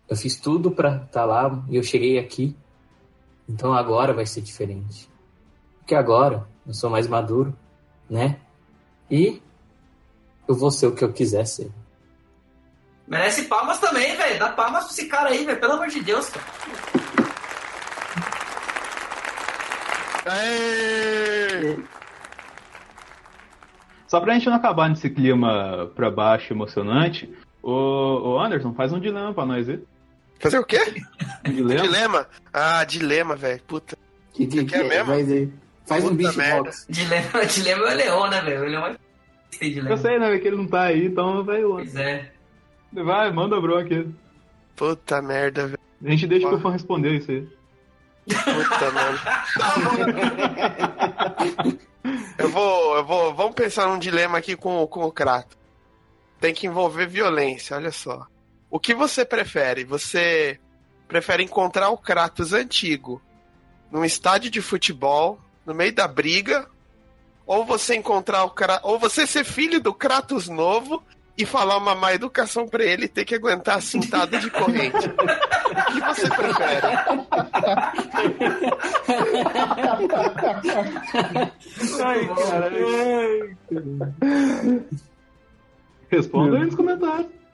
eu 0.09 0.15
fiz 0.15 0.39
tudo 0.39 0.71
para 0.71 0.95
estar 0.95 1.07
tá 1.07 1.25
lá 1.25 1.63
e 1.69 1.75
eu 1.75 1.83
cheguei 1.83 2.17
aqui, 2.17 2.55
então 3.47 3.73
agora 3.73 4.13
vai 4.13 4.25
ser 4.25 4.41
diferente. 4.41 5.09
Porque 5.79 5.95
agora 5.95 6.47
eu 6.65 6.73
sou 6.73 6.89
mais 6.89 7.07
maduro, 7.07 7.55
né? 8.09 8.39
E 9.09 9.41
eu 10.47 10.55
vou 10.55 10.71
ser 10.71 10.87
o 10.87 10.95
que 10.95 11.03
eu 11.03 11.11
quiser 11.11 11.45
ser. 11.45 11.69
Merece 13.07 13.43
palmas 13.43 13.79
também, 13.79 14.15
velho. 14.15 14.39
Dá 14.39 14.49
palmas 14.49 14.85
pra 14.85 14.93
esse 14.93 15.05
cara 15.05 15.29
aí, 15.29 15.45
velho. 15.45 15.59
Pelo 15.59 15.73
amor 15.73 15.87
de 15.87 16.01
Deus, 16.01 16.29
cara. 16.29 16.94
Aê! 20.25 21.77
Só 24.07 24.19
pra 24.19 24.33
gente 24.33 24.47
não 24.47 24.55
acabar 24.55 24.89
nesse 24.89 25.09
clima 25.09 25.91
pra 25.95 26.09
baixo 26.11 26.53
emocionante, 26.53 27.31
ô, 27.61 27.71
ô 28.33 28.39
Anderson, 28.39 28.73
faz 28.73 28.93
um 28.93 28.99
dilema 28.99 29.33
pra 29.33 29.45
nós 29.45 29.67
aí. 29.67 29.79
Fazer 30.39 30.59
o 30.59 30.63
quê? 30.65 30.79
Um 31.47 31.51
dilema? 31.51 31.81
Dilema? 31.81 32.27
Ah, 32.53 32.83
dilema, 32.83 33.35
velho. 33.35 33.61
Puta. 33.63 33.97
Que, 34.33 34.45
que, 34.47 34.65
que- 34.65 34.83
mesmo? 34.83 35.05
Faz, 35.13 35.31
aí. 35.31 35.49
faz 35.87 36.03
um 36.05 36.15
bicho 36.15 36.37
merda. 36.37 36.63
box. 36.63 36.85
Dilema, 36.89 37.45
dilema 37.47 37.83
é 37.83 37.93
o 37.93 37.95
Leon, 37.95 38.29
né, 38.29 38.41
velho? 38.41 38.61
O 38.61 38.65
Leon 38.65 38.85
é 38.87 38.95
tem 39.57 39.69
dilema. 39.71 39.89
Eu 39.91 39.97
sei, 39.97 40.19
né, 40.19 40.37
que 40.37 40.47
ele 40.47 40.57
não 40.57 40.67
tá 40.67 40.83
aí, 40.83 41.05
então 41.07 41.43
vai 41.43 41.63
o 41.63 41.75
Pois 41.75 41.95
é. 41.95 42.31
Vai, 42.93 43.31
manda 43.31 43.59
bronca 43.59 43.81
aqui. 43.81 44.07
Puta 44.75 45.21
merda, 45.21 45.67
velho. 45.67 45.79
A 46.05 46.09
gente 46.09 46.27
deixa 46.27 46.47
que 46.47 46.55
o 46.55 46.59
fã 46.59 46.71
responder 46.71 47.11
isso 47.17 47.31
aí. 47.31 47.47
Puta, 48.25 48.91
mano. 48.91 49.19
Eu 52.37 52.49
vou, 52.49 52.95
eu 52.97 53.05
vou. 53.05 53.33
Vamos 53.33 53.55
pensar 53.55 53.87
num 53.87 53.99
dilema 53.99 54.37
aqui 54.37 54.55
com, 54.55 54.85
com 54.87 55.03
o 55.03 55.11
Kratos. 55.11 55.57
Tem 56.39 56.53
que 56.53 56.67
envolver 56.67 57.07
violência, 57.07 57.75
olha 57.75 57.91
só. 57.91 58.27
O 58.69 58.79
que 58.79 58.93
você 58.93 59.23
prefere? 59.23 59.83
Você 59.83 60.59
prefere 61.07 61.43
encontrar 61.43 61.89
o 61.89 61.97
Kratos 61.97 62.53
antigo 62.53 63.21
num 63.91 64.03
estádio 64.03 64.49
de 64.49 64.61
futebol, 64.61 65.39
no 65.65 65.73
meio 65.73 65.93
da 65.93 66.07
briga, 66.07 66.67
ou 67.45 67.63
você 67.63 67.95
encontrar 67.95 68.43
o 68.43 68.49
Kratos, 68.49 68.89
ou 68.89 68.99
você 68.99 69.25
ser 69.25 69.43
filho 69.43 69.79
do 69.79 69.93
Kratos 69.93 70.49
novo 70.49 71.03
e 71.37 71.45
falar 71.45 71.77
uma 71.77 71.93
má 71.93 72.13
educação 72.13 72.67
pra 72.67 72.83
ele 72.83 73.05
e 73.05 73.09
ter 73.09 73.25
que 73.25 73.35
aguentar 73.35 73.77
a 73.77 73.81
cintada 73.81 74.37
de 74.39 74.49
corrente? 74.49 74.95
O 74.95 75.85
que 75.91 75.99
você 76.01 76.29
prefere? 76.29 76.87
Ai, 82.03 82.27
caralho. 82.27 83.57
Responda 86.09 86.57
aí 86.57 86.65
nos 86.65 86.75
comentários. 86.75 87.44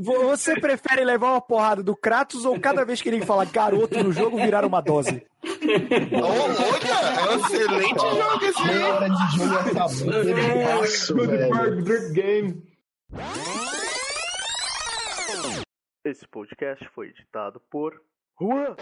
Você 0.00 0.58
prefere 0.58 1.04
levar 1.04 1.32
uma 1.32 1.40
porrada 1.40 1.82
do 1.82 1.94
Kratos 1.94 2.44
ou 2.46 2.58
cada 2.58 2.84
vez 2.84 3.02
que 3.02 3.08
ele 3.08 3.24
fala 3.24 3.44
garoto 3.44 4.02
no 4.02 4.12
jogo 4.12 4.38
virar 4.38 4.64
uma 4.64 4.80
dose? 4.80 5.26
Olha, 5.44 7.30
é 7.30 7.36
um 7.36 7.40
excelente 7.40 8.00
jogo 8.00 8.44
esse 8.44 8.64
jogo. 8.66 8.94
hora 8.94 9.08
de 9.10 9.36
jogo 9.36 9.54
acabou. 9.54 10.24
Bebaço, 10.24 11.14
Good 11.14 11.82
Drink 11.82 12.12
Game. 12.12 12.62
Esse 16.04 16.26
podcast 16.26 16.88
foi 16.94 17.08
editado 17.08 17.60
por 17.70 18.00
Juan. 18.40 18.74